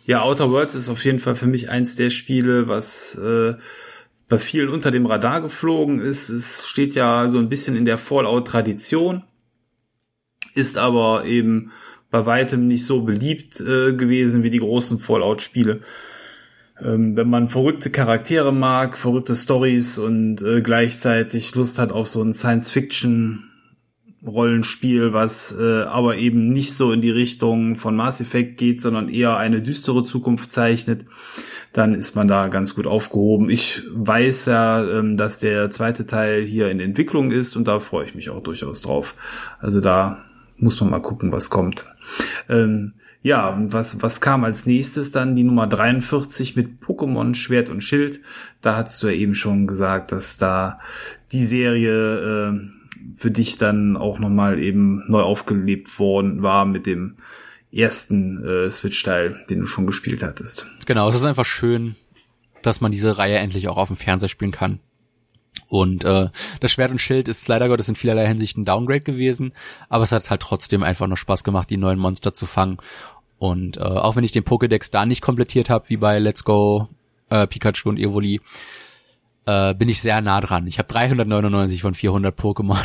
Ja, 0.06 0.22
Outer 0.22 0.50
Worlds 0.52 0.76
ist 0.76 0.88
auf 0.88 1.04
jeden 1.04 1.20
Fall 1.20 1.36
für 1.36 1.48
mich 1.48 1.70
eins 1.70 1.96
der 1.96 2.12
Spiele, 2.12 2.70
was 2.70 3.16
äh, 3.16 3.56
bei 4.30 4.40
vielen 4.40 4.70
unter 4.70 4.90
dem 4.90 5.06
Radar 5.06 5.42
geflogen 5.42 6.00
ist. 6.00 6.30
Es 6.30 6.66
steht 6.66 6.96
ja 6.96 7.30
so 7.30 7.40
ein 7.40 7.50
bisschen 7.50 7.76
in 7.76 7.84
der 7.84 7.98
Fallout-Tradition, 7.98 9.24
ist 10.54 10.78
aber 10.78 11.26
eben 11.26 11.74
bei 12.12 12.26
weitem 12.26 12.68
nicht 12.68 12.86
so 12.86 13.02
beliebt 13.02 13.60
äh, 13.60 13.94
gewesen 13.94 14.44
wie 14.44 14.50
die 14.50 14.60
großen 14.60 15.00
Fallout-Spiele. 15.00 15.82
Ähm, 16.82 17.16
wenn 17.16 17.30
man 17.30 17.50
verrückte 17.50 17.90
Charaktere 17.90 18.54
mag, 18.54 18.98
verrückte 18.98 19.36
Stories 19.36 19.98
und 20.00 20.42
äh, 20.42 20.62
gleichzeitig 20.62 21.54
Lust 21.56 21.78
hat 21.78 21.92
auf 21.92 22.08
so 22.08 22.22
ein 22.22 22.34
Science-Fiction 22.34 23.50
Rollenspiel, 24.26 25.14
was 25.14 25.56
äh, 25.58 25.84
aber 25.84 26.18
eben 26.18 26.50
nicht 26.50 26.76
so 26.76 26.92
in 26.92 27.02
die 27.02 27.12
Richtung 27.12 27.76
von 27.78 27.96
Mass 27.96 28.20
Effect 28.20 28.58
geht, 28.58 28.82
sondern 28.82 29.08
eher 29.08 29.38
eine 29.38 29.62
düstere 29.62 30.04
Zukunft 30.04 30.52
zeichnet, 30.52 31.06
dann 31.72 31.94
ist 31.94 32.16
man 32.16 32.28
da 32.28 32.50
ganz 32.50 32.76
gut 32.76 32.86
aufgehoben. 32.86 33.50
Ich 33.50 33.82
weiß 33.94 34.48
ja, 34.48 34.84
ähm, 34.84 35.16
dass 35.16 35.40
der 35.40 35.70
zweite 35.70 36.06
Teil 36.06 36.46
hier 36.46 36.70
in 36.70 36.80
Entwicklung 36.80 37.32
ist 37.32 37.56
und 37.56 37.68
da 37.68 37.80
freue 37.80 38.06
ich 38.06 38.16
mich 38.16 38.30
auch 38.30 38.44
durchaus 38.44 38.82
drauf. 38.82 39.16
Also 39.60 39.80
da 39.80 40.26
muss 40.58 40.82
man 40.82 40.90
mal 40.90 41.02
gucken, 41.02 41.32
was 41.32 41.50
kommt. 41.50 41.86
Ähm, 42.48 42.94
ja, 43.22 43.58
was, 43.60 44.02
was 44.02 44.22
kam 44.22 44.44
als 44.44 44.66
nächstes 44.66 45.12
dann? 45.12 45.36
Die 45.36 45.44
Nummer 45.44 45.68
43 45.68 46.56
mit 46.56 46.82
Pokémon 46.82 47.36
Schwert 47.36 47.70
und 47.70 47.82
Schild. 47.82 48.22
Da 48.62 48.78
hast 48.78 49.04
du 49.04 49.08
ja 49.08 49.14
eben 49.14 49.36
schon 49.36 49.68
gesagt, 49.68 50.12
dass 50.12 50.38
da 50.38 50.80
die 51.32 51.46
Serie 51.46 52.52
äh, 52.52 52.60
für 53.18 53.32
dich 53.32 53.58
dann 53.58 53.98
auch 53.98 54.20
nochmal 54.20 54.60
eben 54.60 55.04
neu 55.10 55.22
aufgelebt 55.22 56.00
worden 56.00 56.42
war 56.44 56.66
mit 56.66 56.86
dem 56.86 57.18
ersten 57.72 58.44
äh, 58.44 58.70
Switch-Teil, 58.70 59.46
den 59.50 59.60
du 59.62 59.66
schon 59.66 59.86
gespielt 59.86 60.24
hattest. 60.24 60.66
Genau, 60.86 61.10
es 61.10 61.16
ist 61.16 61.26
einfach 61.26 61.46
schön, 61.46 61.96
dass 62.62 62.82
man 62.82 62.92
diese 62.92 63.18
Reihe 63.18 63.38
endlich 63.38 63.68
auch 63.68 63.78
auf 63.78 63.90
dem 63.90 63.98
Fernseher 63.98 64.30
spielen 64.30 64.52
kann. 64.52 64.80
Und 65.70 66.04
äh, 66.04 66.30
das 66.60 66.72
Schwert 66.72 66.92
und 66.92 67.00
Schild 67.00 67.28
ist 67.28 67.48
leider 67.48 67.70
Gottes 67.70 67.88
in 67.88 67.96
vielerlei 67.96 68.28
Hinsicht 68.28 68.58
ein 68.58 68.66
Downgrade 68.66 69.02
gewesen, 69.02 69.54
aber 69.88 70.04
es 70.04 70.12
hat 70.12 70.30
halt 70.30 70.42
trotzdem 70.42 70.84
einfach 70.84 71.08
nur 71.08 71.16
Spaß 71.16 71.44
gemacht, 71.44 71.70
die 71.70 71.78
neuen 71.78 72.00
Monster 72.00 72.34
zu 72.34 72.48
fangen. 72.48 72.78
Und 73.38 73.78
äh, 73.78 73.82
auch 73.82 74.16
wenn 74.16 74.24
ich 74.24 74.32
den 74.32 74.44
Pokédex 74.44 74.92
da 74.92 75.06
nicht 75.06 75.22
komplettiert 75.22 75.70
habe, 75.70 75.88
wie 75.90 75.98
bei 75.98 76.18
Let's 76.20 76.44
Go 76.44 76.90
äh, 77.30 77.46
Pikachu 77.46 77.90
und 77.90 78.00
Evoli, 78.00 78.42
äh, 79.46 79.76
bin 79.76 79.90
ich 79.90 80.02
sehr 80.02 80.20
nah 80.22 80.42
dran. 80.42 80.66
Ich 80.66 80.80
habe 80.80 80.88
399 80.88 81.84
von 81.84 81.94
400 81.94 82.38
Pokémon. 82.38 82.84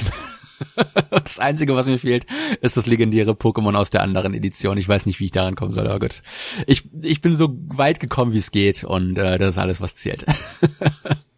das 1.11 1.39
Einzige, 1.39 1.75
was 1.75 1.87
mir 1.87 1.99
fehlt, 1.99 2.27
ist 2.61 2.77
das 2.77 2.87
legendäre 2.87 3.33
Pokémon 3.33 3.75
aus 3.75 3.89
der 3.89 4.03
anderen 4.03 4.35
Edition. 4.35 4.77
Ich 4.77 4.89
weiß 4.89 5.07
nicht, 5.07 5.21
wie 5.21 5.25
ich 5.25 5.33
daran 5.33 5.57
kommen 5.57 5.73
soll, 5.73 5.87
aber 5.87 6.01
gut. 6.01 6.23
Ich, 6.67 6.85
ich 7.01 7.23
bin 7.23 7.35
so 7.35 7.57
weit 7.69 7.99
gekommen, 7.99 8.35
wie 8.35 8.39
es 8.39 8.51
geht 8.51 8.85
und 8.85 9.17
äh, 9.17 9.39
das 9.39 9.55
ist 9.55 9.59
alles, 9.59 9.81
was 9.81 9.95
zählt. 9.95 10.27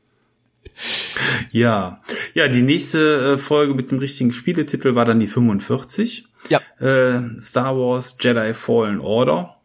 Ja, 1.53 2.03
ja, 2.35 2.49
die 2.49 2.63
nächste 2.63 3.35
äh, 3.35 3.39
Folge 3.39 3.75
mit 3.75 3.91
dem 3.91 3.99
richtigen 3.99 4.33
Spieletitel 4.33 4.95
war 4.95 5.05
dann 5.05 5.21
die 5.21 5.27
45. 5.27 6.29
Ja. 6.49 6.61
Äh, 6.79 7.39
Star 7.41 7.77
Wars 7.77 8.17
Jedi 8.21 8.55
Fallen 8.55 9.01
Order. 9.01 9.57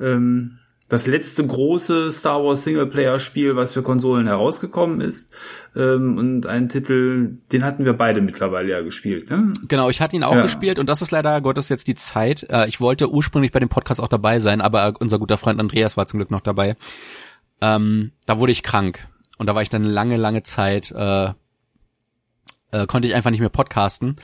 Ähm, 0.00 0.58
das 0.88 1.08
letzte 1.08 1.44
große 1.44 2.12
Star 2.12 2.44
Wars 2.44 2.62
Singleplayer-Spiel, 2.62 3.56
was 3.56 3.72
für 3.72 3.82
Konsolen 3.82 4.28
herausgekommen 4.28 5.00
ist. 5.00 5.34
Ähm, 5.74 6.16
und 6.16 6.46
ein 6.46 6.68
Titel, 6.68 7.38
den 7.50 7.64
hatten 7.64 7.84
wir 7.84 7.94
beide 7.94 8.20
mittlerweile 8.20 8.70
ja 8.70 8.80
gespielt. 8.82 9.28
Ne? 9.28 9.52
Genau, 9.66 9.90
ich 9.90 10.00
hatte 10.00 10.14
ihn 10.14 10.22
auch 10.22 10.36
ja. 10.36 10.42
gespielt 10.42 10.78
und 10.78 10.88
das 10.88 11.02
ist 11.02 11.10
leider 11.10 11.40
Gottes 11.40 11.68
jetzt 11.70 11.88
die 11.88 11.96
Zeit. 11.96 12.46
Äh, 12.50 12.68
ich 12.68 12.80
wollte 12.80 13.10
ursprünglich 13.10 13.50
bei 13.50 13.58
dem 13.58 13.68
Podcast 13.68 14.00
auch 14.00 14.08
dabei 14.08 14.38
sein, 14.38 14.60
aber 14.60 14.94
unser 15.00 15.18
guter 15.18 15.38
Freund 15.38 15.58
Andreas 15.58 15.96
war 15.96 16.06
zum 16.06 16.18
Glück 16.18 16.30
noch 16.30 16.40
dabei. 16.40 16.76
Ähm, 17.60 18.12
da 18.26 18.38
wurde 18.38 18.52
ich 18.52 18.62
krank 18.62 19.08
und 19.38 19.46
da 19.46 19.54
war 19.54 19.62
ich 19.62 19.70
dann 19.70 19.84
lange, 19.84 20.16
lange 20.16 20.42
Zeit, 20.42 20.90
äh, 20.92 21.32
äh, 22.72 22.86
konnte 22.86 23.08
ich 23.08 23.14
einfach 23.14 23.30
nicht 23.30 23.40
mehr 23.40 23.48
podcasten. 23.48 24.16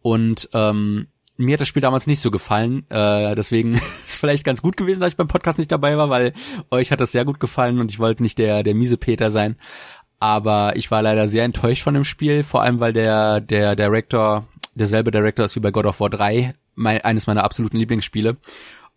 Und 0.00 0.48
ähm, 0.52 1.08
mir 1.36 1.54
hat 1.54 1.60
das 1.60 1.68
Spiel 1.68 1.82
damals 1.82 2.06
nicht 2.06 2.20
so 2.20 2.30
gefallen. 2.30 2.84
Äh, 2.90 3.34
deswegen 3.34 3.74
ist 4.06 4.18
vielleicht 4.18 4.44
ganz 4.44 4.60
gut 4.62 4.76
gewesen, 4.76 5.00
dass 5.00 5.12
ich 5.12 5.16
beim 5.16 5.28
Podcast 5.28 5.58
nicht 5.58 5.72
dabei 5.72 5.96
war, 5.96 6.10
weil 6.10 6.32
euch 6.70 6.90
hat 6.90 7.00
das 7.00 7.12
sehr 7.12 7.24
gut 7.24 7.40
gefallen 7.40 7.80
und 7.80 7.90
ich 7.90 7.98
wollte 7.98 8.22
nicht 8.22 8.38
der, 8.38 8.62
der 8.62 8.74
miese 8.74 8.96
Peter 8.96 9.30
sein. 9.30 9.56
Aber 10.20 10.74
ich 10.76 10.90
war 10.90 11.00
leider 11.00 11.28
sehr 11.28 11.44
enttäuscht 11.44 11.84
von 11.84 11.94
dem 11.94 12.04
Spiel, 12.04 12.42
vor 12.42 12.62
allem 12.62 12.80
weil 12.80 12.92
der, 12.92 13.40
der 13.40 13.76
Director, 13.76 14.48
derselbe 14.74 15.12
Director 15.12 15.44
ist 15.44 15.54
wie 15.54 15.60
bei 15.60 15.70
God 15.70 15.86
of 15.86 16.00
War 16.00 16.10
3, 16.10 16.54
mein, 16.74 17.02
eines 17.02 17.28
meiner 17.28 17.44
absoluten 17.44 17.76
Lieblingsspiele. 17.76 18.36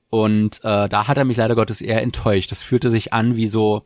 Und 0.10 0.58
äh, 0.64 0.90
da 0.90 1.08
hat 1.08 1.18
er 1.18 1.26
mich 1.26 1.38
leider 1.38 1.56
Gottes 1.56 1.80
eher 1.80 2.02
enttäuscht. 2.02 2.52
Das 2.52 2.62
fühlte 2.64 2.90
sich 2.90 3.14
an 3.14 3.36
wie 3.36 3.48
so, 3.48 3.84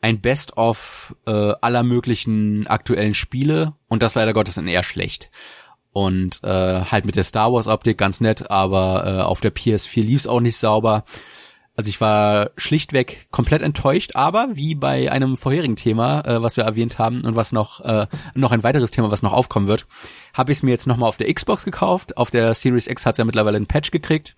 ein 0.00 0.20
Best-of 0.20 1.14
äh, 1.26 1.54
aller 1.60 1.82
möglichen 1.82 2.66
aktuellen 2.66 3.14
Spiele 3.14 3.74
und 3.88 4.02
das 4.02 4.14
leider 4.14 4.32
Gottes 4.32 4.56
in 4.56 4.66
eher 4.66 4.82
schlecht. 4.82 5.30
Und 5.92 6.42
äh, 6.44 6.82
halt 6.84 7.04
mit 7.04 7.16
der 7.16 7.24
Star 7.24 7.52
Wars 7.52 7.66
Optik 7.66 7.98
ganz 7.98 8.20
nett, 8.20 8.50
aber 8.50 9.04
äh, 9.06 9.22
auf 9.22 9.40
der 9.40 9.54
PS4 9.54 10.02
lief's 10.02 10.26
auch 10.26 10.40
nicht 10.40 10.56
sauber. 10.56 11.04
Also 11.76 11.88
ich 11.88 12.00
war 12.00 12.50
schlichtweg 12.56 13.28
komplett 13.30 13.62
enttäuscht, 13.62 14.12
aber 14.14 14.48
wie 14.52 14.74
bei 14.74 15.10
einem 15.10 15.36
vorherigen 15.36 15.76
Thema, 15.76 16.20
äh, 16.26 16.42
was 16.42 16.56
wir 16.56 16.64
erwähnt 16.64 16.98
haben 16.98 17.22
und 17.22 17.36
was 17.36 17.52
noch 17.52 17.80
äh, 17.80 18.06
noch 18.34 18.52
ein 18.52 18.62
weiteres 18.62 18.90
Thema, 18.90 19.10
was 19.10 19.22
noch 19.22 19.32
aufkommen 19.32 19.66
wird, 19.66 19.86
habe 20.34 20.52
ich 20.52 20.58
es 20.58 20.62
mir 20.62 20.70
jetzt 20.70 20.86
nochmal 20.86 21.08
auf 21.08 21.16
der 21.16 21.32
Xbox 21.32 21.64
gekauft. 21.64 22.16
Auf 22.16 22.30
der 22.30 22.54
Series 22.54 22.86
X 22.86 23.06
hat's 23.06 23.18
ja 23.18 23.24
mittlerweile 23.24 23.56
einen 23.56 23.66
Patch 23.66 23.90
gekriegt 23.90 24.36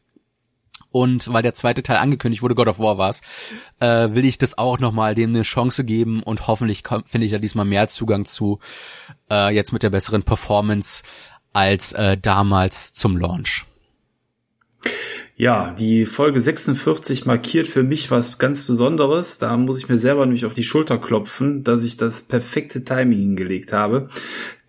und 0.92 1.32
weil 1.32 1.42
der 1.42 1.54
zweite 1.54 1.82
Teil 1.82 1.96
angekündigt 1.96 2.42
wurde, 2.42 2.54
God 2.54 2.68
of 2.68 2.78
War 2.78 2.98
war's, 2.98 3.22
äh, 3.80 4.10
will 4.12 4.24
ich 4.24 4.38
das 4.38 4.56
auch 4.58 4.78
nochmal 4.78 5.14
dem 5.14 5.30
eine 5.30 5.42
Chance 5.42 5.84
geben 5.84 6.22
und 6.22 6.46
hoffentlich 6.46 6.84
finde 7.06 7.26
ich 7.26 7.32
da 7.32 7.38
diesmal 7.38 7.64
mehr 7.64 7.88
Zugang 7.88 8.24
zu, 8.24 8.60
äh, 9.30 9.54
jetzt 9.54 9.72
mit 9.72 9.82
der 9.82 9.90
besseren 9.90 10.22
Performance 10.22 11.02
als 11.52 11.92
äh, 11.92 12.16
damals 12.16 12.92
zum 12.92 13.16
Launch. 13.16 13.64
Ja, 15.34 15.74
die 15.76 16.06
Folge 16.06 16.40
46 16.40 17.24
markiert 17.24 17.66
für 17.66 17.82
mich 17.82 18.10
was 18.10 18.38
ganz 18.38 18.64
Besonderes. 18.64 19.38
Da 19.38 19.56
muss 19.56 19.78
ich 19.78 19.88
mir 19.88 19.98
selber 19.98 20.24
nämlich 20.24 20.44
auf 20.44 20.54
die 20.54 20.62
Schulter 20.62 20.98
klopfen, 20.98 21.64
dass 21.64 21.82
ich 21.82 21.96
das 21.96 22.22
perfekte 22.22 22.84
Timing 22.84 23.18
hingelegt 23.18 23.72
habe. 23.72 24.08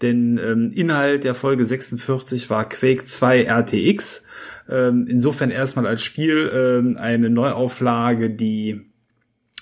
Denn 0.02 0.40
ähm, 0.40 0.72
Inhalt 0.74 1.26
der 1.26 1.36
Folge 1.36 1.66
46 1.66 2.50
war 2.50 2.68
Quake 2.68 3.06
2 3.06 3.44
RTX 3.44 4.26
ähm, 4.70 5.06
insofern 5.08 5.52
erstmal 5.52 5.88
als 5.88 6.04
Spiel 6.04 6.52
ähm, 6.54 6.98
eine 6.98 7.30
Neuauflage, 7.30 8.30
die 8.30 8.94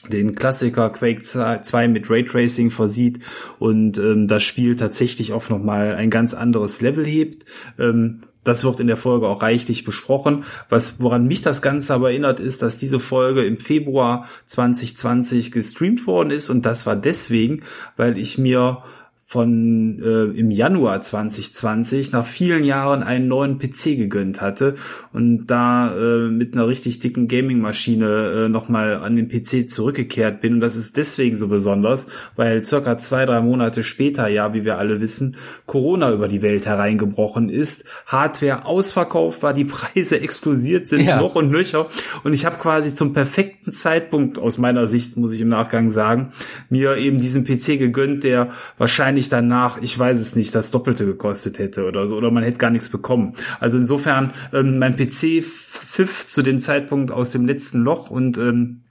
den 0.10 0.34
Klassiker 0.34 0.90
Quake 0.90 1.22
2 1.22 1.88
mit 1.88 2.10
Raytracing 2.10 2.72
versieht 2.72 3.20
und 3.60 3.98
ähm, 3.98 4.28
das 4.28 4.44
Spiel 4.44 4.76
tatsächlich 4.76 5.32
auf 5.32 5.50
nochmal 5.50 5.96
ein 5.96 6.10
ganz 6.10 6.34
anderes 6.34 6.82
Level 6.82 7.06
hebt. 7.06 7.46
Ähm, 7.78 8.22
das 8.44 8.64
wird 8.64 8.80
in 8.80 8.88
der 8.88 8.98
Folge 8.98 9.28
auch 9.28 9.44
reichlich 9.44 9.84
besprochen. 9.84 10.46
Was, 10.70 11.00
woran 11.00 11.28
mich 11.28 11.44
das 11.44 11.62
Ganze 11.62 11.94
aber 11.94 12.10
erinnert, 12.10 12.40
ist, 12.40 12.64
dass 12.64 12.78
diese 12.78 13.00
Folge 13.00 13.44
im 13.44 13.60
Februar 13.60 14.28
2020 14.48 15.52
gestreamt 15.52 16.08
worden 16.08 16.32
ist 16.32 16.50
und 16.50 16.66
das 16.66 16.88
war 16.88 16.96
deswegen, 16.96 17.62
weil 17.98 18.18
ich 18.18 18.40
mir 18.40 18.84
von 19.32 19.98
äh, 20.04 20.38
im 20.38 20.52
Januar 20.52 21.02
2020 21.02 22.12
nach 22.12 22.26
vielen 22.26 22.66
Jahren 22.66 23.02
einen 23.02 23.30
neuen 23.30 23.60
PC 23.60 23.96
gegönnt 23.96 24.42
hatte 24.42 24.76
und 25.14 25.48
da 25.48 25.96
äh, 25.96 26.28
mit 26.28 26.54
einer 26.54 26.68
richtig 26.68 27.00
dicken 27.00 27.30
Gaming-Maschine 27.30 28.48
äh, 28.48 28.50
nochmal 28.50 28.98
an 28.98 29.16
den 29.16 29.30
PC 29.30 29.70
zurückgekehrt 29.70 30.42
bin. 30.42 30.56
Und 30.56 30.60
das 30.60 30.76
ist 30.76 30.98
deswegen 30.98 31.38
so 31.38 31.48
besonders, 31.48 32.08
weil 32.36 32.66
circa 32.66 32.98
zwei, 32.98 33.24
drei 33.24 33.40
Monate 33.40 33.84
später, 33.84 34.28
ja, 34.28 34.54
wie 34.54 34.66
wir 34.66 34.78
alle 34.78 35.00
wissen, 35.00 35.38
Corona 35.66 36.12
über 36.12 36.28
die 36.28 36.42
Welt 36.42 36.66
hereingebrochen 36.66 37.48
ist, 37.48 37.86
Hardware 38.08 38.66
ausverkauft 38.66 39.44
war, 39.44 39.54
die 39.54 39.64
Preise 39.72 40.20
explosiert 40.20 40.90
sind 40.90 41.06
ja. 41.06 41.22
noch 41.22 41.36
und 41.36 41.50
nöcher. 41.50 41.88
Und 42.26 42.34
ich 42.34 42.46
habe 42.46 42.58
quasi 42.58 42.94
zum 42.94 43.14
perfekten 43.14 43.72
Zeitpunkt 43.72 44.38
aus 44.38 44.58
meiner 44.58 44.88
Sicht, 44.88 45.16
muss 45.16 45.32
ich 45.32 45.40
im 45.40 45.48
Nachgang 45.48 45.90
sagen, 45.90 46.34
mir 46.70 46.98
eben 46.98 47.18
diesen 47.18 47.46
PC 47.46 47.80
gegönnt, 47.80 48.26
der 48.26 48.50
wahrscheinlich 48.78 49.21
wahrscheinlich 49.22 49.30
danach, 49.30 49.82
ich 49.82 49.98
weiß 49.98 50.20
es 50.20 50.36
nicht, 50.36 50.56
das 50.56 50.72
Doppelte 50.72 51.06
gekostet 51.06 51.60
hätte 51.60 51.86
oder 51.86 52.08
so, 52.08 52.16
oder 52.16 52.32
man 52.32 52.44
hätte 52.44 52.58
gar 52.58 52.72
nichts 52.72 52.90
bekommen. 52.90 53.36
Also 53.60 53.78
insofern, 53.78 54.34
ähm, 54.54 54.80
mein 54.80 54.96
PC 54.96 55.44
pfiff 55.44 56.28
zu 56.28 56.42
dem 56.42 56.60
Zeitpunkt 56.60 57.12
aus 57.12 57.30
dem 57.30 57.46
letzten 57.46 57.82
Loch 57.82 58.10
und 58.10 58.38
ähm, 58.38 58.82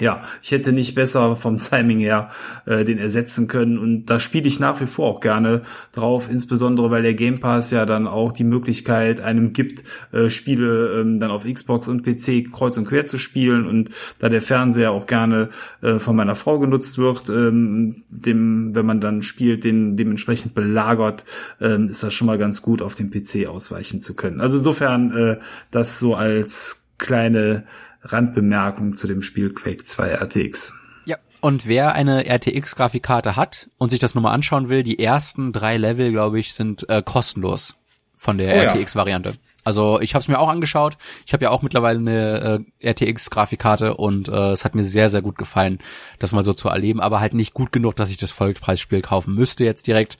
ja, 0.00 0.22
ich 0.42 0.50
hätte 0.50 0.72
nicht 0.72 0.94
besser 0.94 1.36
vom 1.36 1.60
Timing 1.60 2.00
her 2.00 2.30
äh, 2.66 2.84
den 2.84 2.98
ersetzen 2.98 3.46
können 3.46 3.78
und 3.78 4.06
da 4.06 4.18
spiele 4.18 4.48
ich 4.48 4.58
nach 4.58 4.80
wie 4.80 4.86
vor 4.86 5.08
auch 5.08 5.20
gerne 5.20 5.62
drauf, 5.92 6.28
insbesondere 6.28 6.90
weil 6.90 7.02
der 7.02 7.14
Game 7.14 7.38
Pass 7.38 7.70
ja 7.70 7.86
dann 7.86 8.08
auch 8.08 8.32
die 8.32 8.44
Möglichkeit 8.44 9.20
einem 9.20 9.52
gibt, 9.52 9.84
äh, 10.12 10.30
Spiele 10.30 11.00
ähm, 11.00 11.20
dann 11.20 11.30
auf 11.30 11.44
Xbox 11.44 11.86
und 11.86 12.02
PC 12.02 12.52
kreuz 12.52 12.76
und 12.76 12.86
quer 12.86 13.04
zu 13.04 13.18
spielen 13.18 13.66
und 13.66 13.90
da 14.18 14.28
der 14.28 14.42
Fernseher 14.42 14.90
auch 14.90 15.06
gerne 15.06 15.50
äh, 15.80 16.00
von 16.00 16.16
meiner 16.16 16.34
Frau 16.34 16.58
genutzt 16.58 16.98
wird, 16.98 17.28
ähm, 17.28 17.94
dem, 18.08 18.74
wenn 18.74 18.86
man 18.86 19.00
dann 19.00 19.22
spielt, 19.22 19.62
den 19.62 19.96
dementsprechend 19.96 20.54
belagert, 20.54 21.24
ähm, 21.60 21.88
ist 21.88 22.02
das 22.02 22.12
schon 22.14 22.26
mal 22.26 22.38
ganz 22.38 22.62
gut, 22.62 22.82
auf 22.82 22.96
dem 22.96 23.10
PC 23.10 23.46
ausweichen 23.46 24.00
zu 24.00 24.16
können. 24.16 24.40
Also 24.40 24.56
insofern 24.56 25.16
äh, 25.16 25.38
das 25.70 26.00
so 26.00 26.16
als 26.16 26.88
kleine 26.98 27.64
Randbemerkung 28.04 28.94
zu 28.94 29.06
dem 29.06 29.22
Spiel 29.22 29.52
Quake 29.52 29.84
2 29.84 30.08
RTX. 30.08 30.74
Ja, 31.04 31.16
und 31.40 31.66
wer 31.66 31.94
eine 31.94 32.26
RTX-Grafikkarte 32.26 33.36
hat 33.36 33.68
und 33.78 33.90
sich 33.90 33.98
das 33.98 34.14
nochmal 34.14 34.34
anschauen 34.34 34.68
will, 34.68 34.82
die 34.82 34.98
ersten 34.98 35.52
drei 35.52 35.76
Level, 35.76 36.10
glaube 36.12 36.38
ich, 36.38 36.54
sind 36.54 36.88
äh, 36.88 37.02
kostenlos 37.02 37.76
von 38.16 38.38
der 38.38 38.56
oh, 38.56 38.72
RTX-Variante. 38.72 39.30
Ja. 39.30 39.36
Also 39.64 40.00
ich 40.00 40.14
habe 40.14 40.22
es 40.22 40.28
mir 40.28 40.38
auch 40.38 40.48
angeschaut. 40.48 40.96
Ich 41.26 41.32
habe 41.32 41.44
ja 41.44 41.50
auch 41.50 41.62
mittlerweile 41.62 41.98
eine 41.98 42.64
äh, 42.80 42.90
RTX-Grafikkarte 42.90 43.94
und 43.94 44.28
äh, 44.28 44.52
es 44.52 44.64
hat 44.64 44.74
mir 44.74 44.84
sehr, 44.84 45.10
sehr 45.10 45.22
gut 45.22 45.36
gefallen, 45.36 45.78
das 46.18 46.32
mal 46.32 46.44
so 46.44 46.52
zu 46.52 46.68
erleben, 46.68 47.00
aber 47.00 47.20
halt 47.20 47.34
nicht 47.34 47.54
gut 47.54 47.72
genug, 47.72 47.96
dass 47.96 48.10
ich 48.10 48.18
das 48.18 48.30
Vollpreisspiel 48.30 49.02
kaufen 49.02 49.34
müsste 49.34 49.64
jetzt 49.64 49.86
direkt. 49.86 50.18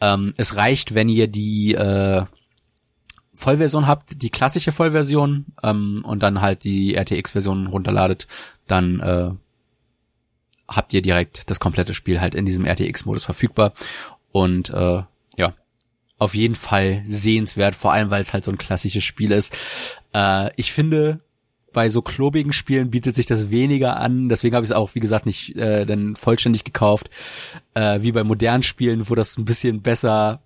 Ähm, 0.00 0.32
es 0.36 0.56
reicht, 0.56 0.94
wenn 0.94 1.08
ihr 1.08 1.28
die 1.28 1.74
äh, 1.74 2.24
Vollversion 3.42 3.86
habt, 3.86 4.22
die 4.22 4.30
klassische 4.30 4.72
Vollversion 4.72 5.46
ähm, 5.62 6.02
und 6.04 6.22
dann 6.22 6.40
halt 6.40 6.64
die 6.64 6.94
RTX-Version 6.94 7.66
runterladet, 7.66 8.26
dann 8.66 9.00
äh, 9.00 9.30
habt 10.68 10.94
ihr 10.94 11.02
direkt 11.02 11.50
das 11.50 11.60
komplette 11.60 11.92
Spiel 11.92 12.20
halt 12.20 12.34
in 12.34 12.46
diesem 12.46 12.64
RTX-Modus 12.64 13.24
verfügbar. 13.24 13.72
Und 14.30 14.70
äh, 14.70 15.02
ja, 15.36 15.54
auf 16.18 16.34
jeden 16.34 16.54
Fall 16.54 17.02
sehenswert, 17.04 17.74
vor 17.74 17.92
allem 17.92 18.10
weil 18.10 18.22
es 18.22 18.32
halt 18.32 18.44
so 18.44 18.52
ein 18.52 18.58
klassisches 18.58 19.04
Spiel 19.04 19.32
ist. 19.32 19.56
Äh, 20.14 20.50
ich 20.56 20.72
finde, 20.72 21.20
bei 21.72 21.88
so 21.88 22.02
klobigen 22.02 22.52
Spielen 22.52 22.90
bietet 22.90 23.14
sich 23.14 23.26
das 23.26 23.50
weniger 23.50 23.96
an. 23.96 24.28
Deswegen 24.28 24.54
habe 24.54 24.64
ich 24.64 24.70
es 24.70 24.76
auch, 24.76 24.94
wie 24.94 25.00
gesagt, 25.00 25.26
nicht 25.26 25.56
äh, 25.56 25.84
dann 25.84 26.16
vollständig 26.16 26.64
gekauft. 26.64 27.10
Äh, 27.74 28.02
wie 28.02 28.12
bei 28.12 28.24
modernen 28.24 28.62
Spielen, 28.62 29.08
wo 29.08 29.14
das 29.14 29.36
ein 29.36 29.44
bisschen 29.44 29.82
besser 29.82 30.42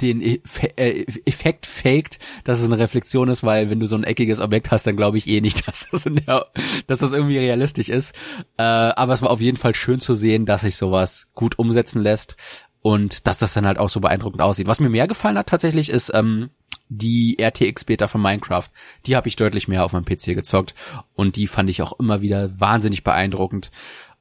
den 0.00 0.20
äh, 0.20 1.06
Effekt 1.24 1.66
faked, 1.66 2.18
dass 2.44 2.60
es 2.60 2.66
eine 2.66 2.78
Reflexion 2.78 3.28
ist, 3.28 3.42
weil 3.42 3.70
wenn 3.70 3.80
du 3.80 3.86
so 3.86 3.96
ein 3.96 4.04
eckiges 4.04 4.40
Objekt 4.40 4.70
hast, 4.70 4.86
dann 4.86 4.96
glaube 4.96 5.18
ich 5.18 5.26
eh 5.26 5.40
nicht, 5.40 5.66
dass 5.68 5.88
das, 5.90 6.04
der, 6.04 6.46
dass 6.86 6.98
das 7.00 7.12
irgendwie 7.12 7.38
realistisch 7.38 7.88
ist. 7.88 8.14
Äh, 8.56 8.62
aber 8.62 9.14
es 9.14 9.22
war 9.22 9.30
auf 9.30 9.40
jeden 9.40 9.56
Fall 9.56 9.74
schön 9.74 10.00
zu 10.00 10.14
sehen, 10.14 10.46
dass 10.46 10.62
sich 10.62 10.76
sowas 10.76 11.28
gut 11.34 11.58
umsetzen 11.58 12.02
lässt 12.02 12.36
und 12.82 13.26
dass 13.26 13.38
das 13.38 13.52
dann 13.52 13.66
halt 13.66 13.78
auch 13.78 13.90
so 13.90 14.00
beeindruckend 14.00 14.42
aussieht. 14.42 14.66
Was 14.66 14.80
mir 14.80 14.88
mehr 14.88 15.06
gefallen 15.06 15.38
hat 15.38 15.48
tatsächlich 15.48 15.90
ist 15.90 16.10
ähm, 16.14 16.50
die 16.88 17.36
RTX 17.40 17.84
Beta 17.84 18.08
von 18.08 18.20
Minecraft. 18.20 18.68
Die 19.06 19.16
habe 19.16 19.28
ich 19.28 19.36
deutlich 19.36 19.68
mehr 19.68 19.84
auf 19.84 19.92
meinem 19.92 20.04
PC 20.04 20.34
gezockt 20.34 20.74
und 21.14 21.36
die 21.36 21.46
fand 21.46 21.70
ich 21.70 21.82
auch 21.82 21.98
immer 21.98 22.20
wieder 22.20 22.60
wahnsinnig 22.60 23.04
beeindruckend. 23.04 23.70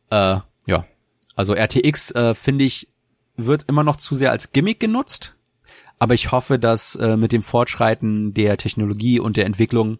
Äh, 0.10 0.40
ja, 0.66 0.86
also 1.36 1.54
RTX 1.54 2.12
äh, 2.12 2.34
finde 2.36 2.66
ich 2.66 2.90
wird 3.36 3.64
immer 3.68 3.84
noch 3.84 3.96
zu 3.96 4.16
sehr 4.16 4.32
als 4.32 4.52
Gimmick 4.52 4.80
genutzt 4.80 5.36
aber 6.00 6.14
ich 6.14 6.32
hoffe, 6.32 6.58
dass 6.58 6.96
äh, 6.96 7.18
mit 7.18 7.32
dem 7.32 7.44
Fortschreiten 7.44 8.34
der 8.34 8.58
Technologie 8.58 9.20
und 9.20 9.38
der 9.38 9.46
Entwicklung 9.46 10.00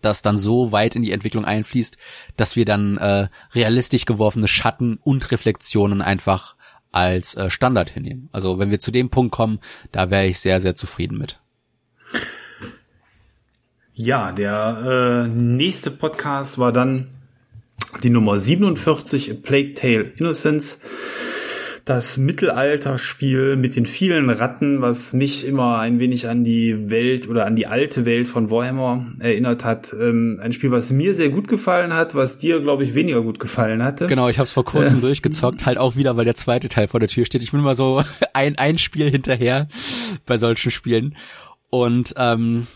das 0.00 0.22
dann 0.22 0.38
so 0.38 0.72
weit 0.72 0.94
in 0.94 1.02
die 1.02 1.12
Entwicklung 1.12 1.44
einfließt, 1.44 1.96
dass 2.36 2.54
wir 2.56 2.64
dann 2.64 2.96
äh, 2.96 3.28
realistisch 3.52 4.04
geworfene 4.04 4.48
Schatten 4.48 4.98
und 5.02 5.30
Reflexionen 5.30 6.00
einfach 6.00 6.54
als 6.92 7.34
äh, 7.34 7.50
Standard 7.50 7.90
hinnehmen. 7.90 8.28
Also 8.32 8.58
wenn 8.58 8.70
wir 8.70 8.78
zu 8.78 8.90
dem 8.90 9.10
Punkt 9.10 9.32
kommen, 9.32 9.58
da 9.92 10.10
wäre 10.10 10.26
ich 10.26 10.38
sehr, 10.38 10.60
sehr 10.60 10.76
zufrieden 10.76 11.18
mit. 11.18 11.40
Ja, 13.92 14.32
der 14.32 15.24
äh, 15.24 15.28
nächste 15.28 15.90
Podcast 15.90 16.58
war 16.58 16.72
dann 16.72 17.08
die 18.02 18.10
Nummer 18.10 18.38
47, 18.38 19.30
A 19.30 19.34
Plague 19.34 19.74
Tale 19.74 20.12
Innocence 20.18 20.82
das 21.86 22.18
Mittelalterspiel 22.18 23.54
mit 23.54 23.76
den 23.76 23.86
vielen 23.86 24.28
Ratten, 24.28 24.82
was 24.82 25.12
mich 25.12 25.46
immer 25.46 25.78
ein 25.78 26.00
wenig 26.00 26.28
an 26.28 26.42
die 26.42 26.90
Welt 26.90 27.28
oder 27.28 27.46
an 27.46 27.54
die 27.54 27.68
alte 27.68 28.04
Welt 28.04 28.26
von 28.26 28.50
Warhammer 28.50 29.06
erinnert 29.20 29.64
hat. 29.64 29.92
Ähm, 29.92 30.40
ein 30.42 30.52
Spiel, 30.52 30.72
was 30.72 30.90
mir 30.90 31.14
sehr 31.14 31.28
gut 31.28 31.46
gefallen 31.46 31.94
hat, 31.94 32.16
was 32.16 32.38
dir, 32.38 32.60
glaube 32.60 32.82
ich, 32.82 32.94
weniger 32.94 33.22
gut 33.22 33.38
gefallen 33.38 33.84
hatte. 33.84 34.08
Genau, 34.08 34.28
ich 34.28 34.40
habe 34.40 34.48
es 34.48 34.52
vor 34.52 34.64
kurzem 34.64 34.98
äh. 34.98 35.02
durchgezockt, 35.02 35.64
halt 35.64 35.78
auch 35.78 35.94
wieder, 35.94 36.16
weil 36.16 36.24
der 36.24 36.34
zweite 36.34 36.68
Teil 36.68 36.88
vor 36.88 36.98
der 36.98 37.08
Tür 37.08 37.24
steht. 37.24 37.44
Ich 37.44 37.52
bin 37.52 37.60
immer 37.60 37.76
so 37.76 38.02
ein, 38.32 38.58
ein 38.58 38.78
Spiel 38.78 39.08
hinterher 39.08 39.68
bei 40.26 40.38
solchen 40.38 40.72
Spielen. 40.72 41.16
Und 41.70 42.14
ähm, 42.16 42.66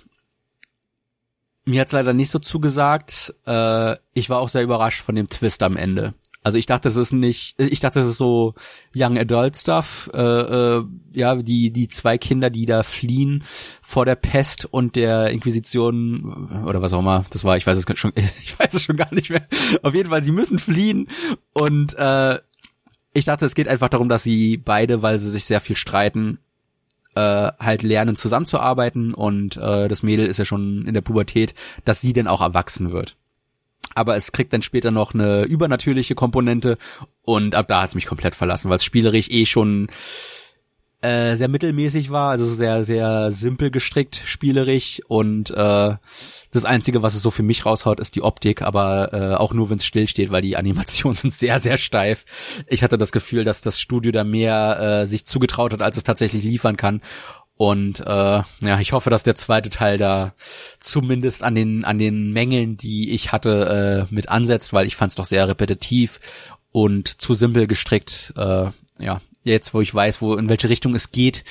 mir 1.65 1.81
hat's 1.81 1.93
leider 1.93 2.13
nicht 2.13 2.31
so 2.31 2.39
zugesagt. 2.39 3.35
Äh, 3.45 3.97
ich 4.15 4.31
war 4.31 4.39
auch 4.39 4.51
sehr 4.51 4.63
überrascht 4.63 5.03
von 5.03 5.17
dem 5.17 5.27
Twist 5.27 5.65
am 5.65 5.77
Ende. 5.77 6.15
Also 6.43 6.57
ich 6.57 6.65
dachte, 6.65 6.89
das 6.89 6.97
ist 6.97 7.13
nicht, 7.13 7.55
ich 7.59 7.81
dachte, 7.81 7.99
das 7.99 8.09
ist 8.09 8.17
so 8.17 8.55
Young 8.97 9.19
Adult 9.19 9.59
Stuff, 9.59 10.11
äh, 10.15 10.21
äh, 10.21 10.85
ja, 11.13 11.37
die, 11.37 11.71
die 11.71 11.89
zwei 11.89 12.17
Kinder, 12.17 12.49
die 12.49 12.65
da 12.65 12.83
fliehen 12.83 13.45
vor 13.83 14.07
der 14.07 14.15
Pest 14.15 14.65
und 14.65 14.97
der 14.97 15.29
Inquisition 15.31 16.65
oder 16.65 16.81
was 16.81 16.95
auch 16.95 17.01
immer, 17.01 17.27
das 17.31 17.45
war, 17.45 17.59
ich 17.59 17.67
weiß 17.67 17.77
es 17.77 17.99
schon, 17.99 18.13
ich 18.43 18.59
weiß 18.59 18.73
es 18.73 18.83
schon 18.83 18.97
gar 18.97 19.13
nicht 19.15 19.29
mehr. 19.29 19.47
Auf 19.83 19.95
jeden 19.95 20.09
Fall, 20.09 20.23
sie 20.23 20.33
müssen 20.33 20.59
fliehen 20.59 21.09
und 21.53 21.95
äh, 21.99 22.39
ich 23.13 23.27
dachte, 23.27 23.45
es 23.45 23.55
geht 23.55 23.69
einfach 23.69 23.91
darum, 23.91 24.09
dass 24.09 24.23
sie 24.23 24.57
beide, 24.57 25.03
weil 25.03 25.19
sie 25.19 25.31
sich 25.31 25.45
sehr 25.45 25.61
viel 25.61 25.77
streiten, 25.77 26.39
äh, 27.17 27.21
halt 27.59 27.83
lernen 27.83 28.17
zusammenzuarbeiten 28.17 29.13
und 29.13 29.59
äh, 29.59 29.89
das 29.89 30.03
Mädel 30.03 30.27
ist 30.27 30.39
ja 30.39 30.47
schon 30.47 30.87
in 30.87 30.95
der 30.95 31.03
Pubertät, 31.03 31.55
dass 31.85 32.01
sie 32.01 32.15
denn 32.15 32.29
auch 32.29 32.41
erwachsen 32.41 32.93
wird 32.93 33.19
aber 33.95 34.17
es 34.17 34.33
kriegt 34.33 34.53
dann 34.53 34.63
später 34.63 34.91
noch 34.91 35.15
eine 35.15 35.45
übernatürliche 35.45 36.15
Komponente 36.15 36.79
und 37.23 37.55
ab 37.55 37.69
da 37.69 37.83
hat's 37.83 37.95
mich 37.95 38.07
komplett 38.07 38.35
verlassen, 38.35 38.71
weil 38.71 38.77
es 38.77 38.85
spielerisch 38.85 39.31
eh 39.31 39.47
schon 39.47 39.89
äh, 41.03 41.35
sehr 41.35 41.49
mittelmäßig 41.49 42.11
war, 42.11 42.31
also 42.31 42.45
sehr, 42.45 42.85
sehr 42.85 43.31
simpel 43.31 43.71
gestrickt, 43.71 44.21
spielerisch 44.27 45.01
und 45.09 45.51
äh, 45.51 45.95
das 46.51 46.65
Einzige, 46.67 47.03
was 47.03 47.15
es 47.15 47.23
so 47.23 47.31
für 47.31 47.43
mich 47.43 47.65
raushaut, 47.65 48.01
ist 48.01 48.17
die 48.17 48.23
Optik, 48.23 48.61
aber 48.61 49.13
äh, 49.15 49.35
auch 49.35 49.55
nur, 49.55 49.71
wenn 49.71 49.79
es 49.79 49.87
still 49.87 50.09
steht, 50.09 50.31
weil 50.31 50.43
die 50.43 50.59
Animationen 50.59 51.17
sind 51.19 51.33
sehr, 51.33 51.59
sehr 51.59 51.79
steif. 51.79 52.27
Ich 52.67 52.83
hatte 52.83 52.99
das 52.99 53.13
Gefühl, 53.13 53.45
dass 53.45 53.63
das 53.63 53.81
Studio 53.81 54.13
da 54.13 54.25
mehr 54.25 55.01
äh, 55.01 55.07
sich 55.07 55.25
zugetraut 55.25 55.73
hat, 55.73 55.81
als 55.81 55.97
es 55.97 56.05
tatsächlich 56.05 56.45
liefern 56.45 56.77
kann 56.77 57.01
und 57.61 58.01
äh, 58.01 58.43
ja, 58.63 58.81
ich 58.81 58.93
hoffe, 58.93 59.11
dass 59.11 59.23
der 59.23 59.35
zweite 59.35 59.69
Teil 59.69 59.99
da 59.99 60.33
zumindest 60.79 61.45
an 61.45 61.55
den 61.55 61.85
an 61.85 61.99
den 61.99 62.33
Mängeln, 62.33 62.79
die 62.79 63.11
ich 63.11 63.33
hatte, 63.33 64.07
äh, 64.11 64.15
mit 64.15 64.31
ansetzt, 64.31 64.73
weil 64.73 64.87
ich 64.87 64.97
fand 64.97 65.13
es 65.13 65.17
doch 65.17 65.27
sehr 65.27 65.47
repetitiv 65.47 66.21
und 66.73 67.21
zu 67.21 67.35
simpel 67.35 67.67
gestrickt. 67.67 68.33
Äh, 68.35 68.71
ja, 68.99 69.21
jetzt 69.45 69.75
wo 69.75 69.83
ich 69.83 69.95
weiß, 69.95 70.23
wo 70.23 70.37
in 70.37 70.49
welche 70.49 70.71
Richtung 70.71 70.95
es 70.95 71.13
geht, 71.13 71.45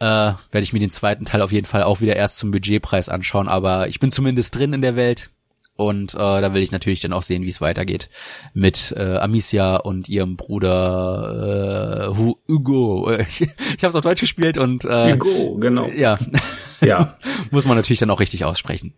äh, 0.00 0.04
werde 0.04 0.62
ich 0.62 0.72
mir 0.72 0.80
den 0.80 0.90
zweiten 0.90 1.26
Teil 1.26 1.42
auf 1.42 1.52
jeden 1.52 1.66
Fall 1.66 1.84
auch 1.84 2.00
wieder 2.00 2.16
erst 2.16 2.38
zum 2.38 2.50
Budgetpreis 2.50 3.08
anschauen. 3.08 3.46
Aber 3.46 3.86
ich 3.86 4.00
bin 4.00 4.10
zumindest 4.10 4.56
drin 4.56 4.72
in 4.72 4.80
der 4.80 4.96
Welt 4.96 5.30
und 5.76 6.14
äh, 6.14 6.18
da 6.18 6.54
will 6.54 6.62
ich 6.62 6.72
natürlich 6.72 7.00
dann 7.00 7.12
auch 7.12 7.22
sehen, 7.22 7.42
wie 7.44 7.50
es 7.50 7.60
weitergeht 7.60 8.08
mit 8.54 8.94
äh, 8.96 9.16
Amicia 9.18 9.76
und 9.76 10.08
ihrem 10.08 10.36
Bruder 10.36 12.12
äh, 12.12 12.16
Hugo. 12.16 13.10
Ich, 13.28 13.40
ich 13.42 13.82
habe 13.82 13.88
es 13.88 13.94
auf 13.94 14.02
Deutsch 14.02 14.20
gespielt 14.20 14.58
und 14.58 14.84
äh, 14.84 15.14
Hugo, 15.14 15.56
genau. 15.56 15.88
Ja, 15.88 16.18
ja, 16.80 17.16
muss 17.50 17.66
man 17.66 17.76
natürlich 17.76 18.00
dann 18.00 18.10
auch 18.10 18.20
richtig 18.20 18.44
aussprechen. 18.44 18.94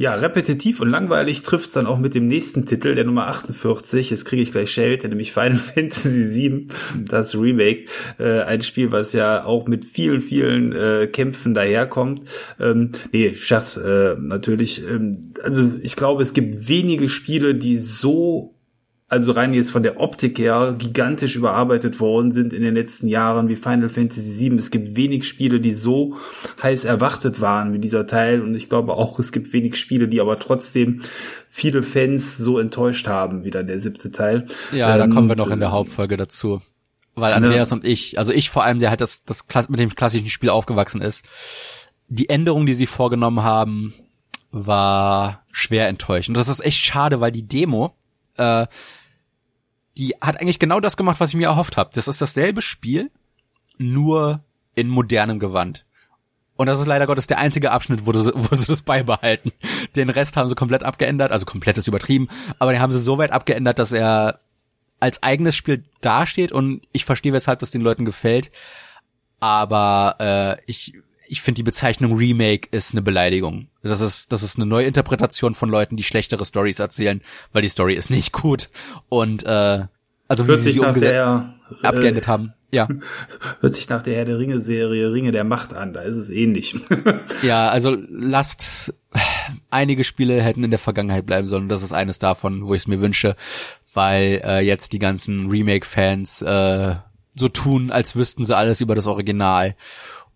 Ja, 0.00 0.14
repetitiv 0.14 0.80
und 0.80 0.88
langweilig 0.88 1.42
trifft's 1.42 1.74
dann 1.74 1.86
auch 1.86 1.98
mit 1.98 2.14
dem 2.14 2.26
nächsten 2.26 2.64
Titel, 2.64 2.94
der 2.94 3.04
Nummer 3.04 3.26
48. 3.26 4.08
Jetzt 4.08 4.24
kriege 4.24 4.40
ich 4.40 4.50
gleich 4.50 4.70
Shell, 4.70 4.96
nämlich 4.96 5.30
Final 5.30 5.56
Fantasy 5.74 6.30
VII, 6.32 6.68
das 7.04 7.34
Remake. 7.34 7.84
Äh, 8.18 8.40
ein 8.44 8.62
Spiel, 8.62 8.92
was 8.92 9.12
ja 9.12 9.44
auch 9.44 9.68
mit 9.68 9.84
vielen, 9.84 10.22
vielen 10.22 10.72
äh, 10.72 11.06
Kämpfen 11.06 11.52
daherkommt. 11.52 12.22
Ähm, 12.58 12.92
nee, 13.12 13.34
Scherz, 13.34 13.76
äh, 13.76 14.14
natürlich. 14.18 14.82
Ähm, 14.88 15.34
also 15.42 15.70
ich 15.82 15.96
glaube, 15.96 16.22
es 16.22 16.32
gibt 16.32 16.66
wenige 16.66 17.10
Spiele, 17.10 17.54
die 17.54 17.76
so 17.76 18.54
also 19.10 19.32
rein 19.32 19.52
jetzt 19.52 19.72
von 19.72 19.82
der 19.82 20.00
Optik 20.00 20.38
her 20.38 20.74
gigantisch 20.78 21.36
überarbeitet 21.36 22.00
worden 22.00 22.32
sind 22.32 22.52
in 22.52 22.62
den 22.62 22.74
letzten 22.74 23.08
Jahren 23.08 23.48
wie 23.48 23.56
Final 23.56 23.88
Fantasy 23.88 24.38
VII. 24.38 24.56
Es 24.56 24.70
gibt 24.70 24.96
wenig 24.96 25.26
Spiele, 25.26 25.60
die 25.60 25.74
so 25.74 26.16
heiß 26.62 26.84
erwartet 26.84 27.40
waren 27.40 27.72
wie 27.72 27.80
dieser 27.80 28.06
Teil 28.06 28.40
und 28.40 28.54
ich 28.54 28.68
glaube 28.68 28.94
auch, 28.94 29.18
es 29.18 29.32
gibt 29.32 29.52
wenig 29.52 29.76
Spiele, 29.76 30.08
die 30.08 30.20
aber 30.20 30.38
trotzdem 30.38 31.00
viele 31.50 31.82
Fans 31.82 32.38
so 32.38 32.58
enttäuscht 32.58 33.08
haben 33.08 33.44
wie 33.44 33.50
dann 33.50 33.66
der 33.66 33.80
siebte 33.80 34.12
Teil. 34.12 34.46
Ja, 34.72 34.94
ähm, 34.94 35.10
da 35.10 35.14
kommen 35.14 35.28
wir 35.28 35.36
noch 35.36 35.50
in 35.50 35.60
der 35.60 35.72
Hauptfolge 35.72 36.16
dazu 36.16 36.62
weil 37.16 37.32
Andreas 37.32 37.70
ja. 37.70 37.76
und 37.76 37.84
ich, 37.84 38.18
also 38.18 38.32
ich 38.32 38.48
vor 38.48 38.64
allem, 38.64 38.80
der 38.80 38.88
halt 38.88 39.00
das, 39.00 39.24
das 39.24 39.44
mit 39.68 39.80
dem 39.80 39.94
klassischen 39.94 40.30
Spiel 40.30 40.48
aufgewachsen 40.48 41.02
ist, 41.02 41.28
die 42.08 42.28
Änderung, 42.28 42.66
die 42.66 42.74
sie 42.74 42.86
vorgenommen 42.86 43.42
haben, 43.42 43.92
war 44.50 45.44
schwer 45.52 45.88
enttäuschend. 45.88 46.36
Das 46.36 46.48
ist 46.48 46.64
echt 46.64 46.78
schade, 46.78 47.20
weil 47.20 47.30
die 47.30 47.46
Demo, 47.46 47.94
äh, 48.36 48.66
die 50.00 50.14
hat 50.20 50.40
eigentlich 50.40 50.58
genau 50.58 50.80
das 50.80 50.96
gemacht, 50.96 51.20
was 51.20 51.30
ich 51.30 51.36
mir 51.36 51.48
erhofft 51.48 51.76
habe. 51.76 51.90
Das 51.92 52.08
ist 52.08 52.22
dasselbe 52.22 52.62
Spiel, 52.62 53.10
nur 53.76 54.42
in 54.74 54.88
modernem 54.88 55.38
Gewand. 55.38 55.84
Und 56.56 56.66
das 56.66 56.80
ist 56.80 56.86
leider 56.86 57.06
Gottes 57.06 57.26
der 57.26 57.38
einzige 57.38 57.70
Abschnitt, 57.70 58.06
wo, 58.06 58.12
sie, 58.12 58.32
wo 58.34 58.54
sie 58.56 58.66
das 58.66 58.82
beibehalten. 58.82 59.52
Den 59.94 60.08
Rest 60.08 60.36
haben 60.36 60.48
sie 60.48 60.54
komplett 60.54 60.82
abgeändert, 60.82 61.32
also 61.32 61.44
komplett 61.44 61.76
ist 61.76 61.86
übertrieben, 61.86 62.28
aber 62.58 62.72
den 62.72 62.80
haben 62.80 62.92
sie 62.92 63.00
so 63.00 63.18
weit 63.18 63.30
abgeändert, 63.30 63.78
dass 63.78 63.92
er 63.92 64.40
als 65.00 65.22
eigenes 65.22 65.54
Spiel 65.54 65.84
dasteht 66.00 66.50
und 66.50 66.82
ich 66.92 67.04
verstehe, 67.04 67.32
weshalb 67.32 67.60
das 67.60 67.70
den 67.70 67.80
Leuten 67.82 68.04
gefällt. 68.04 68.50
Aber 69.38 70.16
äh, 70.18 70.62
ich 70.66 70.94
ich 71.30 71.42
finde 71.42 71.56
die 71.56 71.62
Bezeichnung 71.62 72.16
Remake 72.16 72.68
ist 72.72 72.92
eine 72.92 73.02
Beleidigung. 73.02 73.68
Das 73.82 74.00
ist, 74.00 74.30
das 74.32 74.42
ist 74.42 74.56
eine 74.56 74.66
neue 74.66 74.86
Interpretation 74.86 75.54
von 75.54 75.70
Leuten, 75.70 75.96
die 75.96 76.02
schlechtere 76.02 76.44
Stories 76.44 76.78
erzählen, 76.80 77.22
weil 77.52 77.62
die 77.62 77.68
Story 77.68 77.94
ist 77.94 78.10
nicht 78.10 78.32
gut. 78.32 78.68
Und 79.08 79.44
äh, 79.44 79.86
also 80.28 80.46
wie 80.46 80.56
sie 80.56 80.72
sie 80.72 80.80
umgesetzt, 80.80 81.12
der, 81.12 81.54
äh, 81.82 81.86
abgeendet 81.86 82.28
haben. 82.28 82.52
Ja. 82.70 82.88
Hört 83.60 83.74
sich 83.74 83.88
nach 83.88 84.02
der 84.02 84.16
Herr 84.16 84.24
der 84.24 84.38
Ringe-Serie 84.38 85.12
Ringe 85.12 85.32
der 85.32 85.44
Macht 85.44 85.72
an, 85.72 85.92
da 85.92 86.02
ist 86.02 86.16
es 86.16 86.30
ähnlich. 86.30 86.76
ja, 87.42 87.68
also 87.68 87.96
lasst 88.08 88.94
einige 89.70 90.04
Spiele 90.04 90.42
hätten 90.42 90.62
in 90.62 90.70
der 90.70 90.78
Vergangenheit 90.78 91.26
bleiben 91.26 91.48
sollen. 91.48 91.68
Das 91.68 91.82
ist 91.82 91.92
eines 91.92 92.18
davon, 92.18 92.66
wo 92.66 92.74
ich 92.74 92.82
es 92.82 92.86
mir 92.86 93.00
wünsche, 93.00 93.34
weil 93.92 94.40
äh, 94.44 94.60
jetzt 94.60 94.92
die 94.92 94.98
ganzen 94.98 95.48
Remake-Fans 95.48 96.42
äh, 96.42 96.96
so 97.34 97.48
tun, 97.48 97.90
als 97.90 98.14
wüssten 98.14 98.44
sie 98.44 98.56
alles 98.56 98.80
über 98.80 98.94
das 98.94 99.06
Original 99.06 99.74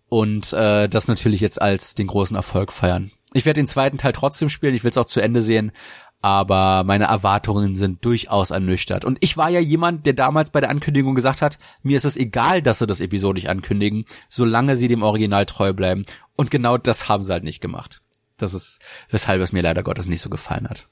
und 0.09 0.53
äh, 0.53 0.89
das 0.89 1.07
natürlich 1.07 1.41
jetzt 1.41 1.61
als 1.61 1.95
den 1.95 2.07
großen 2.07 2.35
Erfolg 2.35 2.71
feiern. 2.71 3.11
Ich 3.35 3.45
werde 3.45 3.59
den 3.59 3.67
zweiten 3.67 3.97
Teil 3.97 4.13
trotzdem 4.13 4.47
spielen, 4.47 4.73
ich 4.73 4.85
will 4.85 4.91
es 4.91 4.97
auch 4.97 5.07
zu 5.07 5.19
Ende 5.19 5.41
sehen, 5.41 5.73
aber 6.21 6.85
meine 6.85 7.03
Erwartungen 7.03 7.75
sind 7.75 8.05
durchaus 8.05 8.49
ernüchtert. 8.49 9.03
Und 9.03 9.17
ich 9.19 9.35
war 9.35 9.49
ja 9.49 9.59
jemand, 9.59 10.05
der 10.05 10.13
damals 10.13 10.51
bei 10.51 10.61
der 10.61 10.69
Ankündigung 10.69 11.15
gesagt 11.15 11.41
hat, 11.41 11.57
mir 11.83 11.97
ist 11.97 12.05
es 12.05 12.15
egal, 12.15 12.61
dass 12.61 12.79
sie 12.79 12.87
das 12.87 13.01
episodisch 13.01 13.47
ankündigen, 13.47 14.05
solange 14.29 14.77
sie 14.77 14.87
dem 14.87 15.03
Original 15.03 15.45
treu 15.45 15.73
bleiben. 15.73 16.03
Und 16.37 16.49
genau 16.49 16.77
das 16.77 17.09
haben 17.09 17.25
sie 17.25 17.33
halt 17.33 17.43
nicht 17.43 17.59
gemacht. 17.59 18.01
Das 18.37 18.53
ist, 18.53 18.79
weshalb 19.09 19.41
es 19.41 19.51
mir 19.51 19.63
leider 19.63 19.83
Gottes 19.83 20.07
nicht 20.07 20.21
so 20.21 20.29
gefallen 20.29 20.69
hat. 20.69 20.87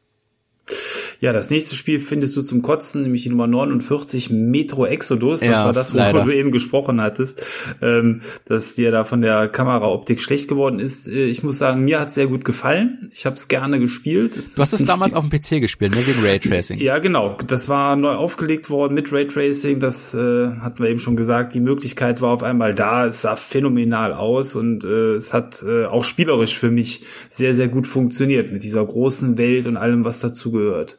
Ja, 1.19 1.33
das 1.33 1.49
nächste 1.49 1.75
Spiel 1.75 1.99
findest 1.99 2.35
du 2.35 2.41
zum 2.41 2.61
Kotzen, 2.61 3.03
nämlich 3.03 3.23
die 3.23 3.29
Nummer 3.29 3.47
49, 3.47 4.29
Metro 4.29 4.85
Exodus. 4.85 5.39
Das 5.39 5.49
ja, 5.49 5.65
war 5.65 5.73
das, 5.73 5.93
worüber 5.93 6.23
du 6.23 6.31
eben 6.31 6.51
gesprochen 6.51 7.01
hattest, 7.01 7.45
ähm, 7.81 8.21
dass 8.45 8.75
dir 8.75 8.91
da 8.91 9.03
von 9.03 9.21
der 9.21 9.47
Kameraoptik 9.47 10.21
schlecht 10.21 10.47
geworden 10.47 10.79
ist. 10.79 11.07
Äh, 11.07 11.25
ich 11.25 11.43
muss 11.43 11.57
sagen, 11.57 11.83
mir 11.83 11.99
hat 11.99 12.13
sehr 12.13 12.27
gut 12.27 12.45
gefallen. 12.45 13.09
Ich 13.13 13.25
habe 13.25 13.35
es 13.35 13.47
gerne 13.47 13.79
gespielt. 13.79 14.37
Das 14.37 14.55
du 14.55 14.61
hast 14.61 14.73
es 14.73 14.85
damals 14.85 15.11
Spiel 15.11 15.19
auf 15.19 15.29
dem 15.29 15.39
PC 15.39 15.61
gespielt, 15.61 15.95
ne, 15.95 16.05
wegen 16.05 16.23
Raytracing. 16.23 16.79
Ja, 16.79 16.99
genau. 16.99 17.37
Das 17.47 17.69
war 17.69 17.95
neu 17.95 18.13
aufgelegt 18.13 18.69
worden 18.69 18.93
mit 18.93 19.11
Raytracing. 19.11 19.79
Das 19.79 20.13
äh, 20.13 20.17
hatten 20.17 20.81
wir 20.81 20.89
eben 20.89 20.99
schon 20.99 21.15
gesagt. 21.15 21.53
Die 21.53 21.59
Möglichkeit 21.59 22.21
war 22.21 22.31
auf 22.31 22.43
einmal 22.43 22.73
da. 22.73 23.05
Es 23.05 23.21
sah 23.21 23.35
phänomenal 23.35 24.13
aus 24.13 24.55
und 24.55 24.83
äh, 24.83 25.13
es 25.13 25.33
hat 25.33 25.63
äh, 25.63 25.85
auch 25.85 26.03
spielerisch 26.03 26.57
für 26.57 26.71
mich 26.71 27.03
sehr, 27.29 27.55
sehr 27.55 27.67
gut 27.67 27.87
funktioniert 27.87 28.51
mit 28.51 28.63
dieser 28.63 28.85
großen 28.85 29.37
Welt 29.37 29.67
und 29.67 29.77
allem, 29.77 30.05
was 30.05 30.19
dazu 30.19 30.51
gehört. 30.51 30.97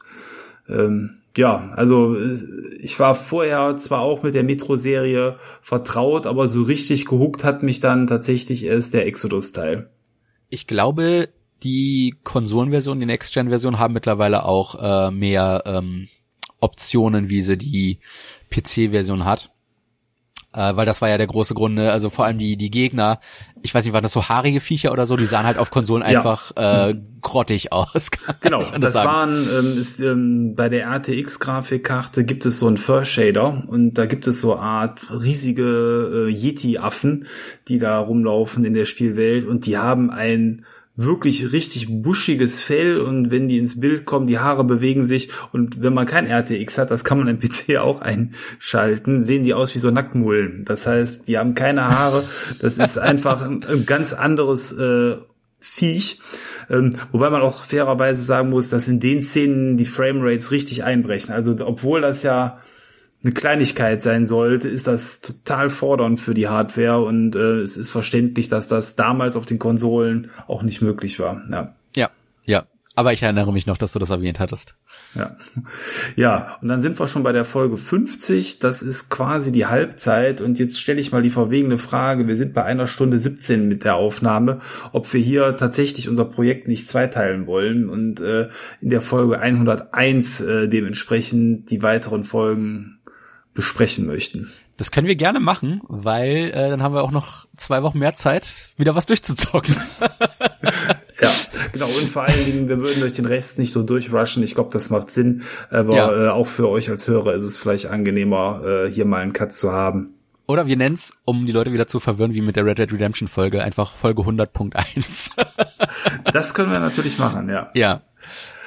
Ähm, 0.68 1.18
ja, 1.36 1.72
also 1.74 2.16
ich 2.78 2.98
war 3.00 3.14
vorher 3.14 3.76
zwar 3.76 4.00
auch 4.00 4.22
mit 4.22 4.34
der 4.34 4.44
Metro-Serie 4.44 5.36
vertraut, 5.62 6.26
aber 6.26 6.46
so 6.46 6.62
richtig 6.62 7.06
gehuckt 7.06 7.42
hat 7.42 7.62
mich 7.62 7.80
dann 7.80 8.06
tatsächlich 8.06 8.64
erst 8.64 8.94
der 8.94 9.06
Exodus-Teil. 9.06 9.90
Ich 10.48 10.66
glaube, 10.66 11.28
die 11.64 12.14
Konsolenversion, 12.22 13.00
die 13.00 13.06
Next-Gen-Version 13.06 13.78
haben 13.78 13.94
mittlerweile 13.94 14.44
auch 14.44 15.08
äh, 15.08 15.10
mehr 15.10 15.62
ähm, 15.66 16.08
Optionen, 16.60 17.30
wie 17.30 17.42
sie 17.42 17.58
die 17.58 17.98
PC-Version 18.50 19.24
hat 19.24 19.53
äh, 20.54 20.76
weil 20.76 20.86
das 20.86 21.02
war 21.02 21.08
ja 21.08 21.18
der 21.18 21.26
große 21.26 21.54
Grund, 21.54 21.74
ne? 21.74 21.90
also 21.90 22.10
vor 22.10 22.24
allem 22.24 22.38
die 22.38 22.56
die 22.56 22.70
Gegner, 22.70 23.18
ich 23.62 23.74
weiß 23.74 23.84
nicht, 23.84 23.92
waren 23.92 24.02
das 24.02 24.12
so 24.12 24.28
haarige 24.28 24.60
Viecher 24.60 24.92
oder 24.92 25.06
so, 25.06 25.16
die 25.16 25.24
sahen 25.24 25.46
halt 25.46 25.58
auf 25.58 25.70
Konsolen 25.70 26.02
ja. 26.02 26.18
einfach 26.18 26.52
äh, 26.56 26.94
grottig 27.22 27.72
aus. 27.72 28.10
genau, 28.40 28.62
das 28.62 28.92
sagen. 28.92 29.08
waren 29.08 29.48
ähm, 29.58 29.78
ist, 29.78 30.00
ähm, 30.00 30.54
bei 30.54 30.68
der 30.68 30.86
RTX 30.86 31.40
Grafikkarte 31.40 32.24
gibt 32.24 32.46
es 32.46 32.58
so 32.58 32.66
einen 32.66 32.76
Fur 32.76 33.04
Shader 33.04 33.64
und 33.66 33.94
da 33.94 34.06
gibt 34.06 34.26
es 34.26 34.40
so 34.40 34.56
Art 34.56 35.00
riesige 35.10 36.28
äh, 36.28 36.30
Yeti 36.30 36.78
Affen, 36.78 37.26
die 37.68 37.78
da 37.78 37.98
rumlaufen 37.98 38.64
in 38.64 38.74
der 38.74 38.84
Spielwelt 38.84 39.46
und 39.46 39.66
die 39.66 39.78
haben 39.78 40.10
ein 40.10 40.64
wirklich 40.96 41.52
richtig 41.52 41.88
buschiges 41.90 42.60
Fell 42.60 43.00
und 43.00 43.30
wenn 43.30 43.48
die 43.48 43.58
ins 43.58 43.80
Bild 43.80 44.04
kommen, 44.04 44.28
die 44.28 44.38
Haare 44.38 44.62
bewegen 44.64 45.04
sich 45.04 45.30
und 45.52 45.82
wenn 45.82 45.92
man 45.92 46.06
kein 46.06 46.26
RTX 46.26 46.78
hat, 46.78 46.90
das 46.90 47.04
kann 47.04 47.18
man 47.18 47.28
im 47.28 47.40
PC 47.40 47.76
auch 47.80 48.00
einschalten, 48.00 49.24
sehen 49.24 49.42
die 49.42 49.54
aus 49.54 49.74
wie 49.74 49.80
so 49.80 49.90
Nacktmullen. 49.90 50.64
Das 50.64 50.86
heißt, 50.86 51.26
die 51.26 51.38
haben 51.38 51.54
keine 51.54 51.88
Haare, 51.88 52.24
das 52.60 52.78
ist 52.78 52.98
einfach 52.98 53.42
ein, 53.42 53.86
ganz 53.86 54.12
anderes 54.12 54.72
äh, 54.72 55.16
Viech. 55.58 56.20
Ähm, 56.70 56.90
wobei 57.10 57.30
man 57.30 57.42
auch 57.42 57.64
fairerweise 57.64 58.22
sagen 58.22 58.50
muss, 58.50 58.68
dass 58.68 58.86
in 58.86 59.00
den 59.00 59.22
Szenen 59.22 59.76
die 59.76 59.84
Framerates 59.86 60.50
richtig 60.50 60.84
einbrechen. 60.84 61.32
Also 61.34 61.56
obwohl 61.66 62.02
das 62.02 62.22
ja 62.22 62.60
eine 63.24 63.34
Kleinigkeit 63.34 64.02
sein 64.02 64.26
sollte, 64.26 64.68
ist 64.68 64.86
das 64.86 65.20
total 65.20 65.70
fordernd 65.70 66.20
für 66.20 66.34
die 66.34 66.48
Hardware 66.48 67.02
und 67.02 67.34
äh, 67.34 67.58
es 67.58 67.76
ist 67.76 67.90
verständlich, 67.90 68.48
dass 68.48 68.68
das 68.68 68.96
damals 68.96 69.36
auf 69.36 69.46
den 69.46 69.58
Konsolen 69.58 70.30
auch 70.46 70.62
nicht 70.62 70.82
möglich 70.82 71.18
war. 71.18 71.42
Ja, 71.50 71.74
ja, 71.96 72.10
ja. 72.44 72.64
Aber 72.96 73.12
ich 73.12 73.24
erinnere 73.24 73.52
mich 73.52 73.66
noch, 73.66 73.76
dass 73.76 73.92
du 73.92 73.98
das 73.98 74.10
erwähnt 74.10 74.38
hattest. 74.38 74.76
Ja. 75.16 75.36
Ja, 76.16 76.58
und 76.62 76.68
dann 76.68 76.80
sind 76.80 76.98
wir 76.98 77.08
schon 77.08 77.24
bei 77.24 77.32
der 77.32 77.44
Folge 77.44 77.76
50. 77.76 78.60
Das 78.60 78.82
ist 78.82 79.10
quasi 79.10 79.50
die 79.50 79.66
Halbzeit. 79.66 80.40
Und 80.40 80.60
jetzt 80.60 80.80
stelle 80.80 81.00
ich 81.00 81.10
mal 81.10 81.22
die 81.22 81.30
verwegene 81.30 81.78
Frage. 81.78 82.28
Wir 82.28 82.36
sind 82.36 82.54
bei 82.54 82.64
einer 82.64 82.86
Stunde 82.86 83.18
17 83.18 83.66
mit 83.66 83.84
der 83.84 83.96
Aufnahme, 83.96 84.60
ob 84.92 85.12
wir 85.12 85.20
hier 85.20 85.56
tatsächlich 85.56 86.08
unser 86.08 86.24
Projekt 86.24 86.68
nicht 86.68 86.88
zweiteilen 86.88 87.46
wollen 87.46 87.88
und 87.88 88.20
äh, 88.20 88.48
in 88.80 88.90
der 88.90 89.00
Folge 89.00 89.40
101 89.40 90.40
äh, 90.40 90.68
dementsprechend 90.68 91.70
die 91.70 91.82
weiteren 91.82 92.22
Folgen 92.22 93.00
besprechen 93.54 94.06
möchten. 94.06 94.50
Das 94.76 94.90
können 94.90 95.06
wir 95.06 95.14
gerne 95.14 95.38
machen, 95.38 95.80
weil 95.86 96.50
äh, 96.52 96.68
dann 96.68 96.82
haben 96.82 96.94
wir 96.94 97.04
auch 97.04 97.12
noch 97.12 97.46
zwei 97.56 97.82
Wochen 97.84 97.98
mehr 97.98 98.14
Zeit, 98.14 98.70
wieder 98.76 98.96
was 98.96 99.06
durchzuzocken. 99.06 99.76
ja, 101.20 101.30
genau. 101.72 101.86
Und 101.86 102.10
vor 102.10 102.24
allen 102.24 102.44
Dingen, 102.44 102.68
wir 102.68 102.78
würden 102.78 103.00
durch 103.00 103.12
den 103.12 103.26
Rest 103.26 103.58
nicht 103.58 103.72
so 103.72 103.84
durchrushen. 103.84 104.42
Ich 104.42 104.56
glaube, 104.56 104.70
das 104.72 104.90
macht 104.90 105.12
Sinn. 105.12 105.44
Aber 105.70 105.94
ja. 105.94 106.26
äh, 106.26 106.28
auch 106.30 106.48
für 106.48 106.68
euch 106.68 106.90
als 106.90 107.06
Hörer 107.06 107.34
ist 107.34 107.44
es 107.44 107.56
vielleicht 107.56 107.86
angenehmer, 107.86 108.62
äh, 108.64 108.90
hier 108.90 109.04
mal 109.04 109.22
einen 109.22 109.32
Cut 109.32 109.52
zu 109.52 109.72
haben. 109.72 110.14
Oder 110.46 110.66
wir 110.66 110.76
nennen's, 110.76 111.12
um 111.24 111.46
die 111.46 111.52
Leute 111.52 111.72
wieder 111.72 111.86
zu 111.86 112.00
verwirren, 112.00 112.34
wie 112.34 112.42
mit 112.42 112.56
der 112.56 112.66
Red 112.66 112.78
Dead 112.78 112.92
Redemption 112.92 113.28
Folge, 113.28 113.62
einfach 113.62 113.92
Folge 113.92 114.22
100.1. 114.22 115.30
das 116.32 116.52
können 116.52 116.70
wir 116.70 116.80
natürlich 116.80 117.18
machen, 117.18 117.48
ja. 117.48 117.70
Ja. 117.74 118.02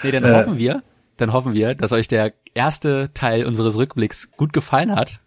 Nee, 0.02 0.12
dann 0.12 0.24
äh, 0.24 0.34
hoffen 0.34 0.58
wir, 0.58 0.82
dann 1.18 1.34
hoffen 1.34 1.54
wir, 1.54 1.76
dass 1.76 1.92
euch 1.92 2.08
der 2.08 2.34
erste 2.54 3.12
Teil 3.14 3.46
unseres 3.46 3.78
Rückblicks 3.78 4.32
gut 4.38 4.54
gefallen 4.54 4.96
hat. 4.96 5.22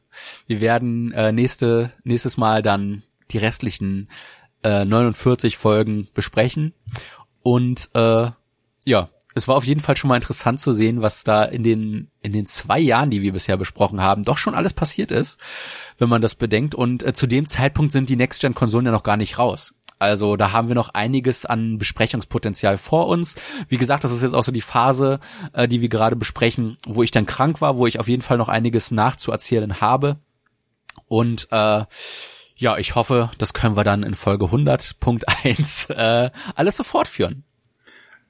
Wir 0.47 0.61
werden 0.61 1.13
äh, 1.13 1.33
nächste, 1.33 1.93
nächstes 2.05 2.37
Mal 2.37 2.63
dann 2.63 3.03
die 3.31 3.39
restlichen 3.39 4.09
äh, 4.63 4.85
49 4.85 5.57
Folgen 5.57 6.09
besprechen. 6.15 6.75
Und 7.43 7.91
äh, 7.95 8.31
ja, 8.85 9.09
es 9.35 9.47
war 9.47 9.57
auf 9.57 9.65
jeden 9.65 9.81
Fall 9.81 9.97
schon 9.97 10.09
mal 10.09 10.17
interessant 10.17 10.59
zu 10.59 10.73
sehen, 10.73 11.03
was 11.03 11.23
da 11.23 11.45
in 11.45 11.63
den 11.63 12.11
in 12.21 12.33
den 12.33 12.47
zwei 12.47 12.79
Jahren, 12.79 13.11
die 13.11 13.23
wir 13.23 13.33
bisher 13.33 13.57
besprochen 13.57 14.01
haben, 14.01 14.25
doch 14.25 14.39
schon 14.39 14.55
alles 14.55 14.75
passiert 14.75 15.11
ist, 15.11 15.39
wenn 15.99 16.09
man 16.09 16.21
das 16.21 16.35
bedenkt. 16.35 16.75
Und 16.75 17.03
äh, 17.03 17.15
zu 17.15 17.27
dem 17.27 17.47
Zeitpunkt 17.47 17.93
sind 17.93 18.09
die 18.09 18.17
Next-Gen-Konsolen 18.17 18.87
ja 18.87 18.93
noch 18.93 19.05
gar 19.05 19.17
nicht 19.17 19.39
raus. 19.39 19.75
Also 20.01 20.37
da 20.37 20.53
haben 20.53 20.69
wir 20.69 20.75
noch 20.75 20.95
einiges 20.95 21.45
an 21.45 21.77
Besprechungspotenzial 21.77 22.79
vor 22.79 23.07
uns. 23.07 23.37
Wie 23.69 23.77
gesagt, 23.77 24.03
das 24.03 24.13
ist 24.13 24.23
jetzt 24.23 24.35
auch 24.35 24.43
so 24.43 24.51
die 24.51 24.63
Phase, 24.63 25.21
äh, 25.53 25.69
die 25.69 25.83
wir 25.83 25.91
gerade 25.91 26.17
besprechen, 26.17 26.79
wo 26.87 27.03
ich 27.03 27.11
dann 27.11 27.27
krank 27.27 27.61
war, 27.61 27.77
wo 27.77 27.87
ich 27.87 28.01
auf 28.01 28.09
jeden 28.09 28.23
Fall 28.23 28.39
noch 28.39 28.49
einiges 28.49 28.91
nachzuerzählen 28.91 29.83
habe. 29.83 30.17
Und 31.07 31.49
äh, 31.51 31.85
ja, 32.57 32.79
ich 32.79 32.95
hoffe, 32.95 33.31
das 33.37 33.53
können 33.53 33.77
wir 33.77 33.85
dann 33.85 34.03
in 34.03 34.15
Folge 34.15 34.47
100.1 34.47 35.93
äh, 35.95 36.31
alles 36.55 36.79
so 36.79 36.83
fortführen. 36.83 37.45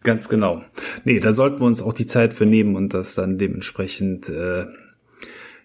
Ganz 0.02 0.28
genau. 0.28 0.64
Nee, 1.04 1.20
da 1.20 1.34
sollten 1.34 1.60
wir 1.60 1.66
uns 1.66 1.82
auch 1.82 1.92
die 1.92 2.06
Zeit 2.06 2.34
für 2.34 2.46
nehmen 2.46 2.74
und 2.74 2.94
das 2.94 3.14
dann 3.14 3.38
dementsprechend 3.38 4.28
äh, 4.28 4.66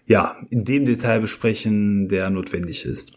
ja 0.06 0.36
in 0.50 0.64
dem 0.64 0.84
Detail 0.84 1.20
besprechen, 1.20 2.06
der 2.08 2.30
notwendig 2.30 2.84
ist. 2.84 3.15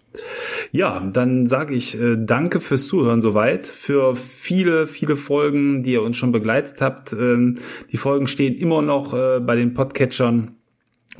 Ja, 0.71 0.99
dann 0.99 1.47
sage 1.47 1.73
ich 1.73 1.99
äh, 1.99 2.15
danke 2.17 2.61
fürs 2.61 2.87
Zuhören 2.87 3.21
soweit, 3.21 3.67
für 3.67 4.15
viele, 4.15 4.87
viele 4.87 5.15
Folgen, 5.15 5.83
die 5.83 5.93
ihr 5.93 6.03
uns 6.03 6.17
schon 6.17 6.31
begleitet 6.31 6.81
habt. 6.81 7.13
Ähm, 7.13 7.57
die 7.91 7.97
Folgen 7.97 8.27
stehen 8.27 8.55
immer 8.55 8.81
noch 8.81 9.13
äh, 9.13 9.39
bei 9.39 9.55
den 9.55 9.73
Podcatchern 9.73 10.55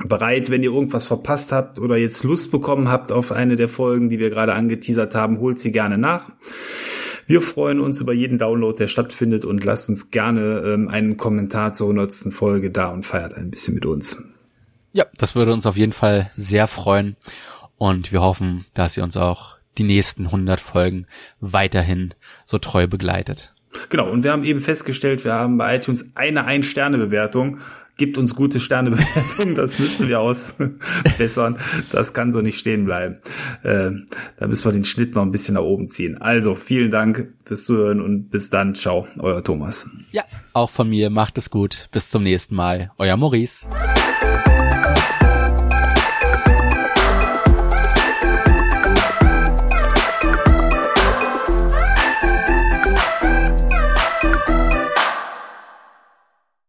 bereit, 0.04 0.50
wenn 0.50 0.62
ihr 0.62 0.72
irgendwas 0.72 1.04
verpasst 1.04 1.52
habt 1.52 1.78
oder 1.78 1.96
jetzt 1.96 2.24
Lust 2.24 2.50
bekommen 2.50 2.88
habt 2.88 3.12
auf 3.12 3.32
eine 3.32 3.56
der 3.56 3.68
Folgen, 3.68 4.08
die 4.08 4.18
wir 4.18 4.30
gerade 4.30 4.54
angeteasert 4.54 5.14
haben, 5.14 5.40
holt 5.40 5.58
sie 5.58 5.72
gerne 5.72 5.98
nach. 5.98 6.30
Wir 7.26 7.40
freuen 7.40 7.80
uns 7.80 8.00
über 8.00 8.12
jeden 8.12 8.38
Download, 8.38 8.76
der 8.76 8.88
stattfindet 8.88 9.44
und 9.44 9.62
lasst 9.64 9.88
uns 9.88 10.10
gerne 10.10 10.62
ähm, 10.64 10.88
einen 10.88 11.16
Kommentar 11.16 11.72
zur 11.72 11.88
100. 11.88 12.32
Folge 12.32 12.70
da 12.70 12.88
und 12.88 13.06
feiert 13.06 13.34
ein 13.34 13.50
bisschen 13.50 13.74
mit 13.74 13.86
uns. 13.86 14.24
Ja, 14.92 15.04
das 15.16 15.36
würde 15.36 15.52
uns 15.52 15.66
auf 15.66 15.76
jeden 15.76 15.92
Fall 15.92 16.30
sehr 16.34 16.66
freuen 16.66 17.16
und 17.80 18.12
wir 18.12 18.20
hoffen, 18.20 18.66
dass 18.74 18.96
ihr 18.96 19.02
uns 19.02 19.16
auch 19.16 19.56
die 19.78 19.84
nächsten 19.84 20.26
100 20.26 20.60
Folgen 20.60 21.06
weiterhin 21.40 22.14
so 22.44 22.58
treu 22.58 22.86
begleitet. 22.86 23.54
Genau, 23.88 24.10
und 24.10 24.22
wir 24.22 24.32
haben 24.32 24.44
eben 24.44 24.60
festgestellt, 24.60 25.24
wir 25.24 25.32
haben 25.32 25.56
bei 25.56 25.76
iTunes 25.76 26.12
eine 26.14 26.44
Ein-Sterne-Bewertung 26.44 27.60
Gibt 28.00 28.16
uns 28.16 28.34
gute 28.34 28.60
Sternebewertungen, 28.60 29.54
das 29.56 29.78
müssen 29.78 30.08
wir 30.08 30.20
ausbessern. 30.20 31.58
Das 31.92 32.14
kann 32.14 32.32
so 32.32 32.40
nicht 32.40 32.58
stehen 32.58 32.86
bleiben. 32.86 33.18
Äh, 33.62 33.90
da 34.38 34.46
müssen 34.46 34.64
wir 34.64 34.72
den 34.72 34.86
Schnitt 34.86 35.14
noch 35.14 35.20
ein 35.20 35.30
bisschen 35.30 35.56
nach 35.56 35.60
oben 35.60 35.86
ziehen. 35.86 36.16
Also, 36.16 36.54
vielen 36.54 36.90
Dank 36.90 37.34
fürs 37.44 37.66
Zuhören 37.66 38.00
und 38.00 38.30
bis 38.30 38.48
dann. 38.48 38.74
Ciao, 38.74 39.06
euer 39.18 39.44
Thomas. 39.44 39.86
Ja, 40.12 40.22
auch 40.54 40.70
von 40.70 40.88
mir. 40.88 41.10
Macht 41.10 41.36
es 41.36 41.50
gut. 41.50 41.90
Bis 41.92 42.08
zum 42.08 42.22
nächsten 42.22 42.54
Mal. 42.54 42.90
Euer 42.96 43.18
Maurice. 43.18 43.68